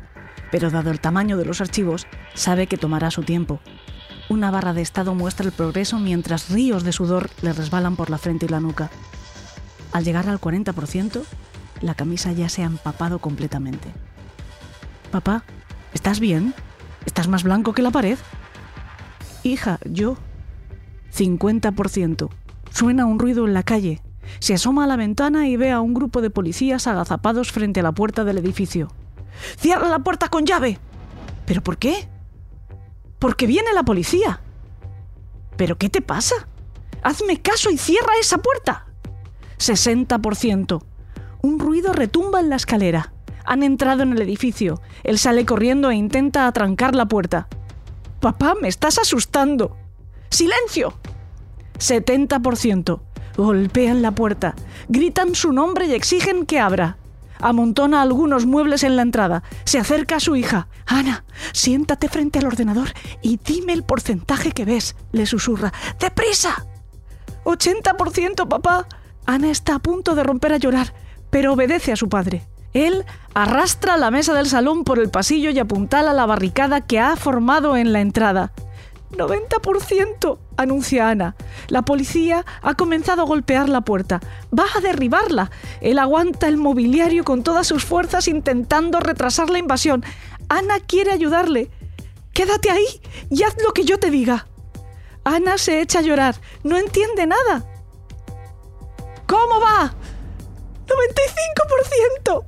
pero 0.55 0.71
dado 0.71 0.89
el 0.89 1.01
tamaño 1.01 1.35
de 1.35 1.43
los 1.43 1.59
archivos, 1.59 2.07
sabe 2.33 2.67
que 2.67 2.77
tomará 2.77 3.11
su 3.11 3.23
tiempo. 3.23 3.59
Una 4.29 4.51
barra 4.51 4.71
de 4.71 4.81
estado 4.81 5.13
muestra 5.13 5.45
el 5.45 5.51
progreso 5.51 5.99
mientras 5.99 6.49
ríos 6.49 6.85
de 6.85 6.93
sudor 6.93 7.29
le 7.41 7.51
resbalan 7.51 7.97
por 7.97 8.09
la 8.09 8.17
frente 8.17 8.45
y 8.45 8.47
la 8.47 8.61
nuca. 8.61 8.89
Al 9.91 10.05
llegar 10.05 10.29
al 10.29 10.39
40%, 10.39 11.23
la 11.81 11.93
camisa 11.93 12.31
ya 12.31 12.47
se 12.47 12.63
ha 12.63 12.67
empapado 12.67 13.19
completamente. 13.19 13.89
Papá, 15.11 15.43
¿estás 15.93 16.21
bien? 16.21 16.53
¿Estás 17.05 17.27
más 17.27 17.43
blanco 17.43 17.73
que 17.73 17.81
la 17.81 17.91
pared? 17.91 18.17
Hija, 19.43 19.77
yo. 19.83 20.15
50%. 21.13 22.29
Suena 22.71 23.05
un 23.05 23.19
ruido 23.19 23.45
en 23.45 23.53
la 23.53 23.63
calle. 23.63 24.01
Se 24.39 24.53
asoma 24.53 24.85
a 24.85 24.87
la 24.87 24.95
ventana 24.95 25.49
y 25.49 25.57
ve 25.57 25.71
a 25.71 25.81
un 25.81 25.93
grupo 25.93 26.21
de 26.21 26.29
policías 26.29 26.87
agazapados 26.87 27.51
frente 27.51 27.81
a 27.81 27.83
la 27.83 27.91
puerta 27.91 28.23
del 28.23 28.37
edificio. 28.37 28.93
¡Cierra 29.57 29.87
la 29.89 29.99
puerta 29.99 30.29
con 30.29 30.45
llave! 30.45 30.79
¿Pero 31.45 31.61
por 31.61 31.77
qué? 31.77 32.07
Porque 33.19 33.47
viene 33.47 33.73
la 33.73 33.83
policía. 33.83 34.41
¿Pero 35.57 35.77
qué 35.77 35.89
te 35.89 36.01
pasa? 36.01 36.47
Hazme 37.03 37.41
caso 37.41 37.69
y 37.69 37.77
cierra 37.77 38.13
esa 38.19 38.39
puerta. 38.39 38.87
60%. 39.59 40.83
Un 41.41 41.59
ruido 41.59 41.93
retumba 41.93 42.39
en 42.39 42.49
la 42.49 42.55
escalera. 42.55 43.13
Han 43.45 43.63
entrado 43.63 44.03
en 44.03 44.13
el 44.13 44.21
edificio. 44.21 44.81
Él 45.03 45.19
sale 45.19 45.45
corriendo 45.45 45.91
e 45.91 45.95
intenta 45.95 46.47
atrancar 46.47 46.95
la 46.95 47.05
puerta. 47.05 47.47
Papá, 48.19 48.55
me 48.59 48.67
estás 48.67 48.97
asustando. 48.97 49.77
¡Silencio! 50.29 50.93
70%. 51.77 53.01
Golpean 53.37 54.01
la 54.01 54.11
puerta, 54.11 54.55
gritan 54.87 55.35
su 55.35 55.51
nombre 55.51 55.87
y 55.87 55.93
exigen 55.93 56.45
que 56.45 56.59
abra. 56.59 56.97
Amontona 57.39 58.01
algunos 58.01 58.45
muebles 58.45 58.83
en 58.83 58.95
la 58.95 59.01
entrada. 59.01 59.43
Se 59.65 59.79
acerca 59.79 60.17
a 60.17 60.19
su 60.19 60.35
hija. 60.35 60.67
Ana, 60.85 61.25
siéntate 61.53 62.09
frente 62.09 62.39
al 62.39 62.47
ordenador 62.47 62.89
y 63.21 63.37
dime 63.37 63.73
el 63.73 63.83
porcentaje 63.83 64.51
que 64.51 64.65
ves, 64.65 64.95
le 65.11 65.25
susurra. 65.25 65.73
¡Deprisa! 65.99 66.65
80%, 67.43 68.47
papá. 68.47 68.87
Ana 69.25 69.49
está 69.49 69.75
a 69.75 69.79
punto 69.79 70.15
de 70.15 70.23
romper 70.23 70.53
a 70.53 70.57
llorar, 70.57 70.93
pero 71.29 71.53
obedece 71.53 71.91
a 71.91 71.95
su 71.95 72.09
padre. 72.09 72.47
Él 72.73 73.05
arrastra 73.33 73.95
la 73.95 74.11
mesa 74.11 74.33
del 74.33 74.47
salón 74.47 74.83
por 74.83 74.99
el 74.99 75.09
pasillo 75.09 75.49
y 75.49 75.59
apuntala 75.59 76.13
la 76.13 76.25
barricada 76.25 76.81
que 76.81 76.99
ha 76.99 77.15
formado 77.15 77.77
en 77.77 77.93
la 77.93 78.01
entrada. 78.01 78.51
90%, 79.17 80.37
anuncia 80.57 81.09
Ana. 81.09 81.35
La 81.67 81.83
policía 81.83 82.45
ha 82.61 82.75
comenzado 82.75 83.21
a 83.21 83.25
golpear 83.25 83.69
la 83.69 83.81
puerta. 83.81 84.19
Va 84.57 84.65
a 84.75 84.81
derribarla. 84.81 85.51
Él 85.81 85.99
aguanta 85.99 86.47
el 86.47 86.57
mobiliario 86.57 87.23
con 87.23 87.43
todas 87.43 87.67
sus 87.67 87.85
fuerzas 87.85 88.27
intentando 88.27 88.99
retrasar 88.99 89.49
la 89.49 89.59
invasión. 89.59 90.03
Ana 90.49 90.79
quiere 90.79 91.11
ayudarle. 91.11 91.69
Quédate 92.33 92.69
ahí 92.69 93.01
y 93.29 93.43
haz 93.43 93.55
lo 93.63 93.73
que 93.73 93.85
yo 93.85 93.97
te 93.97 94.11
diga. 94.11 94.47
Ana 95.23 95.57
se 95.57 95.81
echa 95.81 95.99
a 95.99 96.03
llorar. 96.03 96.35
No 96.63 96.77
entiende 96.77 97.25
nada. 97.25 97.65
¿Cómo 99.27 99.59
va? 99.59 99.93
95%. 100.85 102.45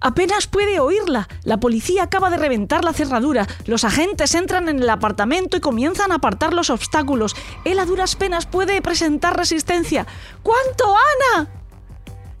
Apenas 0.00 0.46
puede 0.46 0.80
oírla. 0.80 1.28
La 1.44 1.60
policía 1.60 2.04
acaba 2.04 2.30
de 2.30 2.38
reventar 2.38 2.84
la 2.84 2.94
cerradura. 2.94 3.46
Los 3.66 3.84
agentes 3.84 4.34
entran 4.34 4.68
en 4.68 4.78
el 4.78 4.88
apartamento 4.88 5.56
y 5.56 5.60
comienzan 5.60 6.10
a 6.10 6.16
apartar 6.16 6.54
los 6.54 6.70
obstáculos. 6.70 7.36
Él 7.64 7.78
a 7.78 7.84
duras 7.84 8.16
penas 8.16 8.46
puede 8.46 8.80
presentar 8.80 9.36
resistencia. 9.36 10.06
¿Cuánto, 10.42 10.94
Ana? 11.34 11.50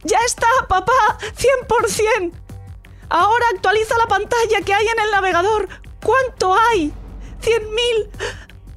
Ya 0.02 0.18
está, 0.24 0.46
papá. 0.68 1.18
100%. 1.36 2.32
Ahora 3.10 3.44
actualiza 3.54 3.98
la 3.98 4.06
pantalla 4.06 4.62
que 4.64 4.72
hay 4.72 4.86
en 4.86 5.00
el 5.00 5.10
navegador. 5.10 5.68
¿Cuánto 6.02 6.54
hay? 6.54 6.92
¿100.000? 7.42 8.08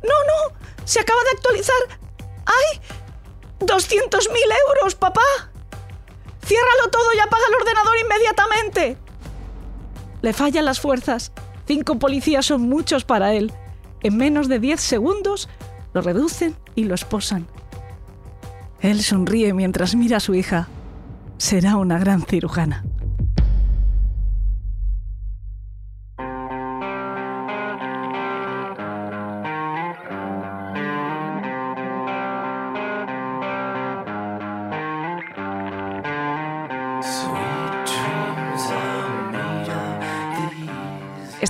No, 0.03 0.09
no. 0.09 0.57
Se 0.83 0.99
acaba 0.99 1.23
de 1.23 1.29
actualizar. 1.29 1.99
¡Hay! 2.45 2.81
¡200.000 3.59 4.29
euros, 4.67 4.95
papá! 4.95 5.21
¡Ciérralo 6.45 6.89
todo 6.91 7.13
y 7.15 7.19
apaga 7.19 7.43
el 7.47 7.55
ordenador 7.55 7.95
inmediatamente! 7.99 8.97
Le 10.21 10.33
fallan 10.33 10.65
las 10.65 10.79
fuerzas. 10.79 11.31
Cinco 11.65 11.99
policías 11.99 12.45
son 12.45 12.61
muchos 12.61 13.05
para 13.05 13.33
él. 13.33 13.51
En 14.01 14.17
menos 14.17 14.49
de 14.49 14.59
diez 14.59 14.81
segundos 14.81 15.49
lo 15.93 16.01
reducen 16.01 16.55
y 16.75 16.85
lo 16.85 16.95
esposan. 16.95 17.47
Él 18.81 19.01
sonríe 19.01 19.53
mientras 19.53 19.95
mira 19.95 20.17
a 20.17 20.19
su 20.19 20.35
hija. 20.35 20.67
Será 21.37 21.77
una 21.77 21.99
gran 21.99 22.21
cirujana. 22.21 22.83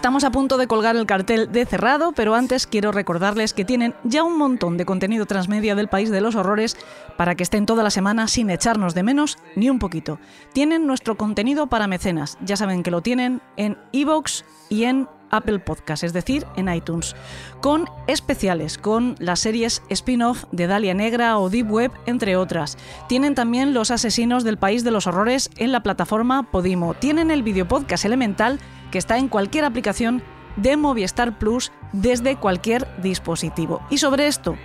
Estamos 0.04 0.26
a 0.26 0.32
punto 0.32 0.58
de 0.58 0.68
colgar 0.68 0.98
el 0.98 1.06
cartel 1.06 1.50
de 1.50 1.66
cerrado, 1.66 2.12
pero 2.12 2.36
antes 2.36 2.68
quiero 2.68 2.92
recordarles 2.92 3.54
que 3.54 3.64
tienen 3.64 3.96
ya 4.04 4.24
un 4.24 4.38
montón 4.38 4.76
de 4.76 4.86
contenido 4.86 5.26
transmedia 5.26 5.76
del 5.76 5.88
país 5.88 6.10
de 6.10 6.20
los 6.20 6.36
horrores 6.36 6.76
para 7.16 7.36
que 7.36 7.44
estén 7.44 7.66
toda 7.66 7.84
la 7.84 7.90
semana 7.90 8.28
sin 8.28 8.50
echarnos 8.50 8.96
de 8.96 9.04
menos 9.04 9.38
ni 9.56 9.70
un 9.70 9.80
poquito. 9.80 10.20
Tienen 10.52 10.88
nuestro 10.88 11.16
contenido 11.16 11.68
para 11.68 11.88
mecenas, 11.88 12.38
ya 12.42 12.58
saben 12.58 12.84
que 12.84 12.92
lo 12.92 13.00
tienen 13.00 13.42
en 13.56 13.78
iVoox 13.94 14.44
y 14.68 14.84
en 14.84 15.08
Apple 15.32 15.60
Podcast, 15.60 16.04
es 16.04 16.12
decir, 16.12 16.46
en 16.58 16.68
iTunes, 16.68 17.16
con 17.62 17.90
especiales, 18.08 18.78
con 18.78 19.16
las 19.20 19.40
series 19.40 19.84
spin-off 19.88 20.44
de 20.52 20.68
Dalia 20.68 20.94
Negra 20.94 21.40
o 21.40 21.50
Deep 21.50 21.72
Web, 21.72 21.92
entre 22.08 22.36
otras. 22.36 22.78
Tienen 23.08 23.36
también 23.36 23.74
Los 23.74 23.90
Asesinos 23.90 24.44
del 24.44 24.58
País 24.58 24.84
de 24.84 24.92
los 24.92 25.08
Horrores 25.08 25.50
en 25.56 25.72
la 25.72 25.82
plataforma 25.82 26.44
Podimo. 26.44 26.94
Tienen 26.94 27.32
el 27.32 27.42
videopodcast 27.42 28.04
elemental 28.04 28.60
que 28.94 29.00
está 29.00 29.18
en 29.18 29.28
cualquier 29.28 29.66
aplicación 29.66 30.22
de 30.56 30.78
Movistar 30.78 31.40
Plus 31.40 31.72
desde 31.94 32.36
cualquier 32.36 32.88
dispositivo. 33.02 33.82
Y 33.90 33.98
sobre 33.98 34.28
esto, 34.28 34.56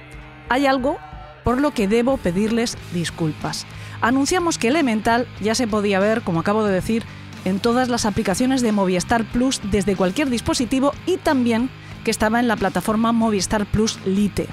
hay 0.51 0.67
algo 0.67 0.99
por 1.45 1.59
lo 1.59 1.71
que 1.71 1.89
debo 1.89 2.19
pedirles 2.19 2.77
disculpas. 2.93 3.67
Anunciamos 4.03 4.59
que 4.59 4.69
Elemental 4.69 5.27
ya 5.41 5.55
se 5.55 5.67
podía 5.67 5.99
ver, 5.99 6.21
como 6.21 6.41
acabo 6.41 6.63
de 6.63 6.75
decir, 6.75 7.05
en 7.47 7.59
todas 7.59 7.89
las 7.89 8.05
aplicaciones 8.05 8.61
de 8.61 8.71
Movistar 8.71 9.25
Plus 9.25 9.63
desde 9.71 9.97
cualquier 9.97 10.29
dispositivo 10.29 10.93
y 11.07 11.17
también 11.17 11.71
que 12.05 12.11
estaba 12.11 12.39
en 12.39 12.49
la 12.49 12.57
plataforma 12.57 13.13
Movistar 13.13 13.65
Plus 13.65 13.99
Lite. 14.05 14.47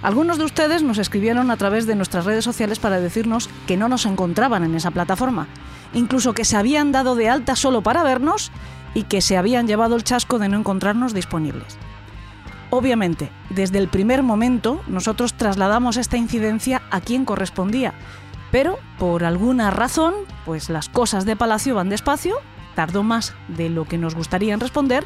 Algunos 0.00 0.38
de 0.38 0.44
ustedes 0.44 0.84
nos 0.84 0.98
escribieron 0.98 1.50
a 1.50 1.56
través 1.56 1.88
de 1.88 1.96
nuestras 1.96 2.24
redes 2.24 2.44
sociales 2.44 2.78
para 2.78 3.00
decirnos 3.00 3.50
que 3.66 3.76
no 3.76 3.88
nos 3.88 4.06
encontraban 4.06 4.62
en 4.62 4.76
esa 4.76 4.92
plataforma, 4.92 5.48
incluso 5.92 6.34
que 6.34 6.44
se 6.44 6.56
habían 6.56 6.92
dado 6.92 7.16
de 7.16 7.28
alta 7.28 7.56
solo 7.56 7.82
para 7.82 8.04
vernos 8.04 8.52
y 8.94 9.04
que 9.04 9.20
se 9.20 9.36
habían 9.36 9.66
llevado 9.66 9.96
el 9.96 10.04
chasco 10.04 10.38
de 10.38 10.48
no 10.48 10.58
encontrarnos 10.58 11.14
disponibles. 11.14 11.78
Obviamente, 12.70 13.30
desde 13.50 13.78
el 13.78 13.88
primer 13.88 14.22
momento 14.22 14.82
nosotros 14.86 15.34
trasladamos 15.34 15.96
esta 15.96 16.16
incidencia 16.16 16.82
a 16.90 17.00
quien 17.00 17.24
correspondía, 17.24 17.94
pero 18.50 18.78
por 18.98 19.24
alguna 19.24 19.70
razón, 19.70 20.14
pues 20.44 20.68
las 20.68 20.88
cosas 20.88 21.24
de 21.24 21.36
Palacio 21.36 21.74
van 21.74 21.88
despacio, 21.88 22.36
tardó 22.74 23.02
más 23.02 23.34
de 23.48 23.68
lo 23.68 23.84
que 23.84 23.98
nos 23.98 24.14
gustaría 24.14 24.54
en 24.54 24.60
responder 24.60 25.04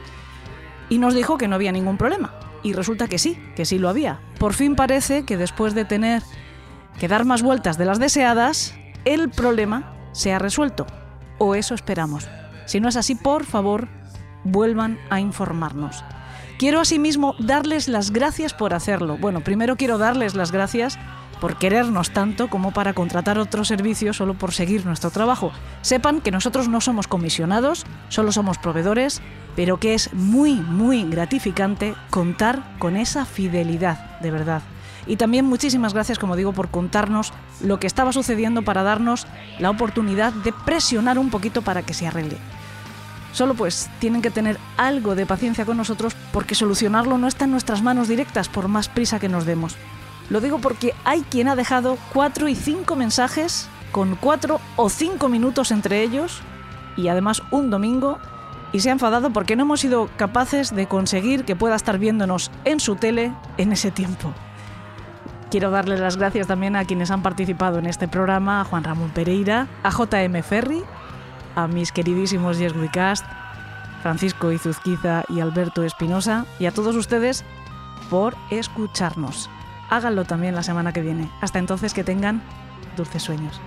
y 0.88 0.98
nos 0.98 1.14
dijo 1.14 1.38
que 1.38 1.48
no 1.48 1.56
había 1.56 1.72
ningún 1.72 1.96
problema. 1.96 2.34
Y 2.62 2.74
resulta 2.74 3.09
que 3.09 3.18
sí, 3.18 3.38
que 3.56 3.64
sí 3.64 3.78
lo 3.78 3.88
había. 3.88 4.20
Por 4.38 4.54
fin 4.54 4.76
parece 4.76 5.24
que 5.24 5.36
después 5.36 5.74
de 5.74 5.84
tener 5.84 6.22
que 6.98 7.09
dar 7.09 7.24
más 7.24 7.42
vueltas 7.42 7.78
de 7.78 7.84
las 7.84 7.98
deseadas, 7.98 8.74
el 9.04 9.30
problema 9.30 9.94
se 10.12 10.32
ha 10.32 10.38
resuelto. 10.38 10.86
O 11.38 11.54
eso 11.54 11.74
esperamos. 11.74 12.28
Si 12.73 12.81
no 12.81 12.89
es 12.89 12.97
así, 12.97 13.15
por 13.15 13.44
favor, 13.44 13.86
vuelvan 14.44 14.99
a 15.11 15.20
informarnos. 15.20 16.03
Quiero 16.59 16.81
asimismo 16.81 17.35
darles 17.39 17.86
las 17.86 18.12
gracias 18.12 18.55
por 18.55 18.73
hacerlo. 18.73 19.19
Bueno, 19.19 19.43
primero 19.43 19.77
quiero 19.77 19.99
darles 19.99 20.35
las 20.35 20.53
gracias 20.53 20.99
por 21.39 21.59
querernos 21.59 22.12
tanto 22.12 22.49
como 22.49 22.70
para 22.70 22.94
contratar 22.94 23.39
otro 23.39 23.66
servicio 23.66 24.15
solo 24.15 24.32
por 24.32 24.55
seguir 24.55 24.86
nuestro 24.86 25.11
trabajo. 25.11 25.53
Sepan 25.82 26.23
que 26.23 26.31
nosotros 26.31 26.69
no 26.69 26.81
somos 26.81 27.09
comisionados, 27.09 27.85
solo 28.09 28.32
somos 28.32 28.57
proveedores, 28.57 29.20
pero 29.55 29.78
que 29.78 29.93
es 29.93 30.15
muy, 30.15 30.55
muy 30.55 31.05
gratificante 31.05 31.94
contar 32.09 32.78
con 32.78 32.97
esa 32.97 33.27
fidelidad, 33.27 34.19
de 34.20 34.31
verdad. 34.31 34.62
Y 35.07 35.16
también 35.16 35.44
muchísimas 35.44 35.93
gracias, 35.93 36.19
como 36.19 36.36
digo, 36.36 36.55
por 36.55 36.70
contarnos 36.70 37.35
lo 37.61 37.78
que 37.78 37.86
estaba 37.86 38.15
sucediendo 38.15 38.62
para 38.62 38.82
darnos 38.82 39.27
la 39.59 39.69
oportunidad 39.69 40.32
de 40.32 40.55
presionar 40.55 41.19
un 41.19 41.28
poquito 41.28 41.61
para 41.61 41.82
que 41.82 41.93
se 41.93 42.07
arregle. 42.07 42.39
Solo 43.32 43.54
pues 43.54 43.90
tienen 43.98 44.22
que 44.22 44.30
tener 44.30 44.59
algo 44.76 45.14
de 45.14 45.26
paciencia 45.26 45.64
con 45.64 45.76
nosotros 45.76 46.14
porque 46.32 46.54
solucionarlo 46.54 47.18
no 47.18 47.26
está 47.26 47.46
en 47.46 47.50
nuestras 47.50 47.82
manos 47.82 48.09
directas 48.09 48.48
por 48.48 48.68
más 48.68 48.88
prisa 48.88 49.18
que 49.18 49.28
nos 49.28 49.46
demos. 49.46 49.76
Lo 50.30 50.40
digo 50.40 50.59
porque 50.59 50.94
hay 51.04 51.22
quien 51.22 51.48
ha 51.48 51.56
dejado 51.56 51.98
cuatro 52.12 52.48
y 52.48 52.54
cinco 52.54 52.96
mensajes 52.96 53.68
con 53.90 54.16
cuatro 54.16 54.60
o 54.76 54.88
cinco 54.88 55.28
minutos 55.28 55.70
entre 55.70 56.02
ellos 56.02 56.40
y 56.96 57.09
además 57.09 57.42
un 57.50 57.70
domingo 57.70 58.18
y 58.72 58.80
se 58.80 58.88
ha 58.88 58.92
enfadado 58.92 59.30
porque 59.30 59.56
no 59.56 59.62
hemos 59.62 59.80
sido 59.80 60.09
capaces 60.16 60.74
de 60.74 60.86
conseguir 60.86 61.44
que 61.44 61.56
pueda 61.56 61.76
estar 61.76 61.98
viéndonos 61.98 62.50
en 62.64 62.80
su 62.80 62.96
tele 62.96 63.32
en 63.59 63.72
ese 63.72 63.90
tiempo. 63.90 64.32
Quiero 65.50 65.70
darle 65.70 65.98
las 65.98 66.16
gracias 66.16 66.46
también 66.46 66.76
a 66.76 66.86
quienes 66.86 67.10
han 67.10 67.22
participado 67.22 67.78
en 67.78 67.86
este 67.86 68.09
programa, 68.09 68.62
a 68.62 68.64
Juan 68.64 68.84
Ramón 68.84 69.10
Pereira, 69.10 69.68
a 69.82 69.90
JM 69.90 70.42
Ferri, 70.42 70.82
a 71.55 71.66
mis 71.66 71.93
queridísimos 71.93 72.59
Yes 72.59 72.74
We 72.74 72.91
Cast, 72.91 73.24
Francisco 74.03 74.53
Izuzquiza 74.53 75.24
y 75.29 75.41
Alberto 75.41 75.83
Espinosa, 75.85 76.47
y 76.59 76.66
a 76.66 76.73
todos 76.73 76.97
ustedes 76.97 77.45
por 78.11 78.35
escucharnos. 78.51 79.49
Háganlo 79.91 80.24
también 80.24 80.55
la 80.55 80.62
semana 80.62 80.93
que 80.93 81.03
viene. 81.03 81.31
Hasta 81.41 81.59
entonces 81.59 81.95
que 81.95 82.05
tengan 82.05 82.43
dulces 82.97 83.23
sueños. 83.23 83.61